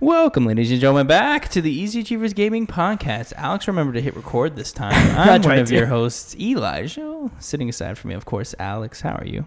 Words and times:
Welcome, 0.00 0.44
ladies 0.44 0.70
and 0.70 0.80
gentlemen, 0.80 1.06
back 1.06 1.48
to 1.48 1.62
the 1.62 1.70
Easy 1.70 2.00
Achievers 2.00 2.34
Gaming 2.34 2.66
Podcast. 2.66 3.32
Alex, 3.36 3.66
remember 3.66 3.94
to 3.94 4.00
hit 4.02 4.14
record 4.14 4.54
this 4.54 4.70
time. 4.70 4.92
I 5.16 5.30
I'm 5.34 5.42
one 5.42 5.58
of 5.58 5.68
to. 5.68 5.74
your 5.74 5.86
hosts, 5.86 6.36
Elijah. 6.38 7.30
Sitting 7.38 7.70
aside 7.70 7.96
from 7.96 8.10
me, 8.10 8.14
of 8.14 8.26
course, 8.26 8.54
Alex. 8.58 9.00
How 9.00 9.14
are 9.14 9.24
you? 9.24 9.46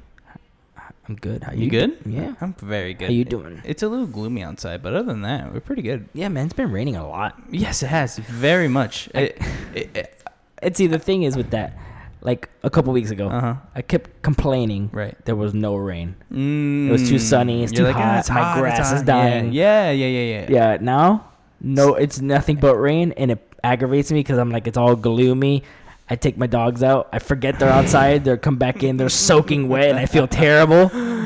I'm 1.08 1.16
good. 1.16 1.44
How 1.44 1.52
You, 1.54 1.66
you, 1.66 1.70
good? 1.70 1.98
Yeah. 2.06 2.34
I'm 2.42 2.54
very 2.56 2.96
good. 2.96 3.06
How 3.06 3.12
you 3.12 3.26
doing? 3.26 3.62
It's 3.64 3.84
a 3.84 3.88
little 3.88 4.08
gloomy 4.08 4.42
outside, 4.44 4.82
but 4.82 4.94
other 4.96 5.06
than 5.08 5.22
that, 5.22 5.54
we're 5.54 5.60
pretty 5.60 5.82
good. 5.84 6.10
Yeah, 6.14 6.30
man. 6.30 6.46
It's 6.46 6.54
been 6.54 6.72
raining 6.72 6.96
a 6.96 7.08
lot. 7.08 7.40
Yes, 7.52 7.84
it 7.84 7.88
has 7.88 8.18
very 8.18 8.68
much. 8.68 9.08
It, 9.14 9.38
it, 9.76 9.96
it, 9.96 10.16
And 10.62 10.76
see, 10.76 10.88
the 10.88 11.00
thing 11.00 11.24
is 11.24 11.38
with 11.38 11.52
that, 11.52 11.78
like 12.22 12.50
a 12.64 12.70
couple 12.70 12.92
weeks 12.94 13.12
ago, 13.12 13.30
uh 13.30 13.40
huh. 13.42 13.56
I 13.76 13.82
kept 13.82 14.22
complaining 14.22 14.90
Right. 14.92 15.16
there 15.26 15.36
was 15.36 15.54
no 15.54 15.76
rain. 15.76 16.16
Mm, 16.32 16.90
was 16.90 17.08
too 17.10 17.20
sunny, 17.20 17.64
it's 17.64 17.72
you're 17.72 17.88
too 17.88 17.94
like, 17.94 17.96
"Ah, 17.96 18.00
hot, 18.14 18.20
it's 18.20 18.30
my 18.30 18.36
hot, 18.42 18.60
grass 18.60 18.92
is 18.92 19.04
dying. 19.04 19.54
Yeah, 19.54 19.92
yeah, 19.92 20.06
yeah, 20.08 20.20
yeah. 20.24 20.42
yeah. 20.50 20.72
Yeah. 20.74 20.78
Now, 20.82 21.30
no, 21.62 21.96
it's 21.96 22.20
nothing 22.22 22.58
but 22.58 22.76
rain, 22.76 23.14
and 23.18 23.32
it 23.32 23.40
aggravates 23.64 24.12
me 24.12 24.20
because 24.20 24.38
I'm 24.38 24.52
like, 24.52 24.68
it's 24.68 24.78
all 24.78 24.96
gloomy. 24.96 25.64
I 26.10 26.16
take 26.16 26.38
my 26.38 26.48
dogs 26.48 26.82
out. 26.82 27.08
I 27.14 27.20
forget 27.20 27.60
they're 27.60 27.70
outside. 27.70 28.26
They 28.26 28.36
come 28.38 28.56
back 28.58 28.82
in. 28.84 28.98
They're 28.98 29.10
soaking 29.10 29.70
wet, 29.70 29.90
and 29.90 30.00
I 30.00 30.06
feel 30.06 30.28
terrible. 30.28 30.90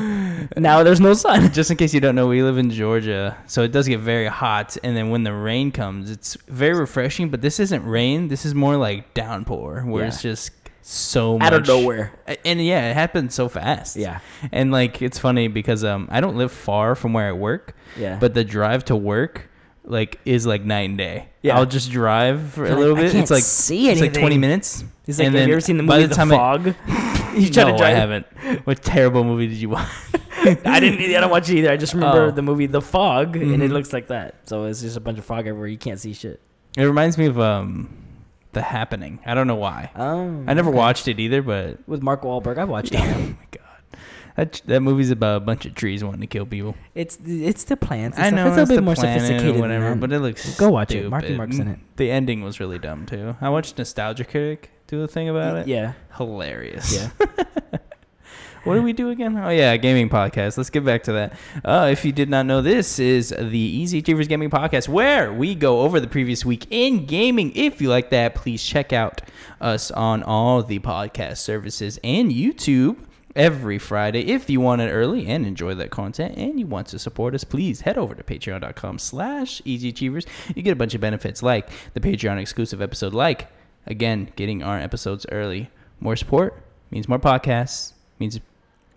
Now 0.56 0.82
there's 0.82 1.00
no 1.00 1.14
sun. 1.14 1.52
Just 1.58 1.70
in 1.70 1.76
case 1.78 1.94
you 1.94 2.00
don't 2.00 2.14
know, 2.14 2.26
we 2.28 2.42
live 2.42 2.58
in 2.58 2.70
Georgia, 2.70 3.36
so 3.46 3.62
it 3.62 3.72
does 3.72 3.88
get 3.88 4.00
very 4.00 4.26
hot. 4.26 4.76
And 4.84 4.94
then 4.96 5.08
when 5.10 5.24
the 5.24 5.32
rain 5.32 5.72
comes, 5.72 6.10
it's 6.10 6.36
very 6.48 6.74
refreshing. 6.78 7.30
But 7.30 7.40
this 7.40 7.58
isn't 7.58 7.84
rain. 7.84 8.28
This 8.28 8.44
is 8.44 8.54
more 8.54 8.76
like 8.76 9.14
downpour, 9.14 9.82
where 9.86 10.02
Yeah. 10.02 10.08
it's 10.08 10.22
just 10.22 10.52
so 10.86 11.38
much 11.38 11.46
Out 11.46 11.54
of 11.54 11.66
nowhere. 11.66 12.12
And 12.44 12.62
yeah, 12.64 12.90
it 12.90 12.94
happens 12.94 13.34
so 13.34 13.48
fast. 13.48 13.96
Yeah. 13.96 14.20
And 14.52 14.70
like 14.70 15.00
it's 15.00 15.18
funny 15.18 15.48
because 15.48 15.82
um 15.82 16.08
I 16.10 16.20
don't 16.20 16.36
live 16.36 16.52
far 16.52 16.94
from 16.94 17.12
where 17.14 17.26
I 17.28 17.32
work, 17.32 17.74
Yeah. 17.98 18.18
but 18.20 18.34
the 18.34 18.44
drive 18.44 18.84
to 18.86 18.96
work 18.96 19.48
like 19.86 20.20
is 20.26 20.46
like 20.46 20.62
night 20.64 20.88
and 20.90 20.98
day. 20.98 21.28
Yeah. 21.42 21.56
I'll 21.56 21.66
just 21.66 21.90
drive 21.90 22.52
for 22.52 22.64
a 22.64 22.68
You're 22.68 22.78
little 22.78 22.94
like, 22.96 23.04
I 23.06 23.12
bit. 23.12 23.16
it's 23.16 23.30
like 23.30 23.42
see 23.42 23.88
it's 23.88 24.00
like 24.00 24.12
twenty 24.12 24.36
minutes. 24.38 24.84
It's 25.06 25.18
like, 25.18 25.26
and 25.26 25.34
have 25.34 25.40
then 25.42 25.48
you 25.48 25.54
ever 25.54 25.60
seen 25.60 25.76
the 25.78 25.82
by 25.84 25.96
movie 25.96 26.06
the 26.06 26.08
The, 26.08 26.14
time 26.14 26.32
I- 26.32 26.36
Fog? 26.36 26.66
you 27.38 27.50
try 27.50 27.64
no, 27.64 27.72
to 27.72 27.76
drive. 27.78 27.80
I 27.82 27.90
haven't. 27.98 28.26
What 28.66 28.82
terrible 28.82 29.24
movie 29.24 29.46
did 29.48 29.56
you 29.56 29.70
watch? 29.70 29.88
I 30.66 30.80
didn't. 30.80 31.00
I 31.14 31.20
don't 31.20 31.30
watch 31.30 31.48
it 31.48 31.56
either. 31.58 31.70
I 31.72 31.76
just 31.78 31.94
remember 31.94 32.26
Oh. 32.26 32.30
the 32.30 32.42
movie 32.42 32.66
The 32.66 32.82
Fog, 32.82 33.36
and 33.36 33.62
it 33.62 33.70
Mhm. 33.70 33.72
looks 33.72 33.92
like 33.94 34.08
that. 34.08 34.34
So 34.44 34.64
it's 34.64 34.82
just 34.82 34.96
a 34.96 35.00
bunch 35.00 35.18
of 35.18 35.24
fog 35.24 35.46
everywhere. 35.46 35.68
You 35.68 35.78
can't 35.78 35.98
see 35.98 36.12
shit. 36.12 36.40
It 36.76 36.84
reminds 36.84 37.16
me 37.18 37.26
of 37.26 37.38
um, 37.40 37.88
The 38.54 38.62
Happening. 38.62 39.20
I 39.26 39.34
don't 39.34 39.46
know 39.46 39.56
why. 39.56 39.90
Oh, 39.96 40.44
I 40.46 40.54
never 40.54 40.70
okay. 40.70 40.78
watched 40.78 41.08
it 41.08 41.20
either, 41.20 41.42
but 41.42 41.86
with 41.86 42.02
Mark 42.02 42.22
Wahlberg. 42.22 42.58
I've 42.58 42.68
watched 42.68 42.94
it. 42.94 43.00
oh 43.02 43.18
my 43.18 43.46
god, 43.50 43.98
that 44.36 44.62
that 44.66 44.80
movie's 44.80 45.10
about 45.10 45.36
a 45.36 45.40
bunch 45.40 45.66
of 45.66 45.74
trees 45.74 46.02
wanting 46.02 46.20
to 46.20 46.26
kill 46.26 46.46
people. 46.46 46.74
It's 46.94 47.18
it's 47.24 47.64
the 47.64 47.76
plants. 47.76 48.18
I 48.18 48.30
know 48.30 48.48
it's 48.48 48.56
a 48.56 48.62
it's 48.62 48.70
bit 48.70 48.82
more 48.82 48.96
sophisticated, 48.96 49.60
whatever, 49.60 49.94
but 49.94 50.12
it 50.12 50.20
looks 50.20 50.56
Go 50.56 50.70
watch 50.70 50.92
it. 50.92 51.08
Marky 51.08 51.26
stupid. 51.26 51.38
Mark's 51.38 51.58
in 51.58 51.68
it. 51.68 51.78
The 51.96 52.10
ending 52.10 52.42
was 52.42 52.60
really 52.60 52.78
dumb 52.78 53.06
too. 53.06 53.36
I 53.40 53.50
watched 53.50 53.76
Nostalgia 53.76 54.24
Critic 54.24 54.70
do 54.86 55.02
a 55.02 55.08
thing 55.08 55.28
about 55.28 55.56
it. 55.56 55.66
Yeah, 55.68 55.94
hilarious. 56.16 56.94
yeah. 56.94 57.10
What 58.64 58.76
do 58.76 58.82
we 58.82 58.94
do 58.94 59.10
again? 59.10 59.36
Oh 59.36 59.50
yeah, 59.50 59.76
gaming 59.76 60.08
podcast. 60.08 60.56
Let's 60.56 60.70
get 60.70 60.86
back 60.86 61.02
to 61.02 61.12
that. 61.12 61.34
Uh, 61.62 61.88
if 61.92 62.02
you 62.02 62.12
did 62.12 62.30
not 62.30 62.46
know, 62.46 62.62
this 62.62 62.98
is 62.98 63.28
the 63.28 63.58
Easy 63.58 63.98
Achievers 63.98 64.26
Gaming 64.26 64.48
Podcast, 64.48 64.88
where 64.88 65.30
we 65.34 65.54
go 65.54 65.82
over 65.82 66.00
the 66.00 66.06
previous 66.06 66.46
week 66.46 66.66
in 66.70 67.04
gaming. 67.04 67.52
If 67.54 67.82
you 67.82 67.90
like 67.90 68.08
that, 68.08 68.34
please 68.34 68.62
check 68.64 68.94
out 68.94 69.20
us 69.60 69.90
on 69.90 70.22
all 70.22 70.62
the 70.62 70.78
podcast 70.78 71.38
services 71.38 72.00
and 72.02 72.30
YouTube 72.30 72.96
every 73.36 73.78
Friday. 73.78 74.28
If 74.28 74.48
you 74.48 74.62
want 74.62 74.80
it 74.80 74.90
early 74.90 75.26
and 75.26 75.44
enjoy 75.44 75.74
that 75.74 75.90
content, 75.90 76.38
and 76.38 76.58
you 76.58 76.66
want 76.66 76.86
to 76.88 76.98
support 76.98 77.34
us, 77.34 77.44
please 77.44 77.82
head 77.82 77.98
over 77.98 78.14
to 78.14 78.22
Patreon.com/slash 78.22 79.60
Easy 79.66 79.90
Achievers. 79.90 80.24
You 80.54 80.62
get 80.62 80.72
a 80.72 80.76
bunch 80.76 80.94
of 80.94 81.02
benefits 81.02 81.42
like 81.42 81.68
the 81.92 82.00
Patreon 82.00 82.40
exclusive 82.40 82.80
episode, 82.80 83.12
like 83.12 83.48
again 83.86 84.32
getting 84.36 84.62
our 84.62 84.78
episodes 84.78 85.26
early. 85.30 85.70
More 86.00 86.16
support 86.16 86.62
means 86.90 87.10
more 87.10 87.18
podcasts 87.18 87.92
means 88.18 88.40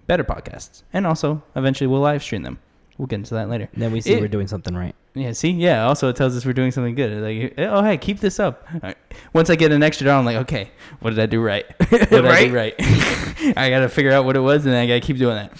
better 0.07 0.23
podcasts, 0.23 0.83
and 0.93 1.05
also 1.05 1.43
eventually 1.55 1.87
we'll 1.87 2.01
live 2.01 2.23
stream 2.23 2.43
them. 2.43 2.59
We'll 2.97 3.05
get 3.07 3.17
into 3.17 3.35
that 3.35 3.47
later. 3.49 3.69
Then 3.77 3.91
we 3.91 4.01
see 4.01 4.13
It- 4.13 4.21
we're 4.21 4.27
doing 4.27 4.47
something 4.47 4.75
right. 4.75 4.95
Yeah, 5.13 5.31
see, 5.31 5.49
yeah. 5.49 5.85
Also, 5.85 6.09
it 6.09 6.15
tells 6.15 6.35
us 6.37 6.45
we're 6.45 6.53
doing 6.53 6.71
something 6.71 6.93
good. 6.93 7.11
Like, 7.23 7.53
oh, 7.57 7.83
hey, 7.83 7.97
keep 7.97 8.19
this 8.19 8.39
up. 8.39 8.67
Right. 8.83 8.95
Once 9.33 9.49
I 9.49 9.55
get 9.55 9.71
an 9.71 9.81
extra 9.81 10.05
dollar, 10.05 10.19
I'm 10.19 10.25
like, 10.25 10.37
okay, 10.37 10.69
what 10.99 11.09
did 11.11 11.19
I 11.19 11.25
do 11.25 11.41
right? 11.41 11.65
What 11.89 12.09
did 12.09 12.25
I 12.25 12.45
do 12.47 12.53
right? 12.55 12.75
I 13.57 13.69
gotta 13.69 13.89
figure 13.89 14.11
out 14.11 14.25
what 14.25 14.35
it 14.35 14.41
was, 14.41 14.65
and 14.65 14.75
I 14.75 14.85
gotta 14.87 14.99
keep 14.99 15.17
doing 15.17 15.35
that. 15.35 15.53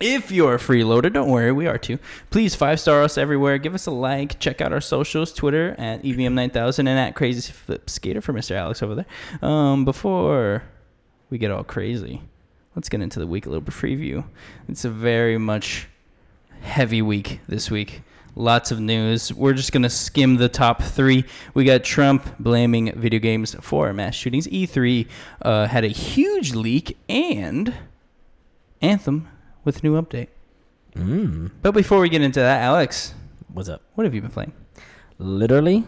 If 0.00 0.30
you're 0.32 0.54
a 0.54 0.58
freeloader, 0.58 1.12
don't 1.12 1.28
worry, 1.28 1.52
we 1.52 1.66
are 1.66 1.76
too. 1.76 1.98
Please 2.30 2.54
five 2.54 2.80
star 2.80 3.02
us 3.02 3.18
everywhere. 3.18 3.58
Give 3.58 3.74
us 3.74 3.86
a 3.86 3.90
like. 3.90 4.38
Check 4.38 4.62
out 4.62 4.72
our 4.72 4.80
socials: 4.80 5.30
Twitter 5.34 5.74
at 5.78 6.02
E 6.02 6.14
evm9000 6.14 6.78
and 6.78 6.88
at 6.88 7.14
Crazy 7.14 7.52
Flip 7.52 7.88
Skater 7.90 8.22
for 8.22 8.32
Mr. 8.32 8.52
Alex 8.52 8.82
over 8.82 8.94
there. 8.94 9.06
Um, 9.46 9.84
before 9.84 10.62
we 11.28 11.36
get 11.36 11.50
all 11.50 11.64
crazy, 11.64 12.22
let's 12.80 12.88
get 12.88 13.02
into 13.02 13.18
the 13.18 13.26
week 13.26 13.44
a 13.44 13.48
little 13.50 13.60
bit 13.60 13.74
preview. 13.74 14.24
It's 14.66 14.86
a 14.86 14.90
very 14.90 15.36
much 15.36 15.86
heavy 16.62 17.02
week 17.02 17.40
this 17.46 17.70
week. 17.70 18.00
Lots 18.34 18.70
of 18.70 18.80
news. 18.80 19.34
We're 19.34 19.52
just 19.52 19.70
going 19.70 19.82
to 19.82 19.90
skim 19.90 20.36
the 20.36 20.48
top 20.48 20.82
three. 20.82 21.26
We 21.52 21.64
got 21.64 21.84
Trump 21.84 22.38
blaming 22.38 22.98
video 22.98 23.20
games 23.20 23.54
for 23.60 23.92
mass 23.92 24.14
shootings. 24.14 24.46
E3 24.46 25.06
uh, 25.42 25.66
had 25.66 25.84
a 25.84 25.88
huge 25.88 26.54
leak, 26.54 26.96
and 27.06 27.74
Anthem 28.80 29.28
with 29.62 29.80
a 29.80 29.82
new 29.82 30.00
update. 30.00 30.28
Mm. 30.94 31.50
But 31.60 31.72
before 31.72 32.00
we 32.00 32.08
get 32.08 32.22
into 32.22 32.40
that, 32.40 32.62
Alex, 32.62 33.12
What's 33.52 33.68
up? 33.68 33.82
what 33.94 34.04
have 34.04 34.14
you 34.14 34.22
been 34.22 34.30
playing? 34.30 34.54
Literally 35.18 35.84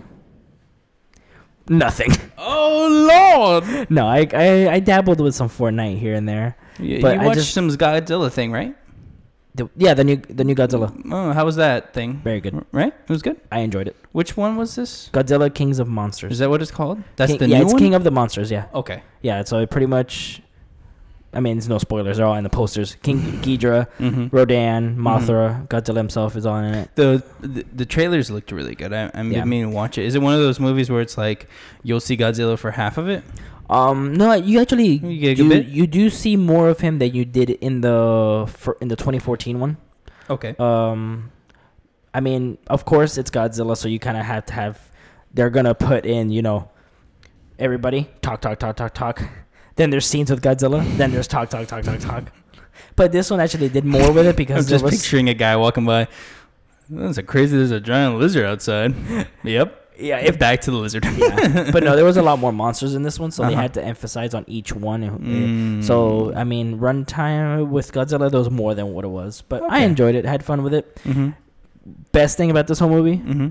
nothing. 1.73 2.13
Oh, 2.45 3.63
Lord! 3.63 3.89
no, 3.89 4.07
I, 4.09 4.27
I 4.35 4.69
I 4.75 4.81
dabbled 4.81 5.21
with 5.21 5.33
some 5.35 5.49
Fortnite 5.49 5.99
here 5.99 6.15
and 6.15 6.29
there. 6.29 6.57
You, 6.81 7.01
But 7.01 7.15
you 7.17 7.23
I 7.23 7.27
watched 7.27 7.39
just- 7.39 7.55
some 7.55 7.69
Godzilla 7.71 8.33
thing, 8.33 8.51
right? 8.51 8.75
The, 9.55 9.69
yeah, 9.77 9.95
the 9.95 10.03
new 10.03 10.17
the 10.17 10.43
new 10.43 10.55
Godzilla. 10.57 10.91
Oh, 11.13 11.33
how 11.33 11.45
was 11.45 11.55
that 11.57 11.93
thing? 11.95 12.21
Very 12.25 12.41
good. 12.41 12.65
Right? 12.73 12.93
It 12.93 13.09
was 13.11 13.23
good? 13.23 13.39
I 13.53 13.61
enjoyed 13.61 13.87
it. 13.87 13.95
Which 14.13 14.37
one 14.37 14.57
was 14.57 14.75
this? 14.75 15.09
Godzilla 15.13 15.55
Kings 15.55 15.79
of 15.79 15.87
Monsters. 15.89 16.33
Is 16.33 16.39
that 16.41 16.51
what 16.51 16.63
it's 16.63 16.71
called? 16.73 16.99
That's 17.17 17.31
King- 17.33 17.39
the 17.39 17.49
yeah, 17.49 17.59
new 17.59 17.65
it's 17.65 17.73
one? 17.75 17.83
King 17.83 17.95
of 17.95 18.03
the 18.03 18.11
Monsters. 18.11 18.51
Yeah, 18.51 18.67
okay. 18.75 19.03
yeah. 19.21 19.45
So 19.45 19.59
it 19.61 19.71
pretty 19.71 19.87
much. 19.87 20.43
I 21.35 21.41
mean, 21.41 21.57
it's 21.57 21.67
no 21.69 21.79
spoilers. 21.79 22.19
They're 22.19 22.27
all 22.27 22.35
in 22.37 22.45
the 22.45 22.51
posters. 22.51 22.97
King 23.03 23.21
Ghidorah, 23.43 23.87
Mm-hmm. 23.99 24.37
Rodan, 24.37 24.97
Mothra, 24.99 25.67
Godzilla 25.69 25.97
himself 25.97 26.37
is 26.37 26.45
all 26.45 26.57
in 26.59 26.75
it. 26.75 26.91
The, 26.95 27.23
the 27.41 27.65
the 27.75 27.87
trailers 27.87 28.31
looked 28.31 28.53
really 28.53 28.75
good. 28.75 28.93
I, 28.93 29.11
I'm 29.15 29.33
Yeah. 29.33 29.45
to 29.45 29.65
watch 29.67 29.97
it. 29.99 30.05
Is 30.05 30.15
it 30.15 30.21
one 30.23 30.35
of 30.35 30.41
those 30.41 30.61
movies 30.61 30.91
where 30.91 31.01
it's 31.01 31.17
like 31.17 31.49
you'll 31.83 32.01
see 32.01 32.17
Godzilla 32.17 32.59
for 32.59 32.71
half 32.73 32.99
of 32.99 33.09
it? 33.09 33.25
Um, 33.71 34.13
no, 34.15 34.35
you 34.35 34.61
actually 34.61 34.99
You 34.99 35.19
get 35.19 35.41
a 35.41 35.43
good 35.49 35.67
do, 35.67 35.71
you 35.73 35.87
do 35.87 36.11
see 36.11 36.37
more 36.37 36.69
of 36.69 36.81
him 36.81 36.99
than 36.99 37.15
you 37.15 37.25
did 37.25 37.49
in 37.49 37.81
the 37.81 38.45
fir- 38.53 38.77
in 38.83 38.89
the 38.89 38.97
2014 38.97 39.59
one. 39.59 39.79
Okay. 40.29 40.55
Um, 40.59 41.31
I 42.13 42.21
mean, 42.21 42.59
of 42.67 42.85
course 42.85 43.17
it's 43.17 43.31
Godzilla, 43.31 43.75
so 43.77 43.89
you 43.89 43.99
kind 43.99 44.19
of 44.19 44.25
have 44.27 44.45
to 44.47 44.53
have. 44.53 44.91
They're 45.33 45.49
gonna 45.49 45.75
put 45.75 46.05
in, 46.05 46.29
you 46.31 46.43
know, 46.43 46.69
everybody 47.59 48.11
talk, 48.21 48.43
talk, 48.43 48.59
talk, 48.59 48.77
talk, 48.77 48.93
talk. 48.93 49.23
Then 49.83 49.91
there's 49.91 50.07
scenes 50.07 50.31
with 50.31 50.41
Godzilla. 50.41 50.81
Then 50.97 51.11
there's 51.11 51.27
talk, 51.27 51.51
talk, 51.51 51.67
talk, 51.67 51.83
talk, 51.83 51.99
talk. 51.99 52.25
But 52.95 53.11
this 53.11 53.33
one 53.33 53.41
actually 53.41 53.69
did 53.69 53.85
more 53.85 54.13
with 54.13 54.27
it 54.27 54.31
I'm 54.31 54.37
because 54.37 54.67
there 54.69 54.75
just 54.77 54.85
was, 54.85 54.95
picturing 54.95 55.29
a 55.29 55.35
guy 55.35 55.57
walking 55.57 55.85
by. 55.85 56.07
That's 56.89 57.19
a 57.19 57.25
crazy. 57.25 57.57
There's 57.57 57.73
a 57.73 57.81
giant 57.81 58.21
lizard 58.21 58.45
outside. 58.47 58.95
yep. 59.43 59.93
yeah, 59.99 60.19
If 60.19 60.39
back 60.39 60.61
to 60.61 60.71
the 60.71 60.77
lizard. 60.77 61.05
yeah. 61.05 61.71
but 61.73 61.83
no, 61.83 61.97
there 61.97 62.05
was 62.05 62.17
a 62.17 62.23
lot 62.23 62.39
more 62.39 62.53
monsters 62.65 62.95
in 62.95 63.03
this 63.03 63.19
one, 63.19 63.33
so 63.33 63.43
they 63.43 63.55
Uh-huh. 63.55 63.63
had 63.63 63.75
to 63.75 63.83
emphasize 63.85 64.35
on 64.35 64.45
each 64.47 64.73
one. 64.73 65.03
Uh, 65.03 65.11
Mm. 65.19 65.83
So 65.83 66.33
I 66.37 66.45
mean, 66.45 66.79
runtime 66.79 67.69
with 67.71 67.93
Godzilla, 67.93 68.31
there 68.31 68.39
was 68.39 68.51
more 68.51 68.77
than 68.77 68.93
what 68.95 69.05
it 69.05 69.09
was, 69.09 69.43
but 69.49 69.65
I 69.69 69.81
enjoyed 69.81 70.15
it, 70.15 70.25
had 70.25 70.45
fun 70.45 70.63
with 70.63 70.75
it. 70.75 70.95
Mm-hmm. 71.05 71.31
Best 72.13 72.37
thing 72.37 72.53
about 72.53 72.69
this 72.69 72.79
whole 72.79 72.89
movie, 72.91 73.17
Mm-hmm. 73.17 73.49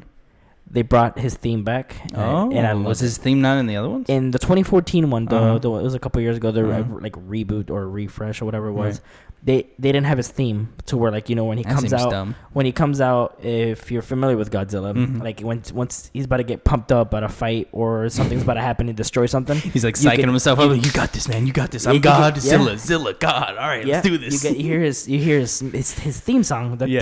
They 0.73 0.81
brought 0.83 1.19
his 1.19 1.35
theme 1.35 1.63
back, 1.63 1.95
and 2.13 2.17
Oh, 2.17 2.49
and 2.51 2.65
I 2.65 2.73
was 2.73 2.99
his 2.99 3.17
theme 3.17 3.41
not 3.41 3.57
in 3.57 3.67
the 3.67 3.75
other 3.75 3.89
ones? 3.89 4.07
in 4.09 4.31
the 4.31 4.39
2014 4.39 5.09
one, 5.09 5.25
though, 5.25 5.37
Uh-huh. 5.37 5.57
the 5.59 5.69
it 5.75 5.83
was 5.83 5.93
a 5.93 5.99
couple 5.99 6.21
years 6.21 6.37
ago. 6.37 6.51
The 6.51 6.63
uh, 6.65 6.79
Uh-huh. 6.79 6.97
like 7.01 7.13
reboot 7.27 7.69
or 7.69 7.89
refresh 7.89 8.41
or 8.41 8.45
whatever 8.45 8.67
it 8.69 8.71
Right. 8.71 8.87
was. 8.87 9.01
They 9.43 9.65
they 9.79 9.91
didn't 9.91 10.05
have 10.05 10.17
his 10.19 10.27
theme 10.27 10.69
to 10.85 10.95
where 10.97 11.11
like 11.11 11.27
you 11.27 11.35
know 11.35 11.45
when 11.45 11.57
he 11.57 11.63
That 11.63 11.73
comes 11.73 11.91
out 11.93 12.11
dumb. 12.11 12.35
when 12.53 12.67
he 12.67 12.71
comes 12.71 13.01
out 13.01 13.39
if 13.43 13.91
you're 13.91 14.03
familiar 14.03 14.37
with 14.37 14.51
Godzilla 14.51 14.93
Mhm. 14.93 15.23
like 15.23 15.39
when 15.41 15.63
once 15.73 16.11
he's 16.13 16.25
about 16.25 16.37
to 16.37 16.43
get 16.43 16.63
pumped 16.63 16.91
up 16.91 17.11
at 17.15 17.23
a 17.23 17.27
fight 17.27 17.67
or 17.71 18.07
something's 18.09 18.43
about 18.43 18.53
to 18.53 18.61
happen 18.61 18.85
to 18.85 18.93
destroy 18.93 19.25
something. 19.25 19.57
He's 19.73 19.83
like 19.83 19.95
psyching 19.95 20.27
himself 20.27 20.59
up. 20.59 20.69
You 20.85 20.91
got 20.91 21.11
this, 21.13 21.27
man. 21.27 21.47
You 21.47 21.53
got 21.53 21.71
this. 21.71 21.87
I'm 21.87 21.95
you 21.95 21.99
get- 21.99 22.17
God. 22.19 22.35
yeah. 22.35 22.41
Zilla. 22.51 22.77
Zilla. 22.77 23.13
God. 23.15 23.57
All 23.57 23.67
right, 23.67 23.83
yeah, 23.83 23.95
let's 23.95 24.07
do 24.07 24.17
this. 24.19 24.31
You 24.43 24.49
get 24.51 24.59
you 24.59 24.63
hear 24.63 24.79
his 24.81 25.09
you 25.09 25.17
hear 25.17 25.39
his 25.39 25.59
his, 25.59 25.97
his 25.97 26.19
theme 26.19 26.43
song. 26.43 26.77
The 26.77 26.87
Yeah. 26.87 26.99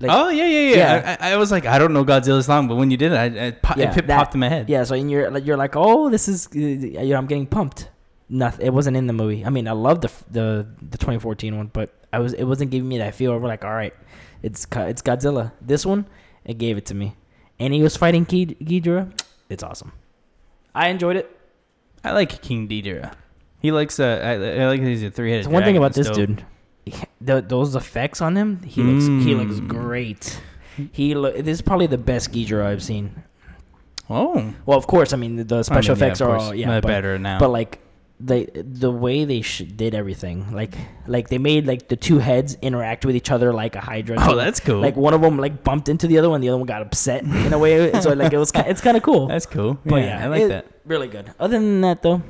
Like, 0.00 0.10
oh 0.12 0.28
yeah, 0.28 0.44
yeah, 0.46 0.60
yeah. 0.70 0.76
Yeah. 0.76 1.16
I, 1.20 1.32
I 1.32 1.36
was 1.36 1.50
like, 1.52 1.66
I 1.66 1.78
don't 1.78 1.92
know 1.92 2.04
Godzilla's 2.04 2.46
song, 2.46 2.66
but 2.68 2.74
when 2.76 2.90
you 2.90 2.96
did 2.96 3.12
it, 3.12 3.16
I, 3.16 3.46
I, 3.46 3.50
po- 3.52 3.74
Yeah, 3.76 3.90
it 3.96 4.06
that- 4.06 4.18
popped 4.18 4.34
in 4.34 4.40
my 4.40 4.48
head. 4.48 4.68
Yeah, 4.68 4.84
so 4.84 4.94
you're 4.94 5.30
like 5.30 5.46
you're 5.46 5.56
like, 5.56 5.76
oh, 5.76 6.10
this 6.10 6.28
is 6.28 6.48
uh, 6.54 6.58
you 6.58 7.10
know, 7.10 7.16
I'm 7.16 7.26
getting 7.26 7.46
pumped. 7.46 7.88
nothing. 8.28 8.66
It 8.66 8.72
wasn't 8.74 8.96
in 8.96 9.06
the 9.06 9.12
movie. 9.12 9.44
I 9.44 9.50
mean, 9.50 9.68
I 9.68 9.72
love 9.72 10.00
the 10.00 10.10
the 10.30 10.66
the 10.82 10.98
2014 10.98 11.56
one, 11.56 11.70
but 11.72 11.94
I 12.12 12.18
was 12.18 12.32
it 12.32 12.44
wasn't 12.44 12.70
giving 12.70 12.88
me 12.88 12.98
that 12.98 13.14
feel. 13.14 13.38
We're 13.38 13.46
like, 13.48 13.64
all 13.64 13.74
right, 13.74 13.94
it's 14.42 14.66
it's 14.76 15.02
Godzilla. 15.02 15.52
This 15.60 15.86
one, 15.86 16.06
it 16.44 16.58
gave 16.58 16.76
it 16.76 16.86
to 16.86 16.94
me, 16.94 17.14
and 17.60 17.72
he 17.72 17.82
was 17.82 17.96
fighting 17.96 18.24
Ki- 18.26 18.56
Ghidorah. 18.60 19.12
It's 19.48 19.62
awesome. 19.62 19.92
I 20.74 20.88
enjoyed 20.88 21.16
it. 21.16 21.30
I 22.02 22.12
like 22.12 22.42
King 22.42 22.66
Ghidorah. 22.68 23.12
He 23.60 23.70
likes 23.72 23.98
uh, 24.00 24.20
I, 24.22 24.62
I 24.62 24.66
like 24.66 24.80
he's 24.82 25.02
a 25.04 25.10
three-headed. 25.10 25.46
One 25.46 25.62
thing 25.62 25.76
about 25.76 25.94
this 25.94 26.08
dope. 26.08 26.16
dude, 26.16 26.44
the, 27.20 27.40
those 27.40 27.74
effects 27.76 28.20
on 28.20 28.36
him, 28.36 28.62
he 28.62 28.82
looks 28.82 29.06
he 29.26 29.34
looks 29.34 29.60
Mm. 29.60 29.68
great. 29.68 30.40
He 30.92 31.14
look. 31.14 31.36
This 31.36 31.58
is 31.58 31.62
probably 31.62 31.86
the 31.86 31.98
best 31.98 32.32
Ghidorah 32.32 32.66
I've 32.66 32.82
seen. 32.82 33.22
Oh, 34.10 34.52
Well, 34.66 34.76
of 34.76 34.86
course, 34.86 35.12
I 35.12 35.16
mean 35.16 35.36
the, 35.36 35.44
the 35.44 35.62
special 35.62 35.92
I 35.92 35.94
mean, 35.94 36.02
effects 36.02 36.20
of 36.20 36.28
are 36.28 36.36
all 36.36 36.54
yeah, 36.54 36.80
but, 36.80 36.86
better 36.86 37.18
now. 37.18 37.38
but 37.38 37.48
like 37.48 37.80
they 38.20 38.44
the 38.54 38.90
way 38.90 39.24
they 39.24 39.40
sh- 39.40 39.62
did 39.74 39.94
everything, 39.94 40.52
like 40.52 40.74
like 41.06 41.28
they 41.28 41.38
made 41.38 41.66
like 41.66 41.88
the 41.88 41.96
two 41.96 42.18
heads 42.18 42.56
interact 42.60 43.04
with 43.06 43.16
each 43.16 43.30
other 43.30 43.52
like 43.52 43.76
a 43.76 43.80
Hydra. 43.80 44.16
oh, 44.20 44.36
that's 44.36 44.60
cool. 44.60 44.80
like 44.80 44.94
one 44.94 45.14
of 45.14 45.22
them 45.22 45.38
like 45.38 45.64
bumped 45.64 45.88
into 45.88 46.06
the 46.06 46.18
other 46.18 46.28
one, 46.28 46.40
the 46.42 46.48
other 46.50 46.58
one 46.58 46.66
got 46.66 46.82
upset 46.82 47.22
in 47.24 47.52
a 47.52 47.58
way. 47.58 47.92
so 48.00 48.12
like 48.12 48.32
it 48.32 48.38
was 48.38 48.52
it's 48.54 48.80
kind 48.82 48.96
of 48.96 49.02
cool. 49.02 49.26
that's 49.28 49.46
cool. 49.46 49.78
But 49.86 49.96
yeah, 49.96 50.18
yeah, 50.18 50.24
I 50.24 50.28
like 50.28 50.42
it- 50.42 50.48
that. 50.48 50.66
Really 50.84 51.08
good. 51.08 51.32
Other 51.40 51.58
than 51.58 51.80
that, 51.80 52.02
though, 52.02 52.20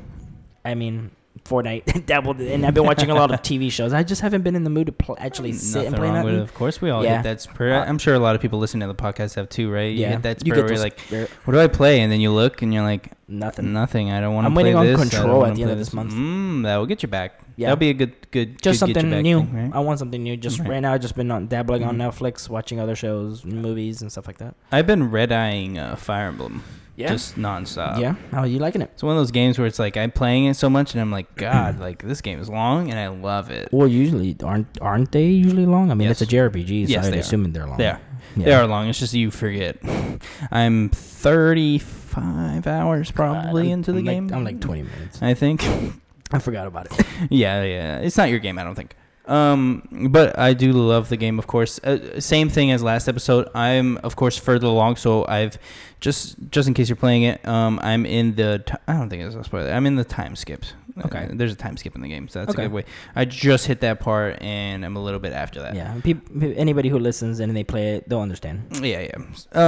I 0.64 0.74
mean, 0.76 1.10
Fortnite 1.44 2.06
dabbled, 2.06 2.41
and 2.41 2.64
I've 2.64 2.75
been 2.75 2.85
watching 2.87 3.11
a 3.11 3.14
lot 3.14 3.31
of 3.32 3.43
TV 3.43 3.70
shows. 3.79 3.93
I 3.93 4.02
just 4.02 4.20
haven't 4.23 4.43
been 4.43 4.56
in 4.56 4.64
the 4.64 4.70
mood 4.70 4.87
to 4.87 4.93
pl- 4.93 5.17
actually 5.20 5.52
sit 5.52 5.75
Nothing 5.75 5.87
and 5.88 5.96
play 5.96 6.06
wrong 6.08 6.17
with 6.25 6.25
nothing. 6.35 6.41
it. 6.41 6.43
Of 6.43 6.55
course, 6.55 6.81
we 6.81 6.91
all 6.91 7.05
Yeah. 7.05 7.17
hit 7.17 7.23
that 7.25 7.41
spur. 7.43 7.73
Uh, 7.75 7.85
I'm 7.85 7.99
sure 7.99 8.14
a 8.14 8.19
lot 8.19 8.35
of 8.35 8.41
people 8.41 8.58
listening 8.58 8.88
to 8.88 8.94
the 8.94 9.00
podcast 9.02 9.35
have 9.35 9.49
too, 9.49 9.70
right? 9.70 9.93
You 9.93 10.00
yeah, 10.00 10.08
hit 10.12 10.23
that 10.23 10.46
you 10.46 10.52
get 10.55 10.64
where 10.64 10.73
you're 10.73 10.82
like, 10.82 10.99
spir- 11.00 11.29
what 11.44 11.52
do 11.55 11.61
I 11.61 11.67
play? 11.69 12.00
And 12.00 12.11
then 12.11 12.20
you 12.20 12.31
look 12.32 12.62
and 12.62 12.73
you're 12.73 12.82
like, 12.82 13.12
nothing. 13.29 13.73
nothing. 13.73 14.11
I 14.11 14.20
don't 14.20 14.35
want 14.35 14.44
to 14.44 14.46
I'm 14.46 14.55
play 14.55 14.64
waiting 14.64 14.76
on 14.76 14.87
this. 14.87 14.99
Control 15.00 15.44
at 15.46 15.55
the 15.55 15.62
end 15.62 15.70
of 15.70 15.79
this 15.79 15.93
month. 15.93 16.12
Mm, 16.14 16.62
that 16.64 16.76
will 16.79 16.87
get 16.87 17.02
you 17.02 17.08
back. 17.08 17.41
Yeah. 17.56 17.67
That'll 17.69 17.79
be 17.79 17.91
a 17.91 17.94
good, 17.94 18.14
good, 18.32 18.61
Just 18.61 18.81
good 18.81 18.87
get 18.87 18.94
something 18.94 19.11
back 19.11 19.23
new. 19.23 19.38
thing, 19.41 19.55
right? 19.55 19.70
I 19.76 19.79
want 19.81 19.99
something 20.00 20.20
new. 20.23 20.37
Just 20.37 20.58
Right. 20.61 20.70
right 20.70 20.81
now, 20.81 20.93
I've 20.94 21.00
just 21.02 21.14
been 21.14 21.31
on 21.31 21.46
dabbling 21.46 21.85
on 21.85 21.96
Mhm. 21.99 22.11
Netflix, 22.12 22.49
watching 22.49 22.81
other 22.81 22.96
shows, 22.96 23.44
movies, 23.44 24.02
and 24.02 24.11
stuff 24.11 24.26
like 24.26 24.38
that. 24.38 24.55
I've 24.73 24.87
been 24.88 25.11
red 25.11 25.31
eyeing 25.31 25.79
uh, 25.79 25.94
Fire 25.94 26.26
Emblem. 26.29 26.64
Yeah. 26.96 27.08
Just 27.08 27.35
nonstop. 27.37 27.99
yeah. 27.99 28.14
How 28.31 28.41
are 28.41 28.46
you 28.46 28.58
liking 28.61 28.81
it? 28.82 28.91
It's 28.94 29.02
one 29.02 29.17
of 29.17 29.20
those 29.20 29.31
games 29.32 29.58
where 29.58 29.67
it's 29.67 29.79
like 29.81 29.96
I'm 29.96 30.11
playing 30.12 30.44
it 30.46 30.55
so 30.55 30.70
much 30.70 30.93
and 30.94 31.00
I'm 31.00 31.11
like, 31.11 31.35
God, 31.37 31.81
like 31.81 32.02
this 32.02 32.20
game 32.20 32.38
is 32.38 32.49
long 32.49 32.91
and 32.91 32.99
I 32.99 33.08
love 33.08 33.50
it. 33.50 33.69
Well, 33.73 33.88
usually 33.88 34.37
aren't 34.44 34.67
aren't 34.81 35.11
they 35.12 35.26
usually 35.26 35.67
long? 35.67 35.91
I 35.91 35.94
mean, 35.94 36.06
Yes. 36.08 36.23
it's 36.23 36.32
a 36.32 36.37
JRPG, 36.37 36.87
so 36.87 36.93
Yes, 36.93 37.08
they 37.08 37.17
are. 37.17 37.20
assume 37.20 37.52
they're 37.52 37.67
long. 37.67 37.79
They 37.79 37.88
are. 37.88 38.00
Yeah. 38.37 38.44
They 38.44 38.52
are 38.55 38.67
long. 38.67 38.88
It's 38.88 38.99
just 38.99 39.12
you 39.14 39.31
forget. 39.31 39.79
I'm 40.50 40.88
35 40.91 42.67
hours 42.67 43.11
probably 43.11 43.64
I'm- 43.69 43.73
into 43.73 43.93
the 43.93 43.99
I'm 43.99 44.05
like- 44.05 44.14
game. 44.17 44.31
I'm 44.32 44.44
like 44.44 44.61
20 44.61 44.82
minutes. 44.82 45.23
I 45.23 45.35
think. 45.35 45.64
I 46.32 46.38
forgot 46.38 46.67
about 46.67 46.87
it. 46.87 47.06
yeah, 47.31 47.62
yeah. 47.62 47.99
It's 47.99 48.17
not 48.17 48.29
your 48.31 48.38
game, 48.38 48.58
I 48.58 48.64
don't 48.64 48.75
think. 48.75 48.94
Um, 49.26 50.08
but 50.10 50.38
I 50.38 50.52
do 50.52 50.72
love 50.72 51.08
the 51.08 51.16
game, 51.16 51.38
of 51.38 51.46
course. 51.46 51.78
Uh, 51.82 52.20
same 52.20 52.48
thing 52.48 52.70
as 52.70 52.82
last 52.82 53.08
episode. 53.08 53.48
I'm, 53.54 53.96
of 53.98 54.16
course, 54.16 54.36
further 54.38 54.66
along, 54.66 54.96
so 54.96 55.24
I've 55.26 55.58
just 56.00 56.36
just 56.50 56.68
in 56.68 56.74
case 56.74 56.88
you're 56.90 56.96
playing 56.96 57.22
it. 57.22 57.46
Um, 57.48 57.80
I'm 57.82 58.04
in 58.04 58.34
the. 58.34 58.62
T- 58.66 58.74
I 58.86 58.92
don't 58.92 59.08
think 59.08 59.22
it's 59.22 59.34
a 59.34 59.42
spoiler. 59.44 59.70
I'm 59.70 59.86
in 59.86 59.96
the 59.96 60.04
time 60.04 60.36
skips. 60.36 60.74
Okay. 61.06 61.24
Uh, 61.24 61.28
there's 61.32 61.52
a 61.52 61.56
time 61.56 61.76
skip 61.76 61.96
in 61.96 62.02
the 62.02 62.08
game, 62.08 62.28
so 62.28 62.40
that's 62.40 62.52
Okay. 62.54 62.66
a 62.66 62.68
good 62.68 62.72
way. 62.74 62.84
I 63.16 63.24
just 63.24 63.66
hit 63.66 63.80
that 63.80 63.98
part, 63.98 64.40
and 64.42 64.84
I'm 64.84 64.94
a 64.94 65.02
little 65.02 65.18
bit 65.18 65.32
after 65.32 65.60
that. 65.62 65.74
yeah. 65.74 65.92
Peop 66.04 66.20
anybody 66.56 66.88
who 66.88 66.98
listens 67.00 67.40
and 67.40 67.56
they 67.56 67.64
play 67.64 67.96
it, 67.96 68.08
they'll 68.08 68.20
understand. 68.20 68.78
Yeah, 68.80 69.00
yeah. 69.00 69.16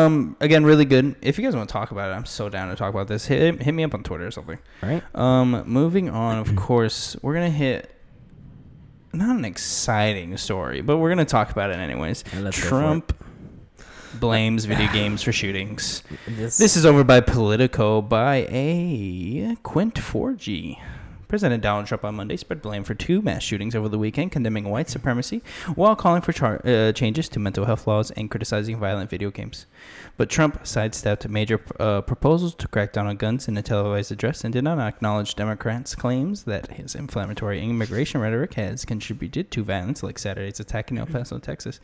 Um, 0.04 0.36
again, 0.40 0.64
really 0.64 0.84
good. 0.84 1.16
If 1.22 1.36
you 1.38 1.44
guys 1.44 1.56
want 1.56 1.68
to 1.68 1.72
talk 1.72 1.90
about 1.90 2.12
it, 2.12 2.14
I'm 2.14 2.26
so 2.26 2.48
down 2.48 2.68
to 2.68 2.76
talk 2.76 2.90
about 2.94 3.08
this. 3.08 3.26
Hit 3.26 3.60
hit 3.62 3.72
me 3.72 3.82
up 3.82 3.94
on 3.94 4.02
Twitter 4.04 4.26
or 4.26 4.30
something. 4.30 4.58
All 4.84 4.88
right. 4.88 5.02
Um, 5.16 5.64
moving 5.66 6.08
on, 6.10 6.38
of 6.38 6.54
course, 6.66 7.16
we're 7.22 7.34
gonna 7.34 7.50
hit 7.50 7.90
not 9.16 9.36
an 9.36 9.44
exciting 9.44 10.36
story, 10.36 10.80
but 10.80 10.98
we're 10.98 11.08
gonna 11.08 11.24
talk 11.24 11.50
about 11.50 11.70
it 11.70 11.78
anyways. 11.78 12.24
Yeah, 12.32 12.40
let's 12.40 12.58
go 12.58 12.64
for 12.64 12.68
Trump 12.68 13.24
blames 14.20 14.64
video 14.64 14.90
games 14.92 15.22
for 15.22 15.32
shootings. 15.32 16.02
This, 16.26 16.58
This 16.58 16.76
is 16.76 16.86
over 16.86 17.04
by 17.04 17.20
Politico 17.20 18.02
by 18.02 18.46
a 18.50 19.56
Quint 19.62 19.94
Forgey. 19.94 20.78
President 21.28 21.62
Donald 21.62 21.86
Trump 21.86 22.04
on 22.04 22.14
Monday 22.14 22.36
spread 22.36 22.62
blame 22.62 22.84
for 22.84 22.94
two 22.94 23.20
mass 23.20 23.42
shootings 23.42 23.74
over 23.74 23.88
the 23.88 23.98
weekend, 23.98 24.32
condemning 24.32 24.68
white 24.68 24.88
supremacy 24.88 25.42
while 25.74 25.96
calling 25.96 26.22
for 26.22 26.32
char- 26.32 26.60
uh, 26.64 26.92
changes 26.92 27.28
to 27.28 27.38
mental 27.38 27.64
health 27.64 27.86
laws 27.86 28.10
and 28.12 28.30
criticizing 28.30 28.78
violent 28.78 29.10
video 29.10 29.30
games. 29.30 29.66
But 30.16 30.30
Trump 30.30 30.66
sidestepped 30.66 31.28
major 31.28 31.60
uh, 31.78 32.00
proposals 32.02 32.54
to 32.56 32.68
crack 32.68 32.92
down 32.92 33.06
on 33.06 33.16
guns 33.16 33.48
in 33.48 33.56
a 33.56 33.62
televised 33.62 34.12
address 34.12 34.44
and 34.44 34.52
did 34.52 34.64
not 34.64 34.78
acknowledge 34.78 35.34
Democrats' 35.34 35.94
claims 35.94 36.44
that 36.44 36.72
his 36.72 36.94
inflammatory 36.94 37.62
immigration 37.62 38.20
rhetoric 38.20 38.54
has 38.54 38.84
contributed 38.84 39.50
to 39.50 39.64
violence, 39.64 40.02
like 40.02 40.18
Saturday's 40.18 40.60
attack 40.60 40.90
in 40.90 40.98
El 40.98 41.06
Paso, 41.06 41.38
Texas. 41.38 41.80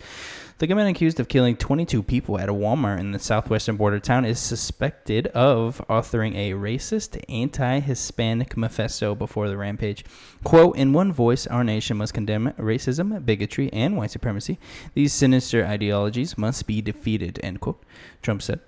The 0.63 0.69
gunman 0.69 0.87
accused 0.87 1.19
of 1.19 1.27
killing 1.27 1.57
22 1.57 2.05
people 2.05 2.39
at 2.39 2.49
a 2.49 2.53
Walmart 2.53 3.01
in 3.01 3.11
the 3.11 3.19
southwestern 3.19 3.77
border 3.77 3.99
town 3.99 4.25
is 4.25 4.39
suspected 4.39 5.27
of 5.27 5.85
authoring 5.91 6.37
a 6.37 6.53
racist, 6.53 7.21
anti-Hispanic 7.29 8.57
manifesto 8.57 9.17
before 9.17 9.49
the 9.49 9.57
rampage. 9.57 10.05
Quote, 10.45 10.77
in 10.77 10.93
one 10.93 11.13
voice, 11.13 11.49
our 11.49 11.65
nation 11.65 11.97
must 11.97 12.15
condemn 12.15 12.53
racism, 12.61 13.27
bigotry, 13.27 13.73
and 13.73 13.97
white 13.97 14.13
supremacy. 14.13 14.61
These 14.95 15.13
sinister 15.13 15.67
ideologies 15.67 16.39
must 16.39 16.69
be 16.69 16.81
defeated, 16.81 17.41
end 17.43 17.61
quote, 17.61 17.83
Trump 18.23 18.41
said. 18.41 18.61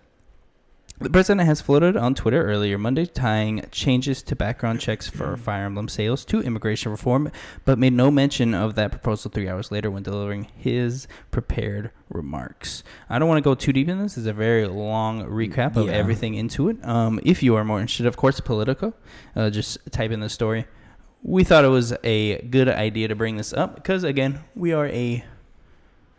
The 1.01 1.11
president 1.11 1.47
has 1.49 1.61
floated 1.61 1.97
on 1.97 2.15
Twitter 2.15 2.47
earlier 2.47 2.79
Monday 2.79 3.05
tying 3.05 3.65
changes 3.73 4.23
to 4.23 4.37
background 4.37 4.81
checks 4.81 5.09
for 5.09 5.37
Fire 5.37 5.65
Emblem 5.67 5.89
sales 5.89 6.25
to 6.27 6.41
immigration 6.41 6.93
reform, 6.93 7.33
but 7.65 7.79
made 7.81 7.93
no 7.93 8.13
mention 8.13 8.55
of 8.55 8.77
that 8.77 8.93
proposal 8.93 9.29
three 9.31 9.49
hours 9.49 9.73
later 9.73 9.91
when 9.91 10.05
delivering 10.05 10.45
his 10.57 11.09
prepared 11.33 11.91
remarks. 12.09 12.85
I 13.11 13.19
don't 13.19 13.29
want 13.29 13.39
to 13.39 13.43
go 13.49 13.57
too 13.57 13.73
deep 13.73 13.89
in 13.89 13.99
this. 14.01 14.17
It's 14.17 14.29
a 14.29 14.33
very 14.33 14.67
long 14.69 15.25
recap 15.25 15.77
of 15.77 15.87
Yeah. 15.87 15.93
everything 15.95 16.35
into 16.35 16.69
it. 16.69 16.77
Um, 16.87 17.19
if 17.25 17.43
you 17.43 17.57
are 17.57 17.65
more 17.65 17.81
interested, 17.81 18.07
of 18.07 18.17
course, 18.17 18.39
Politico, 18.39 18.95
uh, 19.35 19.51
just 19.51 19.79
type 19.91 20.13
in 20.13 20.21
the 20.21 20.29
story. 20.29 20.65
We 21.25 21.43
thought 21.43 21.65
it 21.65 21.69
was 21.69 21.93
a 22.05 22.41
good 22.43 22.69
idea 22.69 23.09
to 23.09 23.17
bring 23.17 23.37
this 23.37 23.53
up 23.53 23.75
because, 23.75 24.05
again, 24.05 24.41
we 24.55 24.73
are 24.73 24.87
a 24.87 25.25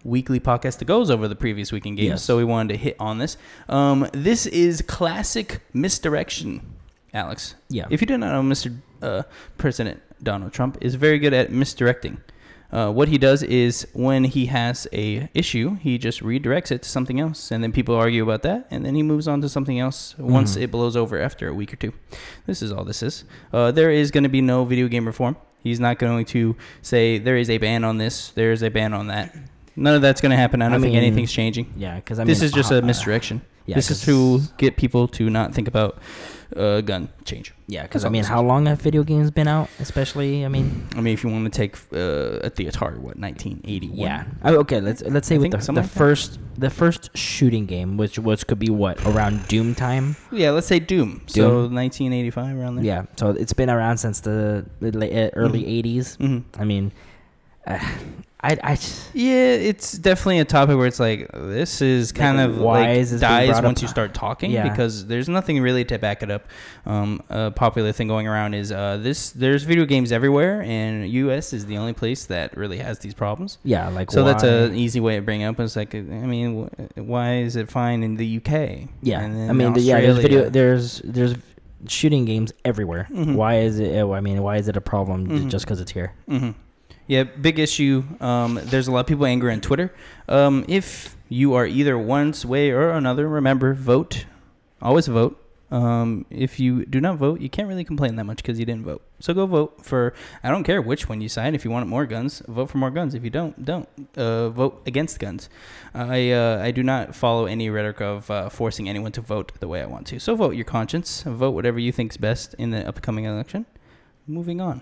weekly 0.06 0.40
podcast 0.40 0.78
that 0.78 0.86
goes 0.86 1.10
over 1.10 1.28
the 1.28 1.36
previous 1.36 1.72
weekend 1.74 1.98
games. 1.98 2.07
Yes. 2.10 2.24
So 2.24 2.38
we 2.38 2.46
wanted 2.46 2.74
to 2.74 2.78
hit 2.78 2.96
on 3.00 3.18
this. 3.18 3.36
Um, 3.68 4.07
this 4.13 4.46
is 4.46 4.81
classic 4.84 5.60
misdirection, 5.74 6.62
Alex. 7.13 7.56
Yeah. 7.69 7.88
If 7.90 8.00
you 8.02 8.07
did 8.07 8.19
not 8.19 8.31
know, 8.31 8.48
Mr. 8.50 8.74
Uh, 9.02 9.24
President 9.57 10.02
Donald 10.24 10.54
Trump 10.54 10.78
is 10.81 10.96
very 10.96 11.19
good 11.19 11.34
at 11.34 11.52
misdirecting. 11.52 12.22
Uh, 12.72 12.92
what 12.92 13.07
he 13.07 13.18
does 13.18 13.42
is 13.44 13.88
when 13.94 14.24
he 14.25 14.48
has 14.48 14.88
a 14.92 15.30
issue, 15.33 15.76
he 15.76 15.97
just 15.97 16.21
redirects 16.21 16.71
it 16.71 16.81
to 16.81 16.90
something 16.90 17.19
else, 17.19 17.52
and 17.52 17.64
then 17.64 17.71
people 17.71 17.95
argue 17.95 18.24
about 18.24 18.42
that, 18.42 18.68
and 18.71 18.85
then 18.85 18.95
he 18.95 19.04
moves 19.04 19.28
on 19.28 19.40
to 19.40 19.47
something 19.47 19.80
else 19.80 20.16
once 20.18 20.57
Mhm. 20.57 20.62
it 20.64 20.71
blows 20.71 20.95
over 20.97 21.19
after 21.19 21.47
a 21.47 21.54
week 21.54 21.71
or 21.71 21.78
two. 21.78 21.94
This 22.47 22.62
is 22.62 22.71
all 22.71 22.83
this 22.83 23.02
is. 23.04 23.24
Uh, 23.54 23.71
there 23.71 23.92
is 23.92 24.12
going 24.12 24.24
to 24.24 24.30
be 24.30 24.42
no 24.42 24.66
video 24.66 24.88
game 24.88 25.06
reform. 25.06 25.38
He's 25.64 25.80
not 25.80 26.00
going 26.00 26.26
to 26.26 26.56
say 26.81 27.18
there 27.18 27.38
is 27.38 27.50
a 27.50 27.59
ban 27.59 27.83
on 27.83 27.97
this, 27.97 28.30
there 28.30 28.52
is 28.52 28.62
a 28.62 28.69
ban 28.69 28.94
on 28.94 29.07
that. 29.07 29.33
None 29.75 29.95
of 29.95 30.01
that's 30.01 30.21
going 30.21 30.31
to 30.31 30.37
happen. 30.37 30.61
I 30.61 30.67
I 30.67 30.69
don't 30.69 30.81
think 30.81 30.94
mean, 30.94 31.03
anything's 31.03 31.31
changing. 31.31 31.73
yeah, 31.77 31.95
because 31.95 32.19
I 32.19 32.23
mean, 32.23 32.27
this 32.27 32.41
is 32.41 32.51
just 32.51 32.71
uh, 32.71 32.75
a 32.75 32.81
misdirection. 32.81 33.41
yeah, 33.65 33.75
this 33.75 33.91
is 33.91 34.01
to 34.05 34.39
get 34.57 34.77
people 34.77 35.07
to 35.09 35.29
not 35.29 35.53
think 35.53 35.67
about 35.67 35.97
uh, 36.55 36.79
gun 36.81 37.09
change. 37.25 37.53
Yeah, 37.67 37.83
because 37.83 38.05
I 38.05 38.09
mean, 38.09 38.23
how 38.23 38.41
long 38.41 38.67
have 38.67 38.79
video 38.81 39.03
games 39.03 39.31
been 39.31 39.47
out? 39.47 39.67
Especially, 39.79 40.45
I 40.45 40.47
mean, 40.49 40.87
I 40.95 41.01
mean, 41.01 41.13
if 41.13 41.23
you 41.23 41.29
want 41.31 41.51
to 41.51 41.57
take 41.57 41.75
uh, 41.91 42.45
at 42.45 42.55
the 42.55 42.65
Atari, 42.67 42.97
what 42.99 43.17
1981? 43.17 43.97
yeah. 43.97 44.23
Oh, 44.44 44.55
okay, 44.59 44.79
let's 44.79 45.01
let's 45.01 45.27
say 45.27 45.35
I 45.35 45.39
with 45.39 45.51
the, 45.51 45.57
the 45.57 45.73
like 45.73 45.83
that. 45.83 45.89
first 45.91 46.39
the 46.57 46.69
first 46.69 47.09
shooting 47.17 47.65
game, 47.65 47.97
which 47.97 48.17
which 48.19 48.45
could 48.47 48.59
be 48.59 48.69
what 48.69 49.03
around 49.05 49.47
Doom 49.47 49.73
time. 49.75 50.15
Yeah, 50.31 50.51
let's 50.51 50.67
say 50.67 50.79
Doom. 50.79 51.23
So 51.27 51.67
1985 51.67 52.57
around 52.57 52.75
there. 52.77 52.85
Yeah, 52.85 53.05
so 53.17 53.31
it's 53.31 53.53
been 53.53 53.69
around 53.69 53.97
since 53.97 54.19
the, 54.21 54.63
uh, 54.81 55.29
early 55.35 55.63
Mhm. 55.63 55.83
'80s. 55.83 56.15
hmm 56.17 56.39
I 56.61 56.63
mean, 56.65 56.91
uh, 57.67 57.79
I 58.52 58.57
I 58.73 58.78
Yeah, 59.14 59.69
it's 59.69 59.94
definitely 59.97 60.40
a 60.40 60.45
topic 60.45 60.78
where 60.78 60.87
it's 60.87 60.99
like 60.99 61.30
this 61.33 61.81
is 61.81 62.11
Like, 62.11 62.19
kind 62.21 62.40
of 62.40 62.57
why 62.59 62.81
like 62.81 62.97
is 62.99 63.11
this 63.11 63.21
dies 63.21 63.61
once 63.61 63.80
up? 63.80 63.81
you 63.81 63.87
start 63.87 64.14
talking 64.14 64.52
Yeah. 64.52 64.69
because 64.69 65.07
there's 65.07 65.28
nothing 65.28 65.61
really 65.61 65.83
to 65.85 65.97
back 65.97 66.21
it 66.23 66.30
up. 66.30 66.44
Um, 66.85 67.21
a 67.30 67.52
popular 67.52 67.92
thing 67.92 68.07
going 68.07 68.28
around 68.28 68.54
is 68.54 68.71
uh, 68.71 68.97
this: 69.02 69.31
there's 69.31 69.64
video 69.64 69.85
games 69.85 70.11
everywhere, 70.11 70.61
and 70.64 71.09
U.S. 71.09 71.54
is 71.54 71.66
the 71.66 71.78
only 71.78 71.94
place 71.94 72.25
that 72.25 72.56
really 72.56 72.78
has 72.78 72.99
these 72.99 73.14
problems. 73.14 73.57
yeah, 73.64 73.90
like 73.90 74.11
So 74.11 74.23
that's 74.23 74.44
an 74.44 74.75
easy 74.75 74.99
way 74.99 75.18
of 75.18 75.25
bringing 75.25 75.47
up. 75.47 75.59
It's 75.59 75.75
like, 75.75 75.95
I 75.95 75.99
mean, 76.02 76.69
why 76.95 77.37
is 77.37 77.56
it 77.56 77.69
fine 77.69 78.04
in 78.04 78.16
the 78.18 78.37
UK? 78.37 78.90
yeah. 79.02 79.21
I 79.21 79.54
mean, 79.54 79.73
the, 79.73 79.81
yeah, 79.81 79.99
there's 80.02 80.18
video 80.18 80.49
there's 80.49 81.02
there's 81.04 81.33
shooting 81.87 82.25
games 82.25 82.52
everywhere. 82.64 83.07
Mhm. 83.11 83.35
Why 83.35 83.59
is 83.59 83.80
it? 83.80 84.04
I 84.04 84.19
mean, 84.21 84.42
why 84.42 84.57
is 84.57 84.68
it 84.68 84.75
a 84.78 84.81
problem 84.81 85.28
Mhm. 85.28 85.49
just 85.49 85.66
because 85.66 85.80
it's 85.81 85.92
here? 85.92 86.14
hmm 86.28 86.52
Yeah, 87.07 87.24
big 87.24 87.59
issue. 87.59 88.04
Um, 88.19 88.59
there's 88.64 88.88
a 88.88 88.92
lot 88.92 89.02
of 89.02 89.07
people 89.07 89.26
angry 89.26 89.54
on 89.54 89.62
Twitter. 89.62 89.94
Um, 90.28 90.66
if 90.68 91.16
you 91.30 91.54
are 91.54 91.66
either 91.66 91.97
one 91.97 92.33
way 92.45 92.71
or 92.71 92.90
another, 92.92 93.28
remember 93.28 93.74
vote. 93.74 94.26
Always 94.81 95.07
vote. 95.07 95.42
Um, 95.71 96.26
if 96.30 96.59
you 96.59 96.85
do 96.85 97.02
not 97.02 97.18
vote, 97.18 97.42
you 97.42 97.50
can't 97.50 97.68
really 97.68 97.83
complain 97.83 98.16
that 98.16 98.24
much 98.24 98.38
because 98.38 98.59
you 98.59 98.66
didn't 98.66 98.85
vote. 98.85 99.02
So 99.19 99.33
go 99.33 99.45
vote 99.45 99.83
for. 99.83 100.14
I 100.44 100.50
don't 100.50 100.64
care 100.64 100.81
which 100.81 101.09
one 101.09 101.21
you 101.21 101.30
sign. 101.30 101.54
If 101.54 101.66
you 101.66 101.71
want 101.71 101.88
more 101.88 102.06
guns, 102.06 102.42
vote 102.47 102.69
for 102.69 102.78
more 102.78 102.92
guns. 102.92 103.14
If 103.14 103.24
you 103.24 103.30
don't, 103.30 103.66
don't 103.66 103.88
uh, 104.16 104.50
vote 104.50 104.81
against 104.85 105.19
guns. 105.19 105.50
I 105.94 106.31
uh, 106.31 106.59
I 106.62 106.71
do 106.71 106.83
not 106.83 107.16
follow 107.16 107.45
any 107.45 107.69
rhetoric 107.69 108.02
of 108.02 108.30
uh, 108.31 108.50
forcing 108.50 108.88
anyone 108.88 109.12
to 109.14 109.21
vote 109.21 109.52
the 109.59 109.68
way 109.68 109.81
I 109.81 109.85
want 109.85 110.07
to. 110.07 110.19
So 110.19 110.35
vote 110.35 110.56
your 110.56 110.66
conscience. 110.66 111.24
Vote 111.24 111.52
whatever 111.52 111.80
you 111.80 111.92
think's 111.92 112.18
best 112.18 112.54
in 112.56 112.69
the 112.69 112.88
upcoming 112.88 113.26
election. 113.26 113.66
Moving 114.28 114.62
on. 114.62 114.81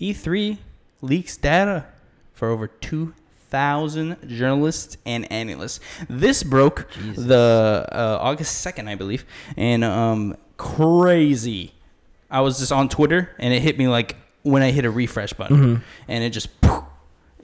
E3 0.00 0.58
leaks 1.00 1.36
data 1.36 1.86
for 2.34 2.48
over 2.48 2.66
two 2.68 3.14
thousand 3.50 4.16
journalists 4.28 4.96
and 5.06 5.30
analysts. 5.32 5.80
This 6.08 6.42
broke 6.42 6.86
Jesus. 6.92 7.24
the 7.24 7.86
uh, 7.90 8.18
August 8.20 8.60
second, 8.60 8.88
I 8.88 8.94
believe, 8.94 9.24
and 9.56 9.82
um, 9.84 10.36
crazy. 10.58 11.72
I 12.30 12.42
was 12.42 12.58
just 12.58 12.72
on 12.72 12.88
Twitter, 12.88 13.30
and 13.38 13.54
it 13.54 13.62
hit 13.62 13.78
me 13.78 13.88
like 13.88 14.16
when 14.42 14.62
I 14.62 14.70
hit 14.70 14.84
a 14.84 14.90
refresh 14.90 15.32
button, 15.32 15.56
Mhm. 15.78 15.82
and 16.08 16.24
it 16.24 16.30
just. 16.30 16.48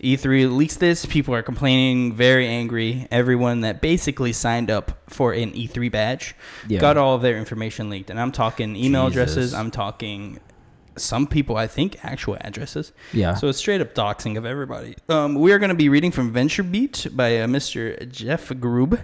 E3 0.03 0.55
leaks 0.55 0.77
this. 0.77 1.07
People 1.07 1.35
are 1.35 1.43
complaining, 1.43 2.13
very 2.13 2.47
angry. 2.47 3.07
Everyone 3.11 3.63
that 3.63 3.81
basically 3.81 4.35
signed 4.35 4.71
up 4.71 4.99
for 5.09 5.33
an 5.33 5.53
E3 5.55 5.89
badge 5.91 6.35
Yeah. 6.69 6.79
got 6.81 6.99
all 6.99 7.15
of 7.15 7.23
their 7.23 7.39
information 7.39 7.89
leaked. 7.89 8.11
And 8.11 8.21
I'm 8.21 8.31
talking 8.33 8.77
email 8.77 9.09
Jesus. 9.09 9.33
addresses. 9.33 9.55
I'm 9.55 9.71
talking 9.71 10.41
some 10.97 11.27
people, 11.27 11.57
I 11.57 11.67
think, 11.67 12.05
actual 12.05 12.37
addresses. 12.41 12.93
Yeah. 13.13 13.35
So 13.35 13.49
it's 13.49 13.59
straight 13.59 13.81
up 13.81 13.95
doxing 13.95 14.37
of 14.37 14.47
everybody. 14.47 14.97
Um, 15.09 15.35
we 15.35 15.53
are 15.53 15.59
going 15.59 15.71
to 15.71 15.75
be 15.75 15.89
reading 15.89 16.11
from 16.11 16.33
VentureBeat 16.33 17.17
by 17.17 17.39
uh, 17.39 17.47
Mr. 17.47 18.11
Jeff 18.11 18.53
Grubb. 18.61 19.01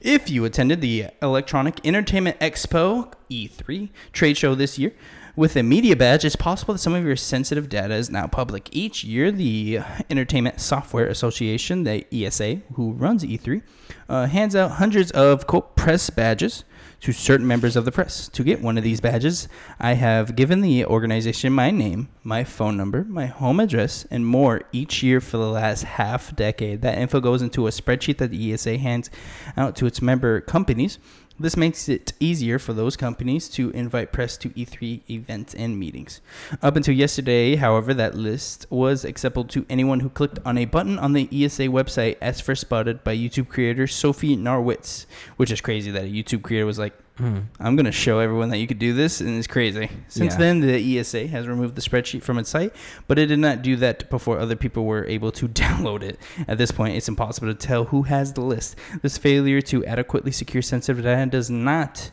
If 0.00 0.28
you 0.28 0.44
attended 0.44 0.80
the 0.82 1.06
Electronic 1.22 1.80
Entertainment 1.86 2.38
Expo 2.38 3.10
E3 3.30 3.88
trade 4.12 4.36
show 4.36 4.54
this 4.54 4.78
year 4.78 4.92
with 5.34 5.56
a 5.56 5.62
media 5.62 5.96
badge, 5.96 6.26
it's 6.26 6.36
possible 6.36 6.74
that 6.74 6.78
some 6.80 6.94
of 6.94 7.04
your 7.04 7.16
sensitive 7.16 7.70
data 7.70 7.94
is 7.94 8.10
now 8.10 8.26
public. 8.26 8.68
Each 8.70 9.02
year, 9.02 9.32
the 9.32 9.80
Entertainment 10.10 10.60
Software 10.60 11.06
Association, 11.06 11.84
the 11.84 12.04
ESA, 12.12 12.56
who 12.74 12.92
runs 12.92 13.24
E3, 13.24 13.62
uh, 14.08 14.26
hands 14.26 14.54
out 14.54 14.72
hundreds 14.72 15.10
of 15.12 15.46
quote 15.46 15.74
press 15.74 16.10
badges 16.10 16.64
to 17.04 17.12
certain 17.12 17.46
members 17.46 17.76
of 17.76 17.84
the 17.84 17.92
press. 17.92 18.28
To 18.28 18.42
get 18.42 18.62
one 18.62 18.78
of 18.78 18.82
these 18.82 19.02
badges, 19.02 19.46
I 19.78 19.92
have 19.92 20.34
given 20.34 20.62
the 20.62 20.86
organization 20.86 21.52
my 21.52 21.70
name, 21.70 22.08
my 22.22 22.44
phone 22.44 22.78
number, 22.78 23.04
my 23.04 23.26
home 23.26 23.60
address, 23.60 24.06
and 24.10 24.26
more 24.26 24.62
each 24.72 25.02
year 25.02 25.20
for 25.20 25.36
the 25.36 25.50
last 25.50 25.82
half 25.82 26.34
decade. 26.34 26.80
That 26.80 26.96
info 26.96 27.20
goes 27.20 27.42
into 27.42 27.66
a 27.66 27.70
spreadsheet 27.70 28.16
that 28.16 28.30
the 28.30 28.54
ESA 28.54 28.78
hands 28.78 29.10
out 29.54 29.76
to 29.76 29.86
its 29.86 30.00
member 30.00 30.40
companies. 30.40 30.98
This 31.36 31.56
makes 31.56 31.88
it 31.88 32.12
easier 32.20 32.60
for 32.60 32.72
those 32.72 32.96
companies 32.96 33.48
to 33.50 33.70
invite 33.70 34.12
press 34.12 34.36
to 34.36 34.50
E3 34.50 35.00
events 35.10 35.52
and 35.52 35.76
meetings. 35.76 36.20
Up 36.62 36.76
until 36.76 36.94
yesterday, 36.94 37.56
however, 37.56 37.92
that 37.92 38.14
list 38.14 38.66
was 38.70 39.04
acceptable 39.04 39.44
to 39.46 39.66
anyone 39.68 39.98
who 39.98 40.10
clicked 40.10 40.38
on 40.46 40.56
a 40.56 40.64
button 40.64 40.96
on 40.96 41.12
the 41.12 41.28
ESA 41.32 41.64
website, 41.64 42.18
as 42.20 42.40
first 42.40 42.60
spotted 42.60 43.02
by 43.02 43.16
YouTube 43.16 43.48
creator 43.48 43.88
Sophie 43.88 44.36
Narwitz, 44.36 45.06
which 45.36 45.50
is 45.50 45.60
crazy 45.60 45.90
that 45.90 46.04
a 46.04 46.08
YouTube 46.08 46.42
creator 46.42 46.66
was 46.66 46.78
like, 46.78 46.94
Mhm. 47.18 47.44
I'm 47.60 47.76
going 47.76 47.86
to 47.86 47.92
show 47.92 48.18
everyone 48.18 48.48
that 48.48 48.58
you 48.58 48.66
could 48.66 48.80
do 48.80 48.92
this, 48.92 49.20
and 49.20 49.38
it's 49.38 49.46
crazy. 49.46 49.88
Since 50.08 50.32
Yeah. 50.34 50.38
then, 50.38 50.60
the 50.60 50.74
ESA 50.98 51.28
has 51.28 51.46
removed 51.46 51.76
the 51.76 51.80
spreadsheet 51.80 52.22
from 52.22 52.38
its 52.38 52.50
site, 52.50 52.72
but 53.06 53.18
it 53.20 53.26
did 53.26 53.38
not 53.38 53.62
do 53.62 53.76
that 53.76 54.10
before 54.10 54.40
other 54.40 54.56
people 54.56 54.84
were 54.84 55.04
able 55.06 55.30
to 55.32 55.46
download 55.62 56.02
it. 56.02 56.18
At 56.48 56.58
this 56.58 56.72
point, 56.72 56.96
it's 56.96 57.08
impossible 57.08 57.46
to 57.48 57.54
tell 57.54 57.84
who 57.84 58.02
has 58.02 58.32
the 58.32 58.40
list. 58.40 58.74
This 59.02 59.16
failure 59.16 59.60
to 59.60 59.84
adequately 59.86 60.32
secure 60.32 60.60
sensitive 60.62 61.04
data 61.04 61.30
does 61.30 61.48
not 61.50 62.10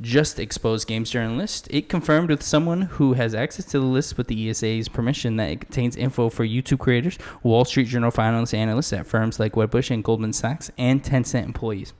just 0.00 0.38
expose 0.40 0.86
games 0.86 1.10
journalists. 1.10 1.68
It 1.70 1.90
confirmed 1.90 2.30
with 2.30 2.42
someone 2.42 2.82
who 2.82 3.12
has 3.14 3.34
access 3.34 3.66
to 3.66 3.80
the 3.80 3.84
list 3.84 4.16
with 4.16 4.28
the 4.28 4.48
ESA's 4.48 4.88
permission 4.88 5.36
that 5.36 5.50
it 5.50 5.60
contains 5.60 5.94
info 5.96 6.30
for 6.30 6.46
YouTube 6.46 6.78
creators, 6.78 7.18
Wall 7.42 7.64
Street 7.66 7.88
Journal 7.88 8.10
finance 8.10 8.54
analysts 8.54 8.92
at 8.94 9.06
firms 9.06 9.38
like 9.38 9.52
Wedbush 9.54 9.90
and 9.90 10.02
Goldman 10.02 10.32
Sachs, 10.32 10.70
and 10.78 11.02
Tencent 11.02 11.44
employees. 11.44 11.92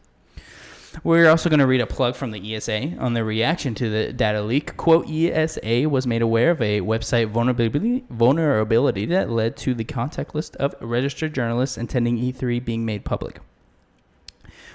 We're 1.02 1.28
also 1.28 1.48
going 1.48 1.60
to 1.60 1.66
read 1.66 1.80
a 1.80 1.86
plug 1.86 2.14
from 2.14 2.32
the 2.32 2.54
ESA 2.54 2.96
on 2.98 3.14
their 3.14 3.24
reaction 3.24 3.74
to 3.76 3.88
the 3.88 4.12
data 4.12 4.42
leak. 4.42 4.76
Quote, 4.76 5.08
ESA 5.08 5.88
was 5.88 6.06
made 6.06 6.22
aware 6.22 6.50
of 6.50 6.60
a 6.60 6.80
website 6.80 7.28
vulnerability, 7.28 8.04
vulnerability 8.10 9.06
that 9.06 9.30
led 9.30 9.56
to 9.58 9.74
the 9.74 9.84
contact 9.84 10.34
list 10.34 10.54
of 10.56 10.74
registered 10.80 11.34
journalists 11.34 11.76
attending 11.76 12.18
E3 12.18 12.64
being 12.64 12.84
made 12.84 13.04
public. 13.04 13.40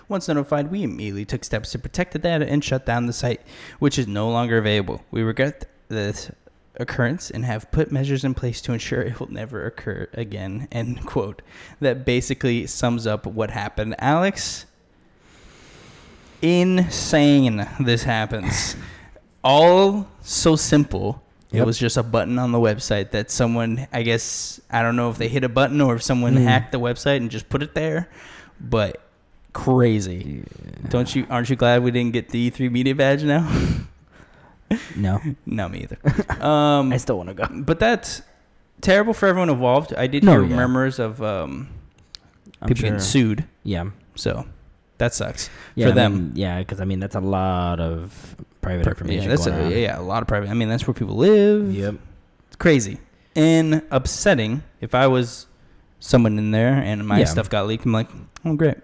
Once 0.10 0.28
notified, 0.28 0.72
we 0.72 0.84
immediately 0.84 1.26
took 1.26 1.44
steps 1.44 1.72
to 1.72 1.80
protect 1.80 2.14
the 2.14 2.20
data 2.20 2.48
and 2.48 2.64
shut 2.64 2.86
down 2.86 3.06
the 3.06 3.14
site, 3.14 3.42
which 3.80 4.00
is 4.00 4.08
no 4.08 4.30
longer 4.30 4.58
available. 4.58 5.04
We 5.12 5.22
regret 5.22 5.66
this 5.90 6.32
occurrence 6.80 7.30
and 7.30 7.44
have 7.44 7.72
put 7.72 7.92
measures 7.92 8.24
in 8.24 8.34
place 8.34 8.62
to 8.62 8.74
ensure 8.74 9.02
it 9.02 9.20
will 9.20 9.32
never 9.32 9.66
occur 9.66 10.08
again. 10.14 10.68
End 10.72 11.06
quote. 11.06 11.42
That 11.80 12.06
basically 12.06 12.68
sums 12.68 13.06
up 13.06 13.26
what 13.26 13.52
happened. 13.52 13.96
Alex, 14.00 14.66
insane 16.42 17.68
this 17.80 18.04
happens. 18.04 18.76
All 19.44 20.08
so 20.22 20.56
simple. 20.56 21.22
It 21.52 21.66
was 21.66 21.78
just 21.80 21.96
a 21.98 22.04
button 22.04 22.38
on 22.38 22.52
the 22.52 22.58
website 22.60 23.12
that 23.12 23.32
someone, 23.32 23.88
I 23.94 24.04
guess, 24.04 24.60
I 24.70 24.82
don't 24.84 24.96
know 24.98 25.10
if 25.10 25.18
they 25.18 25.30
hit 25.30 25.44
a 25.46 25.50
button 25.50 25.80
or 25.82 25.96
if 25.96 26.04
someone 26.04 26.36
Mm. 26.36 26.44
hacked 26.44 26.72
the 26.74 26.80
website 26.80 27.18
and 27.18 27.32
just 27.32 27.48
put 27.50 27.64
it 27.64 27.74
there, 27.74 28.10
but 28.60 29.02
crazy. 29.54 30.44
Don't 30.90 31.16
you? 31.16 31.26
Aren't 31.30 31.50
you 31.50 31.56
glad 31.56 31.84
we 31.84 31.92
didn't 31.92 32.12
get 32.14 32.30
the 32.30 32.52
E3 32.52 32.70
media 32.72 32.94
badge 32.96 33.24
now? 33.24 33.50
No, 34.98 35.22
no, 35.46 35.70
me 35.70 35.84
either. 35.84 35.98
Um, 36.46 36.92
I 36.92 36.98
still 36.98 37.16
want 37.18 37.30
to 37.30 37.34
go. 37.36 37.48
but 37.50 37.80
that's 37.80 38.22
terrible 38.82 39.14
for 39.14 39.28
everyone 39.28 39.50
involved. 39.50 39.94
I 39.96 40.08
did 40.08 40.26
No, 40.26 40.34
hear 40.34 40.44
yeah. 40.44 40.56
murmurs 40.58 41.00
of 41.00 41.24
um, 41.24 41.70
people 42.62 42.76
sure. 42.76 42.84
getting 42.90 43.00
sued, 43.00 43.46
Yeah, 43.64 43.92
so 44.16 44.46
that 44.98 45.14
sucks 45.14 45.50
yeah, 45.76 45.88
for 45.88 45.92
I 45.92 45.96
them. 45.96 46.14
mean, 46.14 46.32
yeah, 46.36 46.60
because 46.60 46.82
I 46.82 46.86
mean 46.86 47.00
that's 47.00 47.16
a 47.16 47.20
lot 47.22 47.80
of 47.80 48.36
private 48.62 48.88
information. 48.88 49.24
yeah, 49.24 49.30
that's 49.30 49.48
a, 49.48 49.80
yeah, 49.82 50.00
a 50.00 50.02
lot 50.02 50.22
of 50.22 50.28
private. 50.28 50.50
I 50.50 50.54
mean, 50.54 50.70
that's 50.70 50.86
where 50.88 50.94
people 50.94 51.16
live. 51.16 51.72
Yep. 51.74 51.96
It's 52.48 52.56
crazy 52.56 53.00
and 53.36 53.84
upsetting. 53.92 54.64
If 54.82 54.96
I 54.96 55.08
was 55.08 55.48
someone 56.00 56.38
in 56.38 56.52
there 56.52 56.74
and 56.74 57.08
my 57.08 57.20
Yeah. 57.20 57.26
stuff 57.26 57.50
got 57.50 57.68
leaked, 57.68 57.86
I'm 57.86 57.92
like, 57.94 58.10
oh 58.46 58.56
great. 58.56 58.78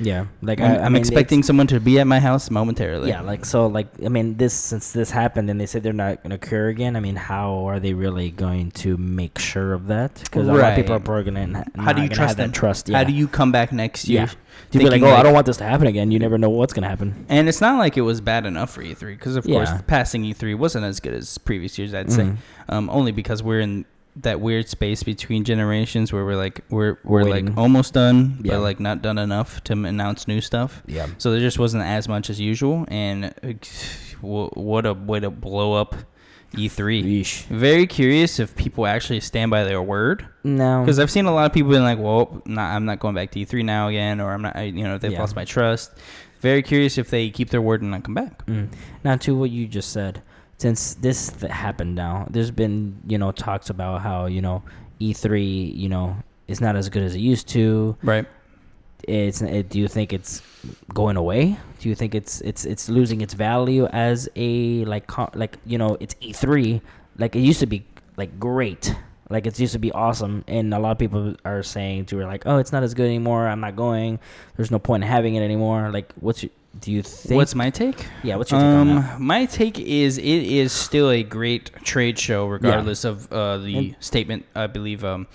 Yeah, 0.00 0.26
like 0.42 0.60
I'm, 0.60 0.82
I, 0.82 0.88
mean, 0.88 0.96
expecting 0.96 1.42
someone 1.42 1.66
to 1.68 1.80
be 1.80 1.98
at 2.00 2.06
my 2.06 2.20
house 2.20 2.50
momentarily. 2.50 3.08
Yeah, 3.10 3.20
like 3.20 3.44
so, 3.44 3.66
like 3.66 3.86
I 4.04 4.08
mean, 4.08 4.36
this 4.36 4.52
since 4.52 4.92
this 4.92 5.10
happened 5.10 5.50
and 5.50 5.60
they 5.60 5.66
said 5.66 5.82
they're 5.82 5.92
not 5.92 6.22
going 6.22 6.30
to 6.30 6.36
occur 6.36 6.68
again. 6.68 6.96
I 6.96 7.00
mean, 7.00 7.16
how 7.16 7.68
are 7.68 7.78
they 7.80 7.94
really 7.94 8.30
going 8.30 8.70
to 8.72 8.96
make 8.96 9.38
sure 9.38 9.72
of 9.74 9.86
that? 9.88 10.14
Because 10.14 10.48
a 10.48 10.52
lot 10.52 10.70
of 10.72 10.76
people 10.76 10.94
are 10.94 10.98
Right. 10.98 11.24
going 11.24 11.52
to. 11.52 11.64
How 11.76 11.92
do 11.92 12.02
you 12.02 12.08
trust 12.08 12.36
that 12.36 12.44
them? 12.44 12.52
trust? 12.52 12.88
Yeah. 12.88 12.98
How 12.98 13.04
do 13.04 13.12
you 13.12 13.28
come 13.28 13.52
back 13.52 13.72
next 13.72 14.08
year? 14.08 14.22
Yeah. 14.22 14.30
To 14.72 14.78
be 14.78 14.90
like, 14.90 15.02
oh, 15.02 15.14
I 15.14 15.22
don't 15.22 15.32
want 15.32 15.46
this 15.46 15.56
to 15.58 15.64
happen 15.64 15.86
again. 15.86 16.10
You 16.10 16.18
never 16.18 16.36
know 16.36 16.50
what's 16.50 16.72
going 16.72 16.82
to 16.82 16.88
happen. 16.88 17.24
And 17.28 17.48
it's 17.48 17.60
not 17.60 17.78
like 17.78 17.96
it 17.96 18.02
was 18.02 18.20
bad 18.20 18.44
enough 18.46 18.70
for 18.70 18.82
E3 18.82 19.00
because, 19.16 19.36
of 19.36 19.44
course, 19.46 19.70
passing 19.86 20.22
E3 20.24 20.56
wasn't 20.58 20.84
as 20.84 20.98
good 21.00 21.14
as 21.14 21.38
previous 21.38 21.78
years. 21.78 21.94
I'd 21.94 22.10
say, 22.12 22.24
Mhm. 22.24 22.36
um, 22.68 22.90
only 22.90 23.12
because 23.12 23.42
we're 23.42 23.60
in 23.60 23.84
that 24.22 24.40
weird 24.40 24.68
space 24.68 25.02
between 25.02 25.44
generations 25.44 26.12
where 26.12 26.24
we're 26.24 26.36
like 26.36 26.60
we're 26.70 26.98
we're 27.04 27.24
Waiting. 27.24 27.46
like 27.46 27.56
almost 27.58 27.94
done, 27.94 28.38
Yeah. 28.42 28.54
but 28.54 28.60
like 28.62 28.80
not 28.80 29.02
done 29.02 29.18
enough 29.18 29.62
to 29.64 29.72
announce 29.74 30.26
new 30.28 30.40
stuff. 30.40 30.82
Yeah. 30.86 31.06
So 31.18 31.30
there 31.30 31.40
just 31.40 31.58
wasn't 31.58 31.84
as 31.84 32.08
much 32.08 32.30
as 32.30 32.40
usual, 32.40 32.84
and 32.88 33.26
uh, 33.42 33.52
what 34.20 34.86
a 34.86 34.94
way 34.94 35.20
to 35.20 35.30
blow 35.30 35.74
up 35.74 35.94
E3. 36.54 37.04
Yeesh. 37.04 37.44
Very 37.46 37.86
curious 37.86 38.38
if 38.40 38.56
people 38.56 38.86
actually 38.86 39.20
stand 39.20 39.50
by 39.50 39.64
their 39.64 39.82
word. 39.82 40.26
No. 40.44 40.80
Because 40.80 40.98
I've 40.98 41.10
seen 41.10 41.26
a 41.26 41.32
lot 41.34 41.46
of 41.46 41.52
people 41.52 41.70
being 41.70 41.82
like, 41.82 41.98
"Well, 41.98 42.42
not, 42.46 42.74
I'm 42.74 42.84
not 42.86 43.00
going 43.00 43.14
back 43.14 43.30
to 43.32 43.38
E3 43.40 43.64
now 43.64 43.88
again," 43.88 44.20
or 44.20 44.32
"I'm 44.32 44.42
not," 44.42 44.56
I, 44.56 44.62
you 44.62 44.84
know, 44.84 44.98
they've 44.98 45.12
Yeah. 45.12 45.20
lost 45.20 45.36
my 45.36 45.44
trust. 45.44 45.92
Very 46.40 46.62
curious 46.62 46.98
if 46.98 47.10
they 47.10 47.30
keep 47.30 47.50
their 47.50 47.60
word 47.60 47.82
and 47.82 47.90
not 47.90 48.04
come 48.04 48.14
back. 48.14 48.46
Mm. 48.46 48.68
Now, 49.04 49.16
to 49.16 49.36
what 49.36 49.50
you 49.50 49.66
just 49.66 49.90
said, 49.92 50.22
since 50.58 50.94
this 50.94 51.30
th- 51.30 51.50
happened 51.50 51.94
now, 51.94 52.26
there's 52.30 52.50
been 52.50 53.00
you 53.06 53.18
know 53.18 53.32
talks 53.32 53.70
about 53.70 54.02
how 54.02 54.26
you 54.26 54.42
know 54.42 54.62
E3 55.00 55.74
you 55.74 55.88
know 55.88 56.16
is 56.48 56.60
not 56.60 56.76
as 56.76 56.88
good 56.88 57.02
as 57.02 57.14
it 57.14 57.20
used 57.20 57.48
to. 57.48 57.96
Right. 58.02 58.26
It's 59.04 59.40
it, 59.40 59.68
do 59.70 59.78
you 59.78 59.88
think 59.88 60.12
it's 60.12 60.42
going 60.92 61.16
away? 61.16 61.56
Do 61.78 61.88
you 61.88 61.94
think 61.94 62.14
it's 62.14 62.40
it's 62.42 62.64
it's 62.64 62.88
losing 62.88 63.20
its 63.20 63.34
value 63.34 63.86
as 63.86 64.28
a 64.34 64.84
like 64.84 65.06
co- 65.06 65.30
like 65.34 65.56
you 65.64 65.78
know 65.78 65.96
it's 66.00 66.14
E3 66.14 66.80
like 67.18 67.36
it 67.36 67.40
used 67.40 67.60
to 67.60 67.66
be 67.66 67.86
like 68.16 68.38
great 68.40 68.94
like 69.30 69.46
it 69.46 69.58
used 69.60 69.72
to 69.72 69.78
be 69.78 69.92
awesome 69.92 70.42
and 70.48 70.72
a 70.72 70.78
lot 70.78 70.90
of 70.90 70.98
people 70.98 71.34
are 71.44 71.62
saying 71.62 72.06
to 72.06 72.16
her 72.18 72.24
like 72.24 72.44
oh 72.46 72.58
it's 72.58 72.72
not 72.72 72.82
as 72.82 72.94
good 72.94 73.06
anymore 73.06 73.46
I'm 73.46 73.60
not 73.60 73.76
going 73.76 74.18
there's 74.56 74.70
no 74.70 74.78
point 74.78 75.04
in 75.04 75.08
having 75.08 75.34
it 75.34 75.42
anymore 75.42 75.90
like 75.90 76.12
what's 76.20 76.42
your, 76.42 76.50
do 76.80 76.92
you 76.92 77.02
think 77.02 77.36
What's 77.36 77.54
my 77.54 77.70
take? 77.70 78.06
yeah 78.22 78.36
what's 78.36 78.50
your 78.50 78.60
take 78.60 78.66
on 78.66 78.86
that? 78.88 79.14
Um, 79.16 79.22
my 79.26 79.46
take 79.46 79.78
is 79.80 80.18
it 80.18 80.24
is 80.24 80.72
still 80.72 81.10
a 81.10 81.22
great 81.22 81.72
trade 81.84 82.18
show, 82.18 82.46
regardless 82.46 83.04
of 83.04 83.32
uh, 83.32 83.58
the 83.58 83.76
And- 83.76 83.96
statement. 84.00 84.44
I 84.54 84.66
believe 84.66 85.04
um, 85.04 85.26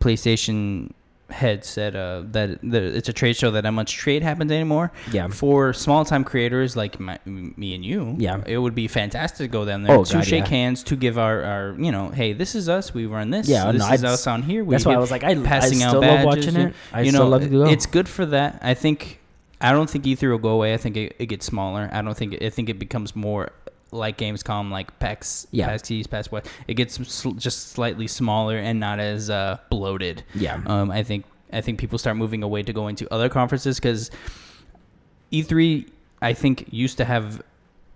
PlayStation 0.00 0.92
head 1.30 1.64
said 1.64 1.94
uh, 1.94 2.22
that 2.32 2.60
the, 2.60 2.82
it's 2.96 3.08
a 3.08 3.12
trade 3.12 3.36
show 3.36 3.52
that 3.52 3.62
not 3.62 3.70
much 3.72 3.92
trade 3.94 4.20
happens 4.24 4.50
anymore. 4.50 4.90
Yeah. 5.12 5.28
For 5.28 5.72
small 5.72 6.04
time 6.04 6.24
creators 6.24 6.74
like 6.76 6.98
my, 6.98 7.20
me 7.24 7.74
and 7.76 7.84
you, 7.84 8.16
Yeah. 8.18 8.42
it 8.46 8.58
would 8.58 8.74
be 8.74 8.88
fantastic 8.88 9.38
to 9.38 9.48
go 9.48 9.64
down 9.64 9.84
there 9.84 9.96
Oh, 9.96 10.02
to 10.04 10.14
God, 10.14 10.26
shake 10.26 10.44
yeah. 10.44 10.50
hands 10.50 10.82
to 10.84 10.96
give 10.96 11.18
our, 11.18 11.42
our 11.44 11.76
you 11.78 11.92
know, 11.92 12.08
hey, 12.08 12.32
this 12.32 12.56
is 12.56 12.68
us. 12.68 12.92
We 12.92 13.06
run 13.06 13.30
this. 13.30 13.48
Yeah, 13.48 13.70
this 13.70 13.78
no, 13.80 13.92
is 13.92 14.04
I'd- 14.04 14.12
us 14.12 14.26
on 14.26 14.42
here. 14.42 14.64
We 14.64 14.74
That's 14.74 14.84
why 14.84 14.94
I 14.94 14.98
was 14.98 15.12
like, 15.12 15.22
I, 15.22 15.30
I 15.30 15.34
passing 15.36 15.84
out 15.84 15.90
still 15.90 16.00
love 16.00 16.24
badges 16.24 16.26
watching 16.26 16.56
and- 16.56 16.70
it. 16.70 16.76
I 16.92 17.02
you 17.02 17.10
still 17.10 17.22
know, 17.24 17.28
love 17.30 17.42
to 17.42 17.48
go. 17.48 17.64
it's 17.66 17.86
good 17.86 18.08
for 18.08 18.26
that. 18.26 18.58
I 18.62 18.74
think 18.74 19.20
I 19.60 19.72
don't 19.72 19.90
think 19.90 20.04
E3 20.04 20.30
will 20.30 20.38
go 20.38 20.50
away. 20.50 20.72
I 20.72 20.76
think 20.78 20.96
it, 20.96 21.16
it 21.18 21.26
gets 21.26 21.44
smaller. 21.46 21.88
I 21.92 22.00
don't 22.02 22.16
think 22.16 22.40
I 22.42 22.50
think 22.50 22.68
it 22.68 22.78
becomes 22.78 23.14
more 23.14 23.50
like 23.92 24.18
Gamescom, 24.18 24.70
like 24.70 24.98
PAX, 25.00 25.46
Yeah. 25.50 25.66
PAX 25.66 25.90
East, 25.90 26.10
PAX 26.10 26.30
West. 26.32 26.46
It 26.68 26.74
gets 26.74 26.94
sl- 27.12 27.32
just 27.32 27.70
slightly 27.70 28.06
smaller 28.06 28.56
and 28.56 28.78
not 28.80 29.00
as 29.00 29.28
uh, 29.30 29.58
bloated. 29.68 30.22
yeah. 30.34 30.60
Um, 30.66 30.90
I 30.90 31.02
think 31.02 31.24
I 31.52 31.60
think 31.60 31.78
people 31.80 31.98
start 31.98 32.16
moving 32.16 32.42
away 32.42 32.62
to 32.62 32.72
going 32.72 32.94
to 32.96 33.12
other 33.12 33.28
conferences 33.28 33.76
because 33.78 34.10
E3 35.32 35.88
I 36.22 36.32
think 36.32 36.66
used 36.70 36.96
to 36.98 37.04
have 37.04 37.42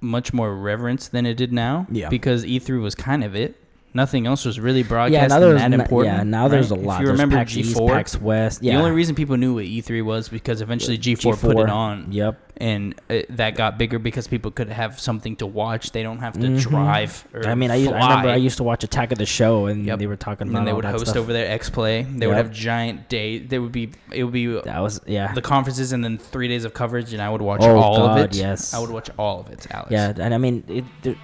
much 0.00 0.32
more 0.32 0.54
reverence 0.54 1.08
than 1.08 1.26
it 1.26 1.34
did 1.34 1.52
now. 1.52 1.86
Yeah. 1.90 2.08
Because 2.08 2.44
E3 2.44 2.80
was 2.82 2.94
kind 2.94 3.24
of 3.24 3.34
it. 3.34 3.56
Nothing 3.96 4.26
else 4.26 4.44
was 4.44 4.58
really 4.58 4.80
yeah, 4.80 4.88
broadcast 4.88 5.30
now 5.30 5.38
there's 5.38 5.60
that 5.60 5.72
n- 5.72 5.80
important. 5.80 6.16
yeah, 6.16 6.22
now 6.24 6.48
there's 6.48 6.72
a 6.72 6.74
lot. 6.74 6.96
If 6.96 7.00
you 7.02 7.06
There's 7.06 7.20
remember 7.20 7.36
PAX 7.36 7.52
G4, 7.54 7.88
PAX 7.88 8.20
West. 8.20 8.60
Yeah. 8.60 8.72
the 8.74 8.78
only 8.80 8.90
reason 8.90 9.14
people 9.14 9.36
knew 9.36 9.54
what 9.54 9.64
E3 9.66 10.02
was 10.04 10.28
because 10.28 10.60
eventually 10.60 10.98
G4, 10.98 11.40
put 11.40 11.56
it 11.58 11.70
on, 11.70 12.10
Yep. 12.10 12.40
and 12.56 12.96
uh 13.08 13.20
that 13.30 13.54
got 13.54 13.78
bigger 13.78 14.00
because 14.00 14.26
people 14.26 14.50
could 14.50 14.68
have 14.68 14.98
something 14.98 15.36
to 15.36 15.46
watch. 15.46 15.92
They 15.92 16.02
don't 16.02 16.18
have 16.18 16.32
to 16.34 16.40
Mhm. 16.48 16.60
drive. 16.60 17.24
Or 17.32 17.46
I 17.46 17.54
mean, 17.54 17.70
I, 17.70 17.76
used, 17.76 17.92
I 17.92 18.08
remember. 18.08 18.28
I 18.30 18.36
used 18.36 18.56
to 18.56 18.64
watch 18.64 18.82
Attack 18.82 19.12
of 19.12 19.18
the 19.18 19.26
Show, 19.26 19.66
and 19.66 19.86
Yep. 19.86 19.98
they 20.00 20.06
were 20.08 20.16
talking 20.16 20.48
and 20.48 20.50
about 20.50 20.58
then 20.60 20.64
they 20.66 20.72
would 20.72 20.84
host 20.84 21.06
stuff. 21.06 21.16
over 21.16 21.32
there 21.32 21.48
X 21.48 21.70
Play. 21.70 22.02
They 22.02 22.26
would 22.26 22.36
have 22.36 22.50
giant 22.50 23.08
day. 23.08 23.38
They 23.38 23.60
would 23.60 23.70
be. 23.70 23.92
It 24.12 24.24
would 24.24 24.32
be 24.32 24.46
That 24.46 24.80
was 24.82 25.00
yeah. 25.06 25.32
the 25.34 25.42
conferences 25.42 25.92
and 25.92 26.02
then 26.02 26.18
three 26.18 26.48
days 26.48 26.64
of 26.64 26.74
coverage, 26.74 27.12
and 27.12 27.22
I 27.22 27.30
would 27.30 27.42
watch 27.42 27.60
Oh, 27.62 27.76
all 27.78 28.02
of 28.08 28.16
it. 28.18 28.34
yes. 28.34 28.74
I 28.74 28.80
would 28.80 28.90
watch 28.90 29.08
all 29.20 29.38
of 29.40 29.50
it, 29.50 29.68
Alex. 29.70 29.92
yeah, 29.92 30.12
and 30.18 30.34
I 30.34 30.38
mean, 30.38 30.64
it, 30.66 30.84
there- 31.02 31.14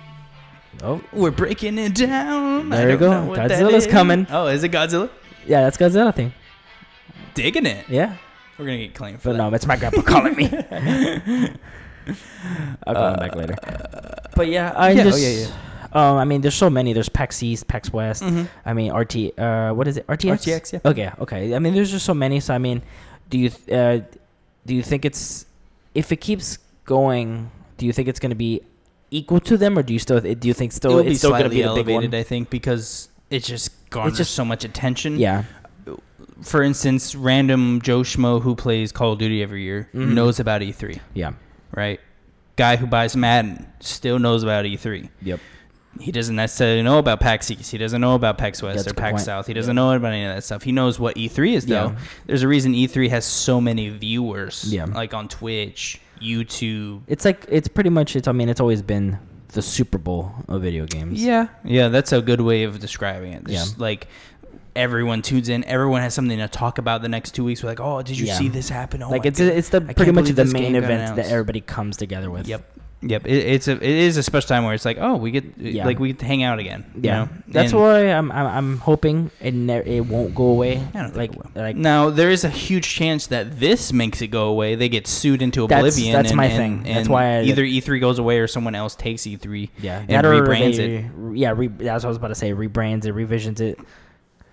oh 0.83 1.03
we're 1.13 1.31
breaking 1.31 1.79
it 1.79 1.95
down. 1.95 2.69
There 2.71 2.91
you 2.91 2.97
go. 2.97 3.11
Godzilla's 3.11 3.87
coming. 3.87 4.27
Oh, 4.31 4.47
is 4.47 4.63
it 4.65 4.73
Godzilla? 4.73 5.11
yeah, 5.47 5.63
that's 5.63 5.77
Godzilla 5.77 6.15
thing. 6.15 6.33
Digging 7.35 7.67
it. 7.67 7.89
Yeah, 7.89 8.17
We're 8.59 8.67
gonna 8.67 8.79
get 8.79 8.95
claimed 8.95 9.21
for 9.23 9.31
but 9.31 9.33
that. 9.33 9.51
no, 9.51 9.55
it's 9.55 9.67
my 9.67 9.77
grandpa 9.77 10.03
calling 10.03 10.35
me. 10.37 10.47
I'll 12.87 12.95
call 12.95 13.09
him 13.15 13.19
back 13.21 13.35
later. 13.37 13.55
But 14.35 14.49
yeah, 14.49 14.73
I 14.75 14.91
yeah, 14.93 15.01
oh, 15.03 15.05
just. 15.05 15.23
yeah, 15.23 15.47
Um, 15.93 16.17
I 16.17 16.25
mean, 16.25 16.41
there's 16.41 16.55
so 16.55 16.71
many. 16.71 16.93
There's 16.93 17.09
PAX 17.09 17.43
East, 17.43 17.69
PAX 17.69 17.93
West. 17.93 18.23
Mhm. 18.23 18.49
I 18.65 18.73
mean, 18.75 18.93
RT. 18.93 19.39
Uh, 19.39 19.73
what 19.73 19.87
is 19.87 19.97
it? 19.99 20.07
RTX. 20.07 20.33
RTX, 20.39 20.73
yeah. 20.73 20.81
Okay, 20.85 21.11
okay. 21.21 21.55
I 21.55 21.59
mean, 21.59 21.75
there's 21.75 21.91
just 21.91 22.05
so 22.07 22.15
many. 22.15 22.41
So 22.41 22.55
I 22.55 22.59
mean, 22.59 22.83
do 23.29 23.39
you 23.39 23.51
th- 23.51 23.69
uh, 23.71 24.05
do 24.67 24.75
you 24.75 24.83
think 24.83 25.05
it's 25.05 25.47
if 25.95 26.11
it 26.13 26.17
keeps 26.21 26.59
going? 26.85 27.51
Do 27.77 27.87
you 27.87 27.93
think 27.93 28.09
it's 28.09 28.21
going 28.21 28.31
to 28.31 28.37
be 28.37 28.61
equal 29.11 29.41
to 29.41 29.57
them, 29.57 29.79
or 29.79 29.83
do 29.83 29.93
you 29.93 29.99
still 29.99 30.21
do 30.21 30.49
you 30.49 30.55
think 30.55 30.73
still 30.73 30.93
It'll 30.93 31.05
be 31.05 31.11
it's 31.11 31.19
still 31.21 31.31
going 31.31 31.45
to 31.45 31.49
be 31.51 31.63
elevated, 31.63 32.13
one? 32.13 32.15
I 32.21 32.23
think, 32.23 32.51
because 32.51 33.09
it's 33.31 33.47
just 33.47 33.71
garners 33.91 34.17
just- 34.19 34.33
so 34.35 34.45
much 34.45 34.65
attention. 34.65 35.19
Yeah, 35.19 35.45
For 36.43 36.63
instance, 36.63 37.15
random 37.15 37.81
Joe 37.83 38.01
Schmo 38.01 38.41
who 38.41 38.55
plays 38.57 38.93
Call 38.93 39.13
of 39.13 39.19
Duty 39.19 39.43
every 39.43 39.63
year 39.63 39.89
Mhm. 39.95 40.13
knows 40.15 40.41
about 40.41 40.63
E3, 40.63 40.99
yeah, 41.15 41.33
right? 41.75 42.01
Guy 42.57 42.77
who 42.77 42.87
buys 42.87 43.15
Madden 43.17 43.67
still 43.81 44.19
knows 44.19 44.43
about 44.43 44.65
E3. 44.65 45.09
yep. 45.23 45.39
He 45.99 46.13
doesn't 46.13 46.37
necessarily 46.37 46.83
know 46.83 46.99
about 46.99 47.19
PAX 47.21 47.51
East. 47.51 47.73
He 47.73 47.77
doesn't 47.77 48.01
know 48.01 48.15
about 48.15 48.39
PAX 48.39 48.63
West 48.63 48.77
That's 48.85 48.93
or 48.93 48.95
PAX 48.95 49.11
point. 49.13 49.25
South. 49.25 49.47
He 49.49 49.53
doesn't 49.55 49.75
know 49.75 49.93
about 49.93 50.13
any 50.13 50.25
of 50.25 50.35
that 50.35 50.45
stuff. 50.45 50.63
He 50.63 50.71
knows 50.73 51.01
what 51.01 51.17
E3 51.17 51.55
is, 51.55 51.67
though. 51.67 51.89
Yeah. 51.89 51.99
There's 52.27 52.43
a 52.45 52.49
reason 52.49 52.75
E3 52.75 53.09
has 53.11 53.25
so 53.25 53.61
many 53.61 53.89
viewers, 53.89 54.65
Yeah. 54.73 54.85
like 54.85 55.13
on 55.15 55.27
Twitch, 55.29 56.01
YouTube. 56.21 57.03
It's 57.07 57.25
like 57.25 57.47
it's 57.49 57.69
pretty 57.69 57.91
much. 57.91 58.17
It's. 58.17 58.29
I 58.29 58.33
mean, 58.33 58.49
it's 58.49 58.61
always 58.61 58.83
been 58.83 59.19
the 59.49 59.63
Super 59.63 59.99
Bowl 59.99 60.33
of 60.49 60.63
video 60.63 60.87
games. 60.87 61.23
Yeah, 61.23 61.49
yeah, 61.65 61.89
that's 61.89 62.13
a 62.13 62.21
good 62.21 62.41
way 62.41 62.65
of 62.65 62.79
describing 62.79 63.33
it. 63.33 63.49
Yeah. 63.49 63.65
Like 63.77 64.07
everyone 64.77 65.23
tunes 65.23 65.49
in, 65.49 65.65
everyone 65.65 66.01
has 66.01 66.15
something 66.15 66.39
to 66.39 66.49
talk 66.49 66.79
about 66.79 67.03
the 67.03 67.09
next 67.09 67.33
two 67.33 67.45
weeks. 67.45 67.63
We're 67.63 67.71
like, 67.71 67.81
oh, 67.81 68.03
did 68.03 68.19
you 68.19 68.27
Yeah. 68.27 68.35
see 68.35 68.49
this 68.49 68.69
happen? 68.69 69.03
Oh 69.03 69.11
like 69.11 69.27
it's 69.27 69.39
God." 69.41 69.49
it's 69.49 69.69
the 69.71 69.85
I 69.89 69.93
pretty 69.93 70.13
much 70.13 70.29
the 70.31 70.45
main 70.45 70.77
event 70.77 71.09
got 71.09 71.17
that 71.17 71.27
everybody 71.27 71.61
comes 71.61 71.97
together 71.97 72.31
with. 72.31 72.47
Yep. 72.47 72.63
Yep, 73.03 73.27
it, 73.27 73.33
it's 73.33 73.67
a 73.67 73.73
it 73.73 73.83
is 73.83 74.19
a 74.19 74.23
special 74.23 74.49
time 74.49 74.65
where 74.65 74.75
it's 74.75 74.85
like 74.85 74.99
oh 75.01 75.17
we 75.17 75.31
get 75.31 75.57
Yeah. 75.57 75.87
like 75.87 75.99
we 75.99 76.09
get 76.09 76.19
to 76.19 76.27
hang 76.27 76.43
out 76.43 76.59
again. 76.59 76.85
you 76.95 77.01
Yeah, 77.05 77.15
know? 77.25 77.29
that's 77.49 77.73
And- 77.73 77.81
why 77.81 78.01
I'm 78.13 78.31
I'm, 78.31 78.47
I'm 78.47 78.77
hoping 78.79 79.31
it 79.41 79.55
ne- 79.55 79.97
it 79.97 80.01
won't 80.07 80.35
go 80.35 80.45
away. 80.49 80.87
I 80.95 81.01
don't 81.03 81.17
like 81.17 81.31
think 81.33 81.47
it 81.47 81.55
will. 81.55 81.63
like 81.63 81.77
Now 81.77 82.11
there 82.11 82.31
is 82.31 82.45
a 82.45 82.51
huge 82.51 82.87
chance 82.87 83.29
that 83.29 83.59
this 83.59 83.91
makes 83.91 84.21
it 84.21 84.27
go 84.27 84.49
away. 84.49 84.75
They 84.75 84.91
get 84.91 85.07
sued 85.07 85.41
into 85.41 85.65
oblivion. 85.65 86.13
that's 86.13 86.29
and, 86.31 86.37
my 86.37 86.45
and- 86.47 86.85
thing. 86.85 86.95
That's 86.95 87.09
why 87.09 87.39
I- 87.39 87.43
either 87.45 87.65
E3 87.65 88.01
goes 88.01 88.19
away 88.19 88.39
or 88.39 88.47
someone 88.47 88.75
else 88.75 88.95
takes 88.95 89.27
E 89.27 89.35
E3. 89.37 89.71
yeah, 89.81 90.01
and 90.01 90.11
that 90.11 90.25
rebrands 90.27 90.77
they- 90.77 90.97
it. 90.97 91.05
Yeah, 91.39 91.55
re- 91.57 91.69
that's 91.69 92.05
what 92.05 92.09
I 92.09 92.09
was 92.09 92.17
about 92.19 92.29
to 92.29 92.35
say. 92.35 92.53
Rebrands 92.53 93.07
it, 93.07 93.13
revisions 93.13 93.63
it. 93.63 93.79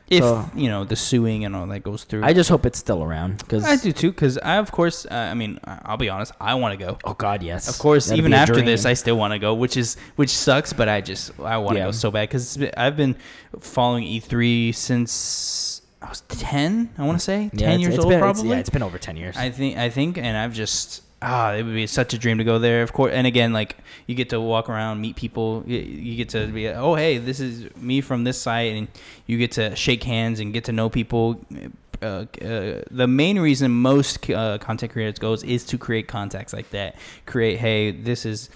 If 0.09 0.23
So- 0.23 0.49
you 0.55 0.69
know 0.69 0.85
the 0.85 0.95
suing 0.95 1.43
and 1.43 1.53
all 1.55 1.67
that 1.67 1.81
goes 1.83 2.05
through. 2.05 2.23
I 2.23 2.31
just 2.31 2.49
hope 2.49 2.65
it's 2.65 2.79
still 2.79 3.03
around 3.03 3.39
because 3.39 3.65
I 3.65 3.75
do 3.75 3.91
too, 3.91 4.11
because 4.11 4.37
I, 4.37 4.55
of 4.57 4.71
course, 4.71 5.05
uh, 5.05 5.13
I 5.13 5.33
mean, 5.33 5.59
I'll 5.65 5.97
be 5.97 6.07
honest, 6.09 6.31
I 6.39 6.53
want 6.55 6.79
to 6.79 6.85
go. 6.85 6.97
oh 7.03 7.13
god, 7.13 7.43
yes, 7.43 7.67
Of 7.67 7.77
course, 7.77 8.05
That'd 8.07 8.19
even 8.19 8.33
after 8.33 8.61
this. 8.61 8.85
I 8.85 8.93
still 8.93 9.17
want 9.17 9.33
to 9.33 9.39
go, 9.39 9.53
which 9.53 9.75
is 9.75 9.97
which 10.15 10.29
sucks, 10.29 10.71
but 10.71 10.87
I 10.87 11.01
just 11.01 11.37
I 11.41 11.57
want 11.57 11.73
to 11.75 11.79
Yeah. 11.79 11.85
go 11.87 11.91
so 11.91 12.09
bad 12.09 12.29
because 12.29 12.57
I've 12.77 12.95
been 12.95 13.15
following 13.59 14.05
E3 14.05 14.71
since 14.73 15.81
I 16.01 16.07
was 16.09 16.21
ten. 16.29 16.89
I 16.97 17.03
want 17.03 17.17
to 17.19 17.23
say 17.23 17.49
Yeah, 17.53 17.67
ten 17.67 17.69
it's- 17.71 17.81
years 17.81 17.95
it's 17.95 18.03
old, 18.05 18.09
been- 18.11 18.19
it's- 18.19 18.33
probably. 18.37 18.51
yeah, 18.51 18.59
it's 18.59 18.69
been 18.69 18.83
over 18.83 18.97
ten 18.97 19.17
years. 19.17 19.35
I 19.35 19.49
think 19.49 19.77
I 19.77 19.89
think, 19.89 20.17
and 20.17 20.37
I've 20.37 20.53
just 20.53 21.01
ah, 21.21 21.53
it 21.53 21.63
would 21.63 21.73
be 21.73 21.87
such 21.87 22.13
a 22.13 22.17
dream 22.17 22.37
to 22.37 22.43
go 22.43 22.59
there. 22.59 22.83
Of 22.83 22.93
course, 22.93 23.13
and 23.13 23.25
again, 23.27 23.53
like 23.53 23.77
you 24.05 24.15
get 24.15 24.29
to 24.29 24.41
walk 24.41 24.69
around, 24.69 25.01
meet 25.01 25.15
people. 25.15 25.63
You, 25.65 25.79
you 25.79 26.15
get 26.15 26.29
to 26.29 26.47
be, 26.47 26.67
oh 26.69 26.95
hey, 26.95 27.17
this 27.17 27.39
is 27.39 27.75
me 27.75 28.01
from 28.01 28.23
this 28.23 28.39
site, 28.39 28.73
and 28.73 28.87
you 29.25 29.37
get 29.37 29.51
to 29.53 29.75
shake 29.75 30.03
hands 30.03 30.39
and 30.39 30.53
get 30.53 30.65
to 30.65 30.71
know 30.71 30.89
people. 30.89 31.39
Uh, 31.99 32.25
uh, 32.41 32.81
the 32.91 33.07
main 33.07 33.39
reason 33.39 33.71
most 33.71 34.29
uh, 34.29 34.59
content 34.59 34.91
creators 34.91 35.17
goes 35.17 35.43
is 35.43 35.65
to 35.65 35.77
create 35.77 36.07
contacts 36.07 36.53
like 36.53 36.69
that. 36.69 36.95
Create, 37.25 37.59
hey, 37.59 37.91
this 37.91 38.25
is. 38.25 38.49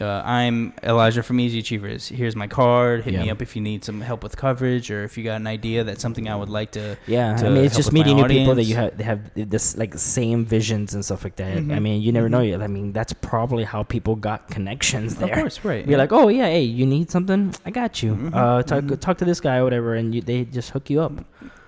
Uh, 0.00 0.22
I'm 0.24 0.74
Elijah 0.82 1.22
from 1.22 1.40
Easy 1.40 1.58
Achievers. 1.58 2.06
Here's 2.08 2.36
my 2.36 2.46
card. 2.46 3.02
Hit 3.04 3.14
me 3.14 3.30
up 3.30 3.42
if 3.42 3.56
you 3.56 3.62
need 3.62 3.84
some 3.84 4.00
help 4.00 4.22
with 4.22 4.36
coverage, 4.36 4.90
or 4.90 5.02
if 5.04 5.18
you 5.18 5.24
got 5.24 5.36
an 5.40 5.46
idea 5.46 5.82
that's 5.82 6.00
something 6.00 6.28
I 6.28 6.36
would 6.36 6.48
like 6.48 6.70
to 6.72 6.96
yeah, 7.06 7.34
I 7.36 7.48
mean, 7.48 7.64
it's 7.64 7.74
just 7.76 7.92
meeting 7.92 8.16
new 8.16 8.26
people 8.28 8.54
that 8.54 8.64
you 8.64 8.76
have 8.76 8.96
they 8.96 9.04
have 9.04 9.30
this 9.34 9.76
like 9.76 9.94
same 9.94 10.44
visions 10.44 10.94
and 10.94 11.04
stuff 11.04 11.24
like 11.24 11.36
that. 11.36 11.56
I 11.56 11.60
Mhm. 11.60 11.82
mean, 11.82 12.02
you 12.02 12.12
never 12.12 12.28
Mhm. 12.28 12.58
know. 12.58 12.64
I 12.64 12.68
mean, 12.68 12.92
that's 12.92 13.12
probably 13.12 13.64
how 13.64 13.82
people 13.82 14.14
got 14.14 14.48
connections 14.48 15.16
there. 15.16 15.32
Of 15.32 15.38
course, 15.38 15.64
right? 15.64 15.86
Be 15.86 15.96
like, 15.96 16.12
oh 16.12 16.28
yeah, 16.28 16.46
hey, 16.46 16.62
you 16.62 16.86
need 16.86 17.10
something? 17.10 17.54
I 17.66 17.70
got 17.70 18.02
you. 18.02 18.14
Mhm, 18.14 18.34
Uh, 18.34 18.62
talk 18.62 18.84
mhm. 18.84 19.00
talk 19.00 19.18
to 19.18 19.24
this 19.24 19.40
guy 19.40 19.56
or 19.56 19.64
whatever, 19.64 19.94
and 19.94 20.14
you, 20.14 20.20
they 20.22 20.44
just 20.44 20.70
hook 20.70 20.90
you 20.90 21.00
up. 21.00 21.12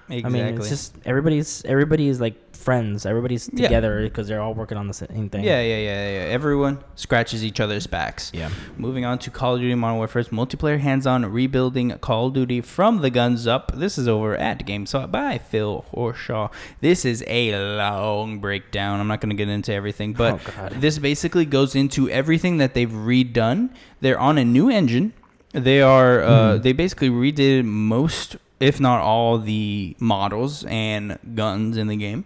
exactly. 0.09 0.40
I 0.40 0.45
mean, 0.51 0.59
it's 0.59 0.69
just 0.69 0.95
everybody's 1.05 1.64
everybody's 1.64 2.21
like 2.21 2.35
friends. 2.61 3.07
Everybody's 3.07 3.49
Yeah. 3.53 3.68
together 3.68 4.03
because 4.05 4.29
they're 4.29 4.40
all 4.40 4.55
working 4.55 4.77
on 4.79 4.87
the 4.87 4.94
same 4.94 5.29
thing. 5.31 5.42
Yeah, 5.44 5.61
yeah, 5.61 5.79
yeah, 5.79 6.11
yeah. 6.11 6.25
Everyone 6.38 6.79
scratches 6.94 7.44
each 7.44 7.59
other's 7.61 7.87
backs. 7.87 8.31
yeah. 8.35 8.51
Moving 8.77 9.05
on 9.05 9.18
to 9.20 9.31
Call 9.31 9.55
of 9.55 9.61
Duty 9.61 9.75
Modern 9.75 9.96
Warfare's 9.96 10.29
multiplayer 10.29 10.79
hands-on 10.81 11.25
rebuilding 11.27 11.90
Call 12.01 12.27
of 12.29 12.35
Duty 12.35 12.61
from 12.61 12.99
the 13.03 13.11
guns 13.11 13.46
up. 13.46 13.73
This 13.75 13.96
is 13.99 14.07
over 14.07 14.37
at 14.37 14.66
GameSpot 14.66 15.11
by 15.11 15.38
Phil 15.38 15.85
Hornshaw. 15.94 16.51
This 16.81 17.05
is 17.05 17.25
a 17.27 17.57
long 17.77 18.38
breakdown. 18.38 19.01
I'm 19.01 19.09
not 19.09 19.20
going 19.20 19.31
to 19.31 19.37
get 19.37 19.49
into 19.49 19.73
everything, 19.73 20.12
but 20.12 20.35
Oh, 20.35 20.40
God. 20.57 20.73
this 20.81 20.99
basically 20.99 21.44
goes 21.46 21.75
into 21.75 22.09
everything 22.11 22.59
that 22.59 22.75
they've 22.75 22.90
redone. 22.90 23.70
They're 24.01 24.18
on 24.20 24.38
a 24.38 24.44
new 24.44 24.70
engine. 24.70 25.12
They 25.53 25.81
are 25.83 26.23
uh, 26.23 26.57
Hmm. 26.57 26.62
they 26.62 26.73
basically 26.73 27.11
redid 27.11 27.64
most, 27.64 28.37
if 28.61 28.79
not 28.79 29.01
all, 29.01 29.38
the 29.38 29.96
models 29.99 30.64
and 30.68 31.18
guns 31.35 31.77
in 31.77 31.88
the 31.88 31.96
game. 31.96 32.25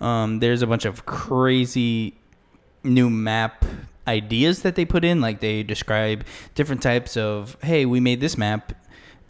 Um, 0.00 0.40
there's 0.40 0.62
a 0.62 0.66
bunch 0.66 0.84
of 0.84 1.06
crazy 1.06 2.14
new 2.82 3.08
map 3.10 3.64
ideas 4.06 4.62
that 4.62 4.74
they 4.74 4.84
put 4.84 5.04
in. 5.04 5.20
Like 5.20 5.40
they 5.40 5.62
describe 5.62 6.24
different 6.54 6.82
types 6.82 7.16
of 7.16 7.56
hey 7.62 7.86
we 7.86 8.00
made 8.00 8.20
this 8.20 8.36
map 8.36 8.72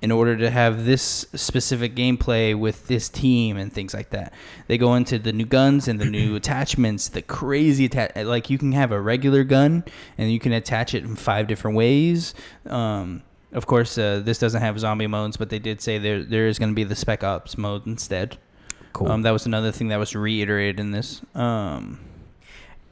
in 0.02 0.10
order 0.10 0.36
to 0.36 0.50
have 0.50 0.84
this 0.84 1.26
specific 1.34 1.94
gameplay 1.94 2.54
with 2.54 2.88
this 2.88 3.08
team 3.08 3.56
and 3.56 3.72
things 3.72 3.94
like 3.94 4.10
that. 4.10 4.34
They 4.66 4.76
go 4.76 4.96
into 4.96 5.18
the 5.18 5.32
new 5.32 5.46
guns 5.46 5.88
and 5.88 5.98
the 5.98 6.04
new 6.04 6.36
attachments 6.40 7.08
the 7.08 7.22
crazy 7.22 7.86
atta- 7.86 8.24
like 8.24 8.50
you 8.50 8.58
can 8.58 8.72
have 8.72 8.92
a 8.92 9.00
regular 9.00 9.44
gun 9.44 9.84
and 10.18 10.30
you 10.30 10.38
can 10.38 10.52
attach 10.52 10.94
it 10.94 11.04
in 11.04 11.16
five 11.16 11.46
different 11.46 11.76
ways. 11.76 12.34
Um, 12.66 13.22
of 13.52 13.66
course 13.66 13.96
uh, 13.96 14.20
this 14.22 14.38
doesn't 14.38 14.60
have 14.60 14.78
zombie 14.78 15.06
modes 15.06 15.36
but 15.36 15.48
they 15.48 15.60
did 15.60 15.80
say 15.80 15.96
there 15.96 16.22
there 16.22 16.48
is 16.48 16.58
going 16.58 16.70
to 16.70 16.74
be 16.74 16.84
the 16.84 16.96
spec 16.96 17.22
ops 17.22 17.56
mode 17.56 17.86
instead 17.86 18.36
Cool. 18.94 19.10
um, 19.12 19.22
that 19.22 19.32
was 19.32 19.44
another 19.44 19.70
thing 19.72 19.88
that 19.88 19.98
was 19.98 20.14
reiterated 20.16 20.80
in 20.80 20.90
this 20.92 21.20
um, 21.34 22.00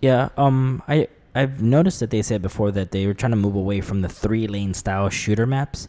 yeah. 0.02 0.28
Um. 0.36 0.82
I 0.88 1.08
I've 1.34 1.62
noticed 1.62 2.00
that 2.00 2.10
they 2.10 2.20
said 2.22 2.42
before 2.42 2.70
that 2.72 2.90
they 2.90 3.06
were 3.06 3.14
trying 3.14 3.30
to 3.32 3.36
move 3.36 3.54
away 3.56 3.80
from 3.80 4.02
the 4.02 4.08
three 4.08 4.46
lane 4.46 4.74
style 4.74 5.08
shooter 5.08 5.46
maps. 5.46 5.88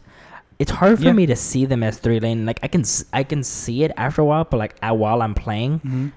it's 0.58 0.70
hard 0.70 0.98
for 0.98 1.04
Yeah. 1.06 1.12
me 1.12 1.26
to 1.26 1.36
see 1.36 1.66
them 1.66 1.82
as 1.82 1.98
three 1.98 2.20
lane. 2.20 2.46
Like 2.46 2.60
I 2.62 2.68
can 2.68 2.84
I 3.12 3.24
can 3.24 3.42
see 3.42 3.82
it 3.84 3.90
after 3.96 4.22
a 4.22 4.24
while, 4.24 4.44
but 4.44 4.56
like 4.58 4.78
while 4.80 5.20
I'm 5.20 5.34
playing, 5.34 5.80
Mm-hmm. 5.80 6.08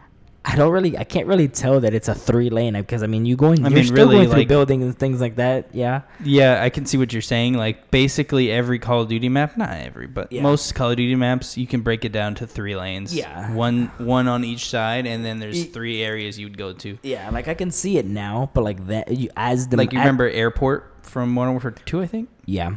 I 0.50 0.56
don't 0.56 0.72
really 0.72 0.98
I 0.98 1.04
can't 1.04 1.28
really 1.28 1.50
tell 1.50 1.82
that 1.82 1.94
it's 1.94 2.08
a 2.08 2.16
three 2.16 2.50
lane 2.50 2.76
uh, 2.76 2.80
because 2.82 3.04
I 3.04 3.08
mean 3.08 3.26
you 3.26 3.36
going 3.36 3.60
I 3.66 3.70
you're 3.70 3.76
mean, 3.76 3.84
still 3.84 3.98
really, 3.98 4.16
going 4.16 4.30
through 4.30 4.38
like- 4.40 4.48
buildings 4.48 4.84
and 4.86 4.98
things 4.98 5.20
like 5.20 5.36
that. 5.36 5.68
Yeah. 5.74 6.02
Yeah, 6.24 6.64
I 6.64 6.70
can 6.70 6.86
see 6.86 6.98
what 6.98 7.12
you're 7.12 7.22
saying. 7.22 7.56
Like 7.56 7.92
basically 7.92 8.50
every 8.52 8.80
Call 8.80 9.02
of 9.02 9.10
Duty 9.10 9.28
map, 9.28 9.58
not 9.58 9.72
every, 9.72 10.08
but 10.08 10.32
Yeah. 10.32 10.42
most 10.44 10.74
Call 10.74 10.92
of 10.92 10.98
Duty 10.98 11.16
maps, 11.16 11.58
you 11.58 11.68
can 11.68 11.82
break 11.82 12.06
it 12.06 12.14
down 12.14 12.34
to 12.36 12.48
three 12.48 12.76
lanes. 12.78 13.14
Yeah. 13.14 13.52
One 13.54 13.92
one 13.98 14.28
on 14.30 14.46
each 14.46 14.70
side, 14.70 15.06
and 15.06 15.26
then 15.26 15.40
there's 15.40 15.66
three 15.66 16.02
areas 16.02 16.40
you'd 16.40 16.58
go 16.58 16.72
to. 16.74 16.98
Yeah, 17.04 17.30
like 17.32 17.48
I 17.50 17.54
can 17.54 17.70
see 17.70 17.98
it 17.98 18.06
now, 18.06 18.50
but 18.54 18.64
like 18.64 18.88
that 18.88 19.12
you 19.12 19.30
as 19.36 19.68
the 19.68 19.76
Like 19.78 19.92
you 19.92 20.00
at- 20.00 20.04
remember 20.04 20.30
Airport 20.30 20.94
from 21.02 21.34
Modern 21.34 21.54
Warfare 21.54 21.72
Two, 21.72 22.02
I 22.02 22.08
think. 22.08 22.30
Yeah. 22.46 22.76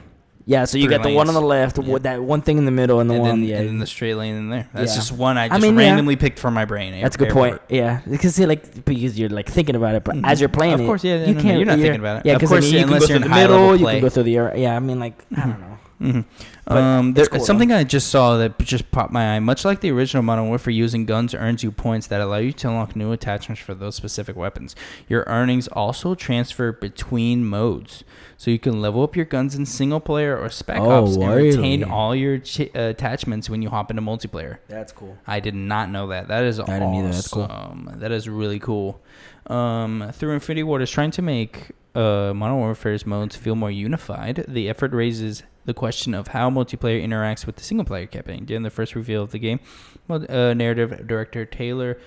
Yeah, 0.50 0.64
so 0.64 0.78
you 0.78 0.86
Three 0.88 0.96
got 0.96 1.04
the 1.04 1.14
one 1.14 1.28
on 1.28 1.34
lanes. 1.34 1.42
the 1.42 1.46
left, 1.46 1.78
Yeah. 1.78 1.92
with 1.92 2.02
that 2.02 2.20
one 2.24 2.42
thing 2.42 2.58
in 2.58 2.64
the 2.64 2.72
middle, 2.72 2.98
and 2.98 3.08
the 3.08 3.14
and 3.14 3.22
one 3.22 3.40
then, 3.42 3.48
yeah. 3.48 3.58
and 3.58 3.68
then 3.68 3.78
the 3.78 3.86
straight 3.86 4.14
lane 4.16 4.34
in 4.34 4.50
there. 4.50 4.66
That's 4.74 4.90
Yeah. 4.92 4.96
just 4.96 5.12
one 5.12 5.38
I 5.38 5.44
I 5.44 5.48
just 5.48 5.62
mean, 5.62 5.74
yeah. 5.78 5.86
randomly 5.86 6.16
picked 6.16 6.40
from 6.40 6.54
my 6.54 6.64
brain. 6.64 7.00
That's 7.00 7.14
a 7.14 7.18
good 7.20 7.28
point. 7.30 7.60
Yeah, 7.68 8.00
because 8.10 8.34
see, 8.34 8.46
like 8.46 8.84
because 8.84 9.16
you're 9.16 9.28
like 9.28 9.48
thinking 9.48 9.76
about 9.76 9.94
it, 9.94 10.02
but 10.02 10.16
Mhm. 10.16 10.26
as 10.26 10.40
you're 10.40 10.48
playing, 10.48 10.72
Of 10.74 10.80
it, 10.80 10.86
course, 10.86 11.04
yeah, 11.04 11.20
you 11.20 11.26
no, 11.28 11.32
no, 11.34 11.40
can't. 11.42 11.56
you're 11.58 11.66
not 11.66 11.78
thinking 11.78 12.00
about 12.00 12.16
it. 12.18 12.26
Yeah, 12.26 12.32
Of 12.32 12.38
because 12.40 12.50
course, 12.50 12.64
I 12.64 12.66
mean, 12.66 12.72
you 12.74 12.80
can 12.80 12.88
unless 12.88 13.02
go 13.02 13.06
you're 13.14 13.18
through 13.18 13.24
in 13.26 13.30
the 13.30 13.34
high-level 13.36 13.58
middle, 13.60 13.76
you 13.76 13.84
play. 13.84 13.92
can 13.94 14.02
go 14.02 14.08
through 14.08 14.22
the 14.24 14.36
air. 14.36 14.52
Yeah, 14.56 14.74
I 14.74 14.78
mean, 14.80 14.98
like 14.98 15.14
I 15.36 15.40
don't 15.40 15.60
know. 15.60 15.66
Hmm 16.00 16.20
Um, 16.66 17.14
there, 17.14 17.26
cool, 17.26 17.40
something 17.40 17.72
I 17.72 17.84
just 17.84 18.08
saw 18.08 18.36
that 18.38 18.58
just 18.60 18.90
popped 18.90 19.12
my 19.12 19.34
eye. 19.36 19.40
Much 19.40 19.64
like 19.64 19.80
the 19.80 19.90
original 19.90 20.22
Modern 20.22 20.48
Warfare, 20.48 20.72
using 20.72 21.04
guns 21.04 21.34
earns 21.34 21.62
you 21.62 21.70
points 21.70 22.06
that 22.06 22.20
allow 22.20 22.38
you 22.38 22.52
to 22.52 22.68
unlock 22.68 22.96
new 22.96 23.12
attachments 23.12 23.60
for 23.60 23.74
those 23.74 23.96
specific 23.96 24.34
weapons. 24.36 24.74
Your 25.08 25.24
earnings 25.26 25.68
also 25.68 26.14
transfer 26.14 26.72
between 26.72 27.44
modes, 27.44 28.04
so 28.38 28.50
you 28.50 28.58
can 28.58 28.80
level 28.80 29.02
up 29.02 29.14
your 29.16 29.24
guns 29.26 29.54
in 29.54 29.66
single 29.66 30.00
player 30.00 30.38
or 30.38 30.48
spec 30.48 30.78
Oh, 30.80 30.90
ops 31.04 31.16
and 31.16 31.34
retain 31.34 31.80
really? 31.80 31.92
all 31.92 32.14
your 32.16 32.38
ch- 32.38 32.60
uh, 32.74 32.80
attachments 32.94 33.50
when 33.50 33.60
you 33.60 33.68
hop 33.68 33.90
into 33.90 34.02
multiplayer. 34.02 34.58
That's 34.68 34.92
cool. 34.92 35.18
I 35.26 35.40
did 35.40 35.54
not 35.54 35.90
know 35.90 36.06
that. 36.08 36.28
That 36.28 36.44
is 36.44 36.58
awesome. 36.60 36.74
didn't 36.78 36.94
either. 36.94 37.08
That's 37.12 37.28
cool. 37.28 37.48
That 37.96 38.12
is 38.12 38.28
really 38.28 38.58
cool. 38.58 39.00
Um, 39.48 40.10
through 40.14 40.32
Infinity 40.34 40.62
Ward 40.62 40.80
is 40.82 40.90
trying 40.90 41.10
to 41.12 41.22
make 41.22 41.72
uh, 41.94 42.32
Modern 42.34 42.58
Warfare's 42.58 43.04
modes 43.04 43.34
feel 43.34 43.56
more 43.56 43.70
unified. 43.70 44.44
The 44.46 44.68
effort 44.68 44.92
raises 44.92 45.42
the 45.64 45.74
question 45.74 46.14
of 46.14 46.28
how 46.28 46.50
multiplayer 46.50 47.02
interacts 47.04 47.46
with 47.46 47.56
the 47.56 47.62
single 47.62 47.84
player 47.84 48.06
campaign. 48.06 48.44
During 48.44 48.62
the 48.62 48.70
first 48.70 48.94
reveal 48.94 49.22
of 49.22 49.30
the 49.30 49.38
game, 49.38 49.60
uh, 50.08 50.54
narrative 50.54 51.06
director 51.06 51.44
Taylor 51.44 51.98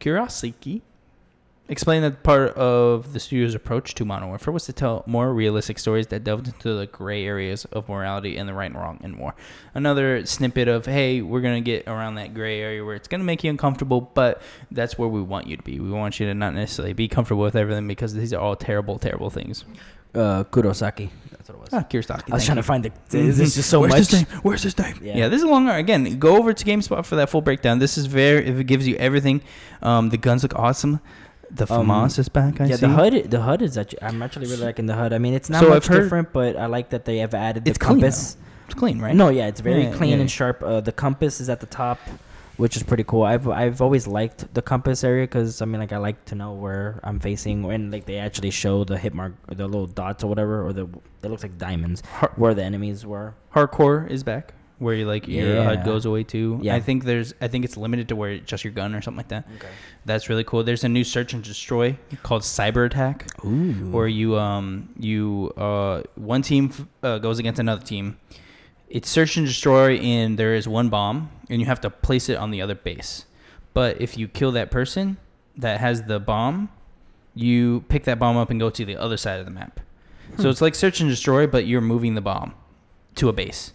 Kurosaki 0.00 0.82
explained 1.68 2.02
that 2.02 2.22
part 2.22 2.54
of 2.54 3.12
the 3.12 3.20
studio's 3.20 3.54
approach 3.54 3.94
to 3.94 4.04
Modern 4.04 4.28
Warfare 4.28 4.52
was 4.52 4.64
to 4.64 4.72
tell 4.72 5.04
more 5.06 5.32
realistic 5.34 5.78
stories 5.78 6.06
that 6.08 6.24
delved 6.24 6.48
into 6.48 6.74
the 6.74 6.86
gray 6.86 7.26
areas 7.26 7.66
of 7.66 7.88
morality 7.88 8.36
and 8.38 8.48
the 8.48 8.54
right 8.54 8.70
and 8.70 8.80
wrong 8.80 8.98
and 9.02 9.14
more. 9.14 9.34
Another 9.74 10.24
snippet 10.24 10.66
of, 10.66 10.86
hey, 10.86 11.20
we're 11.20 11.42
going 11.42 11.62
to 11.62 11.70
get 11.70 11.86
around 11.86 12.14
that 12.14 12.32
gray 12.32 12.60
area 12.60 12.84
where 12.84 12.94
it's 12.94 13.08
going 13.08 13.20
to 13.20 13.24
make 13.24 13.44
you 13.44 13.50
uncomfortable, 13.50 14.00
but 14.00 14.40
that's 14.70 14.98
where 14.98 15.08
we 15.08 15.20
want 15.20 15.46
you 15.46 15.56
to 15.56 15.62
be. 15.62 15.78
We 15.78 15.90
want 15.90 16.18
you 16.18 16.26
to 16.26 16.34
not 16.34 16.54
necessarily 16.54 16.94
be 16.94 17.06
comfortable 17.06 17.42
with 17.42 17.56
everything 17.56 17.86
because 17.86 18.14
these 18.14 18.32
are 18.32 18.40
all 18.40 18.56
terrible, 18.56 18.98
terrible 18.98 19.28
things. 19.28 19.64
Uh, 20.14 20.44
Kurosaki. 20.44 21.10
That's 21.30 21.48
what 21.48 21.56
it 21.56 21.60
was. 21.60 21.68
Ah, 21.72 21.82
Kiyosaki. 21.88 22.30
I 22.32 22.34
was 22.34 22.44
trying 22.44 22.56
to 22.56 22.62
find 22.62 22.84
the. 22.84 22.92
This 23.10 23.38
is 23.38 23.54
just 23.54 23.70
so 23.70 23.80
Where's 23.80 23.92
much. 23.92 23.98
This 24.00 24.12
name? 24.12 24.40
Where's 24.42 24.62
this 24.62 24.78
name? 24.78 24.98
Yeah. 25.02 25.16
Yeah. 25.16 25.28
this 25.28 25.38
is 25.38 25.44
a 25.44 25.48
long. 25.48 25.68
Again, 25.68 26.18
go 26.18 26.36
over 26.36 26.52
to 26.52 26.64
GameSpot 26.64 27.04
for 27.04 27.16
that 27.16 27.28
full 27.30 27.40
breakdown. 27.42 27.78
This 27.78 27.96
is 27.98 28.06
very. 28.06 28.46
If 28.46 28.58
it 28.58 28.64
gives 28.64 28.86
you 28.88 28.96
everything, 28.96 29.42
um, 29.82 30.08
the 30.10 30.16
guns 30.16 30.42
look 30.42 30.54
awesome. 30.58 31.00
The 31.50 31.64
Um, 31.72 31.86
FAMAS 31.88 32.18
is 32.18 32.28
back. 32.28 32.60
I 32.60 32.66
yeah, 32.66 32.76
see. 32.76 32.80
the 32.86 32.88
HUD. 32.88 33.30
The 33.30 33.40
HUD 33.40 33.62
is 33.62 33.78
actually. 33.78 34.02
I'm 34.02 34.22
actually 34.22 34.46
really 34.46 34.64
liking 34.64 34.86
the 34.86 34.94
HUD. 34.94 35.12
I 35.12 35.18
mean, 35.18 35.34
it's 35.34 35.48
not 35.48 35.62
So 35.62 35.68
much 35.70 35.76
I've 35.84 35.86
heard- 35.86 36.02
different, 36.04 36.32
but 36.32 36.56
I 36.56 36.66
like 36.66 36.90
that 36.90 37.04
they 37.06 37.18
have 37.18 37.32
added 37.34 37.64
the 37.64 37.70
It's 37.70 37.78
clean, 37.78 38.00
compass. 38.00 38.36
It's 38.66 38.74
clean, 38.74 38.98
right? 38.98 39.14
No, 39.14 39.30
yeah, 39.30 39.46
it's 39.46 39.60
very 39.62 39.84
Yeah, 39.84 39.92
clean 39.94 40.10
yeah. 40.16 40.20
and 40.20 40.30
sharp. 40.30 40.62
Uh, 40.62 40.80
the 40.82 40.92
compass 40.92 41.40
is 41.40 41.48
at 41.48 41.60
the 41.60 41.66
top, 41.66 41.98
which 42.58 42.76
is 42.76 42.82
pretty 42.82 43.04
cool. 43.04 43.22
I've 43.22 43.48
I've 43.48 43.80
always 43.80 44.06
liked 44.06 44.52
the 44.52 44.60
compass 44.62 45.02
area 45.02 45.24
because 45.26 45.62
I 45.62 45.64
mean, 45.64 45.80
like 45.80 45.92
I 45.92 45.96
like 45.98 46.24
to 46.26 46.34
know 46.34 46.52
where 46.52 47.00
I'm 47.02 47.18
facing, 47.18 47.64
and 47.72 47.90
like 47.90 48.04
they 48.04 48.18
actually 48.18 48.50
show 48.50 48.84
the 48.84 48.98
hit 48.98 49.14
mark, 49.14 49.32
or 49.48 49.54
the 49.54 49.66
little 49.66 49.86
dots 49.86 50.22
or 50.22 50.26
whatever, 50.28 50.62
or 50.66 50.72
the 50.74 50.84
it 51.22 51.28
looks 51.30 51.42
like 51.42 51.56
diamonds 51.56 52.02
Har- 52.12 52.32
where 52.36 52.52
the 52.54 52.62
enemies 52.62 53.06
were. 53.06 53.34
hardcore 53.54 54.08
is 54.10 54.22
back, 54.22 54.52
where 54.78 54.94
you 54.94 55.06
like 55.06 55.26
your 55.26 55.54
Yeah. 55.54 55.64
HUD 55.64 55.84
goes 55.84 56.04
away 56.04 56.22
too. 56.24 56.58
Yeah. 56.62 56.74
I 56.74 56.80
think 56.80 57.04
there's. 57.04 57.32
I 57.40 57.48
think 57.48 57.64
it's 57.64 57.76
limited 57.76 58.08
to 58.08 58.16
where 58.16 58.30
it's 58.32 58.46
just 58.50 58.62
your 58.64 58.72
gun 58.72 58.94
or 58.94 59.00
something 59.02 59.18
like 59.18 59.28
that. 59.28 59.46
Okay. 59.56 59.68
That's 60.04 60.28
really 60.28 60.44
cool. 60.44 60.62
There's 60.64 60.84
a 60.84 60.88
new 60.88 61.04
search 61.04 61.32
and 61.34 61.42
destroy 61.42 61.96
called 62.22 62.42
Cyber 62.42 62.86
Attack. 62.86 63.26
Ooh. 63.44 63.90
where 63.90 64.08
you 64.08 64.36
um 64.36 64.88
you 64.98 65.52
uh 65.56 66.02
one 66.16 66.42
team 66.42 66.72
uh, 67.02 67.18
goes 67.18 67.38
against 67.38 67.58
another 67.60 67.84
team. 67.84 68.16
It's 68.88 69.08
search 69.10 69.36
and 69.36 69.46
destroy, 69.46 69.96
and 69.98 70.38
there 70.38 70.54
is 70.54 70.66
one 70.66 70.88
bomb, 70.88 71.28
and 71.48 71.60
you 71.60 71.66
have 71.66 71.80
to 71.80 71.90
place 71.90 72.28
it 72.28 72.36
on 72.36 72.50
the 72.50 72.62
other 72.62 72.74
base. 72.74 73.24
But 73.74 74.00
if 74.00 74.16
you 74.16 74.28
kill 74.28 74.52
that 74.52 74.70
person 74.70 75.18
that 75.56 75.80
has 75.80 76.04
the 76.04 76.18
bomb, 76.18 76.70
you 77.34 77.84
pick 77.88 78.04
that 78.04 78.18
bomb 78.18 78.36
up 78.36 78.50
and 78.50 78.58
go 78.58 78.70
to 78.70 78.84
the 78.84 78.96
other 78.96 79.16
side 79.16 79.38
of 79.38 79.46
the 79.46 79.52
map. 79.52 79.80
Hmm. 80.34 80.42
So 80.42 80.50
it's 80.50 80.60
like 80.60 80.74
search 80.74 81.00
and 81.00 81.08
destroy, 81.08 81.46
but 81.46 81.66
you're 81.66 81.80
moving 81.80 82.14
the 82.14 82.20
bomb 82.20 82.54
to 83.16 83.28
a 83.28 83.32
base. 83.32 83.72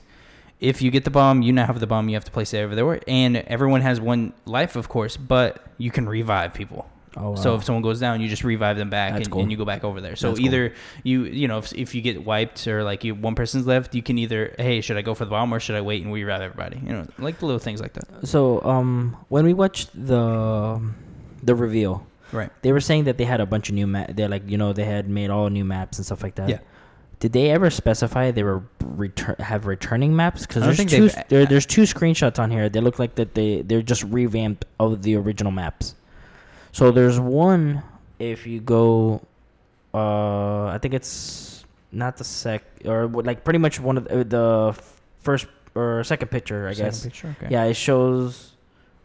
If 0.60 0.82
you 0.82 0.92
get 0.92 1.04
the 1.04 1.12
bomb, 1.12 1.42
you 1.42 1.52
now 1.52 1.66
have 1.66 1.80
the 1.80 1.88
bomb. 1.88 2.08
You 2.08 2.16
have 2.16 2.24
to 2.26 2.32
place 2.32 2.54
it 2.54 2.60
over 2.60 2.76
there, 2.76 3.00
and 3.08 3.38
everyone 3.38 3.82
has 3.82 4.00
one 4.00 4.34
life, 4.46 4.76
of 4.76 4.88
course. 4.88 5.18
But 5.18 5.66
you 5.78 5.92
can 5.92 6.08
revive 6.08 6.54
people. 6.54 6.90
Oh, 7.16 7.30
wow. 7.32 7.36
So 7.36 7.56
if 7.56 7.64
someone 7.64 7.84
goes 7.84 8.00
down, 8.00 8.22
you 8.22 8.28
just 8.28 8.44
revive 8.44 8.76
them 8.78 8.90
back 8.90 9.14
and, 9.14 9.30
cool. 9.30 9.42
and 9.42 9.52
you 9.52 9.58
go 9.58 9.66
back 9.66 9.84
over 9.84 10.02
there. 10.02 10.16
So 10.16 10.30
That's 10.30 10.40
cool. 10.40 10.46
either 10.48 10.74
you 11.04 11.24
you 11.26 11.48
know 11.48 11.60
if, 11.60 11.72
if 11.74 11.94
you 11.94 12.02
get 12.02 12.24
wiped 12.26 12.68
or 12.68 12.84
like 12.84 13.04
you 13.04 13.14
one 13.16 13.36
person's 13.36 13.68
left, 13.68 13.94
you 13.94 14.02
can 14.02 14.18
either 14.18 14.56
hey 14.58 14.82
should 14.82 14.98
I 14.98 15.02
go 15.04 15.14
for 15.14 15.26
the 15.26 15.32
bomb 15.32 15.54
or 15.54 15.60
should 15.60 15.76
I 15.76 15.82
wait 15.82 16.04
and 16.04 16.12
revive 16.12 16.42
everybody? 16.42 16.78
You 16.84 16.94
know 16.94 17.08
like 17.20 17.42
little 17.42 17.60
things 17.60 17.82
like 17.82 17.94
that. 17.94 18.28
So 18.28 18.62
um, 18.64 19.16
when 19.30 19.46
we 19.46 19.54
watched 19.54 19.90
the 19.94 20.82
the 21.44 21.54
reveal, 21.56 22.06
Right. 22.32 22.50
they 22.64 22.72
were 22.72 22.80
saying 22.82 23.04
that 23.04 23.18
they 23.20 23.26
had 23.26 23.42
a 23.42 23.46
bunch 23.46 23.70
of 23.70 23.76
new 23.76 23.86
map. 23.86 24.12
They're 24.16 24.28
like, 24.30 24.50
you 24.50 24.58
know, 24.58 24.74
they 24.74 24.86
had 24.86 25.08
made 25.08 25.30
all 25.30 25.50
new 25.50 25.64
maps 25.66 26.00
and 26.00 26.06
stuff 26.06 26.24
like 26.24 26.36
that. 26.36 26.50
Yeah. 26.50 26.60
Did 27.20 27.32
they 27.32 27.52
ever 27.52 27.70
specify 27.70 28.32
they 28.32 28.44
were 28.44 28.64
return 28.84 29.36
have 29.40 29.66
returning 29.66 30.16
maps? 30.16 30.46
Because 30.48 30.64
there's 30.64 30.84
two 30.92 31.10
there, 31.30 31.46
there's 31.46 31.66
two 31.66 31.84
screenshots 31.84 32.40
on 32.40 32.50
here. 32.52 32.70
They 32.70 32.82
look 32.82 32.98
like 33.00 33.16
that 33.16 33.34
they 33.36 33.62
they're 33.62 33.82
just 33.84 34.04
revamped 34.04 34.66
of 34.80 35.04
the 35.04 35.16
original 35.16 35.52
maps. 35.52 35.96
So 36.74 36.92
there's 36.92 37.20
one 37.20 37.82
if 38.20 38.46
you 38.46 38.60
go, 38.60 39.22
uh, 39.94 40.66
I 40.68 40.80
think 40.82 40.94
it's 40.94 41.64
not 41.92 42.18
the 42.18 42.24
sec 42.24 42.64
or 42.86 43.08
like 43.08 43.44
pretty 43.44 43.60
much 43.60 43.80
one 43.80 43.98
of 43.98 44.06
the, 44.08 44.24
the 44.24 44.76
first 45.22 45.46
or 45.76 46.04
second 46.04 46.30
picture, 46.30 46.68
I 46.68 46.74
Second 46.74 46.86
guess. 46.92 47.04
picture. 47.04 47.36
Okay. 47.40 47.48
Yeah, 47.54 47.64
it 47.66 47.76
shows. 47.76 48.50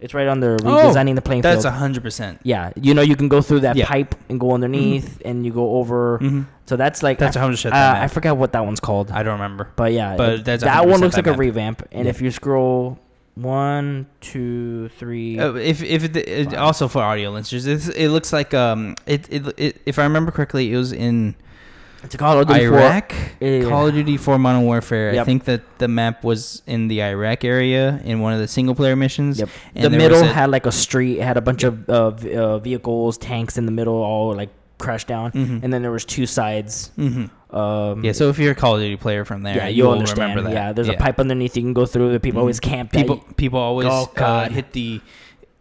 It's 0.00 0.14
right 0.14 0.28
under 0.28 0.54
Oh, 0.54 0.56
redesigning 0.64 1.16
the 1.16 1.22
playing 1.22 1.42
That's 1.42 1.64
field. 1.64 1.74
a 1.74 1.76
hundred 1.76 2.04
percent. 2.04 2.38
yeah, 2.44 2.70
you 2.76 2.94
know 2.94 3.02
you 3.02 3.16
can 3.16 3.28
go 3.28 3.42
through 3.42 3.60
that 3.60 3.74
Yeah. 3.74 3.86
pipe 3.86 4.14
and 4.28 4.38
go 4.38 4.52
underneath, 4.52 5.20
and 5.24 5.44
you 5.44 5.52
go 5.52 5.76
over. 5.76 6.18
Mm-hmm. 6.22 6.42
So 6.66 6.76
that's 6.76 7.02
like 7.02 7.18
That's 7.18 7.36
I, 7.36 7.40
a 7.40 7.42
hundred 7.42 7.54
percent. 7.56 7.74
uh, 7.74 7.94
I 7.98 8.06
forgot 8.06 8.36
what 8.36 8.52
that 8.52 8.64
one's 8.64 8.78
called, 8.80 9.10
I 9.10 9.22
don't 9.24 9.34
remember. 9.40 9.68
but 9.74 9.92
yeah, 9.92 10.16
but 10.16 10.30
it- 10.34 10.44
that's 10.44 10.62
that 10.62 10.86
one 10.86 11.00
100% 11.00 11.02
looks 11.02 11.16
like 11.16 11.24
that 11.24 11.34
a 11.34 11.38
revamp. 11.38 11.82
And 11.90 12.04
Yeah. 12.04 12.10
if 12.10 12.22
you 12.22 12.30
scroll 12.30 12.98
one, 13.42 14.06
two, 14.20 14.88
three, 14.98 15.38
Uh, 15.38 15.54
if 15.54 15.82
if 15.82 16.04
it, 16.04 16.16
it 16.16 16.54
also 16.54 16.88
for 16.88 17.02
audio 17.02 17.30
listeners, 17.30 17.66
it 17.88 18.08
looks 18.08 18.32
like 18.32 18.52
um 18.54 18.94
it, 19.06 19.26
it 19.30 19.42
it 19.58 19.80
if 19.86 19.98
I 19.98 20.02
remember 20.04 20.30
correctly, 20.32 20.72
it 20.72 20.76
was 20.76 20.92
in 20.92 21.34
it's 22.04 22.14
a 22.14 22.18
Call 22.18 22.38
of 22.38 22.46
Duty 22.46 22.68
4. 22.68 22.78
Yeah. 23.40 23.68
Call 23.68 23.88
of 23.88 23.92
Duty 23.92 24.16
4 24.16 24.38
Modern 24.38 24.62
Warfare. 24.62 25.20
I 25.20 25.24
think 25.24 25.44
that 25.46 25.62
the 25.78 25.88
map 25.88 26.22
was 26.22 26.62
in 26.64 26.86
the 26.86 27.02
Iraq 27.02 27.44
area 27.44 28.00
in 28.04 28.20
one 28.20 28.32
of 28.32 28.38
the 28.38 28.46
single 28.46 28.76
player 28.76 28.94
missions. 28.94 29.40
Yep. 29.40 29.48
And 29.74 29.84
the 29.92 29.98
middle 29.98 30.20
a- 30.22 30.26
had 30.26 30.48
like 30.48 30.64
a 30.66 30.70
street, 30.70 31.18
it 31.18 31.24
had 31.24 31.36
a 31.36 31.40
bunch 31.40 31.64
of 31.64 31.88
uh, 31.90 32.10
v- 32.12 32.36
uh, 32.36 32.58
vehicles, 32.58 33.18
tanks 33.18 33.58
in 33.58 33.66
the 33.66 33.72
middle, 33.72 33.96
all 33.96 34.32
like 34.32 34.50
crashed 34.78 35.06
down, 35.08 35.32
Mhm. 35.32 35.62
and 35.62 35.72
then 35.72 35.82
there 35.82 35.90
was 35.90 36.04
two 36.04 36.24
sides. 36.26 36.90
Mhm. 36.98 37.30
Um, 37.50 38.04
Yeah, 38.04 38.12
so 38.12 38.28
if 38.28 38.38
you're 38.38 38.52
a 38.52 38.54
Call 38.54 38.74
of 38.76 38.80
Duty 38.80 38.96
player 38.96 39.24
from 39.24 39.42
there, 39.42 39.56
yeah, 39.56 39.68
you 39.68 39.84
you'll 39.84 39.92
understand. 39.92 40.30
remember 40.36 40.42
that. 40.50 40.54
Yeah, 40.54 40.72
there's 40.72 40.88
a 40.88 40.94
pipe 40.94 41.18
underneath 41.18 41.56
you 41.56 41.62
can 41.62 41.72
go 41.72 41.86
through. 41.86 42.12
That 42.12 42.22
people 42.22 42.40
always 42.40 42.60
camp. 42.60 42.92
that. 42.92 42.98
People 42.98 43.16
people 43.36 43.58
always 43.58 43.88
Oh, 43.90 44.10
uh, 44.16 44.48
hit 44.48 44.72
the. 44.72 45.00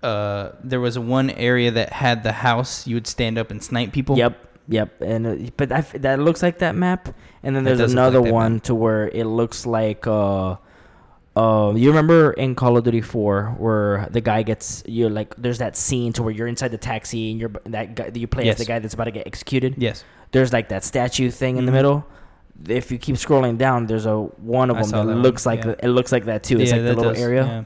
Uh, 0.04 0.50
there 0.64 0.80
was 0.80 1.00
one 1.00 1.30
area 1.32 1.72
that 1.72 1.92
had 1.94 2.24
the 2.24 2.32
house. 2.32 2.86
You 2.88 2.96
would 2.98 3.08
stand 3.08 3.38
up 3.38 3.50
and 3.52 3.64
snipe 3.64 3.92
people. 3.94 4.18
Yep, 4.18 4.48
yep. 4.70 5.02
And 5.02 5.26
uh, 5.26 5.36
but 5.58 5.70
that 5.70 6.02
that 6.02 6.20
looks 6.20 6.44
like 6.44 6.60
that 6.60 6.76
map. 6.76 7.10
And 7.44 7.56
then 7.56 7.64
there's 7.64 7.80
another 7.80 8.22
like 8.22 8.32
one 8.32 8.54
map. 8.56 8.64
to 8.64 8.76
where 8.76 9.08
it 9.08 9.26
looks 9.26 9.66
like 9.66 10.06
uh, 10.06 10.56
uh, 11.38 11.74
you 11.76 11.90
remember 11.90 12.32
in 12.34 12.56
Call 12.56 12.78
of 12.78 12.84
Duty 12.84 13.02
4 13.02 13.56
where 13.58 14.08
the 14.12 14.22
guy 14.22 14.44
gets 14.44 14.84
you're 14.88 15.10
like 15.10 15.36
there's 15.38 15.60
that 15.60 15.76
scene 15.76 16.12
to 16.14 16.24
where 16.24 16.34
you're 16.34 16.48
inside 16.48 16.72
the 16.72 16.78
taxi 16.78 17.32
and 17.32 17.40
you're 17.40 17.52
that 17.66 17.96
guy 17.96 18.12
you 18.14 18.28
play 18.28 18.46
Yes. 18.46 18.56
as 18.60 18.60
the 18.66 18.72
guy 18.72 18.80
that's 18.80 18.94
about 18.94 19.06
to 19.06 19.12
get 19.12 19.28
executed. 19.28 19.76
Yes. 19.78 20.04
There's 20.32 20.52
like 20.52 20.70
that 20.70 20.84
statue 20.84 21.30
thing 21.32 21.58
in 21.58 21.66
the 21.66 21.72
Mhm. 21.72 21.76
middle. 21.76 22.06
If 22.68 22.92
you 22.92 22.98
keep 22.98 23.16
scrolling 23.18 23.58
down, 23.58 23.86
there's 23.86 24.06
a 24.08 24.16
one 24.16 24.70
of 24.72 24.78
them 24.78 24.90
that 24.90 24.98
that 24.98 25.06
one, 25.14 25.22
looks 25.22 25.46
like 25.46 25.64
yeah. 25.64 25.76
it 25.84 25.90
looks 25.90 26.12
like 26.12 26.26
that 26.26 26.44
too. 26.44 26.60
It's 26.60 26.72
Yeah, 26.72 26.78
like 26.78 26.86
the 26.88 26.96
little 26.96 27.14
does, 27.14 27.22
area. 27.22 27.46
yeah. 27.46 27.64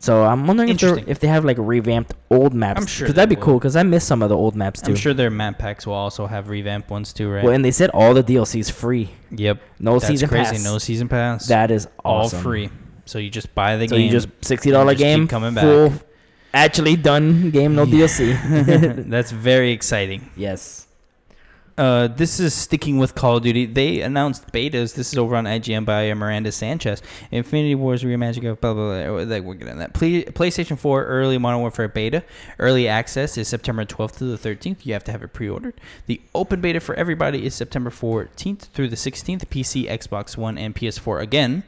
So 0.00 0.24
I'm 0.24 0.48
wondering 0.48 0.70
if, 0.70 0.82
if 1.06 1.20
they 1.20 1.28
have 1.28 1.44
like 1.44 1.56
revamped 1.60 2.12
old 2.28 2.52
maps. 2.54 2.80
I'm 2.80 2.86
sure 2.88 3.06
because 3.06 3.14
that'd 3.14 3.28
be 3.28 3.36
will. 3.36 3.42
cool. 3.44 3.58
Because 3.60 3.76
I 3.76 3.84
miss 3.84 4.04
some 4.04 4.20
of 4.20 4.30
the 4.30 4.36
old 4.36 4.56
maps 4.56 4.82
too. 4.82 4.90
I'm 4.90 4.96
sure 4.96 5.14
their 5.14 5.30
map 5.30 5.60
packs 5.60 5.86
will 5.86 5.94
also 5.94 6.26
have 6.26 6.48
revamped 6.48 6.90
ones 6.90 7.12
too, 7.12 7.30
right? 7.30 7.44
Well, 7.44 7.52
and 7.54 7.64
they 7.64 7.70
said 7.70 7.88
all 7.90 8.12
the 8.12 8.22
DLCs 8.24 8.68
free. 8.68 9.10
yep. 9.30 9.60
No 9.78 10.00
season 10.00 10.00
pass. 10.00 10.00
That's 10.00 10.08
season 10.08 10.28
crazy. 10.28 10.50
pass. 10.56 10.64
No 10.64 10.78
season 10.78 11.08
pass. 11.08 11.46
That 11.46 11.70
is 11.70 11.86
all 12.04 12.28
free. 12.28 12.68
So 13.04 13.18
you 13.18 13.30
just 13.30 13.54
buy 13.54 13.76
the 13.76 13.88
So 13.88 13.96
game. 13.96 14.06
you 14.06 14.10
just 14.10 14.28
sixty 14.42 14.70
dollar 14.70 14.94
game, 14.94 15.26
coming 15.28 15.54
back. 15.54 15.64
full, 15.64 15.92
actually 16.54 16.96
done 16.96 17.50
game, 17.50 17.74
no 17.74 17.82
Yeah. 17.84 18.06
DLC. 18.06 19.06
That's 19.10 19.30
very 19.30 19.72
exciting. 19.72 20.30
yes. 20.36 20.86
Uh, 21.78 22.06
this 22.06 22.38
is 22.38 22.52
sticking 22.52 22.98
with 22.98 23.14
Call 23.14 23.38
of 23.38 23.42
Duty. 23.42 23.64
They 23.64 24.02
announced 24.02 24.52
betas. 24.52 24.94
This 24.94 25.10
is 25.10 25.16
over 25.18 25.34
on 25.36 25.46
IGN 25.46 25.86
by 25.86 26.12
Miranda 26.12 26.52
Sanchez. 26.52 27.00
Infinity 27.30 27.74
Ward's 27.74 28.04
Reimagining 28.04 28.50
of 28.50 28.60
blah 28.60 28.74
blah 28.74 29.02
blah. 29.06 29.22
Like 29.22 29.42
we're 29.42 29.54
getting 29.54 29.78
that. 29.78 29.94
Play, 29.94 30.22
PlayStation 30.24 30.78
4 30.78 31.06
early 31.06 31.38
Modern 31.38 31.60
Warfare 31.60 31.88
beta. 31.88 32.22
Early 32.58 32.88
access 32.88 33.38
is 33.38 33.48
September 33.48 33.86
12th 33.86 34.18
to 34.18 34.24
the 34.24 34.36
13th. 34.36 34.84
You 34.84 34.92
have 34.92 35.02
to 35.04 35.12
have 35.12 35.22
it 35.22 35.32
pre-ordered. 35.32 35.80
The 36.06 36.20
open 36.34 36.60
beta 36.60 36.78
for 36.78 36.94
everybody 36.94 37.46
is 37.46 37.54
September 37.54 37.88
14th 37.88 38.60
through 38.74 38.88
the 38.88 38.96
16th. 38.96 39.46
PC, 39.46 39.88
Xbox 39.88 40.36
One, 40.36 40.58
and 40.58 40.76
PS4 40.76 41.22
again. 41.22 41.62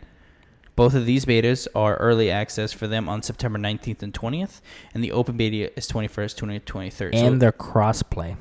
Both 0.76 0.94
of 0.94 1.06
these 1.06 1.24
betas 1.24 1.68
are 1.74 1.94
early 1.96 2.30
access 2.30 2.72
for 2.72 2.86
them 2.88 3.08
on 3.08 3.22
September 3.22 3.58
19th 3.58 4.02
and 4.02 4.12
20th, 4.12 4.60
and 4.92 5.04
the 5.04 5.12
open 5.12 5.36
beta 5.36 5.70
is 5.78 5.86
21st, 5.88 6.34
20th, 6.36 6.64
23rd. 6.64 7.12
So 7.18 7.26
And 7.26 7.40
they're 7.40 7.52
crossplay. 7.52 8.36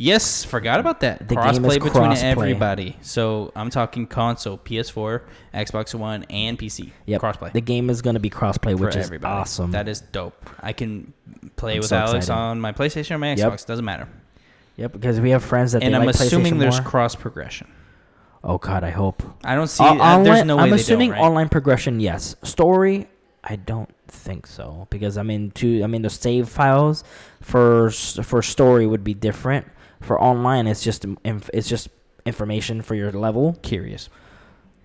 Yes, 0.00 0.44
forgot 0.44 0.78
about 0.78 1.00
that. 1.00 1.26
The 1.26 1.34
crossplay 1.34 1.74
between 1.82 1.90
crossplay. 1.92 2.22
everybody. 2.22 2.96
So 3.00 3.50
I'm 3.56 3.68
talking 3.68 4.06
console, 4.06 4.56
PS4, 4.56 5.22
Xbox 5.52 5.92
One, 5.92 6.22
and 6.30 6.56
PC. 6.56 6.92
Yep. 7.06 7.20
Crossplay 7.20 7.52
The 7.52 7.60
game 7.60 7.90
is 7.90 8.00
gonna 8.00 8.20
be 8.20 8.30
crossplay, 8.30 8.78
which 8.78 8.94
is 8.94 9.06
everybody. 9.06 9.34
awesome. 9.34 9.72
That 9.72 9.88
is 9.88 10.00
dope. 10.00 10.48
I 10.60 10.72
can 10.72 11.12
play 11.56 11.72
I'm 11.72 11.78
with 11.80 11.88
so 11.88 11.96
Alex 11.96 12.26
excited. 12.26 12.38
on 12.40 12.60
my 12.60 12.70
PlayStation 12.70 13.10
or 13.16 13.18
my 13.18 13.34
Yep. 13.34 13.38
Xbox. 13.52 13.66
Doesn't 13.66 13.84
matter. 13.84 14.06
yep, 14.76 14.92
because 14.92 15.20
we 15.20 15.30
have 15.30 15.42
friends 15.42 15.72
that 15.72 15.82
and 15.82 15.96
I'm 15.96 16.06
like 16.06 16.14
assuming 16.14 16.58
there's 16.58 16.80
more. 16.80 16.88
cross 16.88 17.16
progression. 17.16 17.66
Oh 18.44 18.58
God, 18.58 18.84
I 18.84 18.90
hope. 18.90 19.22
I 19.44 19.54
don't 19.54 19.68
see. 19.68 19.84
Uh, 19.84 19.94
uh, 19.94 20.22
there's 20.22 20.28
online- 20.28 20.46
no 20.46 20.56
way 20.56 20.62
I'm 20.64 20.72
assuming. 20.72 21.10
Right? 21.12 21.20
online 21.20 21.48
progression, 21.48 22.00
yes. 22.00 22.36
Story, 22.42 23.08
I 23.44 23.56
don't 23.56 23.92
think 24.08 24.46
so 24.46 24.86
because 24.90 25.16
I 25.18 25.22
mean, 25.22 25.50
to 25.52 25.82
I 25.82 25.86
mean, 25.86 26.02
the 26.02 26.10
save 26.10 26.48
files 26.48 27.04
for 27.40 27.90
for 27.90 28.42
story 28.42 28.86
would 28.86 29.04
be 29.04 29.14
different. 29.14 29.66
For 30.00 30.20
online, 30.20 30.66
it's 30.66 30.82
just 30.82 31.04
it's 31.24 31.68
just 31.68 31.88
information 32.26 32.82
for 32.82 32.94
your 32.94 33.10
level. 33.12 33.58
Curious. 33.62 34.08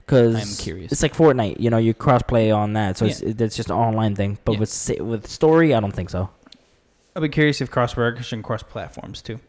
Because 0.06 0.36
I'm 0.36 0.63
curious. 0.63 0.92
It's 0.92 1.02
like 1.02 1.13
Fortnite, 1.16 1.60
you 1.62 1.70
know, 1.70 1.78
you 1.78 1.94
crossplay 1.94 2.54
on 2.56 2.74
that, 2.74 2.98
so 2.98 3.06
it's 3.06 3.22
Yeah. 3.22 3.34
it's 3.39 3.56
just 3.56 3.70
an 3.70 3.76
online 3.78 4.16
thing. 4.16 4.38
But 4.44 4.54
Yeah. 4.54 4.60
with 4.60 4.92
with 5.00 5.28
story, 5.28 5.74
I 5.74 5.80
don't 5.80 5.94
think 5.94 6.10
so. 6.10 6.30
I'd 7.16 7.22
be 7.22 7.30
curious 7.30 7.62
if 7.62 7.70
cross 7.72 7.94
progression 7.94 8.42
cross 8.44 8.63
platforms 8.63 9.22
too. 9.22 9.39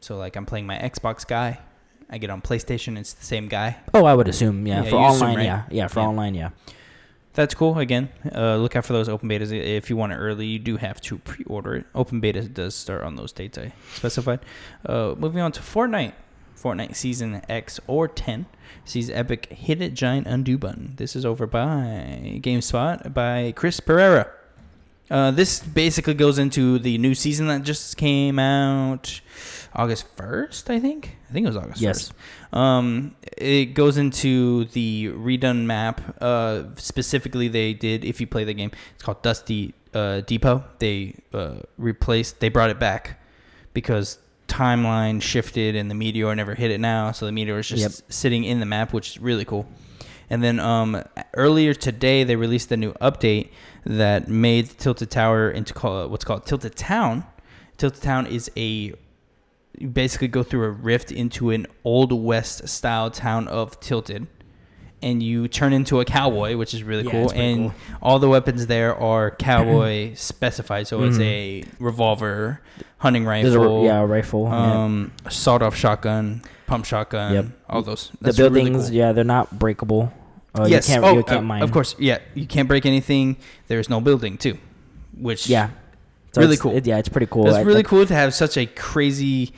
So 0.00 0.16
like 0.16 0.36
I'm 0.36 0.46
playing 0.46 0.66
my 0.66 0.76
Xbox 0.78 1.26
guy, 1.26 1.58
I 2.10 2.18
get 2.18 2.28
on 2.30 2.42
PlayStation, 2.42 2.98
it's 2.98 3.12
the 3.12 3.24
same 3.24 3.46
guy. 3.48 3.76
Oh, 3.94 4.04
I 4.04 4.14
would 4.14 4.26
assume, 4.28 4.66
yeah. 4.66 4.82
Yeah, 4.82 4.90
for 4.90 4.96
you 5.00 5.06
assume, 5.06 5.22
online, 5.22 5.36
right? 5.36 5.44
yeah, 5.44 5.62
yeah. 5.70 5.86
For 5.86 6.00
Yeah. 6.00 6.06
online, 6.06 6.34
yeah. 6.34 6.50
That's 7.34 7.54
cool. 7.54 7.78
Again, 7.78 8.08
uh, 8.34 8.56
look 8.56 8.74
out 8.74 8.84
for 8.84 8.92
those 8.92 9.08
open 9.08 9.28
betas. 9.28 9.52
If 9.52 9.88
you 9.88 9.96
want 9.96 10.12
it 10.12 10.16
early, 10.16 10.46
you 10.46 10.58
do 10.58 10.76
have 10.76 11.00
to 11.02 11.18
pre-order 11.18 11.76
it. 11.76 11.86
Open 11.94 12.18
beta 12.18 12.42
does 12.48 12.74
start 12.74 13.02
on 13.04 13.14
those 13.14 13.30
dates 13.32 13.56
I 13.56 13.72
specified. 13.94 14.40
Uh, 14.84 15.14
moving 15.16 15.40
on 15.40 15.52
to 15.52 15.60
Fortnite. 15.60 16.12
Fortnite 16.60 16.94
Season 16.96 17.40
X 17.48 17.78
or 17.86 18.08
10 18.08 18.46
sees 18.84 19.08
Epic 19.08 19.46
hit 19.52 19.80
a 19.80 19.88
giant 19.88 20.26
undo 20.26 20.58
button. 20.58 20.94
This 20.96 21.14
is 21.16 21.24
over 21.24 21.46
by 21.46 22.40
GameSpot 22.42 23.14
by 23.14 23.52
Chris 23.56 23.78
Pereira. 23.80 24.28
Uh, 25.10 25.30
this 25.32 25.60
basically 25.60 26.14
goes 26.14 26.38
into 26.38 26.78
the 26.78 26.96
new 26.98 27.14
season 27.14 27.48
that 27.48 27.62
just 27.62 27.96
came 27.96 28.38
out 28.38 29.20
August 29.74 30.06
1st, 30.16 30.70
I 30.70 30.78
think. 30.78 31.16
I 31.28 31.32
think 31.32 31.44
it 31.44 31.48
was 31.48 31.56
August 31.56 31.80
Yes. 31.80 32.12
1st. 32.52 32.56
Um, 32.56 33.16
it 33.36 33.74
goes 33.74 33.96
into 33.96 34.66
the 34.66 35.08
redone 35.08 35.64
map. 35.66 36.00
Uh, 36.20 36.64
specifically, 36.76 37.48
they 37.48 37.74
did, 37.74 38.04
if 38.04 38.20
you 38.20 38.26
play 38.26 38.44
the 38.44 38.54
game, 38.54 38.70
it's 38.94 39.02
called 39.02 39.22
Dusty 39.22 39.74
uh, 39.94 40.20
Depot. 40.20 40.62
They 40.78 41.16
uh, 41.34 41.54
replaced, 41.76 42.38
they 42.40 42.48
brought 42.48 42.70
it 42.70 42.78
back 42.78 43.20
because 43.74 44.18
timeline 44.46 45.22
shifted 45.22 45.74
and 45.76 45.90
the 45.90 45.94
meteor 45.94 46.34
never 46.34 46.54
hit 46.54 46.70
it 46.70 46.78
now. 46.80 47.10
So 47.12 47.26
the 47.26 47.32
meteor 47.32 47.58
is 47.58 47.68
just 47.68 47.82
Yep. 47.82 48.12
sitting 48.12 48.44
in 48.44 48.60
the 48.60 48.66
map, 48.66 48.92
which 48.92 49.10
is 49.10 49.18
really 49.20 49.44
cool. 49.44 49.66
And 50.28 50.42
then 50.44 50.60
um, 50.60 51.02
earlier 51.34 51.74
today, 51.74 52.22
they 52.22 52.36
released 52.36 52.70
a 52.70 52.76
new 52.76 52.92
update 52.94 53.50
that 53.84 54.28
made 54.28 54.68
Tilted 54.78 55.10
Tower 55.10 55.50
into 55.50 55.72
call, 55.74 56.08
what's 56.08 56.24
called 56.24 56.46
Tilted 56.46 56.76
Town. 56.76 57.24
Tilted 57.78 58.02
Town 58.02 58.26
is 58.26 58.50
a 58.56 58.92
you 59.78 59.88
basically 59.88 60.28
go 60.28 60.42
through 60.42 60.64
a 60.64 60.70
rift 60.70 61.10
into 61.12 61.50
an 61.50 61.66
old 61.84 62.12
west 62.12 62.68
style 62.68 63.08
town 63.10 63.48
of 63.48 63.78
Tilted, 63.80 64.26
and 65.00 65.22
you 65.22 65.48
turn 65.48 65.72
into 65.72 66.00
a 66.00 66.04
cowboy, 66.04 66.56
which 66.56 66.74
is 66.74 66.82
really 66.82 67.04
Yeah, 67.04 67.10
cool. 67.12 67.30
And 67.30 67.58
cool. 67.70 67.74
all 68.02 68.18
the 68.18 68.28
weapons 68.28 68.66
there 68.66 68.94
are 68.94 69.30
cowboy 69.30 70.12
specified, 70.16 70.86
so 70.88 71.02
it's 71.04 71.16
Mhm. 71.18 71.22
a 71.22 71.64
revolver, 71.78 72.60
hunting 72.98 73.24
There's 73.24 73.54
a, 73.54 73.58
rifle, 73.60 73.84
yeah, 73.84 74.00
a 74.00 74.06
rifle. 74.06 74.48
yeah. 74.50 74.82
um, 74.84 75.12
sawed-off 75.30 75.74
shotgun, 75.76 76.42
pump 76.66 76.84
shotgun, 76.84 77.32
Yep. 77.32 77.46
all 77.70 77.82
those. 77.82 78.10
The 78.10 78.18
That's 78.26 78.38
really 78.38 78.62
buildings, 78.64 78.88
cool. 78.88 78.96
yeah, 78.96 79.12
they're 79.12 79.24
not 79.24 79.58
breakable. 79.58 80.12
Uh, 80.58 80.64
yes. 80.68 80.88
you 80.88 80.94
can't, 80.94 81.04
oh, 81.04 81.12
you 81.16 81.22
can't 81.22 81.38
uh, 81.40 81.42
mine. 81.42 81.62
of 81.62 81.70
course. 81.72 81.94
Yeah, 81.98 82.18
you 82.34 82.46
can't 82.46 82.66
break 82.68 82.84
anything. 82.86 83.36
There's 83.68 83.88
no 83.88 84.00
building 84.00 84.36
too, 84.38 84.58
which 85.16 85.48
Yeah. 85.48 85.70
Really 86.36 86.52
it's- 86.54 86.60
cool. 86.60 86.76
it- 86.76 86.86
yeah, 86.86 86.98
it's 86.98 87.08
pretty 87.08 87.26
cool. 87.30 87.46
It's 87.48 87.56
I- 87.56 87.62
really 87.62 87.78
like- 87.78 87.86
cool 87.86 88.04
to 88.06 88.14
have 88.14 88.34
such 88.34 88.56
a 88.56 88.66
crazy 88.66 89.52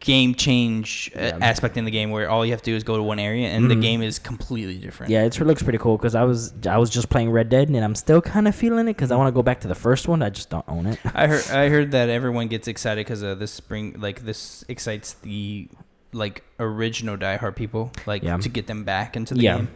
game 0.00 0.34
change 0.34 1.10
uh, 1.16 1.20
Yeah. 1.20 1.38
aspect 1.40 1.76
in 1.78 1.84
the 1.86 1.90
game 1.90 2.10
where 2.10 2.28
all 2.28 2.44
you 2.44 2.52
have 2.52 2.60
to 2.62 2.70
do 2.70 2.76
is 2.76 2.84
go 2.84 2.96
to 2.98 3.02
one 3.02 3.18
area 3.18 3.48
and 3.48 3.70
the 3.70 3.74
Mhm. 3.74 3.80
game 3.82 4.02
is 4.02 4.18
completely 4.18 4.76
different. 4.76 5.10
Yeah, 5.10 5.24
it 5.24 5.40
looks 5.40 5.62
pretty 5.62 5.78
cool 5.78 5.96
because 5.96 6.14
I 6.14 6.22
was 6.22 6.52
I 6.68 6.76
was 6.76 6.90
just 6.90 7.08
playing 7.08 7.30
Red 7.30 7.48
Dead 7.48 7.68
and 7.68 7.82
I'm 7.82 7.94
still 7.94 8.20
kind 8.20 8.46
of 8.46 8.54
feeling 8.54 8.86
it 8.88 8.94
because 8.96 9.10
I 9.10 9.16
want 9.16 9.28
to 9.28 9.32
go 9.32 9.42
back 9.42 9.60
to 9.62 9.68
the 9.68 9.74
first 9.74 10.06
one. 10.06 10.22
I 10.22 10.28
just 10.28 10.50
don't 10.50 10.64
own 10.68 10.86
it. 10.86 10.98
I 11.14 11.26
heard 11.26 11.50
I 11.50 11.68
heard 11.70 11.90
that 11.92 12.08
everyone 12.18 12.48
gets 12.48 12.68
excited 12.68 13.04
because 13.06 13.24
uh, 13.24 13.34
this 13.34 13.50
spring 13.50 13.96
like 13.98 14.24
this 14.24 14.64
excites 14.68 15.14
the 15.14 15.68
like 16.12 16.44
original 16.60 17.16
Die 17.16 17.36
Hard 17.36 17.56
people 17.56 17.90
like 18.06 18.22
Yeah. 18.22 18.36
to 18.36 18.48
get 18.50 18.66
them 18.66 18.84
back 18.84 19.16
into 19.16 19.32
the 19.34 19.40
Yeah. 19.42 19.56
game. 19.56 19.68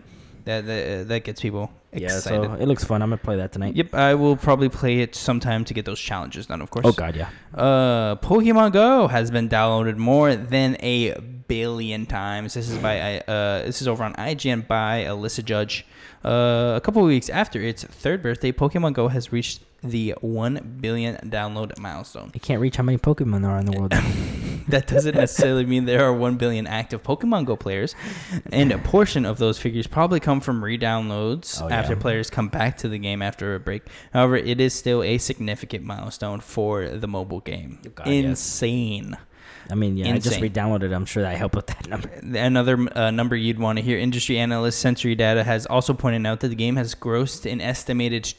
That 0.44 0.66
that, 0.66 1.00
uh, 1.00 1.04
that 1.04 1.24
gets 1.24 1.40
people 1.40 1.70
excited. 1.92 2.42
Yeah, 2.42 2.48
so 2.48 2.54
it 2.54 2.66
looks 2.66 2.84
fun. 2.84 3.02
I'm 3.02 3.10
gonna 3.10 3.18
play 3.18 3.36
that 3.36 3.52
tonight. 3.52 3.76
Yep, 3.76 3.94
I 3.94 4.14
will 4.14 4.36
probably 4.36 4.68
play 4.68 5.00
it 5.00 5.14
sometime 5.14 5.64
to 5.64 5.74
get 5.74 5.84
those 5.84 6.00
challenges 6.00 6.46
done, 6.46 6.60
of 6.60 6.70
course. 6.70 6.86
Oh 6.86 6.92
god, 6.92 7.16
yeah. 7.16 7.28
Uh, 7.54 8.16
Pokemon 8.16 8.72
Go 8.72 9.08
has 9.08 9.30
been 9.30 9.48
downloaded 9.48 9.96
more 9.96 10.34
than 10.34 10.76
a 10.80 11.14
billion 11.48 12.06
times. 12.06 12.54
This 12.54 12.68
is 12.68 12.78
by 12.78 13.20
uh, 13.20 13.62
this 13.64 13.82
is 13.82 13.88
over 13.88 14.04
on 14.04 14.14
IGN 14.14 14.66
by 14.66 15.04
Alyssa 15.04 15.44
Judge. 15.44 15.86
Uh, 16.24 16.74
a 16.76 16.80
couple 16.82 17.02
of 17.02 17.08
weeks 17.08 17.28
after 17.28 17.60
its 17.60 17.82
third 17.84 18.22
birthday, 18.22 18.52
Pokemon 18.52 18.92
Go 18.92 19.08
has 19.08 19.32
reached 19.32 19.62
the 19.82 20.14
one 20.20 20.78
billion 20.80 21.16
download 21.30 21.78
milestone. 21.78 22.30
You 22.34 22.40
can't 22.40 22.60
reach 22.60 22.76
how 22.76 22.82
many 22.82 22.98
Pokemon 22.98 23.42
there 23.42 23.50
are 23.50 23.58
in 23.58 23.66
the 23.66 23.78
world. 23.78 23.94
That 24.68 24.86
doesn't 24.86 25.16
necessarily 25.16 25.66
mean 25.66 25.84
there 25.86 26.04
are 26.04 26.12
1 26.12 26.36
billion 26.36 26.68
active 26.68 27.02
Pokemon 27.02 27.46
Go 27.46 27.56
players, 27.56 27.96
and 28.52 28.70
a 28.70 28.78
portion 28.78 29.24
of 29.26 29.38
those 29.38 29.58
figures 29.58 29.88
probably 29.88 30.20
come 30.20 30.40
from 30.40 30.62
re-downloads 30.62 31.60
Oh, 31.60 31.66
yeah. 31.68 31.76
after 31.76 31.96
players 31.96 32.30
come 32.30 32.48
back 32.48 32.76
to 32.78 32.88
the 32.88 32.98
game 32.98 33.20
after 33.20 33.56
a 33.56 33.58
break. 33.58 33.82
However, 34.12 34.36
it 34.36 34.60
is 34.60 34.72
still 34.72 35.02
a 35.02 35.18
significant 35.18 35.84
milestone 35.84 36.38
for 36.38 36.88
the 36.88 37.08
mobile 37.08 37.40
game. 37.40 37.80
God, 37.96 38.06
yes. 38.06 38.24
Insane. 38.24 39.16
I 39.70 39.74
mean, 39.74 39.96
yeah, 39.96 40.10
I 40.10 40.14
just 40.16 40.26
Insane. 40.26 40.42
re-downloaded. 40.42 40.94
I'm 40.94 41.04
sure 41.06 41.22
that 41.22 41.32
I 41.32 41.36
helped 41.36 41.56
with 41.56 41.66
that 41.68 41.88
number. 41.88 42.08
Another 42.38 42.78
uh, 42.96 43.10
number 43.10 43.34
you'd 43.36 43.58
want 43.58 43.78
to 43.78 43.84
hear. 43.84 43.98
Industry 43.98 44.38
analyst 44.38 44.78
Sensory 44.78 45.14
Data 45.16 45.42
has 45.42 45.66
also 45.66 45.94
pointed 45.94 46.26
out 46.26 46.40
that 46.40 46.48
the 46.48 46.54
game 46.54 46.76
has 46.76 46.94
grossed 46.94 47.50
an 47.50 47.60
estimated 47.60 48.34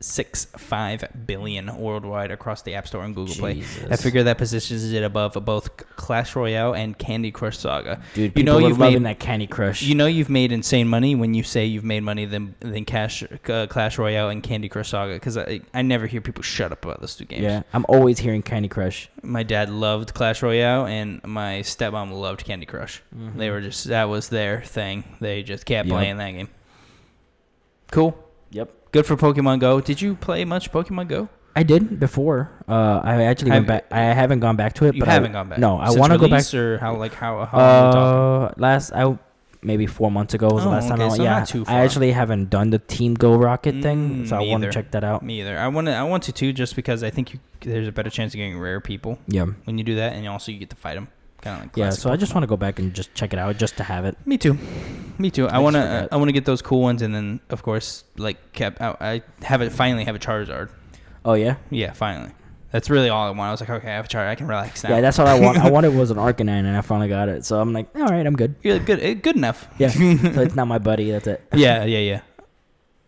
2.65 0.00 1.26
billion 1.26 1.74
worldwide 1.76 2.30
across 2.30 2.62
the 2.62 2.74
App 2.74 2.86
Store 2.86 3.04
and 3.04 3.14
Google 3.14 3.34
Play. 3.34 3.62
I 3.90 3.96
figure 3.96 4.22
that 4.24 4.38
positions 4.38 4.92
it 4.92 5.02
above 5.02 5.32
both 5.44 5.76
Clash 5.96 6.36
Royale 6.36 6.74
and 6.74 6.96
Candy 6.98 7.30
Crush 7.30 7.58
Saga. 7.58 8.00
Dude, 8.14 8.36
you 8.36 8.44
know 8.44 8.58
you've 8.58 8.78
loving 8.78 9.02
made 9.02 9.08
that 9.10 9.18
Candy 9.20 9.46
Crush. 9.46 9.82
you 9.82 9.94
know 9.94 10.06
you've 10.06 10.28
made 10.30 10.52
insane 10.52 10.88
money 10.88 11.14
when 11.14 11.34
you 11.34 11.42
say 11.42 11.64
you've 11.64 11.84
made 11.84 12.00
money 12.02 12.24
than 12.24 12.54
than 12.60 12.84
Cash 12.84 13.22
uh, 13.48 13.66
Clash 13.68 13.98
Royale 13.98 14.28
and 14.30 14.42
Candy 14.42 14.68
Crush 14.68 14.90
Saga 14.90 15.14
because 15.14 15.36
I 15.36 15.60
I 15.74 15.82
never 15.82 16.06
hear 16.06 16.20
people 16.20 16.42
shut 16.42 16.72
up 16.72 16.84
about 16.84 17.00
those 17.00 17.16
two 17.16 17.24
games. 17.24 17.42
yeah, 17.42 17.62
I'm 17.72 17.86
always 17.88 18.18
hearing 18.18 18.42
Candy 18.42 18.68
Crush. 18.68 19.08
My 19.22 19.42
dad 19.42 19.70
loved 19.70 20.14
Clash 20.14 20.42
Royale 20.42 20.86
and 20.86 21.22
my 21.24 21.60
stepmom 21.60 22.12
loved 22.12 22.44
Candy 22.44 22.66
Crush. 22.66 23.02
They 23.12 23.50
were 23.50 23.60
just 23.60 23.84
that 23.86 24.04
was 24.04 24.28
their 24.28 24.62
thing. 24.62 25.04
They 25.20 25.42
just 25.42 25.64
kept 25.66 25.86
Yep. 25.88 25.94
playing 25.94 26.16
that 26.18 26.30
game. 26.32 26.48
Cool. 27.90 28.16
Yep. 28.50 28.72
Good 28.96 29.04
for 29.06 29.16
Pokemon 29.16 29.60
Go. 29.60 29.80
Did 29.82 30.00
you 30.00 30.14
play 30.14 30.44
much 30.46 30.72
Pokemon 30.72 31.08
Go? 31.08 31.28
I 31.54 31.62
did 31.62 32.00
before. 32.00 32.50
Uh, 32.66 33.00
I 33.04 33.24
actually 33.24 33.50
went 33.50 33.66
back. 33.66 33.86
I 33.90 34.00
haven't 34.00 34.40
gone 34.40 34.56
back 34.56 34.72
to 34.74 34.86
it. 34.86 34.94
You 34.94 35.00
but 35.00 35.08
haven't 35.08 35.30
I, 35.30 35.32
gone 35.34 35.48
back. 35.50 35.58
No, 35.58 35.78
I 35.78 35.90
want 35.90 36.12
to 36.12 36.18
go 36.18 36.28
back. 36.28 36.52
or 36.54 36.78
how 36.78 36.96
like 36.96 37.12
how 37.12 37.44
how 37.44 37.58
long 37.58 37.68
are 37.68 37.86
we 37.88 37.92
talking? 37.92 38.58
Uh, 38.58 38.60
last 38.68 38.92
I 38.92 39.18
maybe 39.62 39.86
four 39.86 40.10
months 40.10 40.32
ago 40.32 40.48
was 40.48 40.62
the 40.64 40.70
Oh, 40.70 40.72
last 40.72 40.88
time. 40.88 41.00
okay, 41.00 41.12
I, 41.12 41.16
so 41.16 41.22
yeah, 41.22 41.64
I 41.66 41.80
actually 41.80 42.12
haven't 42.12 42.48
done 42.50 42.70
the 42.70 42.78
Team 42.78 43.12
Go 43.14 43.36
Rocket 43.36 43.82
thing, 43.82 44.24
Mm, 44.24 44.28
so 44.28 44.36
I 44.36 44.42
want 44.46 44.62
to 44.64 44.70
check 44.72 44.90
that 44.92 45.04
out. 45.04 45.22
Me 45.22 45.40
either. 45.40 45.58
I 45.58 45.68
want 45.68 45.88
to. 45.88 45.92
I 45.94 46.04
want 46.04 46.22
to 46.24 46.32
too, 46.32 46.52
just 46.54 46.74
because 46.76 47.02
I 47.02 47.10
think 47.10 47.34
you, 47.34 47.40
there's 47.60 47.88
a 47.88 47.92
better 47.92 48.10
chance 48.10 48.32
of 48.32 48.38
getting 48.38 48.58
rare 48.58 48.80
people 48.80 49.18
Yeah, 49.26 49.46
when 49.64 49.76
you 49.76 49.84
do 49.84 49.96
that, 49.96 50.14
and 50.14 50.26
also 50.28 50.52
you 50.52 50.58
get 50.58 50.70
to 50.70 50.76
fight 50.76 50.94
them. 50.94 51.08
Kind 51.46 51.58
of 51.58 51.64
like 51.68 51.76
yeah. 51.76 51.90
So 51.90 52.10
I 52.10 52.16
just 52.16 52.34
want 52.34 52.42
to 52.42 52.48
go 52.48 52.56
back 52.56 52.78
and 52.78 52.92
just 52.92 53.14
check 53.14 53.32
it 53.32 53.38
out, 53.38 53.56
just 53.56 53.76
to 53.76 53.84
have 53.84 54.04
it. 54.04 54.16
Me 54.26 54.36
too. 54.36 54.58
Me 55.18 55.30
too. 55.30 55.46
I 55.48 55.56
I 55.56 55.58
want 55.58 55.74
to. 55.76 56.08
I 56.10 56.16
want 56.16 56.28
to 56.28 56.32
get 56.32 56.44
those 56.44 56.60
cool 56.62 56.82
ones, 56.82 57.02
and 57.02 57.14
then 57.14 57.40
of 57.50 57.62
course, 57.62 58.04
like 58.16 58.52
kept. 58.52 58.80
I, 58.80 58.96
I 59.00 59.22
have 59.44 59.62
it. 59.62 59.70
Finally, 59.72 60.04
have 60.04 60.16
a 60.16 60.18
Charizard. 60.18 60.68
Oh 61.24 61.34
yeah, 61.34 61.56
Yeah, 61.70 61.92
finally. 61.92 62.32
That's 62.72 62.90
really 62.90 63.08
all 63.08 63.26
I 63.26 63.30
want. 63.30 63.40
I 63.40 63.50
was 63.52 63.60
like, 63.60 63.70
okay, 63.70 63.88
I 63.90 63.94
have 63.94 64.04
a 64.06 64.08
Charizard. 64.08 64.28
I 64.28 64.34
can 64.34 64.48
relax 64.48 64.84
now. 64.84 64.90
yeah. 64.90 65.00
That's 65.00 65.18
all 65.18 65.26
I 65.26 65.38
want. 65.46 65.58
I 65.58 65.70
wanted 65.70 65.94
was 65.94 66.10
an 66.10 66.18
Arcanine, 66.18 66.66
and 66.66 66.76
I 66.76 66.80
finally 66.82 67.08
got 67.08 67.28
it. 67.28 67.44
So 67.44 67.60
I'm 67.60 67.72
like, 67.72 67.88
all 67.94 68.02
right, 68.06 68.26
I'm 68.26 68.36
good. 68.36 68.54
You're 68.62 68.78
good. 68.80 69.00
eh, 69.00 69.14
Good 69.14 69.36
enough. 69.36 69.66
Yeah. 69.78 69.88
so 70.34 70.40
it's 70.42 70.54
not 70.56 70.66
my 70.66 70.78
buddy. 70.78 71.10
That's 71.12 71.26
it. 71.28 71.42
yeah, 71.54 71.84
yeah, 71.84 71.98
yeah. 72.00 72.20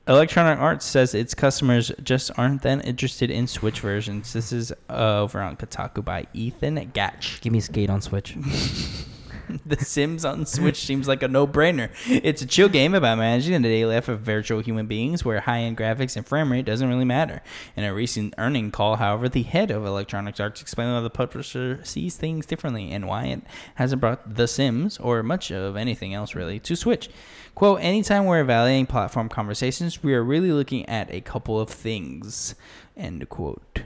Electronic 0.08 0.58
Arts 0.58 0.86
says 0.86 1.14
its 1.14 1.34
customers 1.34 1.92
just 2.02 2.30
aren't 2.38 2.62
then 2.62 2.80
interested 2.80 3.30
in 3.30 3.46
Switch 3.46 3.80
versions. 3.80 4.32
This 4.32 4.52
is 4.52 4.72
uh, 4.88 5.20
over 5.20 5.42
on 5.42 5.56
Kotaku 5.56 6.02
by 6.02 6.26
Ethan 6.32 6.92
Gach. 6.94 7.42
Give 7.42 7.52
me 7.52 7.60
Skate 7.60 7.90
on 7.90 8.00
Switch. 8.00 8.34
the 9.66 9.76
Sims 9.84 10.24
on 10.24 10.46
Switch 10.46 10.84
seems 10.84 11.08
like 11.08 11.22
a 11.22 11.28
no-brainer. 11.28 11.90
It's 12.06 12.42
a 12.42 12.46
chill 12.46 12.68
game 12.68 12.94
about 12.94 13.18
managing 13.18 13.60
the 13.62 13.68
daily 13.68 13.94
life 13.94 14.08
of 14.08 14.20
virtual 14.20 14.60
human 14.60 14.86
beings 14.86 15.24
where 15.24 15.40
high-end 15.40 15.76
graphics 15.76 16.16
and 16.16 16.26
frame 16.26 16.52
rate 16.52 16.64
doesn't 16.64 16.88
really 16.88 17.04
matter. 17.04 17.42
In 17.76 17.84
a 17.84 17.94
recent 17.94 18.34
earning 18.38 18.70
call, 18.70 18.96
however, 18.96 19.28
the 19.28 19.42
head 19.42 19.70
of 19.70 19.84
Electronic 19.84 20.38
Arts 20.38 20.60
explained 20.60 20.90
how 20.90 21.00
the 21.00 21.10
publisher 21.10 21.80
sees 21.84 22.16
things 22.16 22.46
differently 22.46 22.90
and 22.92 23.06
why 23.06 23.24
it 23.24 23.42
hasn't 23.76 24.00
brought 24.00 24.34
The 24.36 24.48
Sims, 24.48 24.98
or 24.98 25.22
much 25.22 25.50
of 25.50 25.76
anything 25.76 26.14
else 26.14 26.34
really, 26.34 26.58
to 26.60 26.76
Switch. 26.76 27.08
Quote, 27.54 27.80
anytime 27.80 28.24
we're 28.24 28.40
evaluating 28.40 28.86
platform 28.86 29.28
conversations, 29.28 30.02
we 30.02 30.14
are 30.14 30.22
really 30.22 30.52
looking 30.52 30.88
at 30.88 31.12
a 31.12 31.20
couple 31.20 31.60
of 31.60 31.68
things. 31.68 32.54
End 32.96 33.28
quote. 33.28 33.82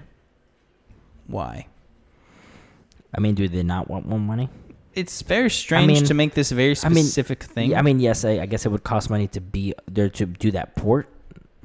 Why? 1.26 1.68
I 3.14 3.20
mean, 3.20 3.34
do 3.34 3.46
they 3.46 3.62
not 3.62 3.88
want 3.88 4.08
more 4.08 4.18
money? 4.18 4.48
It's 4.94 5.22
very 5.22 5.50
strange 5.50 5.86
mean- 5.92 6.04
to 6.04 6.14
make 6.14 6.34
this 6.34 6.50
very 6.52 6.76
I 6.82 6.88
mean, 6.88 7.04
specific 7.04 7.42
thing. 7.42 7.70
Yeah, 7.70 7.78
I 7.78 7.82
mean, 7.82 7.98
yes, 8.00 8.24
I, 8.24 8.40
I 8.40 8.46
guess 8.46 8.66
it 8.66 8.70
would 8.70 8.84
cost 8.84 9.08
money 9.10 9.26
to 9.28 9.40
be 9.40 9.74
there 9.90 10.08
to 10.10 10.26
do 10.26 10.50
that 10.52 10.76
port, 10.76 11.08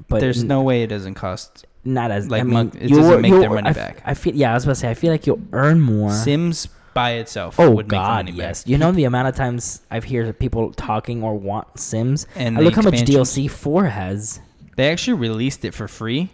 but 0.08 0.20
There's 0.20 0.42
n- 0.42 0.48
no 0.48 0.62
way 0.62 0.82
it 0.82 0.86
doesn't 0.88 1.14
cost. 1.14 1.66
not 1.84 2.10
as 2.10 2.30
like, 2.30 2.40
I 2.40 2.44
mean, 2.44 2.72
it 2.78 2.88
doesn't 2.88 3.20
make 3.20 3.32
their 3.32 3.50
money 3.50 3.68
I 3.70 3.72
back. 3.72 4.02
I 4.04 4.14
feel 4.14 4.34
yeah, 4.34 4.50
I 4.52 4.54
was 4.54 4.64
about 4.64 4.72
to 4.74 4.80
say 4.80 4.90
I 4.90 4.94
feel 4.94 5.10
like 5.12 5.26
you'll 5.26 5.42
earn 5.52 5.80
more. 5.80 6.10
Sims 6.10 6.68
by 6.94 7.12
itself 7.12 7.60
oh 7.60 7.70
would 7.70 7.86
make 7.86 7.90
God, 8.00 8.24
money 8.26 8.36
yes. 8.36 8.62
back. 8.64 8.70
You 8.70 8.78
know 8.78 8.90
the 8.92 9.04
amount 9.04 9.28
of 9.28 9.36
times 9.36 9.82
I've 9.90 10.04
heard 10.04 10.36
people 10.38 10.72
talking 10.72 11.22
or 11.22 11.34
want 11.38 11.78
Sims. 11.78 12.26
And 12.34 12.56
I 12.58 12.62
look 12.62 12.74
how 12.74 12.82
much. 12.82 12.94
DLC 12.94 13.48
four 13.50 13.84
has. 13.84 14.40
They 14.76 14.90
actually 14.90 15.18
released 15.18 15.64
it 15.64 15.74
for 15.74 15.86
free 15.86 16.30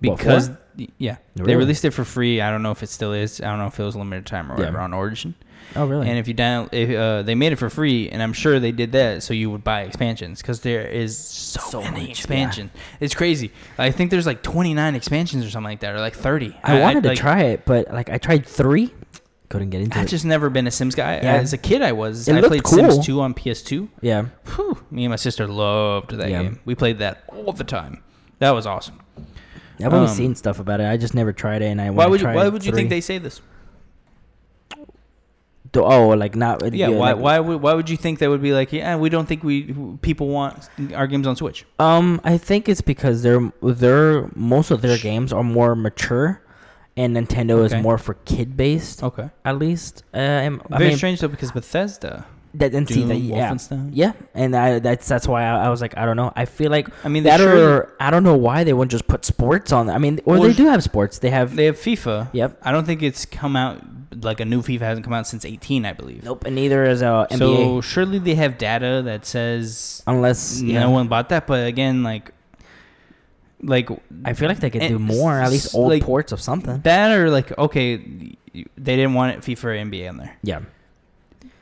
because 0.00 0.48
four? 0.48 0.58
yeah, 0.98 1.16
they 1.36 1.56
released 1.56 1.84
it 1.84 1.90
for 1.90 2.04
free. 2.04 2.40
I 2.40 2.50
don't 2.50 2.62
know 2.62 2.70
if 2.72 2.82
it 2.82 2.88
still 2.88 3.12
is. 3.12 3.40
I 3.40 3.44
don't 3.44 3.58
know 3.58 3.66
if 3.66 3.78
it 3.78 3.82
was 3.84 3.94
limited 3.96 4.26
time 4.26 4.50
or 4.50 4.54
Yeah. 4.54 4.60
whatever 4.60 4.80
on 4.80 4.92
Origin. 4.94 5.34
Oh 5.76 5.86
really? 5.86 6.08
And 6.08 6.18
if 6.18 6.28
you 6.28 6.34
down, 6.34 6.68
if, 6.72 6.90
uh, 6.90 7.22
they 7.22 7.34
made 7.34 7.52
it 7.52 7.56
for 7.56 7.70
free, 7.70 8.08
and 8.10 8.22
I'm 8.22 8.32
sure 8.32 8.60
they 8.60 8.72
did 8.72 8.92
that 8.92 9.22
so 9.22 9.32
you 9.34 9.50
would 9.50 9.64
buy 9.64 9.82
expansions 9.82 10.40
because 10.42 10.60
there 10.60 10.86
is 10.86 11.16
so, 11.16 11.60
So 11.60 11.82
many 11.82 12.10
expansions. 12.10 12.70
yeah. 12.74 12.80
It's 13.00 13.14
crazy. 13.14 13.52
I 13.78 13.90
think 13.90 14.10
there's 14.10 14.26
like 14.26 14.42
29 14.42 14.94
expansions 14.94 15.44
or 15.46 15.50
something 15.50 15.70
like 15.70 15.80
that, 15.80 15.94
or 15.94 16.00
like 16.00 16.14
30. 16.14 16.56
I 16.62 16.80
wanted 16.80 17.02
to 17.04 17.08
like, 17.10 17.18
try 17.18 17.42
it, 17.44 17.64
but 17.64 17.92
like 17.92 18.10
I 18.10 18.18
tried 18.18 18.44
three, 18.46 18.92
couldn't 19.48 19.70
get 19.70 19.80
into 19.82 19.96
it. 19.96 20.00
I've 20.00 20.06
it. 20.06 20.10
just 20.10 20.24
never 20.24 20.48
been 20.50 20.66
a 20.66 20.70
Sims 20.70 20.94
guy. 20.94 21.16
Yeah. 21.16 21.34
As 21.34 21.52
a 21.52 21.58
kid, 21.58 21.82
I 21.82 21.92
was. 21.92 22.26
It 22.28 22.36
I 22.36 22.46
played 22.48 22.62
cool. 22.64 22.78
Sims 22.90 23.04
2 23.06 23.20
on 23.20 23.34
PS2. 23.34 23.88
yeah, 24.00 24.26
Whew, 24.54 24.78
me 24.90 25.04
and 25.04 25.10
my 25.10 25.16
sister 25.16 25.46
loved 25.46 26.12
that 26.12 26.30
Yeah. 26.30 26.42
game. 26.42 26.60
We 26.64 26.74
played 26.74 26.98
that 27.00 27.24
all 27.28 27.52
the 27.52 27.64
time. 27.64 28.02
That 28.38 28.50
was 28.52 28.66
awesome. 28.66 28.98
I've 29.84 29.92
only 29.92 30.08
Um, 30.08 30.14
seen 30.14 30.34
stuff 30.36 30.58
about 30.60 30.80
it. 30.80 30.86
I 30.86 30.96
just 30.96 31.12
never 31.14 31.32
tried 31.32 31.60
it, 31.62 31.66
and 31.66 31.80
I 31.80 31.90
Why 31.90 32.04
I 32.04 32.06
would 32.06 32.20
you, 32.20 32.26
why 32.28 32.46
would 32.48 32.64
you 32.64 32.72
think 32.72 32.88
they 32.88 33.00
say 33.00 33.18
this? 33.18 33.40
Oh, 35.74 36.08
like 36.08 36.36
not 36.36 36.74
Yeah, 36.74 36.88
why 36.88 37.12
like- 37.12 37.22
why 37.22 37.40
would 37.40 37.62
why 37.62 37.72
would 37.74 37.88
you 37.88 37.96
think 37.96 38.18
they 38.18 38.28
would 38.28 38.42
be 38.42 38.52
like, 38.52 38.72
yeah, 38.72 38.96
we 38.96 39.08
don't 39.08 39.26
think 39.26 39.42
we 39.42 39.74
people 40.02 40.28
want 40.28 40.68
our 40.94 41.06
games 41.06 41.26
on 41.26 41.34
Switch. 41.36 41.64
Um, 41.78 42.20
I 42.24 42.36
think 42.38 42.68
it's 42.68 42.82
because 42.82 43.22
they're 43.22 43.52
they're 43.62 44.28
most 44.34 44.70
of 44.70 44.82
their 44.82 44.98
games 44.98 45.32
are 45.32 45.42
more 45.44 45.74
mature, 45.74 46.42
and 46.96 47.16
Nintendo 47.16 47.52
Okay. 47.64 47.76
is 47.76 47.82
more 47.82 47.96
for 47.96 48.14
kid 48.26 48.56
based. 48.56 49.02
Okay. 49.02 49.30
At 49.44 49.58
least, 49.58 50.04
uh, 50.14 50.18
I'm- 50.18 50.60
I 50.70 50.78
Very 50.78 50.90
mean, 50.90 50.96
strange 50.98 51.20
though 51.20 51.28
because 51.28 51.52
Bethesda, 51.52 52.26
that 52.54 52.74
and 52.74 52.86
see 52.88 53.02
that, 53.04 53.16
yeah, 53.16 53.56
yeah, 53.92 54.12
and 54.34 54.54
I, 54.54 54.78
that's 54.78 55.08
that's 55.08 55.26
why 55.26 55.44
I, 55.44 55.66
I 55.66 55.68
was 55.70 55.80
like, 55.80 55.96
I 55.96 56.04
don't 56.04 56.16
know. 56.16 56.32
I 56.36 56.44
feel 56.44 56.70
like 56.70 56.88
I 57.04 57.08
mean, 57.08 57.22
that 57.22 57.40
surely- 57.40 57.62
or 57.62 57.94
I 57.98 58.10
don't 58.10 58.24
know 58.24 58.36
why 58.36 58.62
they 58.64 58.72
wouldn't 58.74 58.90
just 58.90 59.06
put 59.06 59.24
sports 59.24 59.72
on. 59.72 59.88
I 59.88 59.98
mean, 59.98 60.20
or 60.26 60.34
Well, 60.34 60.42
they 60.42 60.52
do 60.52 60.66
have 60.66 60.82
sports. 60.82 61.18
They 61.18 61.30
have 61.30 61.56
they 61.56 61.64
have 61.64 61.76
FIFA. 61.76 62.28
Yep. 62.32 62.58
I 62.62 62.72
don't 62.72 62.84
think 62.84 63.02
it's 63.02 63.24
come 63.24 63.56
out 63.56 63.82
like 64.22 64.40
a 64.40 64.44
new 64.44 64.60
FIFA 64.60 64.80
hasn't 64.80 65.04
come 65.04 65.14
out 65.14 65.26
since 65.26 65.46
18, 65.46 65.86
I 65.86 65.94
believe. 65.94 66.24
nope, 66.24 66.44
and 66.44 66.54
neither 66.54 66.84
is 66.84 67.02
uh, 67.02 67.26
NBA. 67.28 67.38
So 67.38 67.80
surely 67.80 68.18
they 68.18 68.34
have 68.34 68.58
data 68.58 69.00
that 69.06 69.24
says 69.24 70.02
unless 70.06 70.60
yeah, 70.60 70.80
no 70.80 70.90
one 70.90 71.08
bought 71.08 71.30
that. 71.30 71.46
But 71.46 71.66
again, 71.66 72.02
like, 72.02 72.32
like 73.62 73.88
I 74.24 74.34
feel 74.34 74.48
like 74.48 74.60
they 74.60 74.68
could 74.70 74.82
do 74.82 74.98
more. 74.98 75.40
At 75.40 75.50
least 75.50 75.74
old 75.74 75.88
like- 75.88 76.02
ports 76.02 76.32
of 76.32 76.40
something. 76.42 76.80
that 76.82 77.16
or 77.16 77.30
like 77.30 77.56
okay, 77.56 77.96
they 78.52 78.96
didn't 78.96 79.14
want 79.14 79.36
it 79.36 79.40
FIFA 79.40 79.64
or 79.64 79.90
NBA 79.90 80.08
on 80.10 80.16
there. 80.18 80.36
Yeah, 80.42 80.60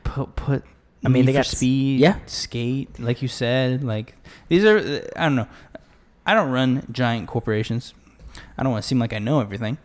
Put 0.03 0.35
put. 0.35 0.65
I 1.05 1.09
mean, 1.09 1.25
they 1.25 1.33
got 1.33 1.47
speed. 1.47 2.01
yeah. 2.01 2.19
skate 2.27 3.01
like 3.01 3.23
you 3.23 3.29
said. 3.29 3.83
Like 3.85 4.15
these 4.49 4.65
are 4.65 4.79
I 5.17 5.23
don't 5.25 5.37
know. 5.37 5.49
I 6.27 6.35
don't 6.35 6.51
run 6.51 6.87
giant 6.93 7.27
corporations. 7.29 7.95
I 8.57 8.63
don't 8.63 8.73
want 8.73 8.83
to 8.83 8.89
seem 8.89 8.99
like 8.99 9.13
I 9.13 9.19
know 9.19 9.41
everything. 9.41 9.79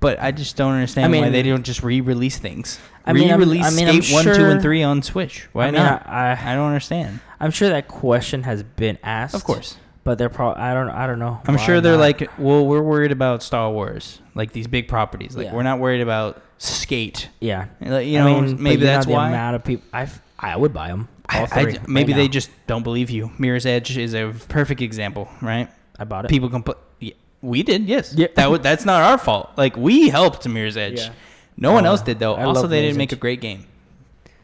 But 0.00 0.20
I 0.20 0.32
just 0.32 0.56
don't 0.56 0.72
understand 0.72 1.14
I 1.14 1.20
why 1.20 1.30
they 1.30 1.42
don't 1.42 1.62
just 1.62 1.82
re-release 1.82 2.36
things. 2.38 2.78
I 3.06 3.14
mean, 3.14 3.30
re-release 3.30 3.64
I 3.64 3.70
mean, 3.70 3.88
I'm 3.88 4.02
Skate 4.02 4.14
one, 4.14 4.24
two, 4.34 4.44
and 4.44 4.60
three 4.60 4.82
on 4.82 5.02
Switch. 5.02 5.48
Why 5.52 5.68
I 5.68 5.70
mean, 5.70 5.80
not? 5.80 6.06
I, 6.06 6.32
I, 6.32 6.54
don't 6.54 6.66
understand. 6.66 7.20
I'm 7.40 7.50
sure 7.50 7.70
that 7.70 7.88
question 7.88 8.42
has 8.42 8.62
been 8.62 8.98
asked. 9.02 9.34
Of 9.34 9.44
course, 9.44 9.78
but 10.02 10.18
they're 10.18 10.28
probably 10.28 10.62
I 10.62 10.74
don't 10.74 10.90
I 10.90 11.06
don't 11.06 11.18
know. 11.18 11.40
I'm 11.46 11.56
sure 11.56 11.80
they're 11.80 11.92
not. 11.92 12.00
like, 12.00 12.30
well, 12.38 12.66
we're 12.66 12.82
worried 12.82 13.12
about 13.12 13.42
Star 13.42 13.70
Wars, 13.70 14.20
like 14.34 14.52
these 14.52 14.66
big 14.66 14.88
properties. 14.88 15.36
Like 15.36 15.46
Yeah. 15.46 15.54
we're 15.54 15.62
not 15.62 15.78
worried 15.78 16.02
about 16.02 16.42
Skate. 16.58 17.30
yeah. 17.40 17.66
Like, 17.80 18.06
you 18.06 18.18
I 18.18 18.24
know, 18.24 18.40
mean, 18.42 18.62
maybe 18.62 18.80
you 18.82 18.86
know 18.86 18.92
that's 18.92 19.06
the 19.06 19.12
why. 19.12 19.28
amount 19.28 19.56
of 19.56 19.64
people 19.64 19.86
I 19.92 20.06
I 20.38 20.56
would 20.56 20.72
buy 20.72 20.88
them. 20.88 21.08
I- 21.28 21.40
All 21.40 21.48
I- 21.52 21.62
three. 21.62 21.78
maybe 21.86 22.12
right 22.12 22.18
they 22.18 22.28
just 22.28 22.50
don't 22.66 22.82
believe 22.82 23.10
you. 23.10 23.30
Mirror's 23.38 23.66
Edge 23.66 23.96
is 23.96 24.14
a 24.14 24.32
perfect 24.48 24.80
example, 24.82 25.28
right? 25.40 25.68
I 25.98 26.04
bought 26.04 26.24
it. 26.24 26.28
People 26.28 26.50
can 26.50 26.62
put. 26.62 26.78
Yeah, 27.00 27.12
we 27.40 27.62
did, 27.62 27.88
yes. 27.88 28.12
Yeah. 28.16 28.26
That 28.34 28.50
was, 28.50 28.60
that's 28.60 28.84
not 28.84 29.02
our 29.02 29.16
fault. 29.18 29.50
Like 29.56 29.76
we 29.76 30.08
helped 30.08 30.46
Mirror's 30.48 30.76
Edge. 30.76 31.00
Yeah. 31.00 31.12
No 31.56 31.72
one 31.72 31.86
else 31.86 32.02
did 32.02 32.18
though. 32.18 32.34
I 32.34 32.44
also, 32.44 32.66
they 32.66 32.76
Mirror's 32.80 32.88
didn't 32.90 32.98
make 32.98 33.12
a 33.12 33.16
great 33.16 33.40
game. 33.40 33.66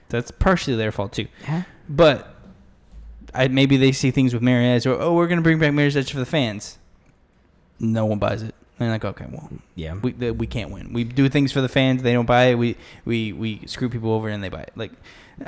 That's 0.09 0.31
partially 0.31 0.76
their 0.76 0.92
fault 0.92 1.12
too. 1.12 1.26
Huh? 1.44 1.62
But 1.88 2.35
I, 3.35 3.48
maybe 3.48 3.76
they 3.76 3.92
see 3.92 4.11
things 4.11 4.33
with 4.33 4.42
Mirror's 4.42 4.87
Edge, 4.87 4.87
or 4.87 5.00
oh, 5.00 5.14
we're 5.14 5.26
gonna 5.26 5.42
bring 5.42 5.59
back 5.59 5.72
Mirror's 5.72 5.96
Edge 5.96 6.12
for 6.12 6.18
the 6.18 6.26
fans. 6.26 6.79
No 7.79 8.07
one 8.07 8.18
buys 8.18 8.42
it. 8.42 8.55
And 8.79 8.88
they're 8.88 8.90
like, 8.94 9.05
okay, 9.05 9.26
well, 9.31 9.50
Yeah. 9.74 9.94
we 9.94 10.12
we 10.12 10.46
can't 10.46 10.70
win. 10.70 10.92
We 10.92 11.05
do 11.05 11.29
things 11.29 11.53
for 11.53 11.61
the 11.61 11.68
fans. 11.68 12.03
They 12.03 12.12
don't 12.12 12.26
buy 12.26 12.44
it. 12.46 12.55
We 12.55 12.76
we 13.05 13.33
we 13.33 13.66
screw 13.66 13.88
people 13.88 14.12
over 14.12 14.29
and 14.29 14.42
they 14.42 14.48
buy 14.48 14.62
it. 14.62 14.72
Like 14.76 14.92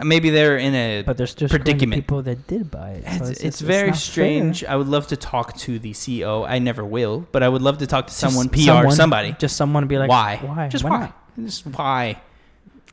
maybe 0.02 0.30
they're 0.30 0.56
in 0.56 0.74
a 0.74 1.02
but 1.02 1.16
there's 1.16 1.34
just 1.34 1.50
predicament. 1.52 2.00
people 2.02 2.22
that 2.22 2.46
did 2.46 2.70
buy 2.70 2.90
it. 2.92 3.04
so 3.18 3.24
it's, 3.26 3.40
it's, 3.40 3.40
just- 3.40 3.60
very 3.62 3.92
strange. 3.94 4.60
fair. 4.60 4.70
I 4.70 4.76
would 4.76 4.88
love 4.88 5.06
to 5.08 5.16
talk 5.16 5.56
to 5.58 5.78
the 5.78 5.92
CEO. 5.92 6.46
I 6.48 6.58
never 6.58 6.84
will, 6.84 7.26
but 7.32 7.42
I 7.42 7.48
would 7.48 7.62
love 7.62 7.78
to 7.78 7.86
talk 7.86 8.06
to 8.06 8.10
Just 8.10 8.20
someone, 8.20 8.48
PR, 8.48 8.60
someone- 8.60 8.96
somebody. 8.96 9.36
Just 9.38 9.56
someone 9.56 9.82
to 9.82 9.86
be 9.86 9.98
like, 9.98 10.08
why? 10.08 10.36
Why? 10.42 10.68
Just 10.68 10.84
Why 10.84 10.90
why? 10.90 11.12
Just 11.44 11.66
why? 11.66 12.20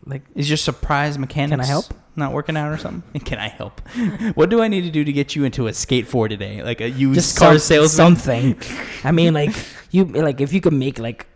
Like, 0.06 0.24
Is 0.34 0.50
your 0.50 0.58
surprise 0.58 1.18
mechanics 1.18 1.68
help? 1.68 1.86
not 2.16 2.32
working 2.34 2.56
out 2.58 2.72
or 2.72 2.78
something? 2.78 3.22
Can 3.26 3.38
I 3.38 3.48
help? 3.50 3.82
what 4.36 4.50
do 4.50 4.62
I 4.62 4.68
need 4.68 4.82
to 4.82 4.92
do 4.92 5.04
to 5.04 5.12
get 5.12 5.36
you 5.36 5.44
into 5.44 5.68
a 5.68 5.74
skate 5.74 6.08
for 6.08 6.28
today? 6.28 6.64
Like 6.64 6.82
a 6.82 6.90
used 6.90 7.16
just 7.16 7.38
car 7.38 7.60
some- 7.60 7.88
salesman? 7.88 8.16
Something. 8.18 8.62
I 9.04 9.12
mean, 9.12 9.34
like 9.34 9.52
you 9.92 10.06
like 10.06 10.42
if 10.42 10.54
you 10.54 10.62
could 10.62 10.74
make 10.74 11.00
like 11.00 11.28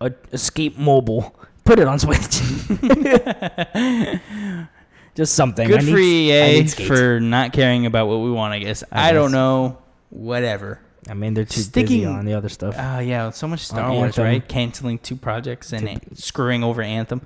a 0.00 0.12
skate 0.38 0.78
mobile, 0.78 1.34
put 1.64 1.78
it 1.78 1.86
on 1.88 1.98
Switch. 1.98 2.40
just 5.14 5.34
something. 5.34 5.68
Good 5.68 5.80
I 5.80 5.84
for 5.84 5.96
need, 5.96 6.32
I 6.32 6.50
EA 6.60 6.66
for 6.66 7.20
not 7.20 7.52
caring 7.52 7.86
about 7.86 8.08
what 8.08 8.16
we 8.16 8.30
want. 8.30 8.52
I 8.52 8.58
guess. 8.58 8.82
I 8.90 9.10
I, 9.10 9.12
don't 9.12 9.32
know. 9.32 9.78
Whatever. 10.10 10.80
I 11.08 11.14
mean, 11.14 11.34
they're 11.34 11.44
too 11.44 11.64
busy 11.70 12.04
on 12.06 12.24
the 12.24 12.34
other 12.34 12.48
stuff. 12.48 12.74
Oh 12.78 12.98
yeah, 12.98 13.30
so 13.30 13.46
much 13.46 13.60
Star 13.66 13.80
On 13.82 13.94
Wars, 13.96 14.18
Anthem. 14.18 14.24
right? 14.24 14.48
Canceling 14.48 14.98
two 14.98 15.16
projects 15.16 15.72
and 15.72 16.00
screwing 16.14 16.64
over 16.64 16.82
Anthem. 16.82 17.20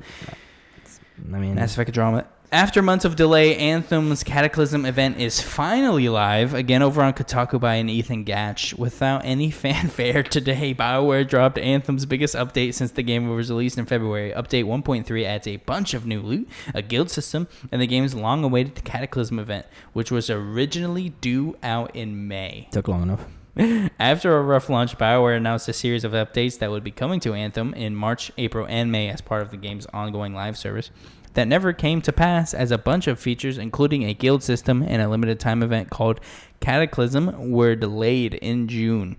I 1.33 1.39
mean, 1.39 1.55
Mass 1.55 1.75
Effect 1.75 1.91
Andromeda. 1.91 2.29
After 2.51 2.81
months 2.81 3.05
of 3.05 3.15
delay, 3.15 3.55
Anthem's 3.59 4.25
Cataclysm 4.25 4.87
event 4.87 5.21
is 5.21 5.39
finally 5.39 6.09
live 6.09 6.55
again 6.55 6.81
over 6.81 7.03
on 7.03 7.13
Kotaku 7.13 7.61
by 7.61 7.75
an 7.75 7.91
Ethan 7.91 8.25
Gach. 8.25 8.73
Without 8.79 9.23
any 9.23 9.51
fanfare 9.65 10.23
today, 10.23 10.73
BioWare 10.73 11.29
dropped 11.29 11.59
Anthem's 11.59 12.07
biggest 12.07 12.35
update 12.35 12.73
since 12.73 12.91
the 12.93 13.03
game 13.03 13.29
was 13.29 13.51
released 13.51 13.77
in 13.77 13.85
February. 13.85 14.33
Update 14.33 14.65
1.3 14.65 15.25
adds 15.27 15.47
a 15.47 15.57
bunch 15.59 15.93
of 15.93 16.07
new 16.07 16.23
loot, 16.23 16.49
a 16.75 16.81
guild 16.81 17.11
system, 17.11 17.49
and 17.71 17.83
the 17.83 17.87
game's 17.87 18.15
long-awaited 18.15 18.83
Cataclysm 18.83 19.39
event, 19.39 19.67
which 19.93 20.11
was 20.11 20.31
originally 20.31 21.11
due 21.21 21.55
out 21.63 21.95
in 21.95 22.29
May. 22.29 22.69
Took 22.73 22.89
long 22.89 23.03
enough. 23.03 23.27
After 23.99 24.39
a 24.39 24.43
rough 24.43 24.71
launch, 24.71 24.97
BioWare 24.97 25.37
announced 25.37 25.69
a 25.69 25.75
series 25.75 26.05
of 26.05 26.13
updates 26.13 26.59
that 26.61 26.71
would 26.71 26.85
be 26.85 26.93
coming 26.93 27.21
to 27.21 27.35
Anthem 27.35 27.75
in 27.75 27.95
March, 27.95 28.33
April, 28.39 28.67
and 28.71 28.91
May 28.91 29.11
as 29.11 29.21
part 29.21 29.43
of 29.43 29.51
the 29.51 29.59
game's 29.59 29.85
ongoing 29.87 30.33
live 30.33 30.57
service. 30.57 30.91
That 31.39 31.47
never 31.47 31.73
came 31.73 32.03
to 32.03 32.13
pass 32.13 32.53
as 32.53 32.73
a 32.73 32.79
bunch 32.79 33.07
of 33.07 33.21
features, 33.21 33.59
including 33.59 34.03
a 34.03 34.13
guild 34.13 34.43
system 34.43 34.83
and 34.83 35.01
a 35.01 35.09
limited 35.09 35.39
time 35.39 35.63
event 35.63 35.89
called 35.89 36.19
Cataclysm, 36.59 37.53
were 37.53 37.77
delayed 37.77 38.35
in 38.35 38.67
June. 38.67 39.19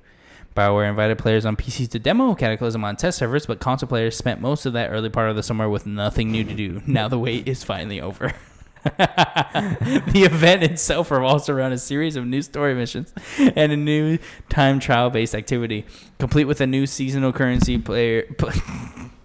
BioWare 0.54 0.90
invited 0.90 1.18
players 1.18 1.46
on 1.46 1.56
PCs 1.56 1.88
to 1.92 1.98
demo 1.98 2.36
Cataclysm 2.36 2.84
on 2.84 2.98
test 2.98 3.20
servers, 3.20 3.46
but 3.46 3.62
console 3.62 3.88
players 3.88 4.18
spent 4.18 4.42
most 4.42 4.66
of 4.66 4.74
that 4.74 4.90
early 4.90 5.10
part 5.10 5.30
of 5.30 5.38
the 5.38 5.44
summer 5.44 5.70
with 5.70 5.86
nothing 5.86 6.30
new 6.30 6.44
to 6.44 6.54
do. 6.54 6.82
Now 6.88 7.08
the 7.08 7.18
wait 7.18 7.48
is 7.48 7.64
finally 7.64 8.02
over. 8.02 8.34
the 8.84 10.24
event 10.26 10.64
itself 10.64 11.12
revolves 11.12 11.48
around 11.48 11.72
a 11.72 11.78
series 11.78 12.18
of 12.18 12.26
new 12.26 12.42
story 12.42 12.76
missions 12.76 13.14
and 13.38 13.72
a 13.72 13.78
new 13.78 14.18
time 14.50 14.82
trial 14.82 15.10
based 15.10 15.34
activity, 15.34 15.86
complete 16.18 16.44
with 16.44 16.60
a 16.60 16.68
new 16.68 16.86
seasonal 16.86 17.32
currency 17.32 17.78
player. 17.78 18.26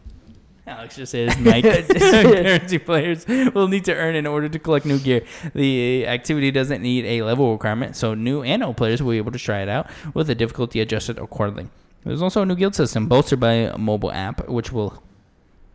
Alex 0.67 0.97
just 0.97 1.12
says 1.12 1.37
Mike 1.39 1.62
currency 1.65 2.79
players 2.79 3.27
will 3.27 3.69
need 3.69 3.85
to 3.85 3.95
earn 3.95 4.15
in 4.15 4.27
order 4.27 4.49
to 4.49 4.59
collect 4.59 4.87
new 4.87 4.99
gear. 4.99 5.23
The 5.55 6.07
activity 6.07 6.51
doesn't 6.51 6.81
need 6.81 7.05
a 7.05 7.23
level 7.23 7.53
requirement, 7.53 7.97
so 7.97 8.15
new 8.15 8.43
and 8.43 8.62
old 8.62 8.77
players 8.79 9.03
will 9.03 9.11
be 9.11 9.19
able 9.19 9.33
to 9.33 9.39
try 9.39 9.61
it 9.61 9.69
out 9.69 9.91
with 10.15 10.27
the 10.29 10.35
difficulty 10.35 10.81
adjusted 10.81 11.19
accordingly. 11.19 11.69
There's 12.05 12.23
also 12.23 12.43
a 12.43 12.47
new 12.47 12.57
guild 12.57 12.75
system 12.75 13.09
bolstered 13.09 13.41
by 13.41 13.53
a 13.53 13.79
mobile 13.79 14.12
app, 14.12 14.49
which 14.49 14.73
will. 14.73 15.03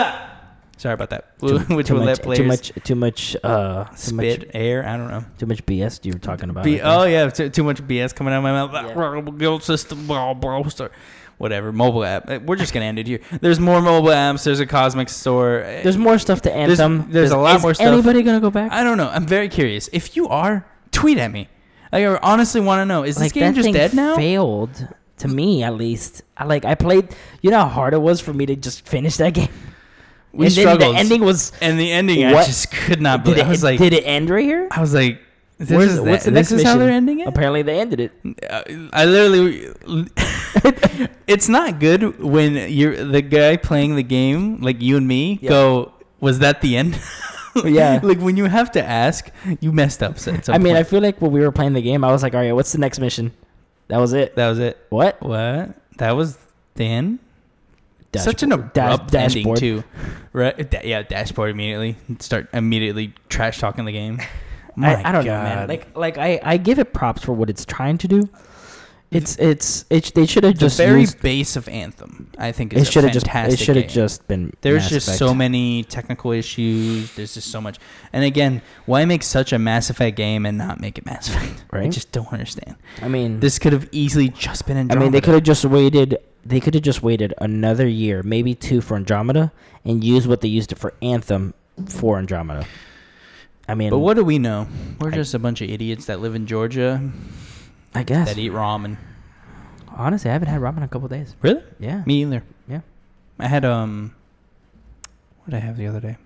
Sorry 0.76 0.94
about 0.94 1.10
that. 1.10 1.38
Too, 1.40 1.58
which 1.74 1.88
too 1.88 1.94
will 1.94 2.00
much, 2.04 2.18
let 2.18 2.22
players 2.22 2.38
too 2.38 2.44
much, 2.44 2.72
too 2.84 2.94
much, 2.94 3.36
uh, 3.42 3.84
too 3.84 3.96
spit 3.96 4.40
much, 4.40 4.48
air. 4.54 4.86
I 4.86 4.96
don't 4.96 5.08
know. 5.08 5.24
too 5.36 5.46
much 5.46 5.66
BS 5.66 6.04
you 6.04 6.12
were 6.12 6.18
talking 6.20 6.50
about. 6.50 6.62
B- 6.64 6.80
oh 6.80 7.02
yeah, 7.04 7.28
too, 7.30 7.48
too 7.48 7.64
much 7.64 7.82
BS 7.82 8.14
coming 8.14 8.32
out 8.32 8.38
of 8.38 8.42
my 8.44 8.52
mouth. 8.52 8.72
That 8.72 8.96
Yeah. 8.96 9.30
guild 9.38 9.64
system, 9.64 10.06
blah, 10.06 10.34
blah, 10.34 10.62
blah, 10.62 10.88
whatever. 11.38 11.72
Mobile 11.72 12.04
app. 12.04 12.28
Uh, 12.28 12.38
We're 12.44 12.56
just 12.56 12.72
gonna 12.74 12.86
end 12.86 12.98
it 12.98 13.06
here. 13.06 13.20
There's 13.40 13.58
more 13.58 13.80
mobile 13.80 14.10
apps. 14.10 14.44
There's 14.44 14.60
a 14.60 14.66
Cosmic 14.66 15.08
Store. 15.08 15.62
Uh, 15.62 15.80
There's 15.82 15.96
more 15.96 16.18
stuff 16.18 16.42
to 16.42 16.52
Anthem. 16.54 17.06
there's 17.10 17.30
a 17.30 17.36
lot 17.38 17.56
is 17.56 17.62
more 17.62 17.74
stuff. 17.74 17.86
Anybody 17.86 18.22
gonna 18.22 18.40
go 18.40 18.50
back? 18.50 18.70
I 18.72 18.84
don't 18.84 18.98
know. 18.98 19.08
I'm 19.08 19.26
very 19.26 19.48
curious. 19.48 19.88
If 19.92 20.16
you 20.16 20.28
are, 20.28 20.66
tweet 20.92 21.18
at 21.18 21.30
me. 21.32 21.48
Like, 21.90 22.04
I 22.04 22.18
honestly 22.22 22.60
want 22.60 22.80
to 22.82 22.84
know: 22.84 23.02
is 23.04 23.16
this 23.16 23.32
game 23.32 23.54
just 23.54 23.72
dead 23.72 23.94
now? 23.94 24.14
Failed 24.16 24.88
to 25.18 25.28
me 25.28 25.62
at 25.62 25.74
least. 25.74 26.22
I 26.36 26.44
like 26.44 26.64
I 26.64 26.74
played. 26.74 27.08
You 27.40 27.50
know 27.50 27.60
how 27.60 27.68
hard 27.68 27.94
it 27.94 28.00
was 28.02 28.20
for 28.20 28.32
me 28.34 28.44
to 28.46 28.54
just 28.56 28.86
finish 28.86 29.16
that 29.16 29.32
game. 29.34 29.48
we 30.32 30.46
and 30.46 30.52
struggled. 30.52 30.94
the 30.94 30.98
ending 30.98 31.22
was. 31.22 31.52
and 31.62 31.80
the 31.80 31.90
ending, 31.90 32.24
I 32.24 32.44
just 32.44 32.70
could 32.70 33.00
not 33.00 33.24
Did 33.24 33.38
it, 33.38 33.46
I 33.46 33.48
was 33.48 33.64
like, 33.64 33.78
did 33.78 33.92
it 33.94 34.02
end 34.04 34.28
right 34.28 34.44
here? 34.44 34.68
I 34.70 34.80
was 34.80 34.92
like, 34.92 35.20
this 35.58 35.70
Where's- 35.70 35.92
is 35.94 36.00
what's 36.00 36.24
that- 36.24 36.30
the 36.30 36.34
next 36.34 36.48
this 36.50 36.60
is 36.60 36.64
how 36.66 36.74
mission? 36.74 36.78
they're 36.86 36.94
ending 36.96 37.20
it. 37.20 37.28
Apparently 37.28 37.62
they 37.62 37.80
ended 37.80 38.00
it. 38.00 38.12
Uh, 38.48 38.62
I 38.92 39.04
literally, 39.04 39.68
it's 41.26 41.48
not 41.48 41.78
good 41.80 42.18
when 42.22 42.54
you're 42.70 43.04
the 43.04 43.22
guy 43.22 43.56
playing 43.56 43.96
the 43.96 44.02
game, 44.02 44.60
like 44.60 44.80
you 44.80 44.96
and 44.96 45.06
me, 45.06 45.38
Yeah. 45.42 45.50
go, 45.50 45.92
"Was 46.20 46.38
that 46.40 46.60
the 46.60 46.76
end?" 46.76 46.98
Yeah. 47.64 47.98
like 48.04 48.20
when 48.20 48.36
you 48.36 48.44
have 48.44 48.70
to 48.72 48.84
ask, 48.84 49.30
you 49.60 49.72
messed 49.72 50.00
up. 50.00 50.12
At 50.28 50.44
some 50.44 50.54
I 50.54 50.58
mean, 50.58 50.76
I 50.76 50.84
feel 50.84 51.00
like 51.00 51.20
when 51.20 51.32
we 51.32 51.40
were 51.40 51.50
playing 51.50 51.72
the 51.72 51.82
game, 51.82 52.04
I 52.04 52.12
was 52.12 52.22
like, 52.22 52.32
all 52.34 52.40
right, 52.40 52.52
what's 52.52 52.70
the 52.70 52.78
next 52.78 53.00
mission? 53.00 53.32
That 53.88 53.98
was 53.98 54.12
it. 54.12 54.36
that 54.36 54.48
was 54.48 54.60
it. 54.60 54.78
What? 54.90 55.20
What? 55.20 55.74
That 55.96 56.12
was 56.12 56.38
the 56.76 56.84
end. 56.84 57.18
Such 58.14 58.42
an 58.44 58.50
Dashboard- 58.50 58.72
dash- 58.74 58.94
abrupt 58.94 59.14
ending 59.14 59.38
dashboard. 59.42 59.58
too. 59.58 59.84
Right? 60.32 60.70
Da- 60.70 60.82
yeah, 60.84 61.02
dashboard 61.02 61.50
immediately. 61.50 61.96
Start 62.20 62.48
immediately 62.52 63.12
trash 63.28 63.58
talking 63.58 63.86
the 63.86 63.92
game. 63.92 64.20
My 64.78 64.94
I, 64.94 65.08
I 65.08 65.12
don't 65.12 65.24
know, 65.24 65.42
man. 65.42 65.58
God. 65.58 65.68
Like, 65.68 65.96
like 65.96 66.18
I, 66.18 66.40
I 66.42 66.56
give 66.56 66.78
it 66.78 66.92
props 66.94 67.24
for 67.24 67.32
what 67.32 67.50
it's 67.50 67.64
trying 67.64 67.98
to 67.98 68.08
do. 68.08 68.28
It's, 69.10 69.36
it's, 69.38 69.86
it. 69.88 70.12
They 70.14 70.26
should 70.26 70.44
have 70.44 70.54
the 70.54 70.60
just 70.60 70.76
very 70.76 71.00
used. 71.00 71.20
base 71.20 71.56
of 71.56 71.66
Anthem, 71.66 72.30
I 72.36 72.52
think, 72.52 72.74
It 72.74 72.84
should 72.84 73.04
have 73.04 73.12
just. 73.12 73.26
It 73.26 73.58
should 73.58 73.76
have 73.76 73.88
just 73.88 74.28
been. 74.28 74.52
There's 74.60 74.82
Mass 74.82 74.90
just 74.90 75.08
Effect. 75.08 75.18
so 75.18 75.34
many 75.34 75.82
technical 75.84 76.30
issues. 76.30 77.14
There's 77.14 77.32
just 77.32 77.50
so 77.50 77.60
much. 77.60 77.78
And 78.12 78.22
again, 78.22 78.60
why 78.84 79.06
make 79.06 79.22
such 79.22 79.54
a 79.54 79.58
Mass 79.58 79.88
Effect 79.88 80.14
game 80.14 80.44
and 80.44 80.58
not 80.58 80.78
make 80.78 80.98
it 80.98 81.06
Mass 81.06 81.28
Effect? 81.34 81.64
Right. 81.72 81.84
I 81.84 81.88
just 81.88 82.12
don't 82.12 82.30
understand. 82.30 82.76
I 83.00 83.08
mean, 83.08 83.40
This 83.40 83.58
could 83.58 83.72
have 83.72 83.88
easily 83.92 84.28
just 84.28 84.66
been 84.66 84.76
I 84.92 84.94
mean, 84.94 85.10
they 85.10 85.22
could 85.22 85.34
have 85.34 85.42
just 85.42 85.64
waited. 85.64 86.18
They 86.44 86.60
could 86.60 86.74
have 86.74 86.82
just 86.82 87.02
waited 87.02 87.32
another 87.38 87.88
year, 87.88 88.22
maybe 88.22 88.54
two 88.54 88.82
for 88.82 88.94
Andromeda, 88.94 89.52
and 89.86 90.04
used 90.04 90.28
what 90.28 90.42
they 90.42 90.48
used 90.48 90.70
it 90.70 90.78
for 90.78 90.92
Anthem 91.00 91.54
for 91.86 92.18
Andromeda. 92.18 92.66
I 93.68 93.74
mean, 93.74 93.90
But 93.90 93.98
what 93.98 94.14
do 94.14 94.24
we 94.24 94.38
know? 94.38 94.66
We're 94.98 95.10
I- 95.10 95.14
just 95.14 95.34
a 95.34 95.38
bunch 95.38 95.60
of 95.60 95.68
idiots 95.68 96.06
that 96.06 96.20
live 96.20 96.34
in 96.34 96.46
Georgia 96.46 97.02
I 97.94 98.02
guess. 98.02 98.28
that 98.28 98.38
eat 98.38 98.52
ramen. 98.52 98.96
Honestly, 99.94 100.30
I 100.30 100.32
haven't 100.32 100.48
had 100.48 100.60
ramen 100.60 100.78
in 100.78 100.82
a 100.84 100.88
couple 100.88 101.08
days. 101.08 101.34
Really? 101.42 101.62
Yeah. 101.78 102.02
Me 102.06 102.22
either. 102.22 102.42
Yeah. 102.68 102.80
I 103.38 103.46
had 103.48 103.64
um. 103.64 104.14
What 105.44 105.50
did 105.50 105.56
I 105.56 105.60
have 105.60 105.76
the 105.76 105.86
other 105.86 106.00
day? 106.00 106.16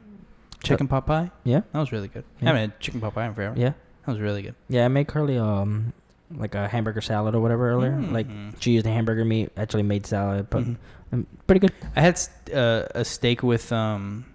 Chicken 0.63 0.87
pot 0.89 1.07
pie. 1.07 1.31
Yeah. 1.45 1.63
That 1.73 1.79
was 1.81 1.91
really 1.91 2.09
good. 2.09 2.25
Yeah. 2.41 2.45
I 2.45 2.47
haven't 2.55 2.71
had 2.71 2.81
chicken 2.81 3.01
pot 3.01 3.15
pie 3.15 3.27
in 3.27 3.35
forever. 3.35 3.55
Yeah. 3.59 3.73
That 4.07 4.13
was 4.13 4.21
really 4.21 4.43
good. 4.43 4.55
Yeah. 4.69 4.85
I 4.85 4.89
made 4.89 5.09
Curly 5.09 5.39
um 5.39 5.93
like 6.35 6.55
a 6.55 6.69
hamburger 6.69 7.01
salad 7.01 7.35
or 7.35 7.41
whatever 7.41 7.69
earlier. 7.71 7.99
Like 8.01 8.29
Mhm. 8.29 8.55
she 8.61 8.73
used 8.73 8.87
the 8.87 8.91
hamburger 8.91 9.25
meat, 9.25 9.51
actually 9.57 9.83
made 9.83 10.07
salad, 10.07 10.49
but 10.51 10.65
Mhm. 10.65 10.77
um, 11.13 11.27
pretty 11.47 11.61
good. 11.61 11.73
I 11.97 12.01
had 12.01 12.21
uh, 12.55 12.85
a 12.95 13.05
steak 13.05 13.43
with 13.43 13.73
um. 13.73 14.27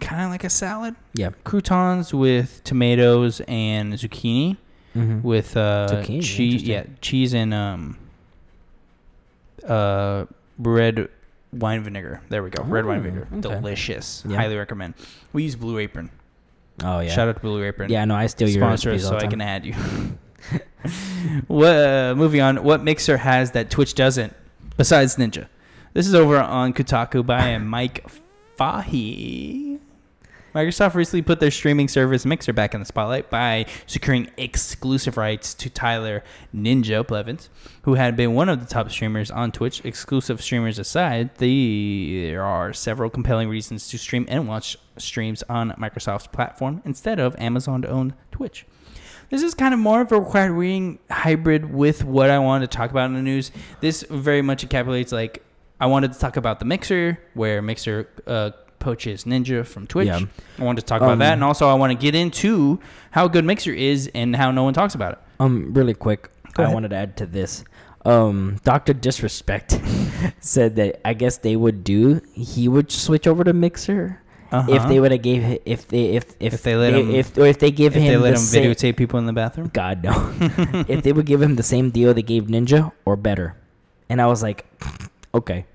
Kind 0.00 0.22
of 0.22 0.30
like 0.30 0.44
a 0.44 0.50
salad. 0.50 0.94
Yeah. 1.14 1.30
croutons 1.44 2.12
with 2.14 2.62
tomatoes 2.64 3.40
and 3.48 3.94
zucchini 3.94 4.56
Mm-hmm. 4.94 5.20
with 5.22 5.56
uh 5.58 5.88
Zucchini, 5.90 6.22
cheese 6.22 6.62
yeah 6.62 6.84
cheese 7.02 7.34
and 7.34 7.52
um 7.52 7.98
uh 9.68 10.24
red 10.58 11.08
wine 11.52 11.82
vinegar 11.82 12.22
there 12.30 12.42
we 12.42 12.48
go 12.48 12.62
red 12.64 12.86
wine 12.86 13.00
Oh, 13.00 13.02
vinegar 13.02 13.28
okay. 13.30 13.40
delicious 13.40 14.22
Yeah. 14.26 14.36
highly 14.38 14.56
recommend 14.56 14.94
we 15.34 15.42
use 15.42 15.54
blue 15.56 15.78
apron 15.78 16.10
Oh 16.82 17.00
yeah. 17.00 17.10
shout 17.10 17.28
out 17.28 17.34
to 17.36 17.40
blue 17.42 17.62
apron 17.62 17.90
Yeah, 17.90 18.04
no, 18.06 18.14
I 18.14 18.26
steal 18.26 18.48
your 18.48 18.60
sponsor 18.62 18.98
so 18.98 19.16
i 19.18 19.26
can 19.26 19.40
add 19.42 19.66
you 19.66 19.74
what 21.46 21.76
uh, 21.76 22.14
moving 22.16 22.40
on 22.40 22.62
what 22.62 22.82
mixer 22.82 23.18
has 23.18 23.50
that 23.52 23.68
twitch 23.70 23.92
doesn't 23.94 24.34
besides 24.78 25.16
ninja 25.16 25.46
this 25.92 26.06
is 26.06 26.14
over 26.14 26.38
on 26.38 26.72
kotaku 26.72 27.24
by 27.24 27.58
mike 27.58 28.06
fahey 28.56 29.78
Microsoft 30.56 30.94
recently 30.94 31.20
put 31.20 31.38
their 31.38 31.50
streaming 31.50 31.86
service 31.86 32.24
Mixer 32.24 32.54
back 32.54 32.72
in 32.72 32.80
the 32.80 32.86
spotlight 32.86 33.28
by 33.28 33.66
securing 33.86 34.30
exclusive 34.38 35.18
rights 35.18 35.52
to 35.52 35.68
Tyler 35.68 36.24
Ninja 36.54 37.06
Blevins, 37.06 37.50
who 37.82 37.92
had 37.92 38.16
been 38.16 38.32
one 38.32 38.48
of 38.48 38.60
the 38.60 38.66
top 38.66 38.90
streamers 38.90 39.30
on 39.30 39.52
Twitch. 39.52 39.84
Exclusive 39.84 40.40
streamers 40.40 40.78
aside, 40.78 41.34
there 41.34 42.42
are 42.42 42.72
several 42.72 43.10
compelling 43.10 43.50
reasons 43.50 43.86
to 43.90 43.98
stream 43.98 44.24
and 44.30 44.48
watch 44.48 44.78
streams 44.96 45.42
on 45.42 45.72
Microsoft's 45.72 46.28
platform 46.28 46.80
instead 46.86 47.20
of 47.20 47.36
Amazon-owned 47.38 48.14
Twitch. 48.30 48.64
This 49.28 49.42
is 49.42 49.52
kind 49.52 49.74
of 49.74 49.80
more 49.80 50.00
of 50.00 50.10
a 50.10 50.18
required 50.18 50.52
reading 50.52 51.00
hybrid 51.10 51.70
with 51.70 52.02
what 52.02 52.30
I 52.30 52.38
wanted 52.38 52.70
to 52.70 52.76
talk 52.78 52.90
about 52.90 53.10
in 53.10 53.12
the 53.12 53.20
news. 53.20 53.52
This 53.82 54.06
very 54.08 54.40
much 54.40 54.66
encapsulates 54.66 55.12
like 55.12 55.44
I 55.78 55.84
wanted 55.84 56.14
to 56.14 56.18
talk 56.18 56.38
about 56.38 56.60
the 56.60 56.64
Mixer, 56.64 57.18
where 57.34 57.60
Mixer 57.60 58.08
uh, 58.26 58.52
poaches 58.78 59.24
Ninja 59.24 59.64
from 59.66 59.86
Twitch. 59.86 60.06
Yeah. 60.08 60.20
I 60.58 60.62
wanted 60.64 60.80
to 60.82 60.86
talk 60.86 61.00
about 61.02 61.18
that, 61.18 61.26
Um, 61.28 61.32
and 61.34 61.44
also 61.44 61.68
I 61.68 61.74
want 61.74 61.92
to 61.92 61.98
get 61.98 62.14
into 62.14 62.78
how 63.10 63.28
good 63.28 63.44
Mixer 63.44 63.72
is 63.72 64.10
and 64.14 64.34
how 64.36 64.50
no 64.50 64.62
one 64.64 64.74
talks 64.74 64.94
about 64.94 65.12
it. 65.12 65.18
Um, 65.40 65.72
really 65.74 65.94
quick, 65.94 66.30
Go 66.54 66.62
I 66.62 66.64
ahead. 66.64 66.74
wanted 66.74 66.88
to 66.90 66.96
add 66.96 67.16
to 67.18 67.26
this. 67.26 67.64
Um, 68.04 68.58
Doctor 68.62 68.92
Disrespect 68.92 69.80
said 70.40 70.76
that 70.76 71.00
I 71.04 71.14
guess 71.14 71.38
they 71.38 71.56
would 71.56 71.82
do. 71.82 72.20
He 72.32 72.68
would 72.68 72.92
switch 72.92 73.26
over 73.26 73.42
to 73.44 73.52
Mixer 73.52 74.20
Uh-huh. 74.52 74.72
if 74.72 74.86
they 74.86 75.00
would 75.00 75.10
have 75.10 75.22
gave 75.22 75.58
if 75.66 75.88
they 75.88 76.14
if 76.14 76.24
if, 76.38 76.54
If 76.54 76.62
they 76.62 76.76
let 76.76 76.94
him- 76.94 77.10
if 77.10 77.36
or 77.36 77.46
if 77.46 77.58
they 77.58 77.72
give 77.72 77.96
if 77.96 78.02
him 78.02 78.08
they 78.12 78.16
let 78.16 78.34
the 78.34 78.40
him 78.40 78.46
same, 78.46 78.70
videotape 78.70 78.96
people 78.96 79.18
in 79.18 79.26
the 79.26 79.32
bathroom. 79.32 79.70
God 79.74 80.04
no, 80.04 80.14
if 80.88 81.02
they 81.02 81.12
would 81.12 81.26
give 81.26 81.42
him 81.42 81.56
the 81.56 81.64
same 81.64 81.90
deal 81.90 82.14
they 82.14 82.22
gave 82.22 82.44
Ninja 82.44 82.92
or 83.04 83.16
better, 83.16 83.56
and 84.08 84.22
I 84.22 84.26
was 84.28 84.40
like, 84.44 84.64
okay, 85.34 85.66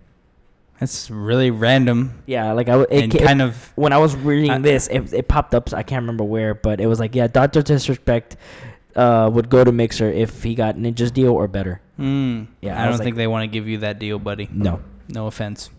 That's 0.81 1.11
really 1.11 1.51
random 1.51 2.23
yeah, 2.25 2.51
like 2.53 2.67
I 2.67 2.71
w- 2.71 2.87
it, 2.89 3.03
and 3.03 3.11
ca- 3.13 3.23
kind 3.23 3.41
of 3.41 3.71
when 3.75 3.93
I 3.93 3.99
was 3.99 4.15
reading 4.15 4.49
I- 4.49 4.57
this, 4.57 4.87
it, 4.87 5.13
it 5.13 5.27
popped 5.27 5.53
up. 5.53 5.71
I 5.73 5.83
can't 5.83 6.01
remember 6.01 6.23
where, 6.23 6.55
but 6.55 6.81
it 6.81 6.87
was 6.87 6.99
like, 6.99 7.13
yeah, 7.15 7.27
Doctor 7.27 7.61
Disrespect 7.61 8.35
uh, 8.95 9.29
would 9.31 9.47
go 9.49 9.63
to 9.63 9.71
Mixer 9.71 10.09
if 10.11 10.41
he 10.41 10.55
got 10.55 10.75
Ninja's 10.77 11.11
deal 11.11 11.31
or 11.33 11.47
better. 11.47 11.81
mm, 11.99 12.47
Yeah, 12.61 12.75
I, 12.77 12.81
I 12.81 12.85
don't 12.89 12.95
like- 12.97 13.03
think 13.03 13.15
they 13.15 13.27
want 13.27 13.43
to 13.43 13.47
give 13.47 13.67
you 13.67 13.77
that 13.85 13.99
deal, 13.99 14.17
buddy. 14.17 14.49
No, 14.51 14.81
No 15.07 15.27
offense. 15.27 15.69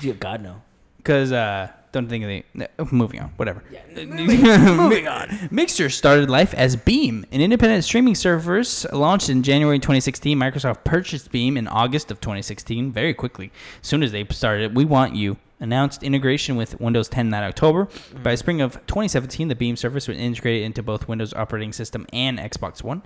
Dear 0.00 0.12
God 0.14 0.42
no. 0.42 0.60
Because 1.04 1.32
uh, 1.32 1.68
don't 1.92 2.08
think 2.08 2.24
of 2.24 2.28
the. 2.28 2.44
no, 2.54 2.66
Moving 2.90 3.20
on, 3.20 3.28
whatever. 3.36 3.62
moving 3.94 5.06
on. 5.06 5.48
Mixer 5.50 5.90
started 5.90 6.30
life 6.30 6.54
as 6.54 6.76
Beam, 6.76 7.26
an 7.30 7.40
independent 7.40 7.84
streaming 7.84 8.14
service 8.14 8.86
launched 8.92 9.28
in 9.28 9.42
January 9.42 9.78
2016. 9.78 10.36
Microsoft 10.36 10.82
purchased 10.84 11.30
Beam 11.30 11.56
in 11.56 11.68
August 11.68 12.10
of 12.10 12.20
2016 12.20 12.90
very 12.90 13.12
quickly. 13.12 13.52
As 13.82 13.86
soon 13.86 14.02
as 14.02 14.12
they 14.12 14.24
started, 14.24 14.74
We 14.74 14.86
Want 14.86 15.14
You 15.14 15.36
announced 15.60 16.02
integration 16.02 16.56
with 16.56 16.80
Windows 16.80 17.08
10 17.08 17.30
that 17.30 17.44
October. 17.44 17.88
By 18.22 18.34
spring 18.34 18.60
of 18.60 18.74
2017, 18.86 19.48
the 19.48 19.54
Beam 19.54 19.76
service 19.76 20.08
was 20.08 20.16
integrated 20.16 20.64
into 20.64 20.82
both 20.82 21.06
Windows 21.06 21.32
operating 21.34 21.72
system 21.72 22.06
and 22.12 22.38
Xbox 22.38 22.82
One. 22.82 23.02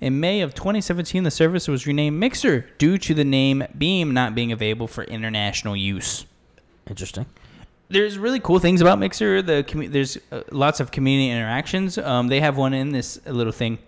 In 0.00 0.18
May 0.18 0.40
of 0.40 0.54
2017, 0.54 1.22
the 1.22 1.30
service 1.30 1.68
was 1.68 1.86
renamed 1.86 2.18
Mixer 2.18 2.66
due 2.78 2.98
to 2.98 3.14
the 3.14 3.24
name 3.24 3.64
Beam 3.76 4.12
not 4.12 4.34
being 4.34 4.50
available 4.50 4.88
for 4.88 5.04
international 5.04 5.76
use 5.76 6.26
Interesting. 6.88 7.26
There's 7.92 8.18
really 8.18 8.40
cool 8.40 8.58
things 8.58 8.80
about 8.80 8.98
Mixer. 8.98 9.42
The 9.42 9.88
there's 9.90 10.18
uh, 10.30 10.42
lots 10.50 10.80
of 10.80 10.90
community 10.90 11.30
interactions. 11.30 11.98
Um, 11.98 12.28
they 12.28 12.40
have 12.40 12.56
one 12.56 12.74
in 12.74 12.92
this 12.92 13.20
little 13.26 13.52
thing. 13.52 13.78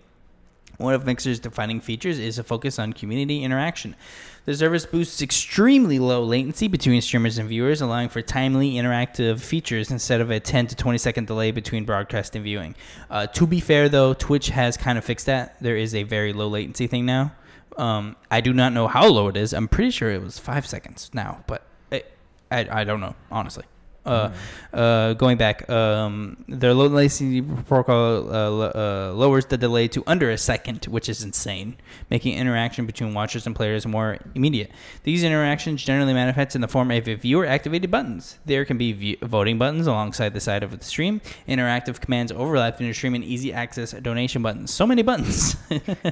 One 0.77 0.93
of 0.93 1.05
Mixer's 1.05 1.39
defining 1.39 1.79
features 1.79 2.19
is 2.19 2.37
a 2.37 2.43
focus 2.43 2.79
on 2.79 2.93
community 2.93 3.43
interaction. 3.43 3.95
The 4.43 4.55
service 4.55 4.85
boosts 4.85 5.21
extremely 5.21 5.97
low 5.99 6.21
latency 6.23 6.67
between 6.67 7.01
streamers 7.01 7.37
and 7.37 7.47
viewers, 7.49 7.81
allowing 7.81 8.09
for 8.09 8.21
timely 8.21 8.73
interactive 8.73 9.39
features 9.39 9.89
instead 9.89 10.21
of 10.21 10.29
a 10.29 10.39
10 10.39 10.67
to 10.67 10.75
20 10.75 10.97
second 10.97 11.27
delay 11.27 11.51
between 11.51 11.85
broadcast 11.85 12.35
and 12.35 12.43
viewing. 12.43 12.75
Uh, 13.09 13.25
to 13.27 13.47
be 13.47 13.59
fair, 13.59 13.89
though, 13.89 14.13
Twitch 14.13 14.49
has 14.49 14.77
kind 14.77 14.97
of 14.97 15.05
fixed 15.05 15.25
that. 15.25 15.55
There 15.61 15.77
is 15.77 15.95
a 15.95 16.03
very 16.03 16.33
low 16.33 16.47
latency 16.47 16.87
thing 16.87 17.05
now. 17.05 17.31
Um, 17.77 18.15
I 18.29 18.41
do 18.41 18.53
not 18.53 18.73
know 18.73 18.87
how 18.87 19.07
low 19.07 19.29
it 19.29 19.37
is. 19.37 19.53
I'm 19.53 19.67
pretty 19.67 19.91
sure 19.91 20.11
it 20.11 20.21
was 20.21 20.37
five 20.37 20.67
seconds 20.67 21.09
now, 21.13 21.43
but 21.47 21.63
I, 21.91 22.03
I, 22.51 22.81
I 22.81 22.83
don't 22.83 22.99
know, 22.99 23.15
honestly. 23.31 23.65
Uh, 24.05 24.31
uh, 24.73 25.13
going 25.13 25.37
back, 25.37 25.67
um, 25.69 26.37
their 26.47 26.73
low 26.73 26.87
latency 26.87 27.41
protocol 27.41 28.29
uh, 28.29 28.69
uh, 28.69 29.13
lowers 29.15 29.45
the 29.45 29.57
delay 29.57 29.87
to 29.87 30.03
under 30.05 30.29
a 30.29 30.37
second, 30.37 30.85
which 30.85 31.09
is 31.09 31.23
insane, 31.23 31.75
making 32.09 32.37
interaction 32.37 32.85
between 32.85 33.13
watchers 33.13 33.45
and 33.47 33.55
players 33.55 33.85
more 33.87 34.17
immediate. 34.35 34.69
These 35.03 35.23
interactions 35.23 35.83
generally 35.83 36.13
manifest 36.13 36.55
in 36.55 36.61
the 36.61 36.67
form 36.67 36.91
of 36.91 37.05
viewer-activated 37.05 37.89
buttons. 37.89 38.37
There 38.45 38.65
can 38.65 38.77
be 38.77 39.17
voting 39.21 39.57
buttons 39.57 39.87
alongside 39.87 40.33
the 40.33 40.39
side 40.39 40.63
of 40.63 40.77
the 40.77 40.83
stream, 40.83 41.21
interactive 41.47 41.99
commands 41.99 42.31
overlapped 42.31 42.81
in 42.81 42.87
the 42.87 42.93
stream, 42.93 43.15
and 43.15 43.23
easy 43.23 43.53
access 43.53 43.91
donation 43.91 44.41
buttons. 44.41 44.71
So 44.73 44.85
many 44.85 45.01
buttons. 45.01 45.55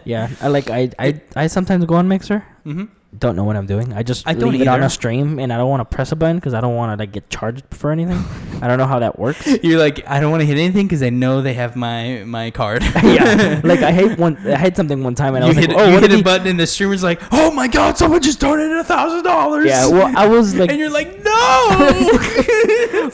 Yeah, 0.06 0.30
I 0.42 0.48
like 0.48 0.70
I 0.70 0.90
I, 1.00 1.22
I 1.36 1.48
sometimes 1.48 1.86
go 1.86 1.96
on 1.96 2.08
Mixer. 2.08 2.44
Hmm 2.64 2.86
Don't 3.18 3.36
know 3.36 3.44
what 3.44 3.56
I'm 3.56 3.66
doing. 3.68 3.94
I 3.94 4.04
just 4.04 4.28
I 4.28 4.34
don't 4.34 4.52
leave 4.52 4.62
it 4.62 4.68
on 4.68 4.82
a 4.82 4.90
stream, 4.90 5.38
and 5.38 5.52
I 5.54 5.58
don't 5.58 5.70
want 5.70 5.82
to 5.88 5.96
press 5.96 6.12
a 6.12 6.16
button 6.16 6.38
because 6.38 6.54
I 6.54 6.62
don't 6.62 6.76
want 6.76 6.98
to 6.98 7.02
like 7.02 7.12
get 7.12 7.30
charged 7.30 7.64
for 7.72 7.92
anything. 7.92 8.18
I 8.62 8.68
don't 8.68 8.78
know 8.78 8.88
how 8.88 9.00
that 9.00 9.20
works. 9.20 9.46
You're 9.64 9.78
like, 9.78 10.08
I 10.08 10.20
don't 10.20 10.32
want 10.32 10.42
to 10.42 10.48
hit 10.48 10.58
anything 10.58 10.88
because 10.88 11.04
I 11.04 11.10
know 11.10 11.42
they 11.42 11.54
have 11.54 11.76
my 11.76 12.24
my 12.26 12.50
card. 12.52 12.82
yeah, 13.04 13.62
like 13.64 13.82
I 13.82 13.92
hate 13.92 14.18
one. 14.18 14.38
I 14.48 14.58
hate 14.58 14.76
something 14.78 15.04
one 15.04 15.16
time, 15.16 15.36
and 15.36 15.44
I 15.44 15.48
you 15.48 15.56
was 15.56 15.58
hit, 15.58 15.70
like, 15.70 15.78
"Oh, 15.78 15.88
you 15.88 15.94
what 15.94 16.04
hit 16.04 16.14
a 16.14 16.16
he-" 16.18 16.24
button 16.24 16.48
and 16.48 16.60
the 16.60 16.66
streamer's 16.66 17.04
like, 17.04 17.22
"Oh 17.32 17.52
my 17.52 17.68
god, 17.68 17.98
someone 17.98 18.22
just 18.22 18.40
donated 18.40 18.78
a 18.78 18.84
thousand 18.84 19.24
dollars!" 19.24 19.68
Yeah, 19.68 19.88
well, 19.88 20.12
I 20.16 20.26
was 20.28 20.56
like, 20.56 20.72
and 20.72 20.80
you're 20.80 20.90
like, 20.90 21.24
"No!" 21.24 21.32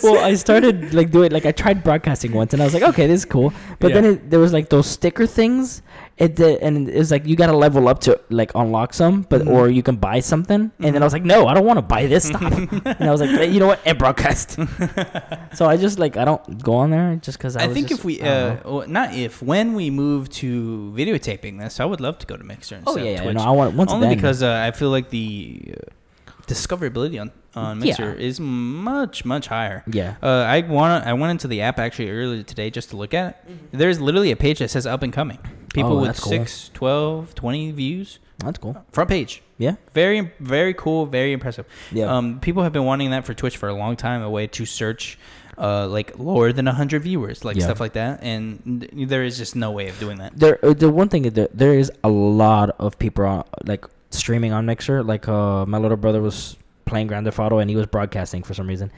well, 0.03 0.23
I 0.23 0.35
started 0.35 0.93
like 0.93 1.11
doing 1.11 1.31
like 1.31 1.45
I 1.45 1.51
tried 1.51 1.83
broadcasting 1.83 2.31
once, 2.31 2.53
and 2.53 2.61
I 2.61 2.65
was 2.65 2.73
like, 2.73 2.83
okay, 2.83 3.07
this 3.07 3.21
is 3.21 3.25
cool. 3.25 3.53
But 3.79 3.93
then 3.93 4.05
it, 4.05 4.29
there 4.29 4.39
was 4.39 4.53
like 4.53 4.69
those 4.69 4.87
sticker 4.87 5.25
things. 5.27 5.81
It 6.19 6.35
did, 6.35 6.59
and 6.59 6.89
it 6.89 6.97
was 6.97 7.11
like 7.11 7.25
you 7.25 7.37
got 7.37 7.47
to 7.47 7.55
level 7.55 7.87
up 7.87 7.99
to 8.01 8.19
like 8.29 8.51
unlock 8.53 8.93
some, 8.93 9.21
but 9.29 9.43
Mhm. 9.43 9.51
or 9.51 9.69
you 9.69 9.81
can 9.81 9.95
buy 9.95 10.19
something. 10.19 10.69
And 10.79 10.93
then 10.93 11.01
I 11.01 11.05
was 11.05 11.13
like, 11.13 11.23
no, 11.23 11.47
I 11.47 11.53
don't 11.53 11.65
want 11.65 11.77
to 11.77 11.81
buy 11.95 12.07
this 12.07 12.25
stuff. 12.27 12.41
and 12.99 13.03
I 13.09 13.11
was 13.11 13.21
like, 13.21 13.49
you 13.53 13.59
know 13.61 13.67
what, 13.67 13.79
and 13.85 13.97
broadcast. 13.97 14.59
so 15.53 15.65
I 15.65 15.77
just 15.77 15.97
like 15.97 16.17
I 16.17 16.25
don't 16.25 16.61
go 16.61 16.73
on 16.75 16.89
there 16.91 17.15
just 17.21 17.37
because 17.37 17.55
I, 17.55 17.63
I 17.63 17.67
think 17.73 17.87
just- 17.87 18.01
if 18.01 18.05
we, 18.05 18.19
uh, 18.21 18.57
well, 18.65 18.85
not 18.87 19.13
if, 19.15 19.41
when 19.41 19.73
we 19.75 19.89
move 19.89 20.27
to 20.43 20.93
videotaping 20.95 21.57
this, 21.57 21.79
I 21.79 21.85
would 21.85 22.01
love 22.01 22.17
to 22.19 22.27
go 22.27 22.35
to 22.35 22.43
Mixer 22.43 22.75
instead 22.75 22.91
oh 22.93 22.97
yeah, 23.01 23.11
yeah, 23.11 23.21
Twitch. 23.23 23.35
no, 23.37 23.43
I 23.43 23.51
want 23.51 23.75
once 23.75 23.91
Only 23.93 24.09
then. 24.09 24.17
because 24.17 24.43
uh, 24.43 24.61
I 24.67 24.71
feel 24.71 24.89
like 24.89 25.09
the 25.11 25.73
uh, 25.77 26.31
discoverability 26.47 27.19
on 27.21 27.31
on 27.55 27.79
Yeah. 27.79 27.85
Mixer 27.85 28.13
is 28.13 28.39
much 28.39 29.23
much 29.25 29.47
higher. 29.47 29.83
yeah, 29.87 30.15
Uh, 30.21 30.43
I 30.45 30.61
want 30.61 31.05
I 31.07 31.13
went 31.13 31.31
into 31.31 31.47
the 31.47 31.61
app 31.61 31.79
actually 31.79 32.09
earlier 32.11 32.43
today 32.43 32.69
just 32.69 32.89
to 32.91 32.97
look 32.97 33.13
at 33.13 33.43
it. 33.47 33.71
There's 33.71 33.99
literally 34.01 34.31
a 34.31 34.35
page 34.35 34.59
that 34.59 34.69
says 34.69 34.85
up 34.85 35.01
and 35.01 35.11
coming. 35.13 35.39
People 35.73 35.91
Mm-hmm. 35.91 35.99
Oh, 36.05 36.07
with 36.07 36.21
cool. 36.21 36.29
six, 36.31 36.69
12, 36.73 37.35
20 37.35 37.71
views. 37.71 38.19
that's 38.39 38.57
cool. 38.57 38.75
Front 38.91 39.09
page. 39.09 39.43
Yeah, 39.57 39.75
Very, 39.93 40.31
very 40.39 40.73
cool. 40.73 41.05
Very 41.05 41.33
impressive. 41.33 41.65
yeah, 41.91 42.05
Um, 42.15 42.39
people 42.39 42.63
have 42.63 42.71
been 42.71 42.85
wanting 42.85 43.11
that 43.11 43.25
for 43.25 43.33
Twitch 43.33 43.57
for 43.57 43.67
a 43.69 43.73
long 43.73 43.95
time, 43.97 44.21
a 44.21 44.29
way 44.29 44.47
to 44.47 44.65
search, 44.65 45.19
uh, 45.57 45.85
like 45.87 46.17
lower 46.17 46.53
than 46.53 46.65
hundred 46.65 47.03
viewers, 47.03 47.43
like 47.43 47.57
Yeah. 47.57 47.65
stuff 47.65 47.81
like 47.81 47.93
that. 47.93 48.23
And 48.23 48.87
th- 48.89 49.09
there 49.09 49.23
is 49.23 49.37
just 49.37 49.55
no 49.57 49.71
way 49.71 49.89
of 49.89 49.99
doing 49.99 50.17
that. 50.19 50.31
there 50.39 50.57
uh, 50.63 50.73
the 50.73 50.89
one 50.89 51.09
thing 51.09 51.25
is 51.25 51.33
that 51.33 51.57
there 51.57 51.73
is 51.73 51.91
a 52.03 52.09
lot 52.09 52.69
of 52.79 52.97
people 52.97 53.25
on 53.25 53.43
like 53.65 53.83
streaming 54.11 54.53
on 54.53 54.65
Mixer. 54.65 55.03
Like 55.03 55.27
uh, 55.27 55.65
my 55.65 55.77
little 55.77 55.97
brother 55.97 56.21
was 56.21 56.55
playing 56.85 57.07
Grand 57.07 57.25
Theft 57.25 57.37
Auto 57.39 57.59
and 57.59 57.69
he 57.69 57.75
was 57.75 57.85
broadcasting 57.85 58.41
for 58.43 58.53
some 58.53 58.65
reason. 58.67 58.91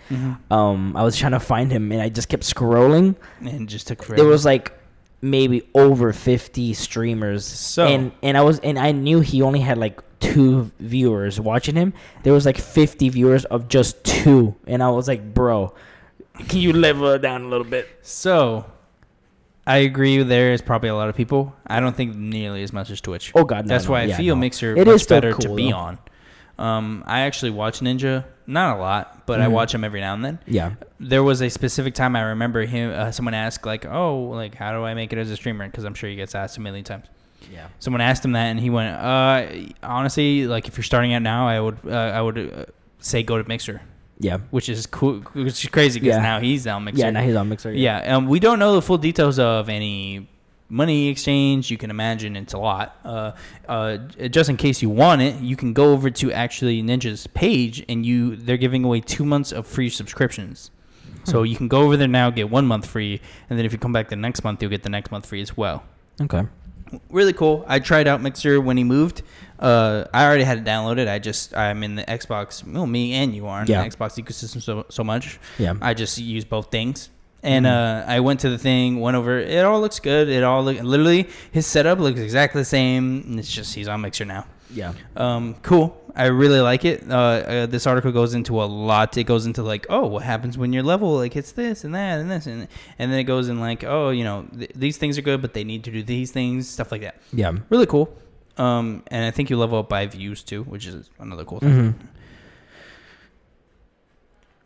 Um, 0.51 0.95
I 0.95 1.03
was 1.03 1.17
trying 1.17 1.31
to 1.33 1.39
find 1.39 1.71
him 1.71 1.91
and 1.91 2.01
I 2.01 2.09
just 2.09 2.29
kept 2.29 2.43
scrolling. 2.43 3.15
And 3.39 3.63
it 3.63 3.65
just 3.65 3.87
took 3.87 4.03
forever. 4.03 4.21
There 4.21 4.29
was 4.31 4.45
like 4.45 4.71
maybe 5.21 5.67
over 5.75 6.11
fifty 6.13 6.73
streamers. 6.73 7.45
So- 7.45 7.85
and 7.87 8.11
and 8.23 8.37
I 8.37 8.41
was 8.41 8.59
and 8.59 8.77
I 8.79 8.91
knew 8.91 9.19
he 9.21 9.41
only 9.41 9.59
had 9.61 9.77
like 9.77 10.01
two 10.19 10.71
viewers 10.79 11.39
watching 11.39 11.75
him. 11.75 11.93
There 12.23 12.33
was 12.33 12.45
like 12.45 12.57
fifty 12.57 13.09
viewers 13.09 13.45
of 13.45 13.67
just 13.67 14.03
two, 14.03 14.55
and 14.67 14.81
I 14.83 14.89
was 14.89 15.07
like, 15.07 15.33
bro. 15.33 15.73
Can 16.47 16.59
you 16.59 16.73
level 16.73 17.07
it 17.09 17.19
down 17.19 17.43
a 17.43 17.47
little 17.47 17.65
bit? 17.67 17.87
so. 18.01 18.65
I 19.67 19.77
agree. 19.77 20.23
There 20.23 20.53
is 20.53 20.61
probably 20.63 20.89
a 20.89 20.95
lot 20.95 21.07
of 21.07 21.15
people. 21.15 21.55
I 21.67 21.79
don't 21.79 21.95
think 21.95 22.15
nearly 22.15 22.63
as 22.63 22.73
much 22.73 22.89
as 22.89 22.99
Twitch. 22.99 23.31
Oh 23.35 23.43
God, 23.43 23.65
no, 23.67 23.69
That's 23.69 23.85
no, 23.85 23.91
why 23.91 24.01
I 24.01 24.03
yeah, 24.05 24.17
feel 24.17 24.35
no. 24.35 24.39
Mixer 24.41 24.75
It 24.75 24.87
much 24.87 24.95
is 25.01 25.07
better 25.07 25.33
to 25.33 25.53
be 25.55 25.69
though. 25.69 25.77
on. 25.77 25.99
Um, 26.57 27.03
I 27.05 27.21
actually 27.21 27.51
watch 27.51 27.79
Ninja, 27.79 28.25
not 28.47 28.77
a 28.77 28.79
lot, 28.81 29.27
but 29.27 29.39
I 29.39 29.45
Mhm. 29.45 29.51
watch 29.51 29.73
him 29.75 29.83
every 29.83 30.01
now 30.01 30.15
and 30.15 30.25
then. 30.25 30.39
Yeah, 30.47 30.71
There 31.03 31.23
was 31.23 31.41
a 31.41 31.49
specific 31.49 31.93
time 31.95 32.15
I 32.15 32.21
remember 32.21 32.65
him. 32.65 32.91
Uh, 32.91 33.11
someone 33.11 33.33
asked 33.33 33.65
like, 33.65 33.85
"Oh, 33.85 34.25
like 34.29 34.55
how 34.55 34.71
do 34.71 34.83
I 34.85 34.93
make 34.93 35.11
it 35.11 35.17
as 35.19 35.31
a 35.31 35.35
streamer?" 35.35 35.65
Because 35.67 35.83
I'm 35.83 35.93
sure 35.95 36.09
he 36.09 36.15
gets 36.15 36.35
asked 36.35 36.57
a 36.57 36.61
million 36.61 36.83
times. 36.85 37.07
yeah. 37.51 37.67
Someone 37.79 38.01
asked 38.01 38.23
him 38.23 38.33
that, 38.33 38.45
and 38.45 38.59
he 38.59 38.69
went, 38.69 38.95
"Uh, 38.95 39.47
honestly, 39.81 40.45
like 40.47 40.67
if 40.67 40.77
you're 40.77 40.83
starting 40.83 41.13
out 41.13 41.23
now, 41.23 41.47
I 41.47 41.59
would, 41.59 41.79
uh, 41.87 41.89
I 41.89 42.21
would 42.21 42.37
uh, 42.37 42.65
say 42.99 43.23
go 43.23 43.41
to 43.41 43.47
Mixer, 43.47 43.81
Yeah. 44.19 44.37
which 44.51 44.69
is 44.69 44.85
cool, 44.85 45.21
which 45.33 45.63
is 45.65 45.69
crazy 45.71 45.99
because 45.99 46.17
Yeah. 46.17 46.21
now 46.21 46.39
he's 46.39 46.67
on 46.67 46.83
Mixer. 46.83 46.99
Yeah, 47.01 47.09
now 47.09 47.23
he's 47.23 47.35
on 47.35 47.49
Mixer. 47.49 47.73
Yeah, 47.73 48.15
um, 48.15 48.27
we 48.27 48.39
don't 48.39 48.59
know 48.59 48.75
the 48.75 48.81
full 48.83 48.99
details 48.99 49.39
of 49.39 49.69
any 49.69 50.27
money 50.69 51.07
exchange. 51.09 51.71
You 51.71 51.77
can 51.77 51.89
imagine 51.89 52.35
it's 52.35 52.53
a 52.53 52.59
lot. 52.59 52.95
Uh, 53.03 53.31
uh, 53.67 53.97
just 54.29 54.49
in 54.51 54.55
case 54.55 54.81
you 54.83 54.89
want 54.91 55.21
it, 55.23 55.41
you 55.41 55.55
can 55.55 55.73
go 55.73 55.91
over 55.93 56.11
to 56.11 56.31
actually 56.31 56.83
Ninja's 56.83 57.25
page, 57.27 57.83
and 57.89 58.05
you 58.05 58.35
they're 58.35 58.55
giving 58.57 58.83
away 58.83 58.99
two 59.01 59.25
months 59.25 59.51
of 59.51 59.65
free 59.65 59.89
subscriptions. 59.89 60.69
So 61.23 61.39
Hmm. 61.39 61.45
you 61.45 61.55
can 61.55 61.67
go 61.67 61.81
over 61.81 61.97
there 61.97 62.07
now, 62.07 62.29
get 62.29 62.49
one 62.49 62.65
month 62.65 62.85
free, 62.87 63.21
and 63.49 63.57
then 63.57 63.65
if 63.65 63.71
you 63.73 63.77
come 63.79 63.93
back 63.93 64.09
the 64.09 64.15
next 64.15 64.43
month, 64.43 64.61
you'll 64.61 64.71
get 64.71 64.83
the 64.83 64.89
next 64.89 65.11
month 65.11 65.25
free 65.25 65.41
as 65.41 65.55
well. 65.55 65.83
Okay. 66.21 66.43
Really 67.09 67.31
cool. 67.33 67.63
I 67.67 67.79
tried 67.79 68.07
out 68.07 68.21
Mixer 68.21 68.59
when 68.59 68.75
he 68.75 68.83
moved. 68.83 69.21
Uh, 69.59 70.05
I 70.13 70.25
already 70.25 70.43
had 70.43 70.57
it 70.57 70.63
downloaded. 70.65 71.07
I 71.07 71.19
just 71.19 71.55
I'm 71.55 71.83
in 71.83 71.95
the 71.95 72.03
Xbox. 72.03 72.67
Well, 72.69 72.85
me 72.85 73.13
and 73.13 73.33
you 73.33 73.47
are 73.47 73.61
in 73.61 73.67
Yeah. 73.67 73.83
the 73.83 73.89
Xbox 73.89 74.21
ecosystem 74.21 74.61
so 74.61 74.85
so 74.89 75.03
much. 75.03 75.39
Yeah. 75.57 75.73
I 75.81 75.93
just 75.93 76.17
use 76.17 76.43
both 76.43 76.69
things. 76.71 77.09
And 77.43 77.65
Mhm. 77.65 78.03
uh, 78.03 78.11
I 78.11 78.19
went 78.19 78.39
to 78.41 78.49
the 78.49 78.57
thing, 78.57 78.99
went 78.99 79.15
over. 79.15 79.39
It 79.39 79.63
all 79.63 79.79
looks 79.79 79.99
good. 79.99 80.27
It 80.29 80.43
all 80.43 80.63
look, 80.63 80.81
literally 80.83 81.27
his 81.51 81.65
setup 81.65 81.99
looks 81.99 82.19
exactly 82.19 82.61
the 82.61 82.65
same. 82.65 83.23
And 83.27 83.39
it's 83.39 83.51
just 83.51 83.73
he's 83.73 83.87
on 83.87 84.01
Mixer 84.01 84.25
now. 84.25 84.45
Yeah. 84.73 84.93
Um, 85.15 85.55
cool. 85.63 86.00
I 86.15 86.25
really 86.25 86.59
like 86.59 86.83
it. 86.83 87.09
Uh, 87.09 87.15
uh, 87.15 87.65
this 87.67 87.87
article 87.87 88.11
goes 88.11 88.33
into 88.33 88.61
a 88.61 88.65
lot. 88.65 89.15
It 89.17 89.23
goes 89.23 89.45
into 89.45 89.63
like, 89.63 89.85
oh, 89.89 90.07
what 90.07 90.23
happens 90.23 90.57
when 90.57 90.73
your 90.73 90.83
level 90.83 91.15
like 91.15 91.33
hits 91.33 91.51
this 91.53 91.83
and 91.83 91.95
that 91.95 92.19
and 92.19 92.29
this 92.29 92.47
and 92.47 92.67
and 92.99 93.11
then 93.11 93.19
it 93.19 93.23
goes 93.23 93.49
in 93.49 93.59
like, 93.59 93.83
oh, 93.83 94.09
you 94.09 94.23
know, 94.23 94.45
th- 94.57 94.71
these 94.75 94.97
things 94.97 95.17
are 95.17 95.21
good, 95.21 95.41
but 95.41 95.53
they 95.53 95.63
need 95.63 95.83
to 95.85 95.91
do 95.91 96.03
these 96.03 96.31
things, 96.31 96.69
stuff 96.69 96.91
like 96.91 97.01
that. 97.01 97.21
Yeah. 97.31 97.53
Really 97.69 97.85
cool. 97.85 98.15
Um, 98.57 99.03
and 99.07 99.25
I 99.25 99.31
think 99.31 99.49
you 99.49 99.57
level 99.57 99.79
up 99.79 99.89
by 99.89 100.05
views 100.07 100.43
too, 100.43 100.63
which 100.63 100.85
is 100.85 101.09
another 101.19 101.45
cool 101.45 101.59
thing. 101.59 101.93
Mm-hmm. 101.93 102.05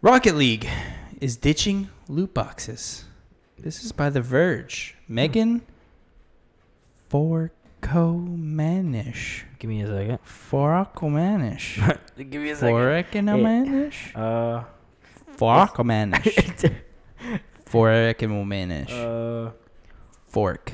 Rocket 0.02 0.36
League 0.36 0.68
is 1.22 1.38
ditching 1.38 1.89
loot 2.08 2.34
boxes. 2.34 3.06
This 3.58 3.84
is 3.84 3.91
by 3.91 4.10
The 4.10 4.22
Verge. 4.22 4.96
Megan 5.08 5.62
Forkomanish. 7.86 9.43
Give 9.59 9.69
me 9.69 9.81
a 9.81 9.88
second. 9.88 10.19
Forkomanish. 10.25 11.99
Give 12.29 12.41
me 12.41 12.51
Forkomanish. 12.51 14.15
Uh. 14.15 14.63
Forkomanish. 15.38 16.73
Forkomanish. 17.65 19.47
Uh. 19.47 19.51
Fork. 20.27 20.73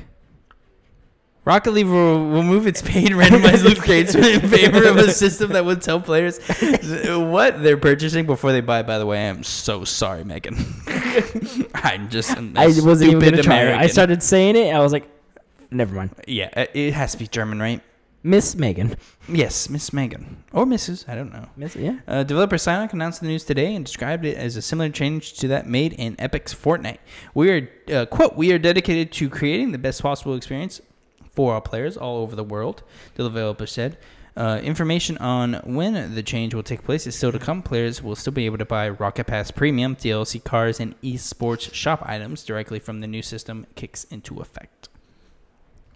Rocket 1.44 1.72
League 1.72 1.86
will, 1.86 2.28
will 2.28 2.44
move 2.44 2.68
its 2.68 2.82
paid 2.82 3.10
randomized 3.10 3.64
loot 3.64 3.80
crates 3.80 4.14
in 4.14 4.48
favor 4.48 4.86
of 4.86 4.96
a 4.96 5.10
system 5.10 5.50
that 5.52 5.64
would 5.64 5.82
tell 5.82 6.00
players 6.00 6.38
what 6.38 7.60
they're 7.64 7.76
purchasing 7.76 8.26
before 8.26 8.52
they 8.52 8.60
buy. 8.60 8.84
By 8.84 8.98
the 8.98 9.06
way, 9.06 9.18
I 9.18 9.22
am 9.22 9.42
so 9.42 9.84
sorry, 9.84 10.22
Megan. 10.22 10.54
I'm 11.74 12.08
just 12.10 12.30
a 12.30 12.52
I 12.54 12.66
wasn't 12.66 13.10
even 13.10 13.20
gonna 13.20 13.42
try. 13.42 13.62
it. 13.62 13.74
I 13.76 13.88
started 13.88 14.22
saying 14.22 14.54
it. 14.54 14.72
I 14.72 14.78
was 14.78 14.92
like, 14.92 15.11
never 15.72 15.94
mind. 15.94 16.10
Yeah, 16.26 16.50
uh, 16.56 16.66
it 16.74 16.92
has 16.94 17.12
to 17.12 17.18
be 17.18 17.26
German, 17.26 17.60
right? 17.60 17.80
Miss 18.24 18.54
Megan. 18.54 18.94
Yes, 19.28 19.68
Miss 19.68 19.92
Megan 19.92 20.44
or 20.52 20.64
Mrs. 20.64 21.08
I 21.08 21.16
don't 21.16 21.32
know. 21.32 21.48
Miss, 21.56 21.74
yeah. 21.74 21.98
Uh, 22.06 22.22
developer 22.22 22.56
Psyonix 22.56 22.92
announced 22.92 23.20
the 23.20 23.26
news 23.26 23.44
today 23.44 23.74
and 23.74 23.84
described 23.84 24.24
it 24.24 24.36
as 24.36 24.56
a 24.56 24.62
similar 24.62 24.90
change 24.90 25.34
to 25.34 25.48
that 25.48 25.66
made 25.66 25.92
in 25.94 26.14
Epic's 26.16 26.54
Fortnite. 26.54 26.98
We 27.34 27.50
are 27.50 27.68
uh, 27.92 28.06
quote 28.06 28.36
We 28.36 28.52
are 28.52 28.58
dedicated 28.58 29.10
to 29.12 29.28
creating 29.28 29.72
the 29.72 29.78
best 29.78 30.02
possible 30.02 30.36
experience 30.36 30.80
for 31.34 31.54
our 31.54 31.60
players 31.60 31.96
all 31.96 32.18
over 32.18 32.36
the 32.36 32.44
world. 32.44 32.82
The 33.14 33.24
developer 33.24 33.66
said. 33.66 33.98
Uh, 34.34 34.60
information 34.62 35.18
on 35.18 35.54
when 35.64 36.14
the 36.14 36.22
change 36.22 36.54
will 36.54 36.62
take 36.62 36.84
place 36.84 37.06
is 37.06 37.14
still 37.14 37.32
to 37.32 37.38
come. 37.38 37.60
Players 37.60 38.02
will 38.02 38.16
still 38.16 38.32
be 38.32 38.46
able 38.46 38.56
to 38.56 38.64
buy 38.64 38.88
Rocket 38.88 39.26
Pass 39.26 39.50
Premium, 39.50 39.94
DLC 39.94 40.42
cars, 40.42 40.80
and 40.80 40.98
esports 41.02 41.72
shop 41.74 42.02
items 42.06 42.42
directly 42.42 42.78
from 42.78 43.00
the 43.00 43.06
new 43.06 43.20
system 43.20 43.66
kicks 43.74 44.04
into 44.04 44.40
effect. 44.40 44.88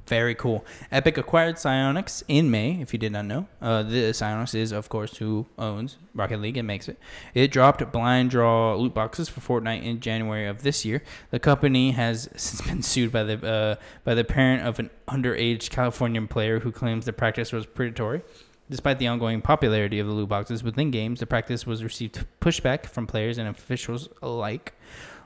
Very 0.07 0.37
cool. 0.37 0.65
Epic 0.93 1.19
acquired 1.19 1.57
Psyonix 1.57 2.23
in 2.29 2.49
May, 2.49 2.81
if 2.81 2.93
you 2.93 2.99
did 2.99 3.11
not 3.11 3.25
know. 3.25 3.49
Uh, 3.61 3.83
the 3.83 4.13
Psyonix 4.13 4.55
is, 4.55 4.71
of 4.71 4.89
course, 4.89 5.17
who 5.17 5.47
owns 5.59 5.99
Rocket 6.15 6.41
League 6.41 6.57
and 6.57 6.67
makes 6.67 6.89
it. 6.89 6.97
It 7.35 7.51
dropped 7.51 7.91
blind 7.91 8.31
draw 8.31 8.77
loot 8.77 8.95
boxes 8.95 9.29
for 9.29 9.41
Fortnite 9.41 9.83
in 9.83 9.99
January 9.99 10.47
of 10.47 10.63
this 10.63 10.85
year. 10.85 11.03
The 11.31 11.41
company 11.41 11.91
has 11.91 12.29
since 12.37 12.61
been 12.61 12.83
sued 12.83 13.11
by 13.11 13.25
the 13.25 13.47
uh, 13.47 13.75
by 14.05 14.15
the 14.15 14.25
parent 14.25 14.65
of 14.65 14.79
an 14.79 14.91
underage 15.09 15.71
Californian 15.71 16.29
player 16.29 16.61
who 16.61 16.71
claims 16.71 17.05
the 17.05 17.13
practice 17.13 17.53
was 17.53 17.67
predatory. 17.67 18.23
Despite 18.69 18.99
the 18.99 19.07
ongoing 19.07 19.43
popularity 19.43 20.01
of 20.01 20.09
the 20.09 20.13
loot 20.13 20.29
boxes 20.29 20.65
within 20.65 20.91
games, 20.91 21.21
the 21.21 21.27
practice 21.27 21.67
was 21.67 21.85
received 21.85 22.25
pushback 22.41 22.87
from 22.87 23.07
players 23.07 23.39
and 23.39 23.49
officials 23.49 24.09
alike 24.23 24.73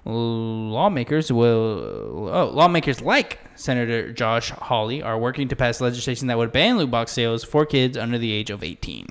lawmakers 0.05 1.31
will 1.33 2.29
oh, 2.33 2.51
lawmakers 2.55 3.01
like 3.01 3.39
Senator 3.55 4.13
Josh 4.13 4.51
Hawley 4.51 5.03
are 5.03 5.19
working 5.19 5.49
to 5.49 5.57
pass 5.57 5.81
legislation 5.81 6.27
that 6.29 6.39
would 6.39 6.53
ban 6.53 6.79
loot 6.79 6.91
box 6.91 7.13
sales 7.13 7.45
for 7.45 7.67
kids 7.67 7.97
under 7.97 8.17
the 8.19 8.33
age 8.33 8.51
of 8.51 8.63
18. 8.63 9.07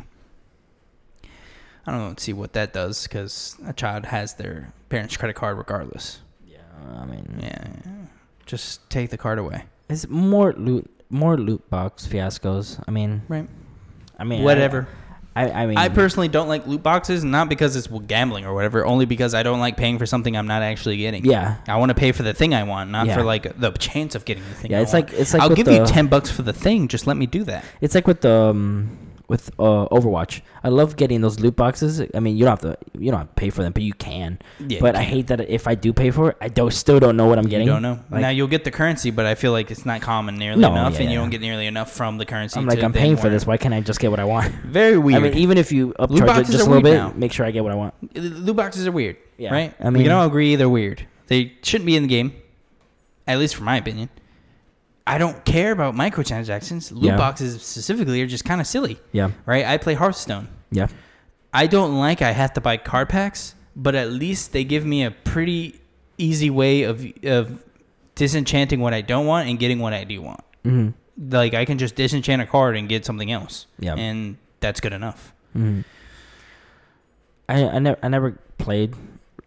I 1.86 1.92
don't 1.92 2.20
see 2.20 2.34
what 2.34 2.54
that 2.54 2.74
does 2.74 3.04
because 3.04 3.56
a 3.66 3.74
child 3.74 4.06
has 4.08 4.36
their 4.36 4.74
parents' 4.90 5.18
credit 5.18 5.36
card 5.36 5.58
regardless. 5.58 6.20
Yeah, 6.48 6.58
I 7.00 7.06
mean, 7.06 7.40
Yeah, 7.42 7.68
just 8.46 8.88
take 8.90 9.10
the 9.10 9.18
card 9.18 9.40
away. 9.40 9.64
it's 9.90 10.08
more 10.08 10.54
loot, 10.54 10.90
more 11.10 11.38
loot 11.38 11.68
box 11.70 12.08
fiascos. 12.08 12.84
I 12.88 12.92
mean, 12.92 13.24
Right. 13.28 13.48
I 14.20 14.24
mean, 14.24 14.44
Whatever. 14.44 14.88
I, 15.09 15.09
I 15.46 15.66
mean, 15.68 15.78
I 15.78 15.90
personally 15.90 16.28
don't 16.28 16.48
like 16.48 16.66
loot 16.68 16.82
boxes, 16.84 17.24
not 17.24 17.50
because 17.50 17.76
it's 17.76 17.88
gambling 18.08 18.46
or 18.46 18.54
whatever, 18.54 18.86
only 18.86 19.06
because 19.06 19.34
I 19.34 19.44
don't 19.44 19.60
like 19.60 19.78
paying 19.78 19.98
for 19.98 20.06
something 20.06 20.36
I'm 20.36 20.48
not 20.48 20.62
actually 20.62 20.98
getting. 20.98 21.26
yeah, 21.26 21.56
I 21.68 21.78
want 21.78 21.90
to 21.90 21.96
pay 21.96 22.12
for 22.12 22.24
the 22.24 22.34
thing 22.34 22.54
I 22.54 22.64
want, 22.64 22.90
not 22.92 23.08
Yeah. 23.08 23.16
for 23.16 23.24
like 23.24 23.58
the 23.60 23.72
chance 23.72 24.16
of 24.16 24.26
getting 24.26 24.44
the 24.44 24.56
thing. 24.56 24.72
yeah. 24.72 24.80
I 24.80 24.82
It's 24.82 24.94
want. 24.94 25.12
like 25.12 25.20
it's 25.20 25.34
like 25.34 25.42
I'll 25.44 25.50
give 25.56 25.66
the, 25.66 25.76
you 25.76 25.86
ten 25.86 26.08
bucks 26.08 26.30
for 26.32 26.42
the 26.42 26.54
thing. 26.54 26.88
Just 26.88 27.08
let 27.08 27.18
me 27.18 27.26
do 27.26 27.44
that. 27.46 27.64
It's 27.82 27.96
like 27.96 28.08
with 28.08 28.22
the 28.22 28.32
um, 28.52 28.98
with 29.30 29.50
uh, 29.60 29.88
Overwatch. 29.90 30.42
I 30.64 30.70
love 30.70 30.96
getting 30.98 31.22
those 31.22 31.40
loot 31.40 31.56
boxes. 31.56 32.02
I 32.14 32.20
mean, 32.20 32.36
you 32.36 32.44
don't 32.46 32.62
have 32.62 32.62
to 32.62 32.78
you 33.00 33.12
don't 33.12 33.20
have 33.20 33.30
to 33.30 33.34
pay 33.36 33.50
for 33.52 33.62
them, 33.64 33.72
but 33.72 33.84
you 33.84 33.94
can. 33.94 34.40
Yeah, 34.68 34.80
but 34.82 34.96
I 34.96 35.04
hate 35.04 35.28
that 35.28 35.40
if 35.50 35.68
I 35.68 35.76
do 35.76 35.94
pay 35.94 36.12
for 36.12 36.32
it, 36.32 36.38
I 36.42 36.50
don't 36.50 36.72
still 36.74 37.00
don't 37.00 37.16
know 37.16 37.28
what 37.28 37.38
I'm 37.38 37.48
getting. 37.48 37.68
You 37.68 37.74
don't 37.74 37.82
know. 37.84 38.00
Like, 38.10 38.22
now 38.22 38.30
you'll 38.30 38.48
get 38.48 38.64
the 38.66 38.72
currency, 38.72 39.12
but 39.12 39.26
I 39.26 39.36
feel 39.36 39.52
like 39.52 39.72
it's 39.72 39.86
not 39.86 40.02
common 40.02 40.36
nearly 40.38 40.60
No, 40.62 40.72
enough, 40.72 40.96
yeah, 40.96 41.02
and 41.04 41.12
you 41.12 41.18
don't 41.18 41.30
get 41.30 41.42
nearly 41.42 41.68
enough 41.68 41.92
from 41.92 42.18
the 42.18 42.26
currency. 42.26 42.60
I'm 42.60 42.66
like 42.66 42.84
I'm 42.84 42.92
paying 42.92 43.16
for 43.16 43.30
this. 43.30 43.46
Why 43.46 43.58
can't 43.58 43.74
I 43.74 43.82
just 43.82 44.00
get 44.00 44.10
what 44.12 44.20
I 44.20 44.26
want? 44.26 44.54
Very 44.66 44.98
weird. 44.98 45.20
I 45.20 45.30
mean, 45.30 45.38
even 45.38 45.58
if 45.58 45.72
you 45.72 45.94
upcharge 46.00 46.40
it 46.42 46.52
just 46.52 46.66
a 46.66 46.70
little 46.70 46.82
bit, 46.82 46.96
now. 46.96 47.14
make 47.16 47.32
sure 47.32 47.46
I 47.46 47.52
get 47.52 47.64
what 47.64 47.72
I 47.72 47.76
want. 47.76 47.94
loot 48.16 48.56
boxes 48.56 48.88
are 48.88 48.92
weird, 48.92 49.18
Yeah. 49.38 49.54
right? 49.54 49.74
I 49.80 49.86
we 49.86 49.92
mean- 49.92 50.04
can 50.04 50.12
all 50.12 50.26
agree 50.28 50.56
they're 50.56 50.68
weird. 50.68 51.06
They 51.28 51.54
shouldn't 51.62 51.86
be 51.86 51.96
in 51.96 52.02
the 52.04 52.10
game, 52.10 52.34
at 53.28 53.38
least 53.38 53.56
for 53.56 53.64
my 53.64 53.78
opinion. 53.78 54.10
I 55.10 55.18
don't 55.18 55.44
care 55.46 55.72
about 55.72 55.96
microtransactions. 55.96 56.92
Loot 56.92 57.04
Yeah. 57.04 57.18
boxes 57.18 57.62
specifically 57.62 58.22
are 58.22 58.28
just 58.28 58.46
kind 58.46 58.62
of 58.62 58.68
silly, 58.68 59.00
Yeah, 59.12 59.32
right? 59.46 59.66
I 59.66 59.78
play 59.78 59.96
Hearthstone. 59.96 60.48
yeah, 60.72 60.88
I 61.54 61.66
don't 61.68 61.98
like 61.98 62.22
I 62.22 62.32
have 62.32 62.54
to 62.54 62.62
buy 62.62 62.78
card 62.78 63.10
packs, 63.10 63.56
but 63.76 63.96
at 63.96 64.12
least 64.12 64.54
they 64.54 64.64
give 64.64 64.86
me 64.86 65.04
a 65.04 65.12
pretty 65.12 65.82
easy 66.18 66.50
way 66.50 66.84
of 66.84 67.06
of 67.24 67.64
disenchanting 68.16 68.80
what 68.82 68.94
I 68.94 69.02
don't 69.02 69.26
want 69.26 69.50
and 69.50 69.58
getting 69.58 69.80
what 69.80 69.94
I 69.94 70.04
do 70.04 70.22
want. 70.22 70.42
hmm 70.64 70.90
Like 71.18 71.54
I 71.54 71.66
can 71.66 71.78
just 71.78 71.96
disenchant 71.96 72.42
a 72.42 72.46
card 72.46 72.78
and 72.78 72.88
get 72.88 73.06
something 73.06 73.32
else. 73.32 73.66
Yeah. 73.80 73.96
And 73.96 74.38
that's 74.60 74.80
good 74.80 74.94
enough. 74.94 75.34
hmm 75.54 75.82
I 77.48 77.64
I 77.66 77.80
never 77.80 77.98
I 78.04 78.08
never 78.10 78.32
played 78.58 78.94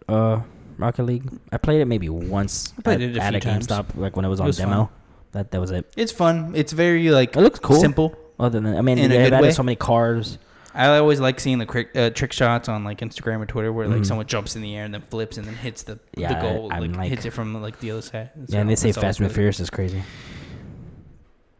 uh 0.08 0.40
Rocket 0.78 1.04
League. 1.04 1.30
I 1.52 1.58
played 1.58 1.80
it 1.80 1.84
maybe 1.86 2.08
once 2.08 2.72
I 2.78 2.82
played 2.82 3.02
at, 3.02 3.10
it 3.10 3.16
a 3.16 3.22
at 3.22 3.34
a 3.34 3.40
times. 3.40 3.66
GameStop, 3.68 3.94
like 3.96 4.16
when 4.16 4.24
it 4.24 4.28
was 4.28 4.40
It 4.40 4.42
on 4.42 4.46
was 4.48 4.56
demo. 4.56 4.76
fun. 4.86 4.88
That 5.32 5.50
that 5.50 5.60
was 5.60 5.70
it. 5.70 5.90
It's 5.96 6.12
fun. 6.12 6.52
It's 6.54 6.72
very 6.72 7.10
like 7.10 7.36
It 7.36 7.40
looks 7.40 7.58
cool. 7.58 7.80
simple. 7.80 8.14
Other 8.38 8.60
than 8.60 8.76
I 8.76 8.80
mean, 8.82 8.98
In 8.98 9.10
they've 9.10 9.32
added 9.32 9.40
way? 9.40 9.50
so 9.52 9.62
many 9.62 9.76
cars. 9.76 10.38
I 10.74 10.96
always 10.96 11.20
like 11.20 11.38
seeing 11.38 11.58
the 11.58 11.86
uh, 11.94 12.10
trick 12.10 12.32
shots 12.32 12.66
on 12.68 12.82
like 12.82 13.00
Instagram 13.00 13.40
or 13.42 13.46
Twitter 13.46 13.70
where 13.72 13.86
like 13.88 14.00
Mhm. 14.00 14.06
someone 14.06 14.26
jumps 14.26 14.56
in 14.56 14.62
the 14.62 14.74
air 14.74 14.84
and 14.84 14.94
then 14.94 15.02
flips 15.02 15.36
and 15.36 15.46
then 15.46 15.54
hits 15.54 15.82
the 15.82 15.98
Yeah, 16.16 16.32
the 16.34 16.40
goal, 16.40 16.68
like, 16.68 16.96
like- 16.96 17.08
hits 17.10 17.26
it 17.26 17.32
from 17.32 17.60
like 17.60 17.78
the 17.80 17.90
other 17.90 18.00
side. 18.02 18.30
Yeah, 18.48 18.60
and 18.60 18.70
they 18.70 18.74
say 18.76 18.90
Fast 18.92 19.20
and 19.20 19.30
Furious 19.30 19.60
is 19.60 19.68
crazy. 19.68 20.02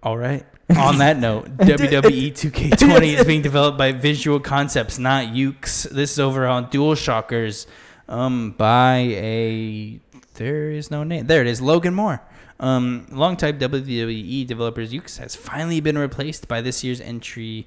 All 0.02 0.16
right. 0.16 0.44
On 0.76 0.98
that 0.98 1.18
note, 1.18 1.56
WWE 1.58 2.32
2K20 2.32 3.18
is 3.18 3.24
being 3.26 3.42
developed 3.42 3.76
by 3.76 3.92
Visual 3.92 4.40
Concepts, 4.40 4.98
not 4.98 5.26
Yuke's. 5.28 5.82
This 5.84 6.12
is 6.12 6.18
over 6.18 6.46
on 6.46 6.70
DualShockers 6.70 7.66
um, 8.08 8.52
by 8.52 8.96
a. 9.10 10.00
There 10.34 10.70
is 10.70 10.90
no 10.90 11.04
name. 11.04 11.26
There 11.26 11.42
it 11.42 11.46
is, 11.46 11.60
Logan 11.60 11.94
Moore. 11.94 12.22
Um, 12.62 13.06
longtime 13.10 13.58
WWE 13.58 14.46
developers 14.46 14.92
Yuke's 14.92 15.18
has 15.18 15.34
finally 15.34 15.80
been 15.80 15.98
replaced 15.98 16.48
by 16.48 16.60
this 16.60 16.82
year's 16.82 17.00
entry. 17.00 17.66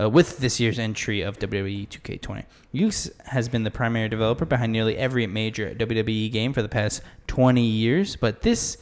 Uh, 0.00 0.08
with 0.08 0.38
this 0.38 0.58
year's 0.58 0.78
entry 0.78 1.20
of 1.20 1.38
WWE 1.38 1.86
2K20. 1.86 2.44
Yuke's 2.74 3.10
has 3.26 3.46
been 3.50 3.62
the 3.62 3.70
primary 3.70 4.08
developer 4.08 4.46
behind 4.46 4.72
nearly 4.72 4.96
every 4.96 5.26
major 5.26 5.74
WWE 5.74 6.32
game 6.32 6.54
for 6.54 6.62
the 6.62 6.68
past 6.68 7.02
20 7.26 7.60
years, 7.60 8.16
but 8.16 8.40
this 8.40 8.78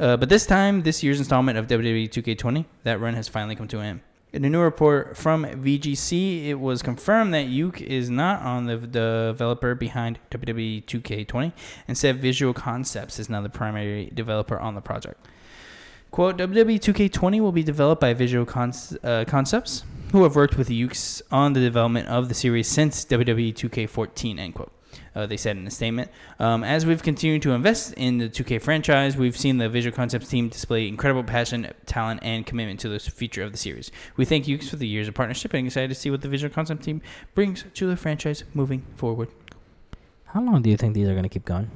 uh, 0.00 0.16
but 0.16 0.30
this 0.30 0.46
time, 0.46 0.84
this 0.84 1.02
year's 1.02 1.18
installment 1.18 1.58
of 1.58 1.66
WWE 1.66 2.08
2K20, 2.08 2.64
that 2.84 2.98
run 2.98 3.12
has 3.12 3.28
finally 3.28 3.56
come 3.56 3.68
to 3.68 3.80
an 3.80 3.84
end. 3.84 4.00
In 4.30 4.44
a 4.44 4.50
new 4.50 4.60
report 4.60 5.16
from 5.16 5.44
VGC, 5.44 6.46
it 6.48 6.54
was 6.56 6.82
confirmed 6.82 7.32
that 7.32 7.46
Uke 7.46 7.80
is 7.80 8.10
not 8.10 8.42
on 8.42 8.66
the, 8.66 8.76
developer 8.76 9.74
behind 9.74 10.18
WWE 10.30 10.84
2K20. 10.84 11.52
Instead, 11.88 12.18
Visual 12.18 12.52
Concepts 12.52 13.18
is 13.18 13.30
now 13.30 13.40
the 13.40 13.48
primary 13.48 14.10
developer 14.12 14.58
on 14.58 14.74
the 14.74 14.82
project. 14.82 15.26
Quote, 16.10 16.36
WWE 16.36 16.78
2K20 16.78 17.40
will 17.40 17.52
be 17.52 17.62
developed 17.62 18.02
by 18.02 18.12
Visual 18.12 18.44
Cons- 18.44 18.96
uh, 19.02 19.24
Concepts, 19.26 19.84
who 20.12 20.22
have 20.24 20.36
worked 20.36 20.58
with 20.58 20.68
Yuke's 20.68 21.22
on 21.30 21.54
the 21.54 21.60
development 21.60 22.08
of 22.08 22.28
the 22.28 22.34
series 22.34 22.68
since 22.68 23.06
WWE 23.06 23.54
2K14, 23.54 24.38
end 24.38 24.54
quote. 24.54 24.72
Uh, 25.18 25.26
they 25.26 25.36
said 25.36 25.56
in 25.56 25.66
a 25.66 25.70
statement. 25.70 26.08
Um, 26.38 26.62
as 26.62 26.86
we've 26.86 27.02
continued 27.02 27.42
to 27.42 27.50
invest 27.50 27.92
in 27.94 28.18
the 28.18 28.28
2K 28.28 28.62
franchise, 28.62 29.16
we've 29.16 29.36
seen 29.36 29.58
the 29.58 29.68
Visual 29.68 29.94
Concepts 29.94 30.28
team 30.28 30.48
display 30.48 30.86
incredible 30.86 31.24
passion, 31.24 31.72
talent, 31.86 32.20
and 32.22 32.46
commitment 32.46 32.78
to 32.80 32.88
the 32.88 33.00
future 33.00 33.42
of 33.42 33.50
the 33.50 33.58
series. 33.58 33.90
We 34.16 34.24
thank 34.24 34.46
you 34.46 34.58
for 34.58 34.76
the 34.76 34.86
years 34.86 35.08
of 35.08 35.14
partnership 35.14 35.52
and 35.54 35.66
excited 35.66 35.88
to 35.88 35.96
see 35.96 36.08
what 36.08 36.20
the 36.22 36.28
Visual 36.28 36.54
Concept 36.54 36.84
team 36.84 37.02
brings 37.34 37.64
to 37.74 37.86
the 37.88 37.96
franchise 37.96 38.44
moving 38.54 38.84
forward. 38.94 39.28
How 40.26 40.40
long 40.40 40.62
do 40.62 40.70
you 40.70 40.76
think 40.76 40.94
these 40.94 41.08
are 41.08 41.16
gonna 41.16 41.28
keep 41.28 41.44
going? 41.44 41.68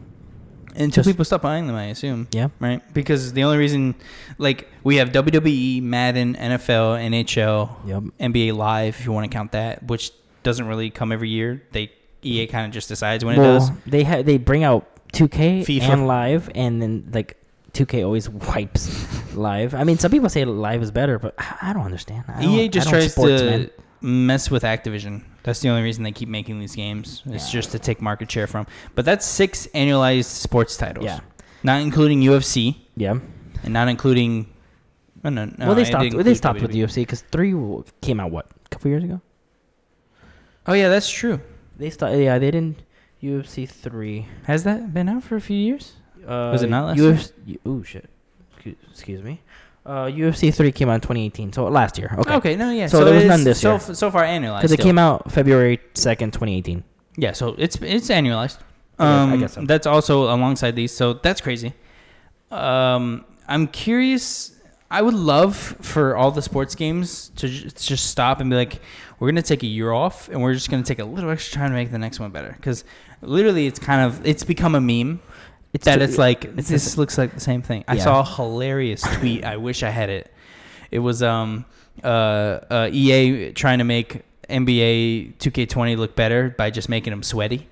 Until 0.77 1.03
Just- 1.03 1.09
people 1.09 1.25
stop 1.25 1.43
buying 1.43 1.67
them, 1.67 1.75
I 1.75 1.87
assume. 1.87 2.29
Yeah. 2.31 2.49
Right? 2.61 2.81
Because 2.95 3.33
the 3.33 3.43
only 3.43 3.59
reason, 3.59 3.97
like, 4.39 4.69
we 4.85 4.97
have 4.97 5.11
WWE, 5.11 5.81
Madden, 5.83 6.37
NFL, 6.37 6.97
NHL, 6.97 7.77
Yep. 7.87 8.03
NBA 8.21 8.53
Live, 8.53 9.01
if 9.01 9.05
you 9.05 9.11
want 9.11 9.29
to 9.29 9.35
count 9.37 9.51
that, 9.53 9.83
which 9.83 10.13
doesn't 10.45 10.67
really 10.67 10.91
come 10.91 11.11
every 11.11 11.29
year. 11.29 11.63
They 11.73 11.91
EA 12.23 12.47
kind 12.47 12.67
of 12.67 12.73
just 12.73 12.89
decides 12.89 13.25
when 13.25 13.35
it 13.39 13.43
does. 13.43 13.71
they 13.87 14.03
ha- 14.05 14.23
they 14.23 14.39
bring 14.39 14.65
out 14.65 14.87
2K 15.13 15.61
FIFA. 15.67 15.83
and 15.89 16.07
live, 16.07 16.51
and 16.55 16.81
then 16.81 17.11
like 17.13 17.37
2K 17.73 18.05
always 18.05 18.29
wipes 18.29 19.35
live. 19.35 19.75
I 19.75 19.85
mean, 19.85 19.99
some 19.99 20.11
people 20.11 20.29
say 20.29 20.45
live 20.45 20.83
is 20.83 20.91
better, 20.91 21.19
but 21.19 21.35
I 21.39 21.73
don't 21.73 21.85
understand. 21.85 22.25
I 22.29 22.43
EA 22.45 22.57
don't- 22.63 22.73
just 22.73 22.89
tries 22.89 23.13
sports, 23.13 23.41
to 23.43 23.51
man. 23.51 23.71
mess 24.01 24.51
with 24.51 24.63
Activision. 24.63 25.23
That's 25.43 25.61
the 25.61 25.69
only 25.71 25.83
reason 25.83 26.05
they 26.05 26.13
keep 26.13 26.29
making 26.29 26.61
these 26.61 26.77
games. 26.77 27.23
It's 27.27 27.47
Yeah. 27.49 27.53
just 27.61 27.73
to 27.73 27.79
take 27.79 28.01
market 28.01 28.31
share 28.31 28.47
from. 28.47 28.67
But 28.95 29.05
that's 29.05 29.27
six 29.27 29.67
annualized 29.75 30.27
sports 30.27 30.77
titles. 30.77 31.05
Yeah. 31.05 31.19
Not 31.65 31.81
including 31.83 32.21
UFC 32.23 32.77
Yeah. 32.97 33.19
and 33.65 33.73
not 33.73 33.89
including. 33.89 34.47
Oh, 35.25 35.29
no, 35.31 35.45
no, 35.47 35.55
well, 35.67 35.75
they 35.75 35.85
stopped. 35.85 36.11
They 36.25 36.35
stopped 36.35 36.61
with 36.63 36.73
WWE. 36.73 36.83
UFC 36.89 37.03
because 37.03 37.21
three 37.23 37.55
came 38.01 38.19
out 38.21 38.31
what 38.33 38.47
a 38.67 38.69
couple 38.71 38.89
years 38.91 39.05
ago. 39.05 39.21
Oh 40.67 40.73
yeah, 40.75 40.89
that's 40.89 41.09
true. 41.11 41.41
They 41.83 41.91
stopped. 41.91 42.15
Yeah, 42.17 42.39
they 42.39 42.51
didn't. 42.53 42.79
UFC 43.23 43.69
three. 43.69 44.27
Has 44.47 44.63
that 44.65 44.95
been 44.95 45.09
out 45.09 45.23
for 45.25 45.35
a 45.37 45.41
few 45.41 45.57
years? 45.57 45.93
Uh, 46.25 46.51
Was 46.55 46.63
it 46.63 46.71
not 46.71 46.87
last 46.87 46.99
UFC, 46.99 47.59
Ooh 47.67 47.83
shit. 47.83 48.09
Excuse, 48.55 48.77
excuse 48.91 49.23
me. 49.23 49.41
Uh, 49.85 50.07
UFC 50.07 50.55
3 50.55 50.71
came 50.71 50.89
out 50.89 50.95
in 50.95 51.01
2018, 51.01 51.53
so 51.53 51.65
last 51.67 51.99
year. 51.99 52.15
Okay. 52.19 52.35
Okay, 52.35 52.55
no, 52.57 52.71
yeah. 52.71 52.87
So 52.87 53.05
there 53.05 53.15
was 53.15 53.25
none 53.25 53.43
this 53.43 53.61
so, 53.61 53.71
year. 53.71 53.77
f- 53.83 53.97
So 53.97 54.11
far 54.13 54.23
annualized. 54.23 54.59
Because 54.61 54.71
it 54.73 54.75
still. 54.79 54.87
came 54.87 54.99
out 54.99 55.33
February 55.33 55.79
2nd, 55.95 56.31
2018. 56.31 56.85
Yeah, 57.17 57.33
so 57.33 57.57
it's 57.59 57.75
it's 57.83 58.09
annualized. 58.09 58.59
I 59.01 59.03
guess- 59.03 59.09
I 59.29 59.33
Um, 59.35 59.41
guess 59.41 59.53
so. 59.55 59.61
that's 59.67 59.87
also 59.89 60.15
alongside 60.33 60.77
these, 60.77 60.93
so 60.95 61.15
that's 61.15 61.41
crazy. 61.41 61.73
Um, 62.53 63.25
I'm 63.49 63.67
curious. 63.67 64.53
I 64.91 65.01
would 65.03 65.15
love 65.15 65.57
for 65.81 66.17
all 66.17 66.31
the 66.31 66.43
sports 66.43 66.75
games 66.77 67.31
to 67.37 67.49
ju- 67.49 67.71
to 67.71 67.83
just 67.93 68.05
stop 68.11 68.41
and 68.41 68.51
be 68.51 68.57
like, 68.57 68.81
we're 69.23 69.29
gonna 69.29 69.41
take 69.41 69.63
a 69.63 69.69
year 69.69 69.93
off, 69.93 70.29
and 70.29 70.43
we're 70.43 70.53
just 70.53 70.69
gonna 70.69 70.83
take 70.83 70.99
a 70.99 71.05
little 71.05 71.31
extra 71.31 71.55
time 71.55 71.71
to 71.71 71.75
make 71.77 71.93
the 71.93 71.99
next 71.99 72.19
one 72.19 72.33
better. 72.33 72.53
Because 72.57 72.83
literally, 73.21 73.69
it's 73.69 73.79
kind 73.79 74.05
of 74.05 74.27
it's 74.27 74.43
become 74.43 74.75
a 74.75 74.81
meme. 74.81 75.21
It's 75.73 75.85
that 75.85 76.03
it's 76.03 76.19
like 76.19 76.45
it's 76.45 76.69
this 76.69 76.99
looks 76.99 77.17
like 77.17 77.33
the 77.33 77.39
same 77.39 77.63
thing. 77.63 77.85
I 77.87 77.95
Yeah. 77.95 78.03
saw 78.03 78.21
a 78.23 78.25
hilarious 78.25 79.01
tweet. 79.03 79.45
I 79.45 79.59
wish 79.59 79.85
I 79.85 79.91
had 79.91 80.11
it. 80.11 80.35
It 80.91 80.99
was 80.99 81.23
um 81.23 81.67
uh, 82.03 82.07
uh 82.69 82.91
EA 82.93 83.53
trying 83.53 83.79
to 83.79 83.85
make 83.85 84.23
NBA 84.51 85.35
2K20 85.39 85.97
look 85.97 86.17
better 86.17 86.51
by 86.59 86.71
just 86.71 86.89
making 86.89 87.13
them 87.13 87.23
sweaty. 87.23 87.69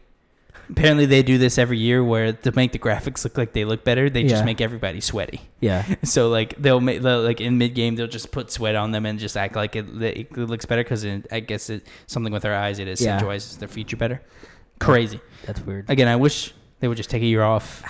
Apparently 0.71 1.05
they 1.07 1.23
do 1.23 1.37
this 1.37 1.59
every 1.59 1.79
year 1.79 2.03
where 2.05 2.33
to 2.33 2.53
make 2.53 2.73
the 2.73 2.79
graphics 2.79 3.25
look 3.25 3.37
like 3.37 3.53
they 3.53 3.65
look 3.65 3.85
better, 3.85 4.09
they 4.09 4.23
just 4.23 4.37
Yeah. 4.37 4.45
make 4.45 4.61
everybody 4.61 5.01
sweaty. 5.01 5.41
Yeah. 5.61 5.85
So 6.05 6.29
like 6.29 6.55
they'll 6.57 6.81
make 6.81 7.03
they'll, 7.03 7.23
like 7.23 7.41
in 7.41 7.59
mid 7.59 7.75
game 7.75 7.97
they'll 7.97 8.07
just 8.07 8.31
put 8.31 8.51
sweat 8.51 8.75
on 8.77 8.93
them 8.93 9.05
and 9.07 9.19
just 9.19 9.37
act 9.37 9.57
like 9.57 9.77
it, 9.77 9.87
it 10.03 10.37
looks 10.37 10.65
better 10.67 10.83
because 10.85 11.05
I 11.05 11.41
guess 11.41 11.71
it 11.71 11.87
something 12.07 12.33
with 12.33 12.43
their 12.43 12.55
eyes 12.55 12.79
it 12.79 12.87
Yeah. 12.87 12.93
accentuates 12.93 13.57
their 13.57 13.69
feature 13.69 13.97
better. 13.97 14.23
Crazy. 14.79 15.21
That's 15.47 15.61
weird. 15.61 15.91
Again, 15.91 16.09
I 16.09 16.17
wish 16.17 16.55
they 16.81 16.89
would 16.89 16.97
just 16.97 17.11
take 17.11 17.23
a 17.23 17.27
year 17.27 17.43
off. 17.43 17.83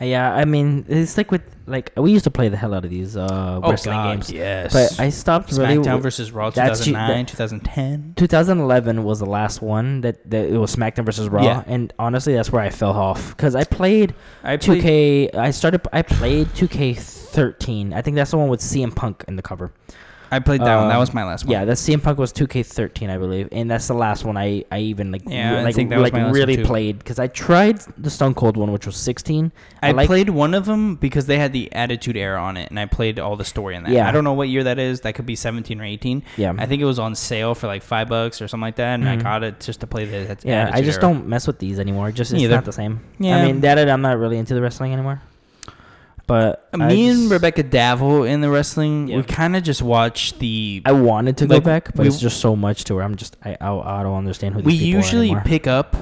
Yeah, 0.00 0.32
I 0.32 0.44
mean, 0.44 0.84
it's 0.88 1.16
like 1.16 1.30
with 1.32 1.42
like 1.66 1.92
we 1.96 2.12
used 2.12 2.24
to 2.24 2.30
play 2.30 2.48
the 2.48 2.56
hell 2.56 2.72
out 2.72 2.84
of 2.84 2.90
these 2.90 3.16
uh, 3.16 3.60
wrestling 3.62 4.00
games, 4.04 4.30
Oh, 4.30 4.34
yes. 4.34 4.72
but 4.72 5.00
I 5.00 5.10
stopped 5.10 5.50
really. 5.52 5.76
SmackDown 5.76 6.00
versus 6.00 6.30
Raw 6.32 6.50
2009, 6.50 7.26
that- 7.26 7.28
2010. 7.30 8.14
2011 8.16 9.02
was 9.04 9.18
the 9.18 9.26
last 9.26 9.60
one 9.60 10.00
that, 10.02 10.28
that 10.30 10.46
it 10.48 10.56
was 10.56 10.74
SmackDown 10.74 11.04
versus 11.04 11.28
Raw, 11.28 11.42
Yeah. 11.42 11.64
and 11.66 11.92
honestly, 11.98 12.32
that's 12.34 12.50
where 12.52 12.62
I 12.62 12.70
fell 12.70 12.92
off 12.92 13.36
because 13.36 13.54
I 13.56 13.64
played 13.64 14.14
I 14.44 14.56
played, 14.56 14.82
2K. 14.82 15.34
I 15.34 15.50
started. 15.50 15.80
I 15.92 16.02
played 16.02 16.46
2K13. 16.54 17.92
I 17.92 18.00
think 18.02 18.14
that's 18.14 18.30
the 18.30 18.38
one 18.38 18.48
with 18.48 18.60
CM 18.60 18.94
Punk 18.94 19.24
in 19.28 19.36
the 19.36 19.42
cover. 19.42 19.72
I 20.30 20.38
played 20.40 20.60
that 20.60 20.76
one. 20.76 20.88
That 20.88 20.94
Um, 20.94 21.00
was 21.00 21.14
my 21.14 21.24
last 21.24 21.44
one. 21.44 21.52
Yeah, 21.52 21.64
that 21.64 21.76
CM 21.76 22.02
Punk 22.02 22.18
was 22.18 22.32
2K13, 22.32 23.08
I 23.10 23.18
believe, 23.18 23.48
and 23.52 23.70
that's 23.70 23.86
the 23.88 23.94
last 23.94 24.24
one 24.24 24.36
I, 24.36 24.64
I 24.70 24.80
even 24.80 25.10
like 25.12 25.22
Yeah, 25.26 25.52
re- 25.52 25.58
I 25.58 25.62
like, 25.64 25.74
think 25.74 25.90
that 25.90 26.00
like 26.00 26.12
really 26.12 26.62
played 26.64 26.98
because 26.98 27.18
I 27.18 27.26
tried 27.28 27.80
the 27.96 28.10
Stone 28.10 28.34
Cold 28.34 28.56
one, 28.56 28.72
which 28.72 28.86
was 28.86 28.96
16. 28.96 29.52
I, 29.82 29.92
like- 29.92 30.06
played 30.06 30.30
one 30.30 30.54
of 30.54 30.66
them 30.66 30.96
because 30.96 31.26
they 31.26 31.38
had 31.38 31.52
the 31.52 31.72
Attitude 31.72 32.16
Era 32.16 32.40
on 32.42 32.56
it, 32.56 32.70
and 32.70 32.78
I 32.78 32.86
played 32.86 33.18
all 33.18 33.36
the 33.36 33.44
story 33.44 33.74
in 33.76 33.82
that. 33.84 33.92
Yeah. 33.92 34.08
I 34.08 34.12
don't 34.12 34.24
know 34.24 34.32
what 34.34 34.48
year 34.48 34.64
that 34.64 34.78
is. 34.78 35.00
That 35.00 35.14
could 35.14 35.26
be 35.26 35.36
17 35.36 35.80
or 35.80 35.84
18. 35.84 36.22
Yeah, 36.36 36.54
I 36.58 36.66
think 36.66 36.82
it 36.82 36.86
was 36.86 36.98
on 36.98 37.14
sale 37.14 37.54
for 37.54 37.66
like 37.66 37.82
five 37.82 38.08
bucks 38.08 38.42
or 38.42 38.48
something 38.48 38.62
like 38.66 38.76
that, 38.76 38.94
and 38.94 39.04
Mhm. 39.04 39.08
I 39.08 39.16
got 39.16 39.42
it 39.44 39.60
just 39.60 39.80
to 39.80 39.86
play 39.86 40.04
the 40.04 40.36
yeah. 40.44 40.70
I 40.72 40.82
just 40.82 41.02
Era. 41.02 41.12
don't 41.14 41.26
mess 41.28 41.46
with 41.46 41.58
these 41.58 41.78
anymore. 41.78 42.12
Just 42.12 42.32
it's 42.32 42.42
either. 42.42 42.54
not 42.56 42.64
the 42.64 42.72
same. 42.72 43.00
Yeah. 43.18 43.38
I 43.38 43.46
mean 43.46 43.60
that 43.60 43.78
I'm 43.88 44.02
not 44.02 44.18
really 44.18 44.38
into 44.38 44.54
the 44.54 44.60
wrestling 44.62 44.92
anymore. 44.92 45.22
But 46.28 46.68
Me 46.76 47.08
and 47.08 47.28
Rebecca 47.30 47.64
Davel 47.64 48.28
in 48.28 48.40
the 48.42 48.50
wrestling, 48.50 49.08
Yeah. 49.08 49.16
we 49.16 49.22
kind 49.24 49.56
of 49.56 49.62
just 49.64 49.80
watched 49.82 50.38
the. 50.38 50.82
I 50.84 50.92
wanted 50.92 51.38
to 51.38 51.46
go 51.46 51.58
back, 51.58 51.86
but 51.94 52.02
we- 52.02 52.06
it's 52.08 52.20
just 52.20 52.38
so 52.40 52.54
much 52.54 52.84
to 52.84 52.94
where 52.94 53.02
I'm 53.02 53.16
just 53.16 53.36
I 53.44 53.56
I, 53.60 54.00
I 54.00 54.02
don't 54.04 54.16
understand 54.18 54.54
who 54.54 54.60
we 54.60 54.74
usually 54.74 55.34
pick 55.44 55.66
up 55.66 55.96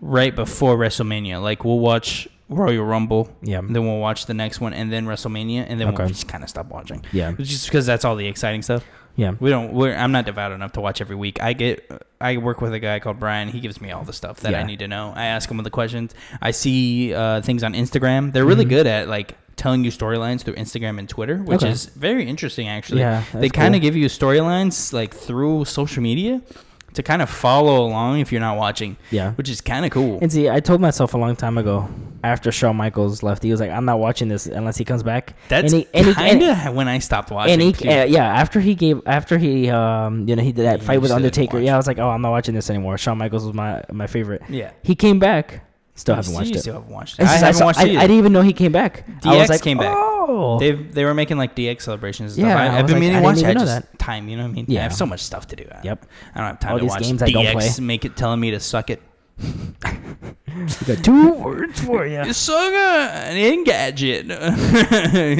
right 0.00 0.34
before 0.36 0.76
WrestleMania. 0.76 1.42
Like 1.42 1.64
we'll 1.64 1.78
watch 1.78 2.28
Royal 2.48 2.84
Rumble, 2.84 3.30
yeah 3.42 3.60
then 3.62 3.86
we'll 3.86 3.98
watch 4.00 4.26
the 4.26 4.34
next 4.34 4.60
one, 4.60 4.74
and 4.74 4.92
then 4.92 5.06
WrestleMania, 5.06 5.64
and 5.66 5.80
then 5.80 5.94
we'll 5.94 6.08
just 6.08 6.28
kind 6.28 6.44
of 6.44 6.50
stop 6.50 6.66
watching. 6.68 7.02
yeah 7.12 7.32
Just 7.32 7.66
because 7.66 7.86
that's 7.86 8.04
all 8.04 8.16
the 8.16 8.26
exciting 8.26 8.60
stuff. 8.62 8.84
Yeah 9.16 9.32
We 9.40 9.50
don't. 9.50 9.72
We're, 9.72 9.94
I'm 9.94 10.12
not 10.12 10.26
devout 10.26 10.52
enough 10.52 10.72
to 10.72 10.80
watch 10.80 11.00
every 11.00 11.16
week. 11.16 11.42
I 11.42 11.52
get. 11.52 11.90
I 12.20 12.36
work 12.36 12.60
with 12.60 12.72
a 12.72 12.78
guy 12.80 12.98
called 13.00 13.18
Brian. 13.18 13.48
He 13.48 13.60
gives 13.60 13.80
me 13.80 13.90
all 13.90 14.04
the 14.04 14.12
stuff 14.12 14.40
that 14.40 14.54
I 14.54 14.62
need 14.62 14.78
to 14.78 14.88
know. 14.88 15.12
I 15.14 15.26
ask 15.26 15.50
him 15.50 15.58
all 15.58 15.64
the 15.64 15.70
questions. 15.70 16.14
I 16.40 16.52
see 16.52 17.12
uh, 17.12 17.40
things 17.42 17.62
on 17.64 17.74
Instagram. 17.74 18.32
They're 18.32 18.44
really 18.46 18.64
Mhm. 18.64 18.68
good 18.70 18.86
at 18.86 19.08
like 19.08 19.36
telling 19.56 19.84
you 19.84 19.90
storylines 19.90 20.40
through 20.42 20.54
Instagram 20.54 20.98
and 20.98 21.08
Twitter, 21.08 21.36
which 21.38 21.62
Okay. 21.62 21.70
is 21.70 21.86
very 21.86 22.26
interesting. 22.26 22.68
Actually, 22.68 23.00
yeah. 23.00 23.22
they 23.34 23.48
kind 23.48 23.74
of 23.74 23.80
cool. 23.80 23.86
give 23.88 23.96
you 23.96 24.06
storylines 24.06 24.92
like 24.92 25.12
through 25.14 25.64
social 25.66 26.02
media 26.02 26.40
to 26.94 27.02
kind 27.02 27.22
of 27.22 27.30
follow 27.30 27.84
along 27.86 28.20
if 28.20 28.32
you're 28.32 28.40
not 28.40 28.56
watching, 28.56 28.96
yeah. 29.10 29.32
which 29.32 29.48
is 29.48 29.60
kind 29.60 29.84
of 29.84 29.90
cool. 29.90 30.18
And 30.20 30.32
see, 30.32 30.48
I 30.50 30.60
told 30.60 30.80
myself 30.80 31.14
a 31.14 31.18
long 31.18 31.36
time 31.36 31.58
ago 31.58 31.88
after 32.24 32.52
Shawn 32.52 32.76
Michaels 32.76 33.22
left, 33.22 33.42
he 33.42 33.50
was 33.50 33.60
like, 33.60 33.70
"I'm 33.70 33.84
not 33.84 33.98
watching 33.98 34.28
this 34.28 34.46
unless 34.46 34.76
he 34.76 34.84
comes 34.84 35.02
back." 35.02 35.34
That's 35.48 35.72
and 35.72 35.82
he- 35.82 35.88
and 35.94 36.14
kind 36.14 36.42
of 36.42 36.74
when 36.74 36.88
I 36.88 36.98
stopped 36.98 37.30
watching. 37.30 37.60
and 37.60 37.76
he, 37.76 37.88
uh, 37.88 38.04
yeah, 38.04 38.26
after 38.26 38.60
he 38.60 38.74
gave, 38.74 39.00
after 39.06 39.38
he, 39.38 39.70
um, 39.70 40.28
you 40.28 40.36
know, 40.36 40.42
he 40.42 40.52
did 40.52 40.64
that 40.66 40.82
fight 40.82 41.00
with 41.00 41.10
Undertaker. 41.10 41.58
Yeah. 41.58 41.74
I 41.74 41.76
was 41.76 41.86
like, 41.86 41.98
"Oh, 41.98 42.08
I'm 42.10 42.22
not 42.22 42.30
watching 42.30 42.54
this 42.54 42.70
anymore." 42.70 42.98
Shawn 42.98 43.18
Michaels 43.18 43.44
was 43.44 43.54
my 43.54 43.82
my 43.90 44.06
favorite. 44.06 44.42
yeah. 44.48 44.70
He 44.82 44.94
came 44.94 45.18
back. 45.18 45.64
Still 45.94 46.14
haven't 46.14 46.32
watched 46.32 46.54
it. 46.56 46.60
Still 46.60 46.74
haven't 46.74 46.90
watched 46.90 47.18
it. 47.18 47.22
It's 47.22 47.30
I 47.32 47.34
haven't 47.36 47.54
saw- 47.54 47.64
watched 47.66 47.78
I, 47.78 47.82
it. 47.82 47.86
I 47.86 47.90
either. 47.90 48.00
didn't 48.02 48.16
even 48.18 48.32
know 48.32 48.40
he 48.40 48.52
came 48.54 48.72
back. 48.72 49.04
I 49.08 49.12
DX 49.34 49.38
was 49.40 49.48
like, 49.50 49.62
came 49.62 49.76
back. 49.78 49.94
Oh, 49.94 50.58
They 50.58 50.72
they 50.72 51.04
were 51.04 51.12
making 51.14 51.36
like 51.36 51.54
DX 51.54 51.82
celebrations. 51.82 52.38
And. 52.38 52.46
Yeah, 52.46 52.56
I, 52.58 52.66
I 52.66 52.78
I've 52.78 52.86
been 52.86 52.94
like, 52.94 53.00
meaning 53.00 53.16
I 53.16 53.20
to 53.20 53.24
watch 53.24 53.34
didn't 53.36 53.44
it. 53.44 53.48
I 53.48 53.50
even 53.62 53.66
know 53.66 53.80
just 53.80 53.98
time. 53.98 54.28
You 54.28 54.36
know 54.38 54.44
what 54.44 54.48
I 54.50 54.52
mean? 54.52 54.64
Yeah, 54.68 54.80
I 54.80 54.82
have 54.84 54.94
so 54.94 55.04
much 55.04 55.20
stuff 55.20 55.46
to 55.48 55.56
do. 55.56 55.64
I, 55.70 55.80
Yep. 55.84 56.06
I 56.34 56.38
don't 56.38 56.46
have 56.46 56.60
time 56.60 56.72
All 56.72 56.78
to 56.78 56.82
these 56.84 56.90
watch 56.90 57.02
games 57.02 57.22
I 57.22 57.30
don't 57.30 57.44
DX 57.44 57.52
play. 57.76 57.84
make 57.84 58.04
it 58.06 58.16
telling 58.16 58.40
me 58.40 58.52
to 58.52 58.60
suck 58.60 58.88
it. 58.88 59.02
We 59.38 60.86
got 60.86 61.04
two 61.04 61.32
words 61.32 61.80
for 61.80 62.06
you. 62.06 62.22
You 62.24 62.32
suck 62.32 62.72
an 62.72 63.36
Engadget. 63.36 64.30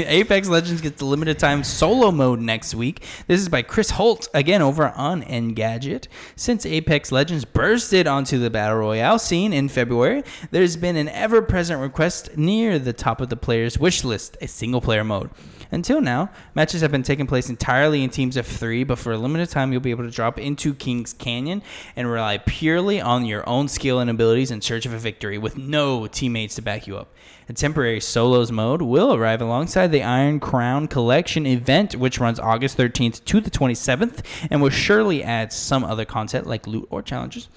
Apex 0.07 0.49
Legends 0.49 0.80
gets 0.80 0.99
the 0.99 1.05
limited 1.05 1.38
time 1.38 1.64
solo 1.64 2.11
mode 2.11 2.40
next 2.40 2.74
week. 2.74 3.05
This 3.26 3.40
is 3.40 3.49
by 3.49 3.62
Chris 3.62 3.90
Holt 3.90 4.28
again 4.34 4.62
over 4.62 4.88
on 4.88 5.22
Engadget. 5.22 6.09
Since 6.36 6.66
Apex 6.66 7.12
Legends 7.12 7.45
bursted 7.45 8.07
onto 8.07 8.38
the 8.38 8.51
battle 8.51 8.78
royale 8.78 9.18
scene 9.18 9.53
in 9.53 9.68
February, 9.68 10.22
there's 10.51 10.76
been 10.76 10.97
an 10.97 11.09
ever-present 11.09 11.80
request 11.80 12.36
near 12.36 12.78
the 12.78 12.93
top 12.93 13.20
of 13.20 13.28
the 13.28 13.36
player's 13.36 13.78
wish 13.78 14.05
list: 14.05 14.36
a 14.40 14.49
single-player 14.49 15.05
mode. 15.05 15.30
Until 15.73 16.03
now, 16.03 16.29
matches 16.55 16.83
have 16.83 16.93
been 16.93 17.03
taking 17.03 17.27
place 17.27 17.49
entirely 17.49 18.05
in 18.05 18.11
teams 18.11 18.37
of 18.37 18.47
three, 18.47 18.85
but 18.85 18.99
for 18.99 19.12
a 19.12 19.16
limited 19.16 19.49
time, 19.49 19.73
you'll 19.73 19.81
be 19.81 19.91
able 19.91 20.05
to 20.05 20.11
drop 20.11 20.39
into 20.39 20.75
King's 20.75 21.14
Canyon 21.14 21.62
and 21.97 22.11
rely 22.11 22.37
purely 22.37 23.01
on 23.01 23.25
your 23.25 23.49
own 23.49 23.68
skill 23.68 23.99
and 23.99 24.11
abilities 24.11 24.51
in 24.51 24.61
search 24.61 24.85
of 24.85 24.93
a 24.93 24.99
victory 24.99 25.39
with 25.39 25.57
no 25.57 26.07
teammates 26.07 26.57
to 26.57 26.62
back 26.62 26.87
you 26.87 26.99
up. 26.99 27.09
A 27.49 27.55
temporary 27.55 28.01
solos 28.01 28.53
mode 28.53 28.83
will 28.83 29.14
arrive 29.14 29.41
alongside 29.41 29.93
the 29.93 30.03
Iron 30.03 30.41
Crown 30.41 30.89
Collection 30.89 31.47
event, 31.47 31.97
which 31.97 32.20
runs 32.20 32.39
August 32.39 32.77
13th 32.77 33.25
to 33.25 33.41
the 33.41 33.51
27th, 33.51 34.23
and 34.51 34.61
will 34.61 34.68
surely 34.68 35.25
add 35.25 35.55
some 35.55 35.85
other 35.85 36.05
content 36.05 36.47
like 36.47 36.66
loot 36.66 36.87
or 36.91 37.01
challenges. 37.01 37.49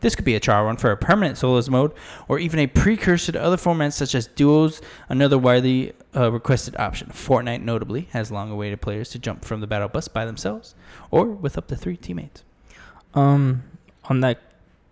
This 0.00 0.14
could 0.14 0.24
be 0.24 0.34
a 0.34 0.40
trial 0.40 0.64
run 0.64 0.78
for 0.78 0.90
a 0.90 0.96
permanent 0.96 1.36
solos 1.36 1.68
mode, 1.68 1.92
or 2.26 2.38
even 2.38 2.58
a 2.58 2.66
precursor 2.66 3.32
to 3.32 3.42
other 3.42 3.58
formats 3.58 3.92
such 3.92 4.14
as 4.14 4.26
duos, 4.28 4.80
another 5.10 5.36
widely 5.36 5.92
uh, 6.16 6.30
requested 6.32 6.76
option. 6.76 7.08
Fortnite, 7.08 7.62
notably, 7.62 8.08
has 8.12 8.30
long 8.30 8.50
awaited 8.50 8.80
players 8.80 9.10
to 9.10 9.18
jump 9.18 9.44
from 9.44 9.60
the 9.60 9.66
battle 9.66 9.88
bus 9.88 10.08
by 10.08 10.24
themselves 10.24 10.74
or 11.10 11.24
with 11.26 11.56
up 11.58 11.68
to 11.68 11.76
three 11.76 11.96
teammates. 11.96 12.42
Um, 13.14 13.62
on 14.04 14.20
that 14.20 14.40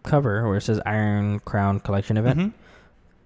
cover 0.03 0.47
where 0.47 0.57
it 0.57 0.63
says 0.63 0.81
Iron 0.87 1.41
Crown 1.41 1.81
Collection 1.81 2.17
event, 2.17 2.39
Mhm. 2.39 2.53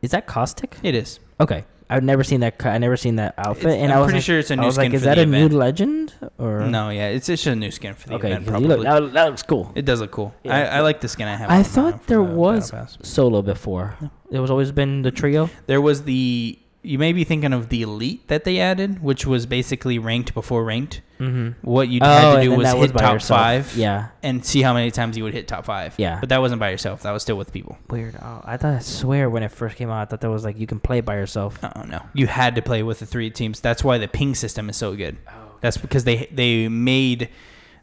is 0.03 0.11
that 0.11 0.27
Caustic? 0.27 0.77
It 0.83 0.95
is. 0.95 1.21
Okay, 1.41 1.65
I've 1.91 2.03
never 2.03 2.25
seen 2.25 2.41
that. 2.41 2.55
I 2.65 2.79
never 2.79 2.97
seen 2.97 3.17
that 3.17 3.35
outfit, 3.39 3.67
It's- 3.67 3.83
and 3.83 3.93
I'm 3.93 3.99
I 3.99 4.01
was 4.01 4.07
pretty 4.07 4.19
like, 4.19 4.25
sure 4.25 4.39
it's 4.39 4.51
a 4.51 4.57
new 4.57 4.67
was 4.67 4.75
skin 4.77 4.85
like, 4.93 4.95
is 4.95 5.03
that 5.03 5.19
a 5.19 5.23
event. 5.23 5.53
new 5.53 5.59
legend 5.59 6.15
or 6.39 6.61
No, 6.67 6.89
yeah, 6.91 7.09
it's 7.09 7.29
it's 7.29 7.43
just 7.43 7.53
a 7.53 7.57
new 7.59 7.71
skin 7.71 7.95
for 7.95 8.09
the 8.09 8.15
Okay, 8.15 8.33
event. 8.33 8.47
Probably. 8.47 8.69
look, 8.69 8.83
that, 8.85 9.13
that 9.13 9.25
looks 9.27 9.43
cool. 9.43 9.71
it 9.75 9.85
does 9.85 10.01
look 10.01 10.11
cool. 10.11 10.35
Yeah, 10.45 10.57
I, 10.57 10.79
I 10.79 10.81
like 10.81 11.01
the 11.01 11.09
skin 11.09 11.29
I 11.29 11.37
have. 11.37 11.51
I 11.51 11.59
on 11.59 11.65
thought 11.65 12.07
there 12.07 12.19
the 12.19 12.23
was 12.25 12.73
solo 13.03 13.43
before. 13.43 13.97
No. 14.01 14.11
There 14.31 14.41
was 14.41 14.51
always 14.51 14.73
been 14.73 15.03
the 15.03 15.11
trio. 15.11 15.51
There 15.67 15.81
was 15.81 16.05
the. 16.05 16.59
You 16.85 16.99
may 16.99 17.13
be 17.13 17.23
thinking 17.23 17.53
of 17.53 17.69
the 17.69 17.83
elite 17.83 18.27
that 18.27 18.43
they 18.43 18.59
added, 18.59 19.03
which 19.03 19.25
was 19.25 19.47
basically 19.47 20.01
ranked 20.01 20.35
before 20.35 20.65
ranked. 20.65 21.01
Mm-hmm. 21.21 21.51
What 21.65 21.89
you 21.89 22.01
had 22.03 22.35
to 22.37 22.43
do 22.43 22.51
was 22.57 22.73
hit 22.73 22.93
by 22.93 23.01
top 23.01 23.13
yourself. 23.15 23.41
five 23.41 23.77
Yeah, 23.77 24.09
and 24.25 24.45
see 24.45 24.63
how 24.63 24.75
many 24.75 24.91
times 24.91 25.17
you 25.17 25.23
would 25.23 25.33
hit 25.33 25.47
top 25.47 25.65
five. 25.65 25.95
Yeah. 25.97 26.19
but 26.19 26.29
that 26.31 26.41
wasn't 26.41 26.59
by 26.59 26.71
yourself. 26.71 27.03
That 27.05 27.13
was 27.13 27.23
still 27.23 27.39
with 27.39 27.53
people. 27.53 27.79
weird. 27.89 28.17
Oh, 28.21 28.43
I 28.45 28.57
thought 28.57 28.75
I 28.75 28.79
swear 28.81 29.31
when 29.31 29.45
it 29.45 29.53
first 29.53 29.77
came 29.77 29.91
out, 29.91 30.01
I 30.03 30.05
thought 30.07 30.21
that 30.23 30.31
was 30.31 30.45
like 30.45 30.59
you 30.59 30.67
can 30.67 30.81
play 30.81 31.01
by 31.01 31.15
yourself. 31.15 31.59
Oh 31.63 31.83
no, 31.85 32.03
you 32.15 32.27
had 32.27 32.57
to 32.57 32.63
play 32.63 32.83
with 32.83 32.99
the 32.99 33.07
three 33.07 33.31
teams. 33.31 33.61
That's 33.61 33.85
why 33.85 33.99
the 33.99 34.09
ping 34.09 34.35
system 34.35 34.69
is 34.69 34.77
so 34.77 34.97
good. 34.97 35.19
Oh, 35.29 35.33
That's 35.61 35.77
because 35.77 36.03
they 36.03 36.27
they 36.33 36.67
made 36.69 37.29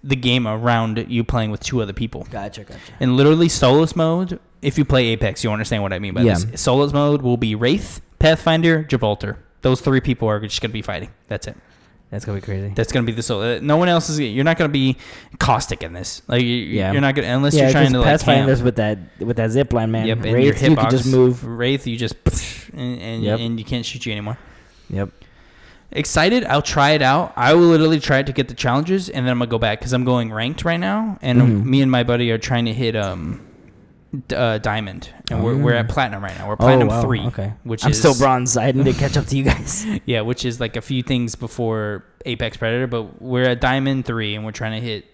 the 0.03 0.17
game 0.17 0.45
around 0.45 1.05
you 1.09 1.23
playing 1.23 1.51
with 1.51 1.61
two 1.61 1.81
other 1.81 1.93
people. 1.93 2.27
Gotcha, 2.29 2.65
gotcha. 2.65 2.79
And 2.99 3.15
literally 3.15 3.47
solos 3.47 3.95
mode, 3.95 4.39
if 4.61 4.77
you 4.77 4.83
play 4.83 5.07
Apex, 5.07 5.43
you 5.45 5.51
understand 5.51 5.83
what 5.83 5.93
I 5.93 5.99
mean 5.99 6.13
by 6.13 6.21
Yeah. 6.23 6.33
this. 6.39 6.61
Solos 6.61 6.91
mode 6.91 7.21
will 7.21 7.37
be 7.37 7.55
Wraith, 7.55 8.01
Pathfinder, 8.19 8.83
Gibraltar. 8.83 9.37
Those 9.61 9.81
three 9.81 10.01
people 10.01 10.27
are 10.27 10.39
just 10.41 10.61
going 10.61 10.69
to 10.71 10.73
be 10.73 10.81
fighting. 10.81 11.09
That's 11.27 11.47
it. 11.47 11.57
That's 12.11 12.25
gonna 12.25 12.39
be 12.39 12.45
crazy. 12.45 12.71
That's 12.75 12.91
going 12.91 13.05
to 13.05 13.11
be 13.11 13.15
the 13.15 13.21
solo. 13.21 13.57
uh, 13.57 13.59
No 13.61 13.77
one 13.77 13.87
else 13.87 14.09
is. 14.09 14.19
You're 14.19 14.43
not 14.43 14.57
going 14.57 14.67
to 14.69 14.73
be 14.73 14.97
caustic 15.37 15.83
in 15.83 15.93
this. 15.93 16.23
Like 16.27 16.41
you, 16.41 16.47
Yeah. 16.55 16.91
you're 16.91 17.01
not 17.01 17.13
going 17.13 17.27
to 17.27 17.33
unless 17.33 17.53
yeah, 17.53 17.63
you're 17.63 17.71
trying 17.71 17.91
to 17.91 17.99
like 17.99 18.07
camp. 18.07 18.21
Pathfinders 18.21 18.63
with 18.63 18.77
that 18.77 18.97
with 19.19 19.37
that 19.37 19.51
zip 19.51 19.71
line, 19.73 19.91
man. 19.91 20.07
Yep, 20.07 20.17
and 20.23 20.33
Wraith, 20.33 20.45
your 20.45 20.53
hitbox. 20.55 20.69
you 20.69 20.75
can 20.77 20.89
just 20.89 21.05
move. 21.11 21.43
Wraith, 21.45 21.85
you 21.85 21.97
just 21.97 22.15
and 22.73 22.99
and, 22.99 23.23
Yep. 23.23 23.39
and 23.39 23.59
you 23.59 23.65
can't 23.65 23.85
shoot 23.85 24.05
you 24.07 24.11
anymore. 24.11 24.37
Yep. 24.89 25.09
excited. 25.91 26.45
I'll 26.45 26.61
try 26.63 26.91
it 26.91 27.01
out. 27.03 27.33
I 27.35 27.53
will 27.53 27.67
literally 27.67 27.99
try 27.99 28.23
to 28.23 28.31
get 28.31 28.47
the 28.47 28.53
challenges, 28.55 29.09
and 29.09 29.25
then 29.25 29.31
I'm 29.31 29.37
gonna 29.39 29.49
go 29.51 29.59
back 29.59 29.79
because 29.79 29.93
I'm 29.93 30.03
going 30.03 30.31
ranked 30.33 30.63
right 30.65 30.79
now, 30.79 31.17
and 31.21 31.41
Mhm. 31.41 31.63
me 31.65 31.81
and 31.81 31.91
my 31.91 32.01
buddy 32.03 32.31
are 32.31 32.37
trying 32.39 32.65
to 32.65 32.73
hit 32.73 32.95
um, 32.95 33.41
uh, 34.35 34.57
diamond, 34.57 35.09
and 35.29 35.43
we're, 35.43 35.55
we're 35.57 35.75
Oh. 35.75 35.79
at 35.79 35.89
platinum 35.89 36.23
right 36.23 36.37
now. 36.37 36.47
We're 36.47 36.55
platinum 36.57 36.87
wow, 36.87 37.01
three, 37.01 37.21
Okay. 37.27 37.53
which 37.63 37.85
I'm 37.85 37.91
is 37.91 37.99
still 37.99 38.15
bronze. 38.17 38.57
I 38.57 38.71
didn't 38.71 38.93
catch 38.95 39.15
up 39.17 39.25
to 39.27 39.37
you 39.37 39.43
guys. 39.43 39.85
Yeah, 40.05 40.21
which 40.21 40.45
is 40.45 40.59
like 40.59 40.75
a 40.75 40.81
few 40.81 41.03
things 41.03 41.35
before 41.35 42.03
Apex 42.25 42.57
Predator, 42.57 42.87
but 42.87 43.21
we're 43.21 43.43
at 43.49 43.61
diamond 43.61 44.05
three, 44.05 44.35
and 44.35 44.43
we're 44.45 44.51
trying 44.51 44.79
to 44.81 44.85
hit. 44.87 45.05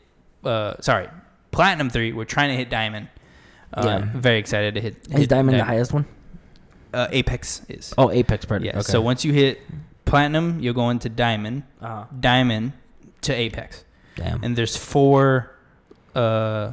Uh, 0.44 0.76
sorry, 0.80 1.10
platinum 1.52 1.90
three. 1.90 2.14
We're 2.14 2.26
trying 2.26 2.50
to 2.50 2.56
hit 2.56 2.70
diamond. 2.70 3.10
Uh, 3.74 3.84
Yeah. 3.86 4.10
Very 4.16 4.38
excited 4.40 4.76
to 4.76 4.82
hit. 4.82 4.96
Is 5.10 5.18
hit 5.22 5.30
diamond 5.30 5.60
the 5.60 5.64
highest 5.66 5.92
one? 5.94 6.06
Uh, 6.94 7.08
Apex 7.12 7.64
is. 7.68 7.94
Oh, 7.98 8.10
Apex 8.12 8.46
Predator. 8.46 8.68
yeah. 8.72 8.80
Okay. 8.80 8.92
So 8.92 9.02
once 9.02 9.26
you 9.26 9.34
hit 9.34 9.60
platinum, 10.06 10.60
you'll 10.62 10.74
go 10.74 10.90
into 10.90 11.10
diamond. 11.10 11.64
Uh, 11.82 12.06
Diamond 12.18 12.72
to 13.22 13.34
Apex. 13.34 13.84
damn. 14.16 14.42
and 14.44 14.56
there's 14.56 14.78
four 14.78 15.52
uh 16.16 16.72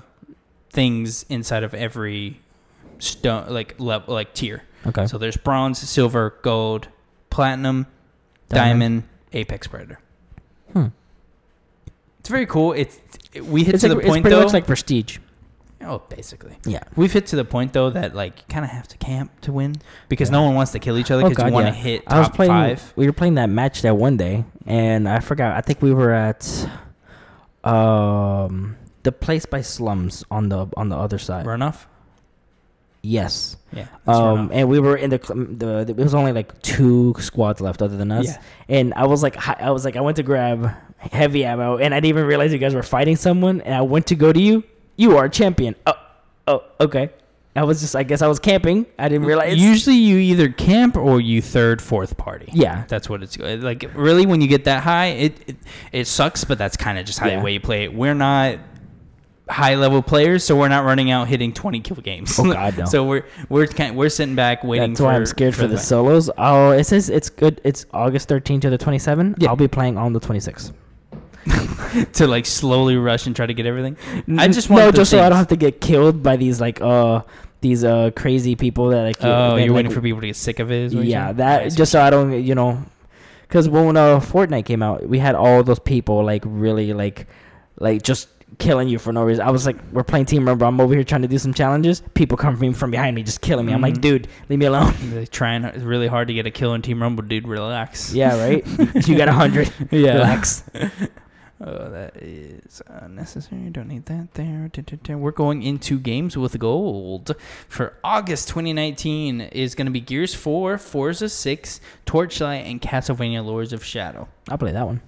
things 0.73 1.25
inside 1.29 1.63
of 1.63 1.75
every 1.75 2.41
stone 2.99 3.47
like 3.49 3.75
level 3.79 4.15
like 4.15 4.33
tier 4.33 4.63
okay. 4.87 5.07
so 5.07 5.19
there's 5.19 5.37
bronze 5.37 5.79
silver 5.79 6.35
gold 6.43 6.89
platinum 7.31 7.87
diamond, 8.49 9.03
apex 9.33 9.67
predator 9.67 9.99
Hmm. 10.73 10.87
it's 12.21 12.29
very 12.29 12.47
cool 12.47 12.73
it's 12.73 12.99
it- 13.35 13.45
we 13.45 13.65
hit 13.65 13.75
It's, 13.75 13.83
to 13.83 13.89
like, 13.89 13.97
the 13.99 14.01
it's 14.05 14.09
point 14.11 14.25
though 14.25 14.45
much 14.45 14.53
like 14.53 14.67
Prestige. 14.67 15.19
oh 15.83 16.01
basically 16.09 16.57
Yeah. 16.65 16.83
we've 16.97 17.13
hit 17.13 17.27
to 17.29 17.37
the 17.37 17.45
point 17.45 17.73
though 17.75 17.91
that 17.91 18.15
like 18.15 18.39
you 18.39 18.45
kind 18.49 18.65
of 18.65 18.71
have 18.71 18.89
to 18.89 18.97
camp 18.99 19.31
to 19.43 19.53
win 19.53 19.75
because 20.09 20.29
Yeah. 20.31 20.39
no 20.39 20.43
one 20.45 20.55
wants 20.55 20.73
to 20.73 20.79
kill 20.79 20.97
each 20.99 21.11
other 21.11 21.25
Oh, 21.27 21.29
because 21.29 21.47
you 21.47 21.53
want 21.53 21.67
to 21.67 21.73
yeah. 21.73 21.79
hit 21.83 22.03
I 22.07 22.19
was 22.19 22.29
top 22.29 22.37
playing. 22.37 22.51
five 22.51 22.93
We 22.97 23.07
were 23.07 23.13
playing 23.13 23.35
that 23.35 23.49
match 23.51 23.83
that 23.83 23.97
one 23.97 24.17
day, 24.17 24.45
and 24.67 25.09
I 25.09 25.21
forgot. 25.21 25.57
I 25.57 25.61
think 25.61 25.83
we 25.83 25.93
were 25.93 26.13
at 26.13 26.69
um 27.65 28.77
the 29.03 29.13
place 29.13 29.47
by 29.47 29.61
Slums 29.63 30.25
on 30.31 30.49
the 30.49 30.67
on 30.77 30.89
the 30.89 30.97
other 30.97 31.19
side. 31.19 31.45
runoff 31.47 31.87
Yes. 33.05 33.57
yeah 33.73 33.87
Um, 34.07 34.51
and 34.53 34.69
we 34.69 34.79
were 34.79 34.97
in 34.97 35.11
the, 35.11 35.19
the 35.19 35.85
the 35.85 35.91
it 35.91 35.97
was 35.97 36.15
only 36.15 36.33
like 36.33 36.63
two 36.63 37.15
squads 37.19 37.61
left 37.61 37.83
other 37.83 37.97
than 37.97 38.13
us. 38.13 38.27
Yeah. 38.27 38.43
And 38.69 38.95
I 38.95 39.07
was 39.07 39.25
like, 39.25 39.37
I 39.61 39.73
was 39.73 39.85
like, 39.85 39.97
I 39.97 40.01
went 40.01 40.19
to 40.19 40.23
grab 40.23 40.71
heavy 40.99 41.45
ammo, 41.45 41.79
and 41.79 41.93
I 41.93 41.97
didn't 41.99 42.11
even 42.11 42.27
realize 42.27 42.53
you 42.53 42.59
guys 42.59 42.77
were 42.77 42.83
fighting 42.85 43.17
someone. 43.17 43.61
And 43.63 43.75
I 43.75 43.81
went 43.83 44.07
to 44.09 44.15
go 44.15 44.33
to 44.33 44.41
you. 44.41 44.63
You 44.97 45.17
are 45.17 45.25
a 45.25 45.31
champion. 45.31 45.75
Oh, 45.85 45.95
oh, 46.47 46.65
okay. 46.81 47.11
I 47.57 47.65
was 47.65 47.81
just, 47.81 47.97
I 47.97 48.03
guess 48.05 48.23
I 48.23 48.29
was 48.29 48.39
camping. 48.39 48.87
I 48.99 49.09
didn't 49.09 49.27
realize. 49.27 49.59
Usually, 49.59 49.97
you 49.97 50.19
either 50.19 50.49
camp 50.49 50.97
or 50.97 51.21
you 51.21 51.43
third, 51.43 51.83
fourth 51.83 52.17
party. 52.17 52.51
yeah. 52.53 52.85
That's 52.87 53.11
what 53.11 53.23
it's 53.25 53.37
like. 53.37 53.85
Really, 53.95 54.27
when 54.27 54.41
you 54.41 54.47
get 54.47 54.65
that 54.67 54.85
high, 54.85 55.07
it 55.07 55.43
it, 55.49 55.57
it 55.91 56.07
sucks, 56.07 56.45
but 56.45 56.57
that's 56.57 56.77
kind 56.77 56.99
of 56.99 57.05
just 57.05 57.19
how 57.19 57.27
Yeah. 57.27 57.39
the 57.39 57.45
way 57.45 57.53
you 57.55 57.61
play 57.61 57.83
it. 57.85 57.93
We're 57.93 58.15
not 58.15 58.61
high 59.49 59.75
level 59.75 60.03
players, 60.03 60.45
so 60.45 60.57
we're 60.57 60.69
not 60.69 60.85
running 60.85 61.11
out 61.11 61.29
hitting 61.29 61.53
twenty 61.53 61.81
kill 61.81 61.97
games. 61.97 62.39
Oh, 62.39 62.45
God, 62.53 62.79
no. 62.79 62.85
so 62.85 63.05
we're 63.05 63.25
we're 63.49 63.67
kind 63.67 63.97
we're 63.97 64.09
sitting 64.09 64.35
back 64.35 64.65
waiting. 64.65 64.91
That's 64.91 65.01
why 65.01 65.13
for, 65.13 65.17
I'm 65.17 65.27
scared 65.27 65.55
for, 65.55 65.67
the 65.67 65.77
fight. 65.77 65.85
solos. 65.85 66.31
Oh, 66.39 66.71
it 66.71 66.85
says 66.85 67.11
it's 67.11 67.31
good. 67.31 67.61
It's 67.65 67.87
August 67.93 68.29
13 68.29 68.61
to 68.61 68.71
the 68.71 68.79
27. 68.79 69.37
Yeah. 69.39 69.49
I'll 69.49 69.57
be 69.57 69.69
playing 69.69 69.99
on 69.99 70.13
the 70.13 70.21
26th. 70.21 70.73
to 72.13 72.27
like 72.29 72.47
slowly 72.47 72.97
rush 72.97 73.27
and 73.27 73.35
try 73.35 73.47
to 73.47 73.55
get 73.55 73.67
everything. 73.67 73.97
I 74.39 74.47
just 74.47 74.71
want 74.71 74.83
no, 74.83 74.91
the 74.93 74.99
just 74.99 75.11
so 75.11 75.21
I 75.21 75.29
don't 75.29 75.39
have 75.39 75.49
to 75.49 75.57
get 75.57 75.81
killed 75.81 76.23
by 76.23 76.37
these 76.37 76.61
like 76.61 76.81
uh 76.81 77.23
these 77.61 77.83
uh 77.83 78.11
crazy 78.15 78.55
people 78.55 78.91
that 78.91 79.03
like. 79.03 79.17
Oh, 79.23 79.57
that, 79.57 79.57
you're 79.57 79.69
like, 79.69 79.77
waiting 79.77 79.93
for 79.93 80.01
people 80.01 80.21
to 80.21 80.29
get 80.29 80.37
sick 80.37 80.61
of 80.61 80.71
it. 80.71 80.83
is 80.85 80.95
what 80.95 81.05
you're 81.05 81.11
Yeah, 81.11 81.33
that 81.33 81.73
just 81.73 81.93
so 81.93 82.01
I 82.01 82.11
don't, 82.11 82.45
you 82.45 82.55
know, 82.55 82.85
because 83.53 83.69
when 83.69 83.97
uh, 83.97 84.19
Fortnite 84.21 84.65
came 84.65 84.83
out, 84.83 85.07
we 85.07 85.19
had 85.19 85.35
all 85.35 85.63
those 85.63 85.79
people 85.79 86.25
like 86.25 86.43
really 86.47 86.93
like, 86.95 87.27
like 87.79 88.03
just 88.03 88.29
killing 88.59 88.89
you 88.89 88.99
for 88.99 89.13
no 89.13 89.23
reason. 89.25 89.47
I 89.47 89.51
was 89.51 89.67
like, 89.67 89.77
we're 89.93 90.03
playing 90.05 90.27
Team 90.27 90.47
Rumble. 90.47 90.67
I'm 90.67 90.81
over 90.81 90.95
here 90.95 91.05
trying 91.05 91.23
to 91.23 91.29
do 91.29 91.39
some 91.39 91.55
challenges. 91.55 92.03
People 92.15 92.37
come 92.37 92.57
from 92.57 92.73
from 92.75 92.91
behind 92.91 93.15
me, 93.17 93.23
just 93.23 93.41
killing 93.41 93.67
me. 93.67 93.73
I'm 93.73 93.81
like, 93.81 93.95
Mhm. 93.95 94.01
dude, 94.01 94.29
leave 94.49 94.59
me 94.59 94.67
alone. 94.67 94.95
They're 95.03 95.27
trying 95.27 95.63
really 95.85 96.07
hard 96.07 96.29
to 96.29 96.35
get 96.35 96.47
a 96.47 96.51
kill 96.51 96.75
in 96.75 96.83
Team 96.83 97.01
Rumble, 97.03 97.23
dude. 97.25 97.47
Relax. 97.49 98.13
yeah, 98.15 98.39
right. 98.43 98.67
you 99.09 99.17
got 99.17 99.29
a 99.29 99.33
hundred. 99.33 99.73
Yeah. 99.91 100.15
Relax. 100.15 100.65
Oh, 101.65 101.91
that 101.91 102.17
is 102.17 102.83
unnecessary. 102.89 103.71
Don't 103.71 103.87
need 103.87 104.07
that 104.07 104.35
there. 104.35 104.69
We're 105.17 105.31
going 105.31 105.63
into 105.63 106.01
games 106.01 106.37
with 106.37 106.59
gold 106.59 107.37
for 107.69 107.97
August 108.03 108.49
2019. 108.49 109.41
Is 109.43 109.77
going 109.77 109.87
to 109.87 109.93
be 109.93 110.01
Gears 110.01 110.35
4, 110.35 110.77
Forza 110.77 111.29
6, 111.29 111.81
Torchlight, 112.05 112.67
and 112.67 112.81
Castlevania: 112.83 113.45
Lords 113.45 113.73
of 113.73 113.85
Shadow. 113.85 114.27
I'll 114.49 114.59
play 114.59 114.73
that 114.73 114.87
one. 114.87 115.03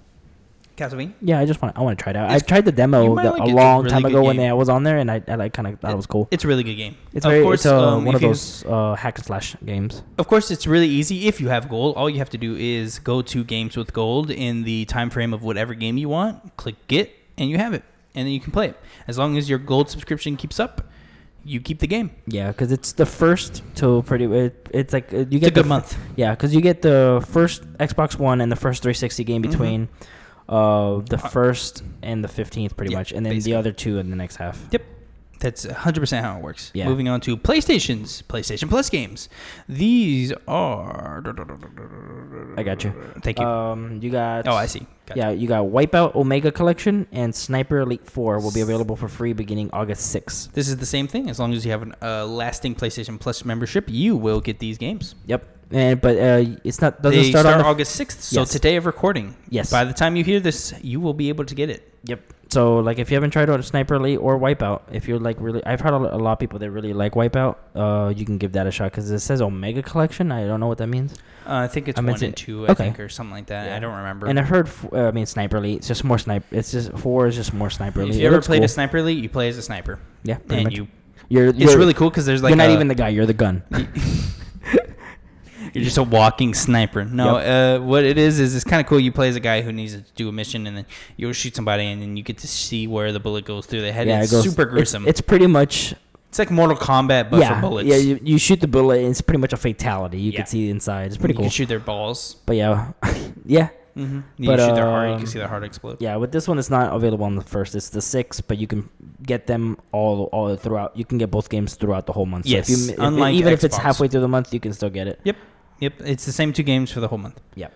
Castlevania. 0.75 1.13
Yeah, 1.21 1.39
I 1.39 1.45
just 1.45 1.61
want 1.61 1.77
I 1.77 1.81
want 1.81 1.97
to 1.97 2.03
try 2.03 2.11
it 2.11 2.15
out. 2.15 2.29
I 2.29 2.39
tried 2.39 2.65
the 2.65 2.71
demo 2.71 3.03
the, 3.03 3.09
like 3.11 3.25
a 3.25 3.29
it. 3.35 3.41
It's 3.43 3.51
a 3.51 3.55
long 3.55 3.83
really 3.83 3.89
time 3.91 4.05
ago 4.05 4.23
when. 4.23 4.39
I 4.39 4.53
was 4.53 4.69
on 4.69 4.83
there, 4.83 4.97
and 4.97 5.09
I, 5.09 5.21
I 5.27 5.35
like 5.35 5.53
kind 5.53 5.67
of 5.67 5.79
thought 5.79 5.91
it 5.91 5.95
was 5.95 6.05
cool. 6.05 6.27
It's 6.31 6.43
a 6.43 6.47
really 6.47 6.63
good 6.63 6.75
game. 6.75 6.95
It's 7.13 7.25
of 7.25 7.31
very 7.31 7.43
course, 7.43 7.61
it's 7.61 7.65
uh, 7.67 7.95
um, 7.95 8.05
one 8.05 8.15
of 8.15 8.21
those 8.21 8.65
uh, 8.65 8.95
hack 8.95 9.17
and 9.17 9.25
slash 9.25 9.55
games. 9.65 10.03
Of 10.17 10.27
course, 10.27 10.51
it's 10.51 10.67
really 10.67 10.87
easy 10.87 11.27
if 11.27 11.39
you 11.39 11.47
have 11.49 11.69
gold. 11.69 11.95
All 11.95 12.09
you 12.09 12.17
have 12.19 12.29
to 12.31 12.37
do 12.37 12.55
is 12.55 12.99
go 12.99 13.21
to 13.21 13.43
games 13.43 13.77
with 13.77 13.93
gold 13.93 14.29
in 14.29 14.63
the 14.63 14.85
time 14.85 15.09
frame 15.09 15.33
of 15.33 15.43
whatever 15.43 15.73
game 15.73 15.97
you 15.97 16.09
want. 16.09 16.55
Click 16.57 16.75
get, 16.87 17.11
and 17.37 17.49
you 17.49 17.57
have 17.57 17.73
it, 17.73 17.83
and 18.13 18.25
then 18.27 18.33
you 18.33 18.39
can 18.39 18.51
play 18.51 18.67
it. 18.69 18.77
As 19.07 19.17
long 19.17 19.37
as 19.37 19.49
your 19.49 19.59
gold 19.59 19.89
subscription 19.89 20.35
keeps 20.35 20.59
up, 20.59 20.81
you 21.47 21.59
keep 21.61 21.79
the 21.79 21.87
game. 21.87 22.09
Yeah, 22.27 22.47
because 22.47 22.71
it's 22.71 22.91
the 22.93 23.05
first 23.05 23.61
to 23.75 24.01
pretty. 24.03 24.25
It, 24.25 24.67
it's 24.71 24.93
like 24.93 25.13
uh, 25.13 25.17
you 25.17 25.21
It's 25.21 25.35
a 25.35 25.39
get 25.39 25.45
the 25.45 25.51
good 25.51 25.65
f- 25.65 25.67
month. 25.69 25.97
Yeah, 26.15 26.31
because 26.31 26.53
you 26.53 26.59
get 26.61 26.81
the 26.81 27.23
first 27.29 27.63
Xbox 27.77 28.17
One 28.19 28.41
and 28.41 28.51
the 28.51 28.55
first 28.55 28.81
360 28.81 29.23
game 29.23 29.41
Mhm. 29.43 29.49
between 29.51 29.89
uh, 30.47 30.99
the 31.09 31.17
first 31.17 31.83
and 32.01 32.23
the 32.23 32.27
15th, 32.27 32.75
pretty 32.75 32.91
Yeah, 32.91 32.99
much, 32.99 33.11
and 33.11 33.25
then 33.25 33.33
basically. 33.33 33.51
the 33.53 33.57
other 33.59 33.71
two 33.71 33.97
in 33.97 34.09
the 34.09 34.15
next 34.15 34.35
half. 34.37 34.59
Yep, 34.71 34.83
that's 35.39 35.65
100% 35.65 36.21
how 36.21 36.37
it 36.37 36.43
works. 36.43 36.71
Yeah. 36.73 36.87
Moving 36.87 37.07
on 37.09 37.19
to 37.21 37.35
PlayStation's 37.37 38.21
PlayStation 38.23 38.69
Plus 38.69 38.89
games. 38.89 39.27
These 39.67 40.33
are. 40.47 41.23
I 42.57 42.63
got 42.63 42.83
you. 42.83 42.93
Thank 43.21 43.39
you. 43.39 43.45
Um, 43.45 43.99
you 44.01 44.09
got. 44.11 44.47
oh, 44.47 44.53
I 44.53 44.65
see. 44.67 44.85
Gotcha. 45.07 45.19
Yeah, 45.19 45.29
you 45.29 45.47
got 45.47 45.65
Wipeout 45.65 46.15
Omega 46.15 46.51
Collection 46.51 47.05
and 47.11 47.35
Sniper 47.35 47.79
Elite 47.79 48.05
4 48.09 48.39
will 48.39 48.51
be 48.51 48.61
available 48.61 48.95
for 48.95 49.07
free 49.07 49.33
beginning 49.33 49.69
August 49.71 50.15
6th. 50.15 50.51
This 50.53 50.67
is 50.67 50.77
the 50.77 50.85
same 50.85 51.07
thing. 51.07 51.29
As 51.29 51.37
long 51.39 51.53
as 51.53 51.63
you 51.63 51.69
have 51.71 51.83
a 52.01 52.21
uh, 52.21 52.25
lasting 52.25 52.73
PlayStation 52.73 53.19
Plus 53.19 53.45
membership, 53.45 53.85
you 53.87 54.15
will 54.15 54.41
get 54.41 54.57
these 54.57 54.79
games. 54.79 55.13
Yep. 55.27 55.45
And 55.71 55.99
but 55.99 56.17
uh, 56.17 56.45
it's 56.63 56.79
not 56.81 57.01
doesn't 57.01 57.19
they 57.21 57.29
start, 57.31 57.45
start, 57.45 57.59
on 57.61 57.65
August 57.65 57.99
6th. 57.99 58.21
So 58.21 58.41
Yes. 58.41 58.49
today 58.51 58.75
of 58.75 58.85
recording. 58.85 59.35
Yes. 59.49 59.71
By 59.71 59.83
the 59.83 59.93
time 59.93 60.15
you 60.15 60.23
hear 60.23 60.39
this, 60.39 60.73
you 60.81 60.99
will 60.99 61.13
be 61.15 61.29
able 61.29 61.45
to 61.45 61.55
get 61.55 61.69
it. 61.69 61.91
Yep. 62.03 62.21
So 62.51 62.77
like 62.79 62.99
if 62.99 63.09
you 63.09 63.15
haven't 63.15 63.31
tried 63.31 63.49
out 63.49 63.63
Sniper 63.65 63.95
Elite 63.95 64.19
or 64.19 64.37
Wipeout, 64.39 64.81
if 64.91 65.07
you're 65.07 65.17
like 65.19 65.37
really, 65.39 65.65
I've 65.65 65.81
heard 65.81 65.93
a 65.93 65.97
lot 66.17 66.33
of 66.33 66.39
people 66.39 66.59
that 66.59 66.69
really 66.69 66.93
like 66.93 67.13
Wipeout. 67.13 67.55
Uh, 67.73 68.13
you 68.15 68.25
can 68.25 68.37
give 68.37 68.51
that 68.51 68.67
a 68.67 68.71
shot 68.71 68.91
because 68.91 69.09
it 69.09 69.19
says 69.19 69.41
Omega 69.41 69.81
Collection. 69.81 70.31
I 70.31 70.45
don't 70.45 70.59
know 70.59 70.67
what 70.67 70.77
that 70.77 70.87
means. 70.87 71.13
Uh, 71.47 71.53
I 71.65 71.67
think 71.67 71.87
it's 71.87 71.99
I 71.99 72.03
one 72.03 72.23
and 72.23 72.35
two, 72.37 72.65
I 72.67 72.71
okay. 72.71 72.83
think, 72.85 72.99
or 72.99 73.09
something 73.09 73.33
like 73.33 73.47
that. 73.47 73.67
Yeah. 73.67 73.75
I 73.75 73.79
don't 73.79 73.95
remember. 73.97 74.27
And 74.27 74.39
I 74.39 74.43
heard, 74.43 74.67
f- 74.67 74.85
uh, 74.93 75.07
I 75.07 75.11
mean, 75.11 75.25
Sniper 75.25 75.57
Elite. 75.57 75.77
It's 75.77 75.87
just 75.87 76.03
more 76.03 76.17
sniper. 76.19 76.45
It's 76.51 76.71
just 76.71 76.91
four 76.97 77.25
is 77.27 77.35
just 77.35 77.53
more 77.53 77.69
Sniper 77.71 78.01
Elite. 78.01 78.13
if 78.13 78.19
It 78.19 78.21
you 78.21 78.27
ever 78.27 78.41
played 78.41 78.59
cool. 78.59 78.65
a 78.65 78.69
Sniper 78.69 78.97
Elite, 78.97 79.21
you 79.21 79.29
play 79.29 79.49
as 79.49 79.57
a 79.57 79.61
sniper. 79.63 79.99
yeah, 80.23 80.37
and 80.49 80.65
much. 80.65 80.73
you, 80.75 80.87
you're, 81.29 81.47
it's 81.47 81.57
you're- 81.59 81.75
really 81.75 81.93
cool 81.95 82.09
because 82.11 82.25
there's 82.27 82.41
like 82.43 82.51
you're 82.51 82.57
not 82.57 82.69
a- 82.69 82.73
even 82.73 82.87
the 82.87 82.95
guy. 82.95 83.09
You're 83.09 83.25
the 83.25 83.33
gun. 83.33 83.63
You're 85.75 85.83
just 85.83 85.97
a 85.97 86.03
walking 86.03 86.53
sniper. 86.53 87.03
No, 87.05 87.35
uh, 87.37 87.79
what 87.79 88.03
it 88.03 88.17
is 88.17 88.39
is 88.39 88.55
it's 88.55 88.63
kind 88.63 88.79
of 88.81 88.87
cool. 88.87 88.99
You 88.99 89.11
play 89.11 89.29
as 89.29 89.35
a 89.35 89.39
guy 89.41 89.61
who 89.61 89.71
needs 89.71 89.93
to 89.93 90.01
do 90.15 90.29
a 90.29 90.31
mission, 90.31 90.67
and 90.67 90.77
then 90.77 90.85
you'll 91.17 91.33
shoot 91.33 91.55
somebody, 91.55 91.85
and 91.85 92.01
then 92.01 92.15
you 92.17 92.23
get 92.23 92.37
to 92.39 92.47
see 92.47 92.87
where 92.87 93.11
the 93.11 93.19
bullet 93.19 93.45
goes 93.45 93.65
through 93.65 93.81
the 93.81 93.91
head. 93.91 94.07
yeah, 94.07 94.21
it's 94.23 94.31
it 94.31 94.35
goes 94.35 94.43
super 94.45 94.65
gruesome. 94.65 95.07
It's, 95.07 95.21
pretty 95.21 95.47
much 95.47 95.93
It's 96.29 96.39
like 96.39 96.49
Mortal 96.51 96.77
Kombat, 96.77 97.29
but 97.29 97.39
yeah, 97.41 97.55
for 97.55 97.67
bullets. 97.67 97.87
yeah. 97.89 97.97
You, 97.97 98.19
you 98.23 98.37
shoot 98.37 98.61
the 98.61 98.67
bullet. 98.67 98.99
and 98.99 99.09
It's 99.09 99.21
pretty 99.21 99.39
much 99.39 99.53
a 99.53 99.57
fatality. 99.57 100.19
You 100.19 100.31
Yeah. 100.31 100.37
can 100.37 100.45
see 100.47 100.69
inside. 100.69 101.07
It's 101.07 101.17
pretty 101.17 101.33
cool. 101.33 101.43
you 101.43 101.49
cool. 101.49 101.51
can 101.51 101.51
shoot 101.51 101.67
their 101.67 101.79
balls. 101.79 102.37
But 102.45 102.55
yeah, 102.55 102.91
yeah, 103.45 103.69
Mm-hmm. 103.97 104.19
You 104.37 104.47
But, 104.49 104.59
shoot 104.59 104.75
their 104.75 104.85
heart. 104.85 105.07
You 105.07 105.13
um, 105.13 105.19
can 105.19 105.27
see 105.27 105.39
their 105.39 105.47
heart 105.47 105.63
explode. 105.63 105.97
yeah. 106.01 106.17
With 106.17 106.31
this 106.33 106.47
one, 106.49 106.59
it's 106.59 106.69
not 106.69 106.93
available 106.93 107.23
on 107.25 107.35
the 107.35 107.41
first. 107.41 107.75
It's 107.75 107.89
the 107.89 108.01
sixth, 108.01 108.45
but 108.45 108.57
you 108.57 108.67
can 108.67 108.89
get 109.23 109.47
them 109.47 109.77
all 109.93 110.23
all 110.33 110.53
throughout. 110.57 110.97
You 110.97 111.05
can 111.05 111.17
get 111.17 111.31
both 111.31 111.47
games 111.49 111.75
throughout 111.75 112.05
the 112.05 112.11
whole 112.11 112.25
month. 112.25 112.45
Yes, 112.45 112.67
so 112.67 112.73
if 112.73 112.79
you, 112.87 112.93
if, 112.93 112.99
unlike 112.99 113.35
even 113.35 113.53
if 113.53 113.63
it's 113.63 113.77
halfway 113.77 114.09
through 114.09 114.19
the 114.21 114.27
month, 114.27 114.53
you 114.53 114.59
can 114.59 114.73
still 114.73 114.89
get 114.89 115.07
it. 115.07 115.21
Yep, 115.23 115.37
it's 115.81 116.25
the 116.25 116.31
same 116.31 116.53
two 116.53 116.63
games 116.63 116.91
for 116.91 116.99
the 116.99 117.07
whole 117.07 117.17
month. 117.17 117.39
Yep. 117.55 117.73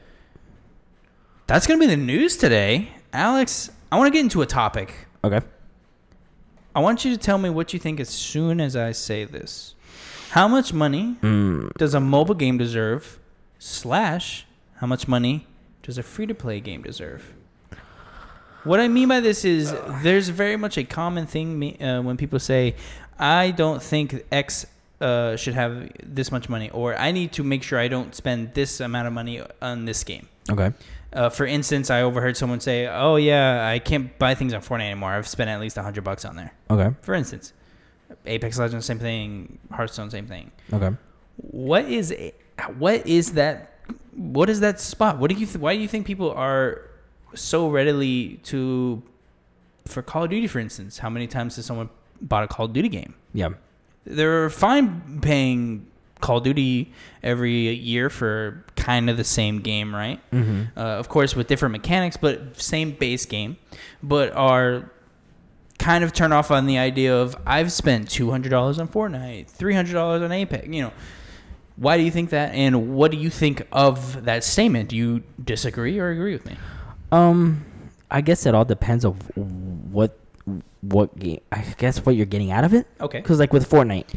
That's 1.47 1.65
gonna 1.67 1.79
be 1.79 1.87
the 1.87 1.97
news 1.97 2.37
today, 2.37 2.89
Alex. 3.11 3.71
I 3.91 3.97
want 3.97 4.07
to 4.07 4.11
get 4.11 4.21
into 4.21 4.41
a 4.41 4.45
topic. 4.45 4.93
Okay. 5.23 5.41
I 6.75 6.79
want 6.79 7.03
you 7.03 7.11
to 7.11 7.17
tell 7.17 7.37
me 7.37 7.49
what 7.49 7.73
you 7.73 7.79
think 7.79 7.99
as 7.99 8.09
soon 8.09 8.61
as 8.61 8.75
I 8.75 8.91
say 8.91 9.25
this. 9.25 9.73
How 10.31 10.47
much 10.47 10.71
money 10.73 11.17
Mm, 11.23 11.73
does 11.73 11.95
a 11.95 11.99
mobile 11.99 12.35
game 12.35 12.57
deserve? 12.59 13.19
Slash, 13.57 14.45
how 14.75 14.85
much 14.87 15.07
money 15.07 15.47
does 15.81 15.97
a 15.97 16.03
free 16.03 16.27
to 16.27 16.35
play 16.35 16.59
game 16.59 16.83
deserve? 16.83 17.33
What 18.63 18.79
I 18.79 18.87
mean 18.87 19.07
by 19.07 19.19
this 19.21 19.43
is 19.43 19.73
there's 20.03 20.29
very 20.29 20.55
much 20.57 20.77
a 20.77 20.83
common 20.83 21.25
thing 21.25 21.57
me- 21.57 21.77
uh, 21.79 22.01
when 22.03 22.15
people 22.17 22.39
say, 22.39 22.75
I 23.17 23.51
don't 23.51 23.81
think 23.81 24.23
X 24.31 24.65
uh, 25.01 25.35
should 25.35 25.53
have 25.53 25.89
this 26.03 26.31
much 26.31 26.49
money, 26.49 26.69
or 26.71 26.95
I 26.97 27.11
need 27.11 27.31
to 27.33 27.43
make 27.43 27.63
sure 27.63 27.79
I 27.79 27.87
don't 27.87 28.13
spend 28.13 28.53
this 28.53 28.79
amount 28.79 29.07
of 29.07 29.13
money 29.13 29.41
on 29.61 29.85
this 29.85 30.03
game. 30.03 30.27
okay. 30.49 30.73
Uh, 31.11 31.27
for 31.27 31.47
instance, 31.47 31.89
I 31.89 32.03
overheard 32.03 32.37
someone 32.37 32.59
say, 32.59 32.85
"Oh 32.85 33.15
yeah, 33.15 33.67
I 33.67 33.79
can't 33.79 34.15
buy 34.19 34.35
things 34.35 34.53
on 34.53 34.61
Fortnite 34.61 34.91
anymore. 34.91 35.09
I've 35.11 35.27
spent 35.27 35.49
at 35.49 35.59
least 35.59 35.75
a 35.77 35.81
hundred 35.81 36.03
bucks 36.03 36.23
on 36.23 36.35
there." 36.35 36.53
Okay. 36.69 36.95
For 37.01 37.15
instance, 37.15 37.51
Apex 38.27 38.59
Legends, 38.59 38.85
same 38.85 38.99
thing. 38.99 39.57
Hearthstone, 39.71 40.11
same 40.11 40.27
thing. 40.27 40.51
Okay. 40.71 40.95
What 41.37 41.85
is 41.85 42.13
what 42.77 43.07
is 43.07 43.31
that? 43.33 43.73
What 44.13 44.51
is 44.51 44.59
that 44.59 44.79
spot? 44.79 45.17
What 45.17 45.31
do 45.31 45.35
you? 45.35 45.47
Th- 45.47 45.57
why 45.57 45.75
do 45.75 45.81
you 45.81 45.87
think 45.87 46.05
people 46.05 46.29
are 46.31 46.81
so 47.33 47.69
readily 47.69 48.39
to 48.43 49.01
for 49.87 50.03
Call 50.03 50.25
of 50.25 50.29
Duty, 50.29 50.45
for 50.45 50.59
instance? 50.59 50.99
How 50.99 51.09
many 51.09 51.25
times 51.25 51.55
has 51.55 51.65
someone 51.65 51.89
bought 52.21 52.43
a 52.43 52.47
Call 52.47 52.67
of 52.67 52.73
Duty 52.73 52.89
game? 52.89 53.15
Yeah. 53.33 53.49
They're 54.09 54.49
fine 54.49 55.19
paying 55.21 55.85
Call 56.19 56.39
of 56.39 56.43
Duty 56.43 56.91
every 57.23 57.69
year 57.73 58.09
for 58.09 58.65
kind 58.75 59.09
of 59.09 59.17
the 59.17 59.23
same 59.23 59.61
game, 59.61 59.95
right? 59.95 60.19
Mm-hmm. 60.31 60.77
Uh, 60.77 60.81
of 60.81 61.07
course, 61.07 61.35
with 61.35 61.47
different 61.47 61.71
mechanics, 61.71 62.17
but 62.17 62.59
same 62.59 62.91
base 62.91 63.25
game, 63.25 63.57
but 64.03 64.33
are 64.33 64.91
kind 65.77 66.03
of 66.03 66.11
turn 66.11 66.33
off 66.33 66.51
on 66.51 66.65
the 66.65 66.77
idea 66.77 67.15
of 67.15 67.37
I've 67.45 67.71
spent 67.71 68.09
two 68.09 68.31
hundred 68.31 68.49
dollars 68.49 68.79
on 68.79 68.87
Fortnite, 68.87 69.47
three 69.47 69.73
hundred 69.73 69.93
dollars 69.93 70.21
on 70.21 70.31
Apex. 70.31 70.67
You 70.67 70.83
know, 70.83 70.93
why 71.77 71.97
do 71.97 72.03
you 72.03 72.11
think 72.11 72.31
that? 72.31 72.53
And 72.53 72.95
what 72.95 73.11
do 73.11 73.17
you 73.17 73.29
think 73.29 73.65
of 73.71 74.25
that 74.25 74.43
statement? 74.43 74.89
Do 74.89 74.97
you 74.97 75.23
disagree 75.41 75.99
or 75.99 76.09
agree 76.09 76.33
with 76.33 76.45
me? 76.45 76.57
Um, 77.11 77.65
I 78.11 78.21
guess 78.21 78.45
it 78.45 78.53
all 78.53 78.65
depends 78.65 79.05
of 79.05 79.15
what 79.35 80.19
what 80.81 81.17
game. 81.19 81.41
I 81.51 81.63
guess 81.77 82.05
what 82.05 82.15
you're 82.15 82.25
getting 82.25 82.51
out 82.51 82.63
of 82.63 82.73
it. 82.73 82.87
Okay. 83.01 83.19
Because 83.19 83.39
like 83.39 83.51
with 83.53 83.69
Fortnite, 83.69 84.07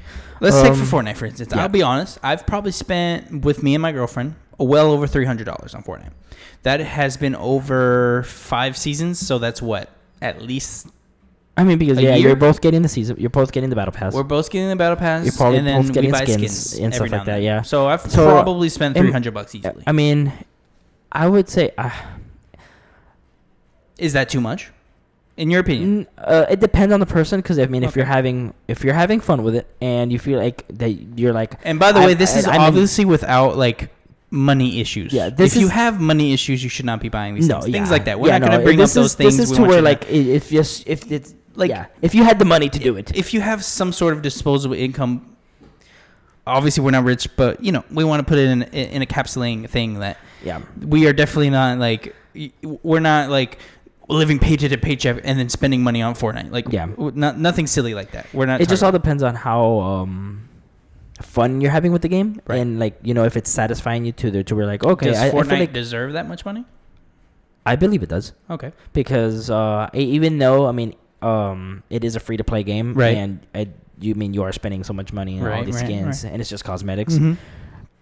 Let's 0.40 0.60
take 0.62 0.72
Um, 0.72 0.84
for 0.84 0.96
Fortnite 1.02 1.16
for 1.16 1.26
instance. 1.26 1.52
yeah. 1.54 1.62
I'll 1.62 1.68
be 1.68 1.82
honest. 1.82 2.18
I've 2.22 2.46
probably 2.46 2.72
spent 2.72 3.44
with 3.44 3.62
me 3.62 3.74
and 3.74 3.82
my 3.82 3.92
girlfriend 3.92 4.34
well 4.58 4.90
over 4.92 5.06
three 5.06 5.24
hundred 5.24 5.44
dollars 5.44 5.74
on 5.74 5.82
Fortnite. 5.82 6.12
That 6.62 6.80
has 6.80 7.16
been 7.16 7.34
over 7.34 8.22
five 8.24 8.76
seasons, 8.76 9.18
so 9.18 9.38
that's 9.38 9.60
what 9.60 9.90
at 10.20 10.40
least 10.42 10.86
I 11.56 11.64
mean, 11.64 11.76
because 11.78 12.00
yeah, 12.00 12.14
year? 12.14 12.28
you're 12.28 12.36
both 12.36 12.60
getting 12.60 12.80
the 12.82 12.88
season. 12.88 13.16
You're 13.18 13.28
both 13.28 13.52
getting 13.52 13.68
the 13.68 13.76
battle 13.76 13.92
pass. 13.92 14.14
we're 14.14 14.22
both 14.22 14.48
getting 14.50 14.68
the 14.70 14.76
battle 14.76 14.96
pass. 14.96 15.24
You're 15.24 15.34
probably 15.34 15.58
and 15.58 15.66
then 15.66 15.82
both 15.82 15.92
getting 15.92 16.08
we 16.10 16.18
buy 16.18 16.24
skins 16.24 16.38
skins, 16.70 16.72
and 16.80 16.94
every 16.94 17.08
stuff 17.08 17.10
now 17.10 17.16
like 17.18 17.26
that, 17.26 17.32
then. 17.34 17.42
yeah. 17.42 17.62
So 17.62 17.88
I've 17.88 18.00
So, 18.02 18.24
probably 18.30 18.68
spent 18.68 18.96
three 18.96 19.10
hundred 19.12 19.34
bucks 19.34 19.54
easily. 19.54 19.82
I 19.86 19.92
mean, 19.92 20.32
I 21.10 21.28
would 21.28 21.48
say. 21.48 21.72
Uh, 21.76 21.90
Is 23.98 24.14
that 24.14 24.28
too 24.28 24.40
much, 24.40 24.70
in 25.42 25.50
your 25.50 25.60
opinion? 25.60 26.06
Uh, 26.16 26.46
it 26.54 26.60
depends 26.60 26.92
on 26.94 27.00
the 27.00 27.06
person 27.18 27.40
because 27.40 27.58
I 27.58 27.66
mean, 27.66 27.82
if 27.82 27.90
Okay. 27.90 28.00
you're 28.00 28.06
having 28.18 28.54
if 28.68 28.84
you're 28.84 28.94
having 29.04 29.20
fun 29.20 29.42
with 29.46 29.54
it 29.60 29.66
and 29.80 30.12
you 30.12 30.18
feel 30.18 30.38
like 30.38 30.64
that 30.80 30.90
you're 31.18 31.32
like 31.40 31.52
And 31.64 31.78
by 31.78 31.90
the 31.92 32.00
I- 32.00 32.06
way, 32.06 32.14
this 32.14 32.34
I- 32.34 32.38
is 32.40 32.46
in- 32.46 32.54
obviously 32.68 33.04
without 33.04 33.56
like 33.56 33.90
money 34.30 34.80
issues. 34.80 35.12
Yeah, 35.12 35.28
this 35.28 35.54
if 35.54 35.60
you 35.60 35.68
have 35.68 36.00
money 36.00 36.32
issues, 36.32 36.62
you 36.64 36.70
should 36.70 36.86
not 36.86 37.00
be 37.00 37.10
buying 37.10 37.34
these 37.34 37.48
no 37.48 37.56
things. 37.60 37.68
yeah. 37.68 37.72
Things 37.78 37.90
like 37.90 38.04
that. 38.06 38.18
We're 38.20 38.28
yeah, 38.28 38.38
not 38.38 38.46
going 38.48 38.52
no, 38.52 38.58
to 38.60 38.64
bring 38.64 38.78
up 38.80 38.84
this 38.84 38.94
those 38.94 39.06
is, 39.10 39.14
things. 39.14 39.36
This 39.36 39.50
is 39.50 39.56
to 39.58 39.62
where 39.64 39.82
like 39.82 40.04
i- 40.06 40.08
if 40.38 40.50
yes 40.52 40.82
if 40.86 41.10
it's 41.12 41.30
Like- 41.32 41.38
like 41.54 41.70
yeah, 41.70 41.86
if 42.00 42.14
you 42.14 42.22
had 42.24 42.38
the 42.38 42.46
money 42.54 42.68
to 42.70 42.78
do 42.78 42.96
it. 42.96 43.12
if 43.14 43.34
you 43.34 43.40
have 43.42 43.62
some 43.64 43.92
sort 43.92 44.12
of 44.14 44.22
disposable 44.22 44.74
income, 44.86 45.12
obviously 46.46 46.82
we're 46.84 46.90
not 46.98 47.04
rich, 47.04 47.28
but 47.36 47.62
you 47.62 47.72
know 47.72 47.84
we 47.90 48.04
want 48.04 48.20
to 48.20 48.24
put 48.24 48.38
it 48.38 48.48
in 48.48 48.62
in 48.62 49.02
a 49.02 49.06
capsuling 49.06 49.68
thing 49.68 49.98
that 50.00 50.16
yeah, 50.44 50.60
we 50.80 51.06
are 51.06 51.12
definitely 51.12 51.50
not 51.50 51.78
like 51.78 52.14
we're 52.82 53.00
not 53.00 53.28
like 53.30 53.58
living 54.12 54.38
paycheck 54.38 54.70
to 54.70 54.78
paycheck 54.78 55.20
and 55.24 55.38
then 55.38 55.48
spending 55.48 55.82
money 55.82 56.02
on 56.02 56.14
Fortnite. 56.14 56.50
Like 56.52 56.66
Yeah. 56.70 56.86
not 56.96 57.38
nothing 57.38 57.66
silly 57.66 57.94
like 57.94 58.12
that. 58.12 58.26
We're 58.32 58.46
not. 58.46 58.60
it 58.60 58.68
just 58.68 58.82
all 58.82 58.92
depends 58.92 59.22
on 59.22 59.34
how 59.34 59.80
um 59.80 60.48
fun 61.20 61.60
you're 61.60 61.70
having 61.70 61.92
with 61.92 62.02
the 62.02 62.08
game 62.08 62.40
Right. 62.46 62.58
and 62.58 62.78
like 62.80 62.98
you 63.02 63.14
know 63.14 63.24
if 63.24 63.36
it's 63.36 63.50
satisfying 63.50 64.04
you 64.04 64.12
to 64.12 64.30
the 64.30 64.42
to 64.44 64.56
where 64.56 64.66
like 64.66 64.82
okay 64.84 65.06
Does 65.06 65.18
I, 65.18 65.28
I 65.28 65.30
Fortnite 65.30 65.48
feel 65.48 65.58
like 65.60 65.72
deserve 65.72 66.12
that 66.14 66.26
much 66.26 66.44
money? 66.44 66.64
I 67.64 67.76
believe 67.76 68.02
it 68.02 68.08
does 68.08 68.32
Okay. 68.50 68.72
because 68.92 69.48
uh 69.50 69.88
even 69.94 70.38
though 70.38 70.66
I 70.66 70.72
mean 70.72 70.94
um 71.20 71.84
it 71.90 72.02
is 72.02 72.16
a 72.16 72.20
free 72.20 72.36
to 72.38 72.44
play 72.44 72.64
game 72.64 72.94
Right. 72.94 73.16
and 73.16 73.38
I, 73.54 73.68
you 74.00 74.16
mean 74.16 74.34
you 74.34 74.42
are 74.42 74.50
spending 74.52 74.82
so 74.82 74.92
much 74.92 75.12
money 75.12 75.38
on 75.40 75.46
all 75.46 75.64
these 75.64 75.76
right, 75.76 75.84
skins 75.84 76.24
and 76.24 76.40
it's 76.40 76.50
just 76.50 76.64
cosmetics 76.64 77.14
Mhm. 77.14 77.36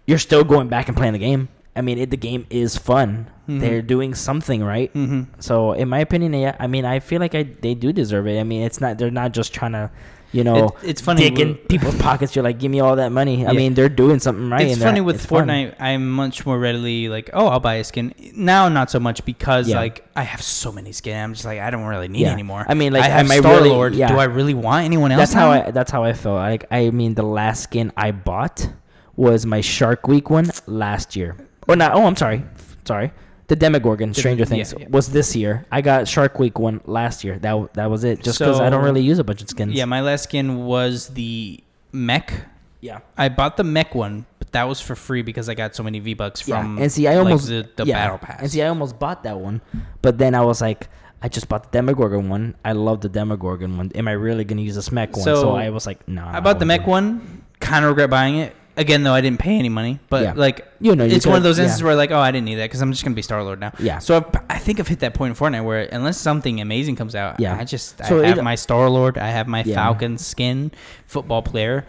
you're 0.07 0.17
still 0.17 0.43
going 0.43 0.67
back 0.67 0.87
and 0.87 0.97
playing 0.97 1.13
the 1.13 1.19
game. 1.19 1.47
I 1.75 1.81
mean, 1.81 1.97
it, 1.97 2.09
the 2.09 2.17
game 2.17 2.45
is 2.49 2.77
fun. 2.77 3.27
Mhm. 3.47 3.59
They're 3.61 3.81
doing 3.81 4.13
something 4.13 4.63
right. 4.63 4.93
Mhm. 4.93 5.27
So, 5.39 5.71
in 5.71 5.87
my 5.87 5.99
opinion, 5.99 6.33
yeah, 6.33 6.55
I 6.59 6.67
mean, 6.67 6.83
I 6.85 6.99
feel 6.99 7.19
like 7.21 7.33
I 7.35 7.43
they 7.61 7.73
do 7.75 7.93
deserve 7.93 8.27
it. 8.27 8.39
I 8.39 8.43
mean, 8.43 8.63
it's 8.63 8.81
not 8.81 8.97
they're 8.97 9.09
not 9.11 9.31
just 9.31 9.53
trying 9.53 9.71
to, 9.71 9.89
you 10.33 10.43
know, 10.43 10.75
It- 10.83 10.89
it's 10.89 11.01
funny. 11.01 11.21
dig 11.23 11.39
in 11.39 11.55
people's 11.55 11.95
pockets. 12.07 12.35
You're 12.35 12.43
like, 12.43 12.59
give 12.59 12.71
me 12.71 12.81
all 12.81 12.97
that 12.97 13.13
money. 13.13 13.45
I 13.47 13.51
Yeah. 13.51 13.57
mean, 13.57 13.73
they're 13.73 13.87
doing 13.87 14.19
something 14.19 14.49
right. 14.49 14.67
it's 14.67 14.81
funny 14.83 14.99
with 14.99 15.15
it's 15.15 15.25
fun. 15.25 15.47
Fortnite. 15.47 15.75
I'm 15.79 16.11
much 16.11 16.45
more 16.45 16.59
readily 16.59 17.07
like, 17.07 17.29
oh, 17.33 17.47
I'll 17.47 17.61
buy 17.61 17.75
a 17.75 17.85
skin 17.85 18.13
now. 18.35 18.67
Not 18.67 18.91
so 18.91 18.99
much 18.99 19.23
because 19.23 19.69
Yeah. 19.69 19.77
like 19.77 20.03
I 20.13 20.23
have 20.23 20.41
so 20.41 20.73
many 20.73 20.91
skins. 20.91 21.15
I'm 21.23 21.33
just 21.33 21.45
like 21.45 21.59
I 21.61 21.69
don't 21.69 21.85
really 21.85 22.09
need 22.09 22.23
Yeah. 22.27 22.33
anymore. 22.33 22.65
I 22.67 22.73
mean, 22.73 22.91
like, 22.91 23.03
I 23.03 23.07
have 23.07 23.27
Star 23.29 23.55
really- 23.55 23.69
Lord. 23.69 23.95
yeah. 23.95 24.09
Do 24.09 24.17
I 24.19 24.25
really 24.25 24.53
want 24.53 24.83
anyone 24.83 25.13
else? 25.13 25.19
That's 25.21 25.33
how? 25.33 25.51
I. 25.51 25.71
That's 25.71 25.89
how 25.91 26.03
I 26.03 26.11
felt. 26.11 26.35
Like, 26.35 26.65
I 26.69 26.89
mean, 26.89 27.13
the 27.15 27.23
last 27.23 27.63
skin 27.63 27.93
I 27.95 28.11
bought 28.11 28.67
was 29.15 29.45
my 29.45 29.61
Shark 29.61 30.07
Week 30.09 30.29
one 30.29 30.51
last 30.67 31.15
year. 31.15 31.35
Or 31.67 31.75
not? 31.75 31.93
Oh, 31.93 32.05
I'm 32.05 32.15
sorry. 32.15 32.43
Sorry. 32.85 33.11
The 33.47 33.55
Demogorgon, 33.55 34.13
Stranger 34.13 34.43
yeah, 34.43 34.49
Things, 34.49 34.73
yeah. 34.77 34.87
was 34.89 35.11
this 35.11 35.35
year. 35.35 35.65
I 35.71 35.81
got 35.81 36.07
Shark 36.07 36.39
Week 36.39 36.57
one 36.57 36.79
last 36.85 37.25
year. 37.25 37.37
That 37.39 37.73
that 37.73 37.89
was 37.89 38.05
it. 38.05 38.23
Just 38.23 38.39
because 38.39 38.61
I 38.61 38.69
don't 38.69 38.83
really 38.83 39.01
use 39.01 39.19
a 39.19 39.25
bunch 39.25 39.41
of 39.41 39.49
skins. 39.49 39.73
Yeah, 39.73 39.83
my 39.85 39.99
last 39.99 40.23
skin 40.23 40.65
was 40.65 41.09
the 41.09 41.61
mech. 41.91 42.31
Yeah. 42.79 42.99
I 43.17 43.27
bought 43.29 43.57
the 43.57 43.63
mech 43.63 43.93
one, 43.93 44.25
but 44.39 44.51
that 44.53 44.63
was 44.63 44.79
for 44.79 44.95
free 44.95 45.21
because 45.21 45.49
I 45.49 45.53
got 45.53 45.75
so 45.75 45.83
many 45.83 45.99
V 45.99 46.13
bucks 46.13 46.41
from 46.41 46.77
yeah. 46.77 46.83
And 46.83 46.91
see, 46.91 47.07
I 47.07 47.15
like, 47.15 47.25
almost 47.25 47.47
the, 47.47 47.69
the 47.75 47.85
yeah. 47.85 47.95
battle 47.95 48.17
pass. 48.17 48.41
And 48.41 48.49
see, 48.49 48.61
I 48.61 48.67
almost 48.67 48.97
bought 48.97 49.23
that 49.23 49.37
one, 49.37 49.61
but 50.01 50.17
then 50.17 50.33
I 50.33 50.41
was 50.41 50.61
like, 50.61 50.87
I 51.21 51.27
just 51.27 51.47
bought 51.47 51.71
the 51.71 51.77
Demogorgon 51.77 52.29
one. 52.29 52.55
I 52.65 52.71
love 52.71 53.01
the 53.01 53.09
Demogorgon 53.09 53.77
one. 53.77 53.91
Am 53.93 54.07
I 54.07 54.13
really 54.13 54.43
gonna 54.43 54.61
use 54.61 54.75
this 54.75 54.91
mech 54.91 55.15
one? 55.15 55.23
So, 55.23 55.35
So, 55.35 55.55
I 55.55 55.69
was 55.69 55.85
like, 55.85 56.07
no. 56.07 56.25
I 56.25 56.39
bought 56.39 56.59
the 56.59 56.65
mech 56.65 56.87
one. 56.87 57.43
Kind 57.59 57.85
of 57.85 57.89
regret 57.89 58.09
buying 58.09 58.37
it. 58.37 58.55
Again, 58.77 59.03
though, 59.03 59.13
I 59.13 59.21
didn't 59.21 59.39
pay 59.39 59.57
any 59.59 59.69
money. 59.69 59.99
But 60.09 60.23
Yeah. 60.23 60.33
like, 60.35 60.65
You 60.79 60.95
know, 60.95 61.03
you 61.03 61.15
it's 61.15 61.25
one 61.27 61.35
of 61.35 61.43
those 61.43 61.59
instances 61.59 61.81
yeah. 61.81 61.87
where 61.87 61.95
like, 61.95 62.11
oh, 62.11 62.19
I 62.19 62.31
didn't 62.31 62.45
need 62.45 62.55
that 62.55 62.65
because 62.65 62.81
I'm 62.81 62.91
just 62.91 63.03
gonna 63.03 63.15
be 63.15 63.21
Star 63.21 63.43
Lord 63.43 63.59
now. 63.59 63.73
Yeah. 63.79 63.99
So 63.99 64.15
I've, 64.17 64.25
I 64.49 64.57
think 64.57 64.79
I've 64.79 64.87
hit 64.87 64.99
that 65.01 65.13
point 65.13 65.31
in 65.31 65.35
Fortnite 65.37 65.63
where 65.65 65.81
unless 65.91 66.17
something 66.17 66.61
amazing 66.61 66.95
comes 66.95 67.13
out, 67.15 67.39
Yeah. 67.39 67.57
I 67.59 67.65
just 67.65 67.97
So 68.05 68.23
I 68.23 68.27
have 68.27 68.37
it- 68.37 68.43
my 68.43 68.55
Star 68.55 68.89
Lord, 68.89 69.17
I 69.17 69.27
have 69.27 69.47
my 69.47 69.63
Yeah. 69.63 69.75
Falcon 69.75 70.17
skin, 70.17 70.71
football 71.05 71.41
player, 71.41 71.85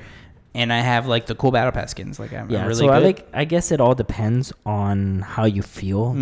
and 0.54 0.72
I 0.72 0.80
have 0.80 1.06
like 1.06 1.26
the 1.26 1.34
cool 1.34 1.50
battle 1.52 1.72
pass 1.72 1.92
skins. 1.92 2.18
Like 2.18 2.32
I'm, 2.32 2.50
Yeah. 2.50 2.62
Really 2.62 2.74
so 2.74 2.86
good. 2.88 2.94
I 2.94 2.98
like. 2.98 3.28
I 3.32 3.44
guess 3.44 3.70
it 3.72 3.80
all 3.80 3.94
depends 3.94 4.52
on 4.66 5.20
how 5.20 5.44
you 5.44 5.62
feel. 5.62 6.14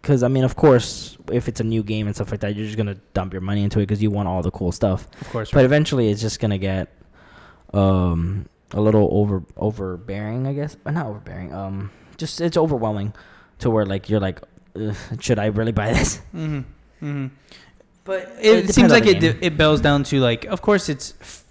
Because 0.00 0.22
I 0.22 0.28
mean, 0.28 0.44
of 0.44 0.54
course, 0.54 1.16
if 1.32 1.48
it's 1.48 1.60
a 1.60 1.64
new 1.64 1.82
game 1.82 2.06
and 2.06 2.14
stuff 2.14 2.30
like 2.30 2.40
that, 2.40 2.54
you're 2.54 2.66
just 2.66 2.76
gonna 2.76 2.96
dump 3.14 3.32
your 3.32 3.40
money 3.40 3.64
into 3.64 3.78
it 3.78 3.82
because 3.86 4.02
you 4.02 4.10
want 4.10 4.28
all 4.28 4.42
the 4.42 4.50
cool 4.50 4.70
stuff. 4.70 5.08
Of 5.22 5.30
course. 5.30 5.50
But 5.50 5.64
eventually, 5.64 6.10
it's 6.10 6.20
just 6.20 6.40
gonna 6.40 6.58
get 6.58 6.88
um 7.72 8.46
a 8.74 8.80
little 8.80 9.08
over 9.10 9.42
overbearing, 9.56 10.46
I 10.46 10.52
guess. 10.52 10.74
But 10.74 10.92
not 10.94 11.06
overbearing. 11.06 11.52
Um, 11.54 11.90
just 12.18 12.40
it's 12.40 12.56
overwhelming 12.56 13.14
to 13.60 13.70
where 13.70 13.86
like 13.86 14.10
you're 14.10 14.20
like, 14.20 14.40
should 15.20 15.38
I 15.38 15.46
really 15.46 15.72
buy 15.72 15.92
this? 15.94 16.16
hmm 16.32 16.60
hmm 17.00 17.26
But 18.04 18.30
it, 18.40 18.74
seems 18.74 18.92
like 18.92 19.06
it 19.06 19.22
it 19.42 19.56
boils 19.56 19.80
down 19.80 20.04
to 20.04 20.20
like 20.20 20.44
of 20.46 20.60
course 20.60 20.88
it's 20.88 21.14
f- 21.20 21.44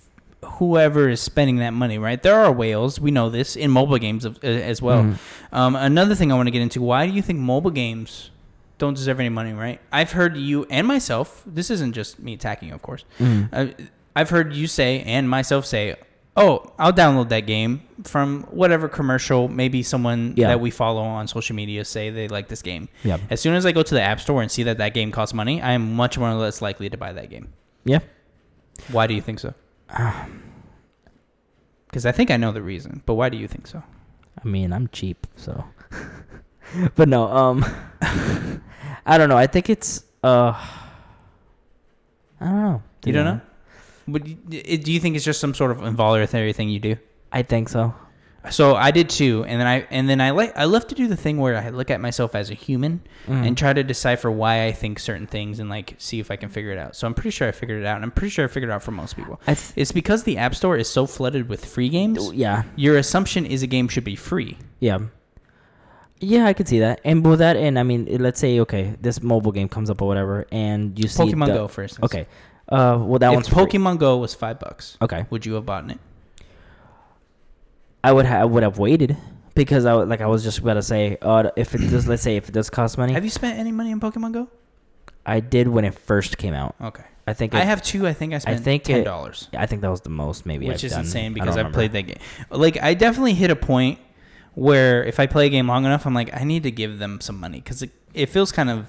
whoever 0.59 1.09
is 1.09 1.21
spending 1.21 1.57
that 1.57 1.71
money 1.73 1.97
right 1.97 2.21
there 2.21 2.35
are 2.39 2.51
whales 2.51 2.99
we 2.99 3.11
know 3.11 3.29
this 3.29 3.55
in 3.55 3.71
mobile 3.71 3.97
games 3.97 4.25
of, 4.25 4.37
uh, 4.43 4.47
as 4.47 4.81
well 4.81 5.03
Mhm. 5.03 5.17
um, 5.51 5.75
another 5.75 6.15
thing 6.15 6.31
i 6.31 6.35
want 6.35 6.47
to 6.47 6.51
get 6.51 6.61
into 6.61 6.81
why 6.81 7.07
do 7.07 7.13
you 7.13 7.21
think 7.21 7.39
mobile 7.39 7.71
games 7.71 8.29
don't 8.77 8.93
deserve 8.93 9.19
any 9.21 9.29
money 9.29 9.53
right 9.53 9.79
i've 9.91 10.11
heard 10.11 10.35
you 10.35 10.65
and 10.69 10.85
myself 10.85 11.41
this 11.47 11.71
isn't 11.71 11.93
just 11.93 12.19
me 12.19 12.33
attacking 12.33 12.69
you 12.69 12.75
of 12.75 12.81
course 12.81 13.05
Mhm. 13.19 13.49
uh, 13.53 13.67
i've 14.17 14.29
heard 14.29 14.53
you 14.53 14.67
say 14.67 15.01
and 15.07 15.29
myself 15.29 15.65
say 15.65 15.95
oh 16.35 16.71
i'll 16.79 16.91
download 16.93 17.29
that 17.29 17.41
game 17.41 17.81
from 18.03 18.41
whatever 18.49 18.87
commercial 18.89 19.47
maybe 19.47 19.83
someone 19.83 20.33
Yeah. 20.35 20.47
that 20.47 20.59
we 20.59 20.71
follow 20.71 21.01
on 21.01 21.27
social 21.27 21.55
media 21.55 21.85
say 21.85 22.09
they 22.09 22.27
like 22.27 22.47
this 22.47 22.61
game 22.63 22.89
Yeah. 23.03 23.17
as 23.29 23.39
soon 23.39 23.53
as 23.53 23.65
i 23.65 23.71
go 23.71 23.83
to 23.83 23.93
the 23.93 24.01
app 24.01 24.19
store 24.19 24.41
and 24.41 24.49
see 24.51 24.63
that 24.63 24.77
that 24.79 24.93
game 24.95 25.11
costs 25.11 25.33
money 25.33 25.61
i 25.61 25.73
am 25.73 25.93
much 25.95 26.17
more 26.17 26.29
or 26.29 26.33
less 26.35 26.61
likely 26.61 26.89
to 26.89 26.97
buy 26.97 27.13
that 27.13 27.29
game 27.29 27.53
Yeah. 27.85 27.99
why 28.91 29.05
do 29.07 29.13
you 29.13 29.21
think 29.21 29.39
so? 29.39 29.53
Because 31.87 32.05
I 32.07 32.11
think 32.11 32.31
I 32.31 32.37
know 32.37 32.51
the 32.51 32.61
reason, 32.63 33.03
but 33.05 33.13
why 33.13 33.29
do 33.29 33.37
you 33.37 33.47
think 33.47 33.67
so? 33.67 33.83
I 34.43 34.47
mean, 34.47 34.73
I'm 34.73 34.87
cheap, 34.87 35.27
so. 35.35 35.63
but 36.95 37.07
no, 37.07 37.27
um, 37.27 37.63
I 39.05 39.17
don't 39.19 39.29
know. 39.29 39.37
I 39.37 39.45
think 39.45 39.69
it's 39.69 40.03
uh, 40.23 40.53
I 42.41 42.45
don't 42.45 42.61
know. 42.63 42.81
to 43.01 43.09
You 43.09 43.13
be 43.13 43.15
don't 43.15 43.25
know? 43.25 43.31
honest. 43.31 43.47
But 44.07 44.23
do 44.49 44.91
you 44.91 44.99
think 44.99 45.15
it's 45.15 45.25
just 45.25 45.39
some 45.39 45.53
sort 45.53 45.71
of 45.71 45.81
involuntary 45.83 46.53
thing 46.53 46.69
you 46.69 46.79
do? 46.79 46.97
I 47.31 47.41
think 47.43 47.69
so. 47.69 47.93
So 48.49 48.75
I 48.75 48.91
did 48.91 49.09
too, 49.09 49.45
and 49.47 49.57
then 49.61 49.67
I 49.67 49.87
and 49.89 50.09
then 50.09 50.19
I 50.19 50.31
like 50.31 50.51
I 50.57 50.65
love 50.65 50.85
to 50.87 50.95
do 50.95 51.07
the 51.07 51.15
thing 51.15 51.37
where 51.37 51.55
I 51.55 51.69
look 51.69 51.89
at 51.89 52.01
myself 52.01 52.35
as 52.35 52.49
a 52.49 52.53
human 52.53 52.99
Mhm. 53.25 53.47
and 53.47 53.57
try 53.57 53.71
to 53.71 53.83
decipher 53.85 54.29
why 54.29 54.65
I 54.65 54.73
think 54.73 54.99
certain 54.99 55.27
things 55.27 55.59
and 55.61 55.69
like 55.69 55.95
see 55.97 56.19
if 56.19 56.29
I 56.29 56.35
can 56.35 56.49
figure 56.49 56.71
it 56.71 56.77
out. 56.77 56.93
So 56.97 57.07
I'm 57.07 57.13
pretty 57.13 57.29
sure 57.29 57.47
I 57.47 57.51
figured 57.53 57.79
it 57.81 57.85
out, 57.85 57.95
and 57.95 58.03
I'm 58.03 58.11
pretty 58.11 58.31
sure 58.31 58.43
I 58.43 58.49
figured 58.49 58.69
it 58.69 58.73
out 58.73 58.83
for 58.83 58.91
most 58.91 59.15
people. 59.15 59.39
I 59.47 59.53
th- 59.53 59.71
It's 59.77 59.93
because 59.93 60.23
the 60.23 60.37
App 60.37 60.55
Store 60.55 60.75
is 60.75 60.89
so 60.89 61.05
flooded 61.05 61.47
with 61.47 61.63
free 61.63 61.87
games. 61.87 62.33
yeah, 62.33 62.63
Your 62.75 62.97
assumption 62.97 63.45
is 63.45 63.63
a 63.63 63.67
game 63.67 63.87
should 63.87 64.03
be 64.03 64.17
free. 64.17 64.57
yeah, 64.81 64.97
Yeah, 66.19 66.45
I 66.45 66.51
could 66.53 66.67
see 66.67 66.79
that. 66.79 66.99
And 67.05 67.25
with 67.25 67.39
that, 67.39 67.55
and 67.57 67.77
I 67.79 67.83
mean, 67.83 68.07
let's 68.19 68.39
say 68.41 68.59
okay, 68.59 68.95
this 69.01 69.21
mobile 69.23 69.51
game 69.53 69.69
comes 69.69 69.89
up 69.89 70.01
or 70.01 70.07
whatever, 70.07 70.45
and 70.51 70.97
you 70.99 71.07
see 71.07 71.23
Pokemon 71.23 71.47
the- 71.47 71.53
Go, 71.53 71.67
for 71.69 71.83
instance. 71.83 72.05
Okay. 72.05 72.27
Uh, 72.73 72.97
well, 72.97 73.19
that 73.19 73.29
if 73.29 73.35
one's 73.35 73.47
free. 73.47 73.63
Pokemon 73.63 73.99
Go 73.99 74.17
was 74.17 74.33
five 74.33 74.59
bucks, 74.59 74.97
Okay, 75.01 75.25
would 75.29 75.45
you 75.45 75.53
have 75.53 75.65
bought 75.65 75.89
it? 75.91 75.99
I 78.03 78.11
would 78.11 78.25
have 78.25 78.49
would 78.49 78.63
have 78.63 78.79
waited 78.79 79.15
because 79.55 79.85
I 79.85 79.93
would, 79.95 80.09
like 80.09 80.21
I 80.21 80.27
was 80.27 80.43
just 80.43 80.59
about 80.59 80.73
to 80.75 80.81
say, 80.81 81.17
uh, 81.21 81.51
if 81.55 81.73
it 81.75 81.79
does, 81.89 82.07
let's 82.07 82.23
say 82.23 82.35
if 82.35 82.49
it 82.49 82.51
does 82.51 82.69
cost 82.69 82.97
money, 82.97 83.13
Have 83.13 83.23
you 83.23 83.29
spent 83.29 83.59
any 83.59 83.71
money 83.71 83.91
on 83.93 83.99
Pokemon 83.99 84.33
Go? 84.33 84.47
I 85.25 85.39
did 85.39 85.67
when 85.67 85.85
it 85.85 85.93
first 85.93 86.37
came 86.37 86.53
out. 86.53 86.75
Okay. 86.81 87.03
I 87.25 87.33
think 87.33 87.53
it, 87.53 87.57
I 87.57 87.63
have 87.63 87.81
two. 87.81 88.05
I 88.05 88.11
think 88.13 88.33
I 88.33 88.39
spent 88.39 88.59
I 88.59 88.61
think 88.61 88.83
ten 88.83 89.03
dollars, 89.05 89.47
I 89.55 89.65
think 89.65 89.81
that 89.83 89.89
was 89.91 90.01
the 90.01 90.09
most 90.09 90.45
maybe, 90.45 90.67
which 90.67 90.79
I've 90.79 90.83
is 90.85 90.91
done. 90.91 91.01
insane 91.01 91.33
because 91.33 91.55
I've 91.55 91.71
played 91.71 91.93
that 91.93 92.01
game. 92.01 92.17
Like 92.49 92.81
I 92.83 92.93
definitely 92.95 93.35
hit 93.35 93.49
a 93.49 93.55
point 93.55 93.99
where 94.55 95.03
if 95.05 95.19
I 95.21 95.27
play 95.27 95.45
a 95.45 95.49
game 95.49 95.67
long 95.67 95.85
enough, 95.85 96.05
I'm 96.05 96.13
like, 96.13 96.33
I 96.35 96.43
need 96.43 96.63
to 96.63 96.71
give 96.71 96.99
them 96.99 97.21
some 97.21 97.39
money 97.39 97.61
because 97.61 97.81
it, 97.81 97.91
it 98.13 98.25
feels 98.27 98.51
kind 98.51 98.69
of 98.69 98.87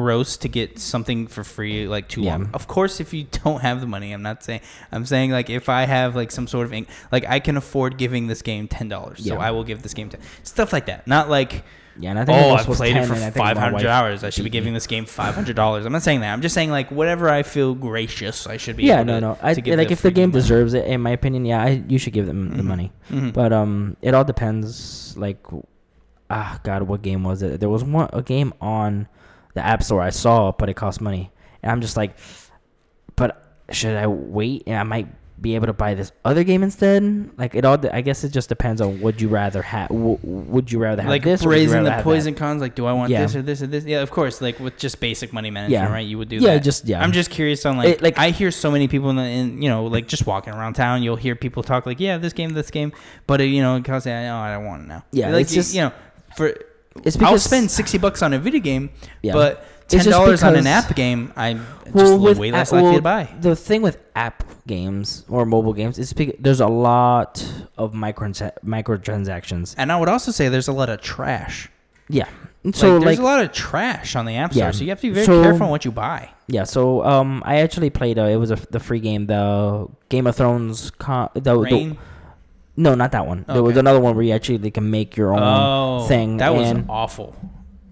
gross 0.00 0.36
to 0.38 0.48
get 0.48 0.78
something 0.78 1.26
for 1.26 1.42
free 1.44 1.86
like 1.88 2.08
too 2.08 2.22
Yeah. 2.22 2.32
long. 2.36 2.50
Of 2.52 2.66
course, 2.66 3.00
if 3.00 3.12
you 3.14 3.24
don't 3.44 3.60
have 3.62 3.80
the 3.80 3.86
money, 3.86 4.12
I'm 4.12 4.22
not 4.22 4.42
saying. 4.44 4.60
I'm 4.92 5.06
saying 5.06 5.30
like 5.30 5.48
if 5.50 5.68
I 5.68 5.86
have 5.86 6.14
like 6.14 6.30
some 6.30 6.46
sort 6.46 6.66
of 6.66 6.72
in- 6.72 6.86
like 7.10 7.24
I 7.28 7.40
can 7.40 7.56
afford 7.56 7.96
giving 7.98 8.26
this 8.26 8.42
game 8.42 8.68
ten 8.68 8.88
dollars, 8.88 9.24
so 9.26 9.36
I 9.36 9.50
will 9.52 9.64
give 9.64 9.82
this 9.82 9.94
game 9.94 10.08
ten. 10.10 10.20
Stuff 10.42 10.72
like 10.72 10.86
that. 10.86 11.06
Not 11.06 11.28
like 11.30 11.64
Yeah, 11.98 12.10
and 12.10 12.18
I 12.18 12.24
think 12.26 12.36
oh, 12.38 12.54
I've 12.56 12.66
played 12.66 12.92
10, 12.92 13.02
it 13.02 13.06
for 13.06 13.14
and 13.14 13.24
I 13.24 13.30
think 13.30 13.36
my 13.46 13.54
500 13.54 13.72
wife 13.74 13.86
hours. 13.86 14.22
I 14.22 14.28
should 14.28 14.44
be 14.44 14.50
giving 14.50 14.74
this 14.74 14.86
game 14.86 15.06
$500. 15.06 15.86
I'm 15.86 15.92
not 15.92 16.02
saying 16.02 16.20
that. 16.20 16.30
I'm 16.34 16.42
just 16.42 16.54
saying, 16.54 16.70
like, 16.70 16.90
whatever 16.90 17.30
I 17.30 17.42
feel 17.42 17.72
gracious, 17.74 18.46
I 18.46 18.58
should 18.58 18.76
be 18.76 18.84
Yeah, 18.84 18.96
able 19.00 19.04
no, 19.06 19.14
to, 19.14 19.20
no. 19.20 19.38
I 19.40 19.54
to 19.54 19.62
give 19.62 19.78
like 19.78 19.88
the 19.88 19.92
if 19.96 20.02
the 20.02 20.10
game 20.10 20.28
money. 20.28 20.40
deserves 20.42 20.74
it, 20.74 20.84
in 20.84 21.00
my 21.00 21.12
opinion. 21.16 21.46
Yeah, 21.46 21.62
I, 21.64 21.82
you 21.88 21.96
should 21.96 22.12
give 22.12 22.26
them 22.26 22.54
the 22.58 22.62
Mhm. 22.62 22.66
money. 22.66 22.92
Mhm. 23.10 23.32
But 23.32 23.54
um, 23.54 23.96
it 24.02 24.12
all 24.12 24.24
depends. 24.28 25.16
Like, 25.16 25.40
ah, 26.28 26.60
God, 26.64 26.82
what 26.82 27.00
game 27.00 27.24
was 27.24 27.40
it? 27.42 27.60
There 27.60 27.70
was 27.70 27.82
one 27.84 28.10
a 28.12 28.20
game 28.22 28.52
on 28.60 29.08
the 29.56 29.66
App 29.66 29.82
Store 29.82 30.00
I 30.00 30.10
saw, 30.10 30.52
but 30.52 30.68
it 30.68 30.74
costs 30.74 31.00
money, 31.00 31.32
and 31.62 31.72
I'm 31.72 31.80
just 31.80 31.96
like, 31.96 32.16
but 33.16 33.42
should 33.70 33.96
I 33.96 34.06
wait? 34.06 34.62
And 34.66 34.76
I 34.78 34.82
might 34.84 35.08
be 35.38 35.54
able 35.54 35.66
to 35.66 35.72
buy 35.74 35.92
this 35.92 36.12
other 36.24 36.44
game 36.44 36.62
instead. 36.62 37.30
Like 37.36 37.54
it 37.54 37.64
all. 37.66 37.76
I 37.92 38.00
guess 38.00 38.24
it 38.24 38.30
just 38.30 38.48
depends 38.48 38.80
on 38.80 39.00
would 39.02 39.20
you 39.20 39.28
rather 39.28 39.60
have. 39.60 39.88
W- 39.88 40.18
would 40.22 40.72
you 40.72 40.78
rather 40.78 41.02
have 41.02 41.10
like 41.10 41.24
this? 41.24 41.44
or 41.44 41.48
would 41.48 41.56
you 41.56 41.60
raising 41.64 41.84
the 41.84 41.90
that? 41.90 42.36
cons. 42.38 42.60
Like, 42.62 42.74
do 42.74 42.86
I 42.86 42.92
want 42.92 43.10
Yeah. 43.10 43.22
this 43.22 43.36
or 43.36 43.42
this 43.42 43.60
or 43.62 43.66
this? 43.66 43.84
Yeah, 43.84 44.00
of 44.00 44.10
course. 44.10 44.40
Like 44.40 44.58
with 44.60 44.78
just 44.78 44.98
basic 45.00 45.32
money 45.34 45.50
management, 45.50 45.82
Yeah. 45.82 45.92
right? 45.92 46.06
You 46.06 46.16
would 46.18 46.28
do 46.30 46.36
Yeah, 46.36 46.54
that. 46.54 46.62
just 46.62 46.86
yeah. 46.86 47.02
I'm 47.02 47.12
just 47.12 47.30
curious 47.30 47.66
on 47.66 47.76
like, 47.76 47.88
It- 47.88 48.02
like- 48.02 48.18
I 48.18 48.30
hear 48.30 48.50
so 48.50 48.70
many 48.70 48.88
people 48.88 49.10
in, 49.10 49.16
the, 49.16 49.24
in 49.24 49.60
you 49.62 49.68
know 49.68 49.84
like 49.86 50.06
just 50.08 50.26
walking 50.26 50.54
around 50.54 50.72
town. 50.74 51.02
You'll 51.02 51.16
hear 51.16 51.34
people 51.36 51.62
talk 51.62 51.84
like, 51.86 52.00
yeah, 52.00 52.16
this 52.18 52.32
game, 52.32 52.50
this 52.54 52.70
game, 52.70 52.92
but 53.26 53.40
uh, 53.40 53.44
you 53.44 53.60
know, 53.62 53.76
because 53.78 54.04
say, 54.04 54.28
oh, 54.28 54.36
I 54.36 54.54
don't 54.54 54.64
want 54.64 54.82
to 54.84 54.88
now. 54.88 55.04
Yeah, 55.12 55.30
like 55.30 55.42
it's 55.42 55.52
you- 55.52 55.60
just- 55.62 55.74
you 55.74 55.80
know, 55.82 55.92
for 56.36 56.54
It's 57.04 57.20
I'll 57.20 57.38
spend 57.38 57.70
sixty 57.70 57.98
bucks 57.98 58.22
on 58.22 58.32
a 58.32 58.38
video 58.38 58.60
game, 58.60 58.90
Yeah. 59.22 59.32
but 59.34 59.64
ten 59.88 60.04
dollars 60.06 60.42
on 60.42 60.56
an 60.56 60.66
app 60.66 60.94
game, 60.96 61.32
I'm 61.36 61.66
Well, 61.92 62.06
just 62.06 62.20
with 62.20 62.38
way 62.38 62.48
a- 62.50 62.52
less 62.52 62.72
likely 62.72 62.84
well, 62.88 62.96
to 62.96 63.02
buy. 63.02 63.28
The 63.40 63.54
thing 63.56 63.82
with 63.82 63.98
app 64.14 64.44
games 64.66 65.24
or 65.28 65.46
mobile 65.46 65.72
games 65.72 65.98
is 65.98 66.12
there's 66.40 66.60
a 66.60 66.66
lot 66.66 67.44
of 67.78 67.94
micro 67.94 68.28
microtransactions. 68.30 69.74
And 69.78 69.92
I 69.92 69.98
would 69.98 70.08
also 70.08 70.32
say 70.32 70.48
there's 70.48 70.68
a 70.68 70.72
lot 70.72 70.88
of 70.88 71.00
trash. 71.00 71.68
Yeah. 72.08 72.26
So 72.74 72.94
like, 72.96 73.04
there's 73.04 73.04
like, 73.04 73.18
a 73.20 73.22
lot 73.22 73.40
of 73.44 73.52
trash 73.52 74.16
on 74.16 74.26
the 74.26 74.34
app 74.36 74.52
store, 74.52 74.64
Yeah. 74.66 74.70
so 74.72 74.82
you 74.82 74.90
have 74.90 75.00
to 75.00 75.06
be 75.08 75.14
very 75.14 75.26
So- 75.26 75.42
careful 75.42 75.64
on 75.66 75.70
what 75.70 75.84
you 75.84 75.92
buy. 75.92 76.30
yeah. 76.48 76.64
So 76.64 77.04
um, 77.04 77.42
I 77.46 77.56
actually 77.60 77.90
played. 77.90 78.18
Uh, 78.18 78.24
it 78.24 78.36
was 78.36 78.50
a, 78.50 78.56
the 78.70 78.80
free 78.80 78.98
game, 79.00 79.26
the 79.26 79.86
Game 80.08 80.26
of 80.26 80.34
Thrones. 80.34 80.90
Con- 80.98 81.28
the, 81.34 81.40
the 81.40 81.56
Rain. 81.58 81.98
No, 82.76 82.94
not 82.94 83.12
that 83.12 83.26
one. 83.26 83.44
There 83.48 83.62
was 83.62 83.72
Okay. 83.72 83.80
another 83.80 84.00
one 84.00 84.14
where 84.14 84.24
you 84.24 84.32
actually 84.32 84.58
like, 84.58 84.74
can 84.74 84.90
make 84.90 85.16
your 85.16 85.32
own 85.34 85.42
oh, 85.42 86.06
thing. 86.08 86.36
That 86.38 86.54
was 86.54 86.68
and, 86.70 86.86
awful. 86.88 87.34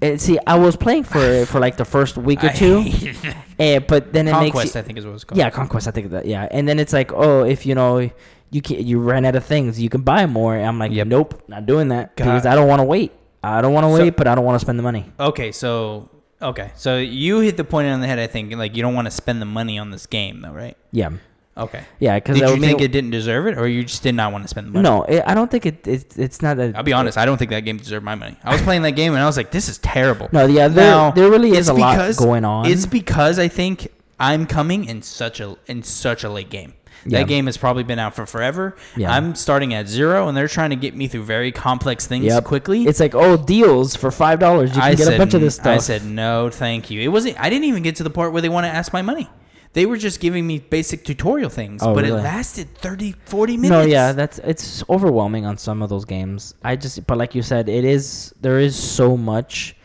and 0.03 0.20
see, 0.20 0.39
I 0.47 0.57
was 0.59 0.76
playing 0.76 1.05
for 1.05 1.47
for 1.51 1.59
like 1.61 1.76
the 1.76 1.85
first 1.85 2.16
week 2.16 2.45
or 2.45 2.49
I 2.49 2.53
two, 2.53 2.80
hated 2.80 3.14
that. 3.22 3.37
and, 3.59 3.87
but 3.87 4.12
then 4.12 4.28
it 4.28 4.32
Conquest, 4.32 4.55
makes 4.55 4.74
you, 4.74 4.80
I 4.80 4.82
think 4.85 4.99
is 4.99 5.07
what 5.07 5.14
it's 5.14 5.24
called. 5.24 5.39
Yeah, 5.39 5.51
conquest. 5.51 5.89
I 5.89 5.91
think 5.91 6.11
that. 6.11 6.26
Yeah, 6.26 6.49
and 6.51 6.68
then 6.68 6.78
it's 6.78 6.93
like, 6.93 7.12
oh, 7.12 7.45
if 7.45 7.64
you 7.66 7.74
know, 7.74 8.11
you 8.51 8.61
can 8.62 8.87
you 8.87 9.01
ran 9.01 9.24
out 9.24 9.35
of 9.37 9.45
things, 9.45 9.80
you 9.80 9.89
can 9.89 10.03
buy 10.03 10.26
more. 10.26 10.55
And 10.55 10.66
I'm 10.66 10.78
like, 10.78 10.93
Yep. 10.93 11.07
nope, 11.07 11.43
not 11.49 11.66
doing 11.66 11.89
that 11.89 12.14
because 12.14 12.45
I 12.47 12.55
don't 12.55 12.68
want 12.68 12.80
to 12.80 12.85
wait. 12.85 13.12
I 13.43 13.61
don't 13.61 13.72
want 13.72 13.85
to 13.85 13.93
So- 13.97 14.03
wait, 14.03 14.16
but 14.16 14.26
I 14.26 14.35
don't 14.35 14.45
want 14.45 14.57
to 14.57 14.64
spend 14.64 14.78
the 14.78 14.82
money. 14.82 15.11
Okay, 15.18 15.51
so 15.53 16.09
okay, 16.41 16.72
so 16.76 16.99
you 16.99 17.41
hit 17.41 17.57
the 17.57 17.64
point 17.64 17.89
on 17.89 18.01
the 18.01 18.07
head. 18.07 18.18
I 18.18 18.26
think 18.26 18.55
like 18.55 18.76
you 18.76 18.82
don't 18.82 18.95
want 18.95 19.07
to 19.07 19.11
spend 19.11 19.41
the 19.41 19.47
money 19.47 19.78
on 19.78 19.91
this 19.91 20.07
game, 20.07 20.43
though, 20.43 20.53
right? 20.53 20.76
Yeah, 20.93 21.11
Okay. 21.57 21.85
yeah. 22.01 22.17
Because 22.17 22.39
Did 22.39 22.49
you 22.49 22.61
think 22.61 22.81
it 22.81 22.89
didn't 22.89 23.11
deserve 23.11 23.47
it, 23.47 23.57
or 23.57 23.69
you 23.69 23.85
just 23.85 24.03
did 24.03 24.15
not 24.15 24.33
want 24.33 24.45
to 24.45 24.49
spend 24.49 24.67
the 24.67 24.73
money? 24.73 24.83
no, 24.83 25.05
it, 25.05 25.23
I 25.27 25.35
don't 25.35 25.51
think 25.51 25.67
it. 25.67 25.87
It's 25.87 26.17
it's 26.17 26.43
not 26.43 26.57
that. 26.57 26.77
I'll 26.77 26.83
be 26.83 26.93
honest. 26.93 27.17
I 27.17 27.25
don't 27.25 27.39
think 27.39 27.51
that 27.51 27.61
game 27.61 27.77
deserved 27.77 28.05
my 28.05 28.15
money. 28.15 28.37
I 28.43 28.53
was 28.53 28.63
playing 28.63 28.83
that 28.83 28.93
game 28.93 29.15
and 29.15 29.23
I 29.23 29.27
was 29.27 29.37
like, 29.37 29.51
"This 29.51 29.69
is 29.69 29.79
terrible." 29.79 30.29
No, 30.33 30.47
yeah, 30.47 30.69
there 30.69 30.91
Now, 30.91 31.11
there 31.13 31.31
really 31.31 31.53
is 31.53 31.69
a 31.69 31.75
lot 31.75 32.17
going 32.17 32.45
on. 32.45 32.67
It's 32.67 32.87
because 32.87 33.39
I 33.39 33.49
think 33.49 33.89
I'm 34.19 34.47
coming 34.47 34.85
in 34.87 35.03
such 35.03 35.41
a 35.41 35.57
in 35.67 35.83
such 35.83 36.25
a 36.25 36.31
late 36.31 36.51
game. 36.51 36.75
Yeah. 37.07 37.19
That 37.19 37.29
game 37.29 37.47
has 37.47 37.57
probably 37.59 37.83
been 37.83 37.99
out 37.99 38.15
for 38.15 38.25
forever. 38.25 38.77
Yeah. 38.97 39.13
I'm 39.13 39.35
starting 39.35 39.75
at 39.75 39.87
zero, 39.89 40.27
and 40.27 40.37
they're 40.37 40.49
trying 40.49 40.71
to 40.71 40.77
get 40.77 40.95
me 40.97 41.07
through 41.07 41.25
very 41.25 41.53
complex 41.53 42.07
things 42.07 42.25
Yep. 42.25 42.45
quickly. 42.45 42.85
It's 42.87 42.99
like 42.99 43.15
oh, 43.15 43.37
deals 43.37 43.95
for 43.95 44.11
five 44.11 44.39
dollars. 44.39 44.71
You 44.71 44.81
can 44.81 44.83
I 44.83 44.95
get 44.95 45.05
said, 45.07 45.15
a 45.15 45.19
bunch 45.19 45.35
of 45.35 45.41
this 45.41 45.57
stuff. 45.57 45.67
I 45.67 45.79
said 45.79 46.05
no, 46.05 46.51
thank 46.51 46.91
you. 46.91 47.01
It 47.01 47.09
wasn't. 47.09 47.39
I 47.39 47.51
didn't 47.51 47.65
even 47.67 47.83
get 47.83 47.97
to 47.97 48.03
the 48.03 48.11
part 48.11 48.33
where 48.33 48.43
they 48.43 48.49
want 48.49 48.65
to 48.65 48.71
ask 48.71 48.93
my 48.93 49.03
money. 49.03 49.29
They 49.75 49.87
were 49.87 49.97
just 49.97 50.20
giving 50.20 50.47
me 50.47 50.59
basic 50.61 51.05
tutorial 51.05 51.51
things, 51.51 51.83
Oh, 51.83 51.95
but 51.95 52.05
it 52.05 52.12
lasted 52.14 52.75
30, 52.79 53.12
40 53.27 53.57
minutes. 53.57 53.70
No, 53.70 53.83
yeah, 53.83 54.12
that's 54.12 54.39
it's 54.39 54.83
overwhelming 54.89 55.45
on 55.47 55.59
some 55.59 55.83
of 55.83 55.89
those 55.91 56.05
games. 56.05 56.55
I 56.62 56.77
just, 56.77 57.07
but 57.07 57.18
like 57.18 57.35
you 57.35 57.43
said, 57.43 57.68
it 57.68 57.85
is 57.85 58.33
there 58.41 58.59
is 58.61 58.77
so 58.77 59.16
much 59.16 59.77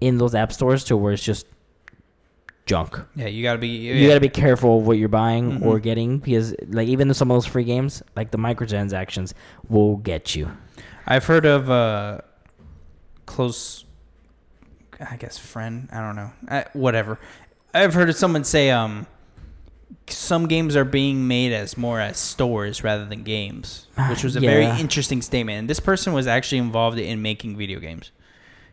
in 0.00 0.18
those 0.18 0.34
app 0.34 0.52
stores 0.52 0.84
to 0.84 0.96
where 0.96 1.12
it's 1.12 1.22
just 1.22 1.46
junk. 2.66 2.98
yeah. 3.16 3.26
You 3.28 3.42
gotta 3.42 3.58
be. 3.58 3.68
You 3.68 4.08
got 4.08 4.14
to 4.14 4.20
be 4.20 4.28
careful 4.28 4.78
of 4.80 4.86
what 4.86 4.98
you're 4.98 5.08
buying 5.08 5.62
or 5.62 5.78
Mhm. 5.78 5.82
getting 5.82 6.18
because, 6.18 6.54
like, 6.68 6.88
even 6.88 7.12
some 7.14 7.30
of 7.30 7.36
those 7.36 7.46
free 7.46 7.64
games, 7.64 8.02
like 8.16 8.30
the 8.30 8.38
microtransactions, 8.38 9.32
will 9.68 9.96
get 9.96 10.34
you. 10.36 10.50
I've 11.06 11.24
heard 11.24 11.46
of 11.46 11.70
uh, 11.70 12.20
close, 13.24 13.84
I 15.00 15.16
guess 15.16 15.38
friend. 15.38 15.88
I 15.92 16.00
don't 16.00 16.16
know. 16.16 16.30
I, 16.48 16.66
whatever. 16.74 17.18
I've 17.72 17.94
heard 17.94 18.08
of 18.10 18.16
someone 18.16 18.44
say 18.44 18.70
um, 18.70 19.06
some 20.06 20.46
games 20.46 20.74
are 20.76 20.84
being 20.84 21.26
made 21.28 21.52
as 21.52 21.76
more 21.76 22.00
as 22.00 22.16
stores 22.18 22.82
rather 22.84 23.04
than 23.04 23.22
games, 23.22 23.86
which 24.08 24.22
was 24.24 24.36
a 24.36 24.40
Yeah. 24.40 24.50
very 24.50 24.80
interesting 24.80 25.22
statement. 25.22 25.58
And 25.60 25.70
this 25.70 25.80
person 25.80 26.12
was 26.12 26.26
actually 26.26 26.58
involved 26.58 26.98
in 26.98 27.20
making 27.22 27.56
video 27.56 27.78
games. 27.80 28.10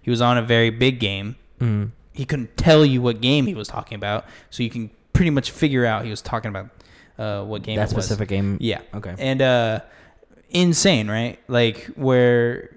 He 0.01 0.09
was 0.09 0.21
on 0.21 0.37
a 0.37 0.41
very 0.41 0.69
big 0.69 0.99
game. 0.99 1.35
Mm. 1.59 1.91
He 2.13 2.25
couldn't 2.25 2.55
tell 2.57 2.85
you 2.85 3.01
what 3.01 3.19
game 3.21 3.45
he 3.47 3.53
was 3.53 3.67
talking 3.67 3.95
about, 3.95 4.25
so 4.49 4.63
you 4.63 4.69
can 4.69 4.89
pretty 5.13 5.31
much 5.31 5.51
figure 5.51 5.85
out 5.85 6.03
he 6.03 6.09
was 6.09 6.21
talking 6.21 6.49
about 6.49 6.69
uh, 7.17 7.43
what 7.43 7.63
game 7.63 7.77
That 7.77 7.89
specific 7.89 8.27
game. 8.29 8.57
Yeah. 8.59 8.81
Okay. 8.93 9.15
And 9.17 9.41
uh 9.41 9.79
insane, 10.49 11.09
right? 11.09 11.39
Like 11.47 11.85
where 11.95 12.69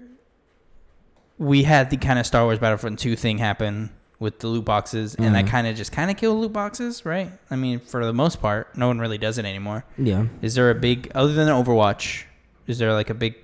we 1.37 1.63
had 1.63 1.89
the 1.89 1.97
kind 1.97 2.19
of 2.19 2.25
Star 2.25 2.43
Wars 2.43 2.59
Battlefront 2.59 2.99
2 2.99 3.15
thing 3.15 3.37
happen 3.37 3.89
with 4.19 4.39
the 4.39 4.47
loot 4.47 4.65
boxes 4.65 5.15
and 5.15 5.33
that 5.33 5.45
Mhm. 5.45 5.49
kind 5.49 5.65
of 5.67 5.75
just 5.77 5.91
kind 5.93 6.11
of 6.11 6.17
killed 6.17 6.39
loot 6.41 6.51
boxes, 6.51 7.05
right? 7.05 7.31
I 7.49 7.55
mean, 7.55 7.79
for 7.79 8.05
the 8.05 8.11
most 8.13 8.41
part, 8.41 8.75
no 8.77 8.87
one 8.87 8.99
really 8.99 9.17
does 9.17 9.37
it 9.37 9.45
anymore. 9.45 9.85
Yeah. 9.97 10.25
Is 10.41 10.55
there 10.55 10.69
a 10.69 10.75
big 10.75 11.09
other 11.15 11.33
than 11.33 11.47
Overwatch, 11.47 12.23
is 12.67 12.79
there 12.79 12.91
like 12.93 13.09
a 13.09 13.13
big 13.13 13.35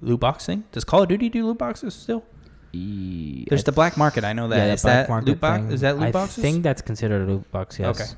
loot 0.00 0.18
box 0.20 0.44
thing? 0.46 0.64
Does 0.72 0.82
Call 0.84 1.02
of 1.02 1.08
Duty 1.08 1.28
do 1.28 1.46
loot 1.46 1.58
boxes 1.58 1.94
still? 1.94 2.24
There's 2.72 3.64
the 3.64 3.72
black 3.72 3.96
market, 3.96 4.24
I 4.24 4.32
know 4.32 4.48
that. 4.48 4.66
the 4.66 4.72
is 4.72 4.82
black 4.82 4.94
that 5.06 5.08
market 5.08 5.28
loot 5.28 5.40
box? 5.40 5.62
thing. 5.62 5.72
Is 5.72 5.80
that 5.82 5.96
loot 5.98 6.08
I 6.08 6.10
boxes? 6.12 6.42
think 6.42 6.62
that's 6.62 6.82
considered 6.82 7.28
a 7.28 7.32
loot 7.32 7.50
box. 7.50 7.78
Yes. 7.78 8.00
Okay. 8.00 8.10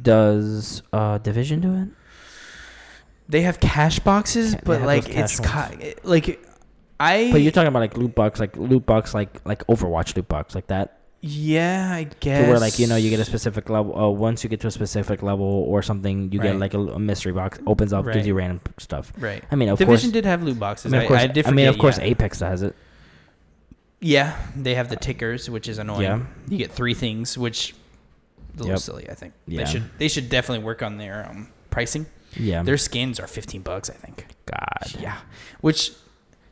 Does 0.00 0.82
uh, 0.92 1.18
Division 1.18 1.60
do 1.60 1.74
it? 1.74 1.88
they 3.28 3.42
have 3.42 3.60
cash 3.60 3.98
boxes, 4.00 4.52
Ca- 4.54 4.56
they 4.58 4.62
but 4.66 4.78
have 4.78 4.86
like 4.86 5.04
those 5.04 5.14
cash 5.14 5.40
it's 5.40 5.40
ki- 5.40 5.94
like 6.04 6.46
I 6.98 7.30
But 7.32 7.42
you're 7.42 7.52
talking 7.52 7.68
about 7.68 7.80
like 7.80 7.96
loot 7.96 8.14
box, 8.14 8.40
like 8.40 8.56
loot 8.56 8.84
box, 8.86 9.14
like 9.14 9.40
like 9.44 9.66
Overwatch 9.66 10.16
loot 10.16 10.28
box, 10.28 10.54
like 10.54 10.66
that. 10.68 10.98
Yeah, 11.22 11.90
I 11.92 12.04
guess 12.20 12.44
To 12.44 12.50
where 12.50 12.58
like 12.60 12.78
you 12.78 12.86
know 12.86 12.96
you 12.96 13.10
get 13.10 13.20
a 13.20 13.24
specific 13.24 13.68
level. 13.68 13.96
Uh, 13.98 14.08
once 14.08 14.42
you 14.42 14.48
get 14.50 14.60
to 14.60 14.68
a 14.68 14.70
specific 14.70 15.22
level 15.22 15.46
or 15.46 15.82
something, 15.82 16.32
you 16.32 16.40
Right. 16.40 16.52
get 16.52 16.58
like 16.58 16.74
a, 16.74 16.78
a 16.80 16.98
mystery 16.98 17.32
box 17.32 17.58
opens 17.66 17.92
up, 17.92 18.06
Right. 18.06 18.14
gives 18.14 18.26
you 18.26 18.34
random 18.34 18.60
stuff. 18.78 19.12
right. 19.18 19.44
I 19.50 19.56
mean, 19.56 19.68
of 19.68 19.78
Division 19.78 20.10
course. 20.10 20.12
did 20.12 20.24
have 20.24 20.42
loot 20.42 20.56
I 20.56 20.60
boxes. 20.60 20.92
mean, 20.92 21.02
of 21.02 21.08
course, 21.08 21.20
I, 21.22 21.26
did 21.26 21.46
I 21.46 21.50
mean, 21.50 21.68
of 21.68 21.78
course, 21.78 21.98
yeah. 21.98 22.04
Apex 22.04 22.40
has 22.40 22.62
it. 22.62 22.74
Yeah, 24.00 24.34
they 24.56 24.74
have 24.76 24.88
the 24.88 24.96
tickers, 24.96 25.50
which 25.50 25.68
is 25.68 25.78
annoying. 25.78 26.02
Yeah. 26.02 26.20
You 26.48 26.56
get 26.58 26.72
three 26.72 26.94
things, 26.94 27.36
which 27.36 27.70
is 27.70 27.74
a 28.54 28.58
little 28.58 28.70
Yep. 28.72 28.78
silly. 28.78 29.10
I 29.10 29.14
think 29.14 29.34
Yeah. 29.46 29.64
they 29.64 29.70
should 29.70 29.84
they 29.98 30.08
should 30.08 30.28
definitely 30.30 30.64
work 30.64 30.82
on 30.82 30.96
their 30.96 31.28
um, 31.28 31.48
pricing. 31.68 32.06
Yeah. 32.34 32.62
Their 32.62 32.78
skins 32.78 33.20
are 33.20 33.26
fifteen 33.26 33.60
bucks, 33.60 33.90
I 33.90 33.94
think. 33.94 34.24
God. 34.46 35.00
Yeah, 35.00 35.18
which, 35.60 35.92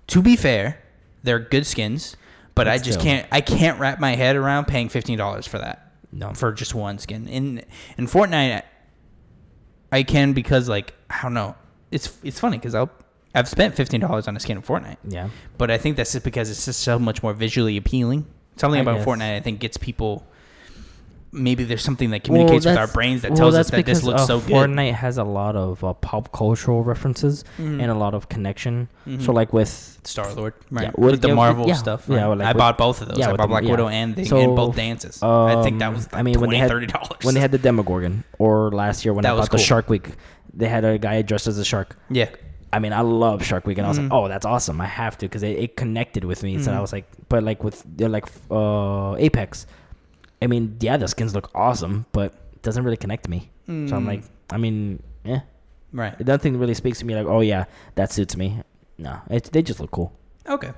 to 0.09 0.21
be 0.21 0.37
fair, 0.37 0.79
they're 1.23 1.39
good 1.39 1.67
skins, 1.67 2.17
but, 2.59 2.65
But 2.65 2.69
I 2.69 2.79
just 2.79 3.01
still. 3.01 3.03
can't 3.05 3.27
I 3.33 3.41
can't 3.41 3.79
wrap 3.81 3.99
my 4.01 4.15
head 4.15 4.37
around 4.37 4.67
paying 4.67 4.89
fifteen 4.89 5.17
dollars 5.19 5.47
for 5.47 5.59
that 5.59 5.93
No. 6.13 6.33
for 6.35 6.53
just 6.53 6.75
one 6.75 6.99
skin. 6.99 7.27
In 7.29 7.63
in 7.97 8.07
Fortnite, 8.07 8.63
I 9.91 10.03
can 10.03 10.33
because 10.33 10.69
like 10.69 10.95
I 11.09 11.23
don't 11.23 11.35
know. 11.35 11.55
It's 11.91 12.19
it's 12.23 12.39
funny 12.39 12.59
because 12.59 12.75
I'll 12.75 12.91
I've 13.35 13.49
spent 13.49 13.75
fifteen 13.75 14.01
dollars 14.01 14.29
on 14.29 14.37
a 14.37 14.41
skin 14.41 14.57
of 14.59 14.67
Fortnite, 14.67 14.97
Yeah. 15.09 15.29
but 15.57 15.71
I 15.71 15.79
think 15.79 15.97
that's 15.97 16.13
just 16.13 16.25
because 16.25 16.51
it's 16.51 16.65
just 16.65 16.81
so 16.81 16.99
much 16.99 17.23
more 17.23 17.33
visually 17.33 17.77
appealing. 17.77 18.27
Something 18.57 18.79
I 18.81 18.83
about 18.83 18.97
guess. 18.99 19.07
Fortnite, 19.07 19.37
I 19.37 19.41
think, 19.41 19.61
gets 19.61 19.77
people. 19.77 20.27
Maybe 21.31 21.65
there's 21.65 21.83
something 21.83 22.09
that 22.13 22.25
communicates 22.25 22.65
with 22.65 22.79
our 22.79 22.87
brains 22.87 23.21
that 23.23 23.33
well, 23.33 23.39
tells 23.39 23.55
us 23.55 23.71
that 23.71 23.85
this 23.85 24.03
looks 24.03 24.23
uh, 24.23 24.27
so 24.27 24.41
good. 24.41 24.51
Fortnite 24.71 24.95
has 24.95 25.19
a 25.19 25.25
lot 25.25 25.57
of 25.57 25.85
uh, 25.85 25.93
pop 25.93 26.33
cultural 26.33 26.83
references 26.83 27.45
Mhm. 27.59 27.83
and 27.83 27.91
a 27.91 27.95
lot 27.95 28.15
of 28.15 28.31
connection. 28.31 28.89
Mhm. 29.07 29.21
So 29.23 29.33
like 29.33 29.53
with 29.53 29.69
Star 30.05 30.33
Lord, 30.33 30.55
right? 30.71 30.85
Yeah, 30.85 30.91
with 30.97 31.11
with- 31.11 31.21
the 31.21 31.29
yeah, 31.29 31.35
Marvel 31.35 31.69
yeah, 31.69 31.75
stuff. 31.75 32.07
yeah, 32.09 32.25
right? 32.25 32.39
like 32.39 32.47
I 32.47 32.53
with- 32.53 32.57
bought 32.59 32.79
both 32.79 33.03
of 33.03 33.09
those. 33.09 33.19
yeah, 33.19 33.29
I 33.29 33.33
bought 33.33 33.43
the- 33.43 33.49
Black 33.49 33.65
yeah. 33.65 33.71
Widow 33.73 33.89
and 33.89 34.17
thing 34.17 34.25
So, 34.25 34.39
and 34.39 34.57
both 34.57 34.75
dances. 34.75 35.23
I 35.23 35.63
think 35.63 35.79
that 35.81 35.89
um, 35.89 35.95
was 35.95 36.11
like 36.11 36.19
I 36.19 36.23
mean, 36.23 36.41
when 36.41 36.49
they 36.49 36.57
had- 36.57 36.71
thirty 36.71 36.87
dollars. 36.87 37.19
when 37.23 37.35
they 37.35 37.41
had 37.41 37.53
the 37.53 37.59
Demogorgon 37.59 38.25
or 38.39 38.71
last 38.71 39.05
year 39.05 39.13
when 39.13 39.23
That 39.25 39.35
I 39.35 39.37
bought 39.37 39.51
the. 39.51 39.59
Shark 39.59 39.91
Week, 39.91 40.09
they 40.55 40.69
had 40.69 40.85
a 40.87 40.97
guy 40.97 41.21
dressed 41.21 41.47
as 41.47 41.59
a 41.59 41.65
shark. 41.65 41.99
yeah, 42.09 42.31
I 42.73 42.79
mean, 42.79 42.95
I 42.95 43.03
love 43.03 43.45
Shark 43.45 43.67
Week, 43.67 43.77
and 43.77 43.87
I 43.87 43.91
was 43.91 43.99
Mhm. 43.99 44.05
like, 44.05 44.13
"Oh, 44.15 44.29
that's 44.29 44.47
awesome! 44.47 44.81
I 44.81 44.87
have 44.87 45.19
to," 45.19 45.27
because 45.27 45.43
it, 45.43 45.59
it 45.59 45.77
connected 45.77 46.25
with 46.25 46.43
me. 46.43 46.59
So 46.59 46.73
I 46.73 46.77
Mhm. 46.77 46.81
was 46.81 46.93
like, 46.95 47.05
"But 47.29 47.43
like 47.43 47.63
with 47.63 47.85
they're 47.97 48.09
like 48.09 48.25
uh, 48.51 49.15
Apex, 49.17 49.67
I 50.41 50.47
mean, 50.47 50.77
yeah, 50.81 50.97
the 50.97 51.09
skins 51.09 51.35
look 51.35 51.51
awesome, 51.55 52.07
but 52.13 52.33
it 52.53 52.63
doesn't 52.63 52.85
really 52.85 52.97
connect 52.97 53.25
to 53.25 53.31
me." 53.31 53.51
So 53.67 53.73
I'm 53.97 54.05
Mm. 54.05 54.07
like, 54.07 54.23
I 54.51 54.57
mean, 54.57 55.03
yeah, 55.25 55.41
right. 55.93 56.19
nothing 56.27 56.59
really 56.59 56.75
speaks 56.75 56.99
to 57.01 57.05
me. 57.05 57.15
Like, 57.15 57.27
oh 57.27 57.41
yeah, 57.41 57.65
that 57.97 58.11
suits 58.13 58.37
me. 58.37 58.63
No, 58.97 59.21
it, 59.31 59.45
they 59.53 59.63
just 59.63 59.79
look 59.81 59.91
cool. 59.91 60.13
Okay, 60.49 60.73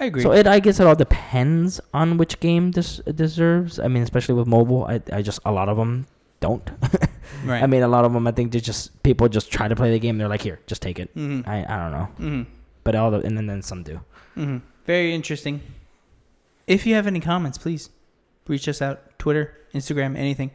I 0.00 0.04
agree. 0.06 0.22
So 0.22 0.32
it, 0.32 0.46
I 0.46 0.60
guess 0.60 0.80
it 0.80 0.86
all 0.86 0.94
depends 0.94 1.80
on 1.92 2.16
which 2.16 2.40
game 2.40 2.70
this 2.72 2.98
deserves. 3.14 3.78
I 3.78 3.88
mean, 3.88 4.02
especially 4.02 4.34
with 4.36 4.46
mobile, 4.46 4.84
I, 4.86 5.00
I 5.12 5.22
just 5.22 5.40
a 5.44 5.52
lot 5.52 5.68
of 5.68 5.76
them 5.76 6.06
don't. 6.40 6.70
right. 7.44 7.62
I 7.62 7.66
mean, 7.66 7.82
a 7.82 7.88
lot 7.88 8.04
of 8.04 8.12
them, 8.12 8.26
I 8.26 8.30
think 8.32 8.52
they 8.52 8.60
just 8.60 9.02
people 9.02 9.28
just 9.28 9.50
try 9.50 9.68
to 9.68 9.76
play 9.76 9.90
the 9.90 9.98
game. 9.98 10.16
They're 10.18 10.28
like, 10.28 10.42
here, 10.42 10.60
just 10.66 10.80
take 10.82 10.98
it. 10.98 11.10
hmm 11.14 11.40
I, 11.46 11.64
I 11.68 11.76
don't 11.82 11.92
know, 11.92 12.04
hmm 12.16 12.42
but 12.84 12.94
all 12.94 13.10
the 13.10 13.18
and 13.20 13.36
then, 13.36 13.46
then 13.46 13.60
some 13.62 13.82
do. 13.82 14.00
hmm 14.34 14.58
Very 14.86 15.12
interesting. 15.14 15.60
If 16.66 16.86
you 16.86 16.94
have 16.94 17.06
any 17.06 17.20
comments, 17.20 17.58
please 17.58 17.90
reach 18.48 18.68
us 18.68 18.80
out. 18.82 19.18
Twitter, 19.18 19.54
Instagram, 19.74 20.16
anything. 20.16 20.50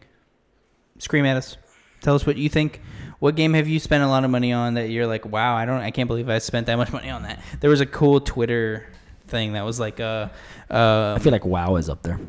Scream 0.99 1.25
at 1.25 1.37
us. 1.37 1.57
Tell 2.01 2.15
us 2.15 2.25
what 2.25 2.37
you 2.37 2.49
think. 2.49 2.81
What 3.19 3.35
game 3.35 3.53
have 3.53 3.67
you 3.67 3.79
spent 3.79 4.03
a 4.03 4.07
lot 4.07 4.23
of 4.25 4.29
money 4.31 4.51
on 4.51 4.73
that 4.73 4.89
you're 4.89 5.07
like, 5.07 5.25
wow, 5.25 5.55
I 5.55 5.65
don't, 5.65 5.79
I 5.79 5.91
can't 5.91 6.07
believe 6.07 6.29
I 6.29 6.39
spent 6.39 6.67
that 6.67 6.75
much 6.77 6.91
money 6.91 7.09
on 7.09 7.23
that. 7.23 7.39
There 7.61 7.69
was 7.69 7.79
a 7.81 7.85
cool 7.85 8.19
Twitter 8.19 8.87
thing 9.27 9.53
that 9.53 9.63
was 9.63 9.79
like, 9.79 9.99
uh, 9.99 10.27
uh, 10.69 11.15
I 11.17 11.19
feel 11.19 11.31
like 11.31 11.45
WoW 11.45 11.75
is 11.77 11.89
up 11.89 12.03
there. 12.03 12.19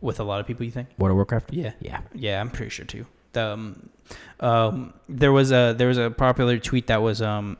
with 0.00 0.20
a 0.20 0.24
lot 0.24 0.40
of 0.40 0.46
people. 0.46 0.64
You 0.66 0.70
think? 0.70 0.88
World 0.98 1.12
of 1.12 1.16
Warcraft. 1.16 1.52
Yeah. 1.52 1.72
Yeah. 1.80 2.00
Yeah, 2.14 2.40
I'm 2.40 2.50
pretty 2.50 2.70
sure 2.70 2.84
too. 2.84 3.06
The, 3.32 3.46
um, 3.46 3.88
um, 4.40 4.94
there 5.08 5.32
was 5.32 5.50
a 5.50 5.74
there 5.76 5.88
was 5.88 5.96
a 5.98 6.10
popular 6.10 6.58
tweet 6.58 6.86
that 6.88 7.00
was 7.02 7.22
um, 7.22 7.56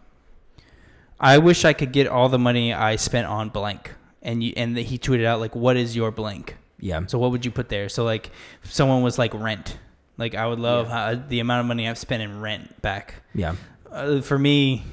I 1.19 1.39
wish 1.39 1.65
I 1.65 1.73
could 1.73 1.91
get 1.93 2.07
all 2.07 2.29
the 2.29 2.39
money 2.39 2.73
I 2.73 2.97
spent 2.97 3.27
on 3.27 3.49
blank, 3.49 3.93
and 4.23 4.43
you 4.45 4.53
and 4.57 4.77
he 4.77 4.99
tweeted 4.99 5.25
out 5.25 5.41
like, 5.41 5.57
"What 5.57 5.77
is 5.77 5.97
your 5.97 6.11
blank?" 6.11 6.57
Yeah. 6.79 7.01
So 7.07 7.19
what 7.19 7.31
would 7.31 7.45
you 7.45 7.51
put 7.51 7.69
there? 7.69 7.89
So 7.89 8.05
like, 8.05 8.31
if 8.63 8.73
someone 8.73 9.03
was 9.03 9.19
like 9.19 9.33
rent, 9.35 9.79
like 10.17 10.35
I 10.35 10.47
would 10.47 10.61
love 10.61 10.89
how, 10.89 11.15
the 11.15 11.41
amount 11.41 11.61
of 11.61 11.67
money 11.67 11.89
I've 11.89 11.99
spent 11.99 12.23
in 12.23 12.41
rent 12.41 12.81
back. 12.83 13.23
Yeah. 13.35 13.57
Uh, 13.91 14.21
for 14.21 14.39
me, 14.39 14.85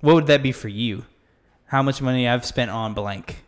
what 0.00 0.14
would 0.14 0.26
that 0.28 0.42
be 0.42 0.52
for 0.52 0.68
you? 0.68 1.04
How 1.66 1.82
much 1.82 2.00
money 2.00 2.26
I've 2.26 2.44
spent 2.44 2.70
on 2.70 2.94
blank? 2.94 3.44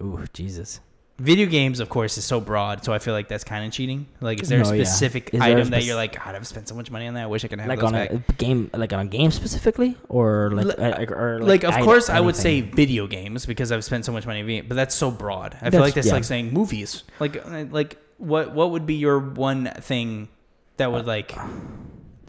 Ooh, 0.00 0.24
Jesus. 0.32 0.80
Video 1.22 1.46
games, 1.46 1.78
of 1.78 1.88
course, 1.88 2.18
is 2.18 2.24
so 2.24 2.40
broad, 2.40 2.84
so 2.84 2.92
I 2.92 2.98
feel 2.98 3.14
like 3.14 3.28
that's 3.28 3.44
kind 3.44 3.64
of 3.64 3.70
cheating. 3.72 4.06
Like, 4.20 4.42
is 4.42 4.48
there 4.48 4.60
a 4.60 4.64
No, 4.64 4.72
yeah. 4.72 4.82
specific 4.82 5.30
Is 5.32 5.38
there 5.40 5.48
a 5.48 5.52
item 5.52 5.70
that 5.70 5.84
you're 5.84 5.94
like, 5.94 6.16
God, 6.16 6.34
I've 6.34 6.46
spent 6.48 6.66
so 6.68 6.74
much 6.74 6.90
money 6.90 7.06
on 7.06 7.14
that. 7.14 7.22
I 7.22 7.26
wish 7.26 7.44
I 7.44 7.48
could 7.48 7.60
have 7.60 7.68
Like 7.68 7.82
on 7.84 7.92
back. 7.92 8.10
a 8.10 8.18
game, 8.32 8.70
like 8.74 8.92
on 8.92 8.98
a 9.00 9.04
game 9.04 9.30
specifically, 9.30 9.96
or 10.08 10.50
like, 10.52 10.66
Li- 10.66 10.74
like, 10.90 11.10
or 11.12 11.38
like, 11.40 11.62
of 11.62 11.74
I- 11.74 11.82
course, 11.82 12.10
I 12.10 12.18
would 12.18 12.34
say 12.34 12.60
video 12.60 13.06
games 13.06 13.46
because 13.46 13.70
I've 13.70 13.84
spent 13.84 14.04
so 14.04 14.10
much 14.12 14.26
money 14.26 14.62
but 14.62 14.74
that's 14.74 14.96
so 14.96 15.12
broad. 15.12 15.56
I 15.62 15.70
feel 15.70 15.80
like 15.80 15.94
that's 15.94 16.08
yeah. 16.08 16.14
like 16.14 16.24
saying 16.24 16.52
movies. 16.52 17.04
Like, 17.20 17.36
uh, 17.46 17.66
like 17.70 17.98
what 18.18 18.52
what 18.52 18.70
would 18.72 18.84
be 18.86 18.94
your 18.94 19.20
one 19.20 19.66
thing 19.80 20.28
that 20.78 20.90
would 20.90 21.06
like? 21.06 21.32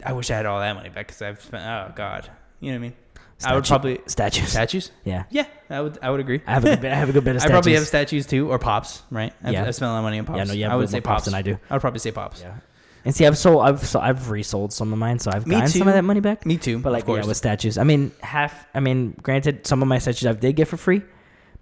I 0.06 0.12
wish 0.12 0.30
I 0.30 0.36
had 0.36 0.46
all 0.46 0.60
that 0.60 0.74
money 0.76 0.90
back 0.90 1.08
because 1.08 1.20
I've 1.20 1.40
spent. 1.42 1.64
Oh 1.66 1.92
God, 1.96 2.30
you 2.60 2.72
know 2.72 2.78
what 2.78 2.84
I 2.86 2.88
mean? 2.88 2.92
I 3.44 3.54
would 3.54 3.64
probably 3.64 4.00
statues. 4.06 4.48
statues. 4.48 4.90
Yeah. 5.04 5.24
Yeah, 5.30 5.46
I 5.68 5.80
would. 5.80 5.98
I 6.00 6.10
would 6.10 6.20
agree. 6.20 6.40
I 6.46 6.52
have 6.54 6.64
a 6.64 6.70
good 6.70 6.80
bit. 6.80 6.92
I 6.92 6.96
have 6.96 7.08
a 7.08 7.12
good 7.12 7.24
bit 7.24 7.36
of 7.36 7.42
I 7.44 7.48
probably 7.48 7.74
have 7.74 7.86
statues 7.86 8.26
too, 8.26 8.50
or 8.50 8.58
pops. 8.58 9.02
Right? 9.10 9.32
I've, 9.42 9.52
Yeah. 9.52 9.64
I've 9.66 9.74
spent 9.74 9.90
a 9.90 9.92
lot 9.92 9.98
of 9.98 10.04
money 10.04 10.18
on 10.18 10.24
pops. 10.24 10.38
Yeah, 10.38 10.44
no, 10.44 10.62
have 10.62 10.72
I 10.72 10.76
would 10.76 10.88
say 10.88 11.00
pops 11.00 11.14
pops 11.14 11.24
than 11.26 11.34
I 11.34 11.42
do. 11.42 11.58
I 11.68 11.74
would 11.74 11.80
probably 11.80 11.98
say 12.00 12.12
pops. 12.12 12.40
Yeah. 12.40 12.54
And 13.04 13.14
see, 13.14 13.26
I've 13.26 13.36
sold, 13.36 13.62
I've 13.66 13.86
so 13.86 14.00
I've 14.00 14.30
resold 14.30 14.72
some 14.72 14.92
of 14.92 14.98
mine, 14.98 15.18
so 15.18 15.30
I've 15.30 15.46
gotten 15.46 15.68
some 15.68 15.88
of 15.88 15.94
that 15.94 16.04
money 16.04 16.20
back. 16.20 16.46
Me 16.46 16.56
too. 16.56 16.78
But 16.78 16.92
like, 16.92 17.06
yeah, 17.06 17.24
with 17.26 17.36
statues, 17.36 17.76
I 17.76 17.84
mean, 17.84 18.12
half. 18.22 18.66
I 18.74 18.80
mean, 18.80 19.14
granted, 19.22 19.66
some 19.66 19.82
of 19.82 19.88
my 19.88 19.98
statues 19.98 20.26
I 20.26 20.32
did 20.32 20.56
get 20.56 20.68
for 20.68 20.78
free, 20.78 21.02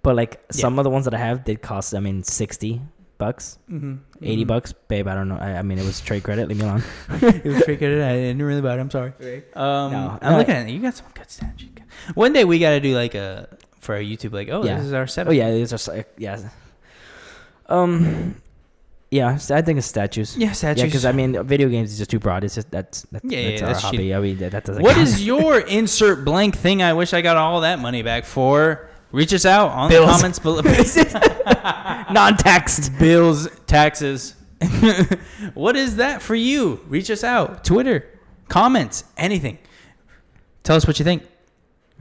but 0.03 0.15
like 0.15 0.41
some 0.51 0.79
of 0.79 0.83
the 0.83 0.89
ones 0.89 1.03
that 1.05 1.13
I 1.13 1.17
have 1.17 1.43
did 1.43 1.61
cost. 1.61 1.93
I 1.95 1.99
mean, 1.99 2.23
sixty 2.23 2.81
bucks, 3.25 3.57
mm-hmm. 3.69 3.95
80 4.21 4.43
bucks, 4.43 4.73
babe. 4.91 5.07
I 5.07 5.15
don't 5.15 5.29
know. 5.29 5.37
I, 5.39 5.57
I 5.59 5.61
mean, 5.61 5.77
it 5.79 5.85
was 5.85 6.01
trade 6.01 6.23
credit. 6.23 6.47
Leave 6.49 6.57
me 6.59 6.65
alone. 6.65 6.83
it 7.21 7.45
was 7.45 7.63
pretty 7.63 7.77
good. 7.77 8.01
I 8.01 8.13
didn't 8.15 8.41
really 8.41 8.61
buy 8.61 8.75
it. 8.75 8.79
I'm 8.79 8.91
sorry. 8.91 9.13
Um, 9.55 9.91
No, 9.91 10.17
I'm 10.21 10.33
uh, 10.33 10.37
looking 10.39 10.55
at 10.55 10.67
it. 10.67 10.71
You 10.71 10.79
got 10.79 10.95
some 10.95 11.07
good 11.13 11.29
statues. 11.29 11.69
One 12.15 12.33
day 12.33 12.43
we 12.43 12.59
got 12.59 12.71
to 12.71 12.79
do 12.79 12.95
like 12.95 13.15
a 13.15 13.47
for 13.79 13.95
our 13.95 14.01
YouTube. 14.01 14.33
Like, 14.33 14.49
oh, 14.49 14.63
Yeah. 14.63 14.77
this 14.77 14.85
is 14.87 14.93
our 14.93 15.07
Oh 15.27 15.31
yeah, 15.31 15.51
these 15.51 15.71
are 15.71 15.75
s- 15.75 16.05
yeah. 16.17 16.49
Um, 17.69 18.35
yeah, 19.11 19.37
I 19.51 19.61
think 19.61 19.77
it's 19.77 19.87
statues. 19.87 20.35
yeah, 20.35 20.51
statues. 20.51 20.53
Yeah, 20.53 20.53
statues. 20.53 20.83
because 20.83 21.05
I 21.05 21.11
mean, 21.11 21.41
video 21.45 21.69
games 21.69 21.91
is 21.91 21.97
just 21.99 22.09
too 22.09 22.19
broad. 22.19 22.43
It's 22.43 22.55
just 22.55 22.71
that's 22.71 23.03
that's, 23.11 23.23
Yeah, 23.25 23.39
yeah, 23.39 23.49
that's 23.51 23.61
our 23.61 23.67
that's 23.67 23.81
hobby. 23.83 23.97
cheating. 23.97 24.15
I 24.15 24.19
mean, 24.19 24.37
that, 24.39 24.51
that 24.51 24.63
doesn't. 24.65 24.81
what 24.83 24.95
count. 24.95 25.07
is 25.07 25.25
your 25.25 25.59
insert 25.79 26.25
blank 26.25 26.57
thing? 26.57 26.81
I 26.81 26.93
wish 26.93 27.13
I 27.13 27.21
got 27.21 27.37
all 27.37 27.61
that 27.61 27.79
money 27.79 28.01
back 28.01 28.25
for. 28.25 28.89
Reach 29.13 29.31
us 29.31 29.45
out 29.45 29.69
on 29.69 29.89
Bills. 29.89 30.07
the 30.07 30.11
comments 30.11 30.39
below. 30.39 30.61
non-text? 32.11 32.97
Bills, 32.97 33.47
taxes. 33.67 34.33
what 35.53 35.75
is 35.75 35.97
that 35.97 36.23
for 36.23 36.33
you? 36.33 36.81
Reach 36.87 37.11
us 37.11 37.23
out. 37.23 37.63
Twitter, 37.63 38.09
comments, 38.49 39.03
anything. 39.15 39.59
Tell 40.63 40.75
us 40.75 40.87
what 40.87 40.97
you 40.97 41.05
think. 41.05 41.27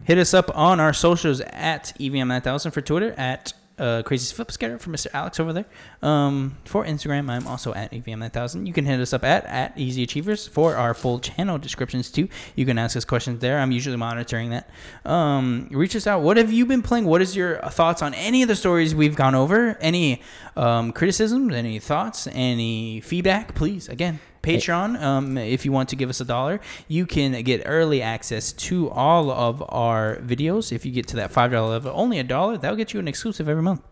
Hit 0.05 0.17
us 0.17 0.33
up 0.33 0.51
on 0.57 0.81
our 0.81 0.95
socials 0.95 1.43
at 1.43 1.93
E 1.99 2.09
EVM9000 2.09 2.73
for 2.73 2.81
Twitter, 2.81 3.13
at 3.19 3.53
uh, 3.79 4.03
Crazy 4.03 4.35
Flip 4.35 4.51
Scatter 4.51 4.79
for 4.79 4.91
Mr. 4.91 5.09
Alex 5.13 5.41
over 5.41 5.53
there. 5.53 5.67
Um, 6.03 6.57
for 6.65 6.85
Instagram, 6.85 7.31
I'm 7.31 7.47
also 7.47 7.75
at 7.75 7.93
E 7.93 8.01
EVM9000. 8.01 8.67
You 8.67 8.73
can 8.73 8.85
hit 8.85 9.01
us 9.01 9.13
up 9.13 9.25
at, 9.25 9.45
at 9.47 9.77
Easy 9.79 10.03
Achievers 10.03 10.47
for 10.47 10.77
our 10.77 10.95
full 10.95 11.19
channel 11.19 11.59
descriptions 11.59 12.11
too. 12.11 12.29
You 12.55 12.67
can 12.67 12.79
ask 12.79 12.97
us 12.97 13.05
questions 13.05 13.41
there. 13.41 13.59
I'm 13.59 13.73
usually 13.73 13.97
monitoring 13.97 14.51
that. 14.51 14.71
Um, 15.05 15.69
reach 15.71 15.97
us 15.97 16.07
out. 16.07 16.23
What 16.23 16.37
have 16.37 16.53
you 16.53 16.67
been 16.67 16.83
playing? 16.83 17.05
What 17.05 17.23
is 17.23 17.35
your 17.37 17.59
thoughts 17.71 18.03
on 18.03 18.15
any 18.15 18.43
of 18.43 18.49
the 18.49 18.57
stories 18.57 18.95
we've 18.95 19.17
gone 19.17 19.35
over? 19.35 19.77
Any 19.81 20.23
um, 20.57 20.93
criticisms, 20.93 21.55
any 21.55 21.79
thoughts, 21.79 22.29
any 22.33 23.01
feedback? 23.01 23.55
Please, 23.55 23.89
again, 23.89 24.21
Patreon. 24.43 25.01
Um, 25.01 25.39
if 25.39 25.65
you 25.65 25.73
want 25.73 25.89
to 25.91 25.97
give 25.97 26.11
us 26.11 26.21
a 26.21 26.25
dollar, 26.25 26.61
you 26.89 27.07
can 27.07 27.41
get 27.43 27.63
early 27.65 28.03
access 28.03 28.53
to 28.53 28.91
all 28.91 29.31
of 29.31 29.63
our 29.69 30.17
videos. 30.17 30.73
If 30.73 30.85
you 30.85 30.93
get 30.93 31.07
to 31.09 31.17
that 31.17 31.31
five 31.31 31.51
dollar 31.53 31.71
level, 31.71 31.93
only 31.95 32.19
a 32.19 32.25
dollar, 32.25 32.59
that'll 32.59 32.77
get 32.77 32.93
you 32.93 33.01
an 33.01 33.09
exclusive 33.09 33.49
every 33.49 33.63
month. 33.63 33.83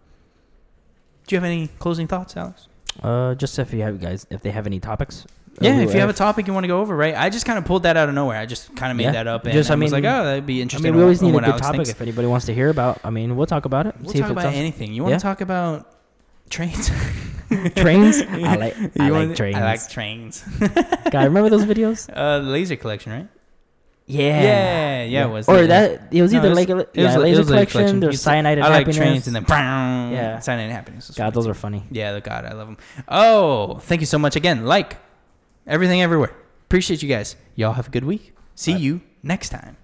Do 1.26 1.34
you 1.36 1.40
have 1.40 1.44
any 1.44 1.68
closing 1.78 2.06
thoughts, 2.08 2.36
Alex? 2.36 2.66
Uh, 3.02 3.34
just 3.36 3.58
if 3.58 3.72
you 3.72 3.82
have 3.82 4.00
guys, 4.00 4.26
if 4.30 4.42
they 4.42 4.50
have 4.50 4.66
any 4.66 4.80
topics. 4.80 5.26
Yeah, 5.60 5.78
if 5.80 5.92
you 5.92 6.00
have 6.00 6.08
a 6.08 6.14
topic 6.14 6.46
you 6.46 6.54
want 6.54 6.64
to 6.64 6.68
go 6.68 6.80
over, 6.80 6.96
right? 6.96 7.14
I 7.14 7.28
just 7.28 7.44
kind 7.44 7.58
of 7.58 7.64
pulled 7.64 7.82
that 7.82 7.96
out 7.96 8.08
of 8.08 8.14
nowhere. 8.14 8.38
I 8.38 8.46
just 8.46 8.74
kind 8.76 8.90
of 8.90 8.96
made 8.96 9.04
Yeah. 9.04 9.12
that 9.12 9.26
up 9.26 9.44
and 9.44 9.52
Just, 9.52 9.70
I, 9.70 9.74
I 9.74 9.76
was 9.76 9.92
like, 9.92 10.04
oh, 10.04 10.24
that'd 10.24 10.46
be 10.46 10.62
interesting." 10.62 10.88
I 10.88 10.92
mean, 10.92 10.96
we 10.98 11.02
always 11.02 11.20
need 11.20 11.30
a 11.30 11.32
good 11.32 11.44
Alex 11.44 11.60
topic. 11.60 11.76
thinks. 11.76 11.90
If 11.90 12.00
anybody 12.00 12.28
wants 12.28 12.46
to 12.46 12.54
hear 12.54 12.70
about, 12.70 13.00
I 13.04 13.10
mean, 13.10 13.36
we'll 13.36 13.46
talk 13.46 13.64
about 13.66 13.86
it. 13.86 13.94
We'll 14.00 14.12
see 14.12 14.20
talk 14.20 14.30
if 14.30 14.32
about 14.32 14.54
anything. 14.54 14.92
You 14.94 15.02
want 15.02 15.12
Yeah. 15.12 15.18
to 15.18 15.22
talk 15.22 15.40
about 15.40 15.86
trains? 16.50 16.90
trains. 17.76 18.20
I 18.22 18.56
like. 18.56 18.76
You 18.76 18.90
I 18.98 19.08
like 19.08 19.34
trains. 19.36 19.56
I 19.56 19.64
like 19.64 19.88
trains. 19.88 20.42
God, 20.60 21.24
remember 21.24 21.48
those 21.50 21.64
videos? 21.64 22.08
Uh, 22.16 22.38
laser 22.40 22.76
collection, 22.76 23.12
right? 23.12 23.28
Yeah. 24.06 24.42
Yeah, 24.42 25.02
yeah, 25.04 25.26
it 25.26 25.30
was 25.30 25.48
Or 25.48 25.66
that 25.68 26.08
it 26.12 26.20
was 26.20 26.32
No, 26.32 26.38
either 26.40 26.48
it 26.48 26.50
was- 26.50 26.58
like 26.58 26.68
a, 26.68 26.72
it 26.72 26.86
was 26.86 26.86
yeah, 26.94 27.14
it 27.14 27.18
laser 27.20 27.38
was 27.38 27.46
collection. 27.48 27.78
collection. 27.78 28.00
There's 28.00 28.20
cyanide 28.20 28.58
and 28.58 28.66
I 28.66 28.70
like 28.70 28.90
trains 28.92 29.26
and 29.28 29.36
then 29.36 29.44
brown. 29.44 30.12
Yeah. 30.12 30.40
cyanide 30.40 30.64
and 30.64 30.72
happiness. 30.72 31.10
God, 31.10 31.26
fun. 31.26 31.32
those 31.32 31.46
are 31.46 31.54
funny. 31.54 31.84
Yeah, 31.92 32.12
the 32.14 32.20
God, 32.20 32.44
I 32.44 32.52
love 32.54 32.66
them. 32.66 32.76
Oh, 33.08 33.78
thank 33.78 34.00
you 34.00 34.06
so 34.08 34.18
much 34.18 34.34
again. 34.34 34.64
Like 34.66 34.96
everything 35.66 36.02
everywhere. 36.02 36.34
Appreciate 36.66 37.02
you 37.04 37.08
guys. 37.08 37.36
Y'all 37.54 37.74
have 37.74 37.86
a 37.86 37.90
good 37.90 38.04
week. 38.04 38.34
See 38.56 38.72
Bye. 38.72 38.78
you 38.80 39.00
next 39.22 39.50
time. 39.50 39.76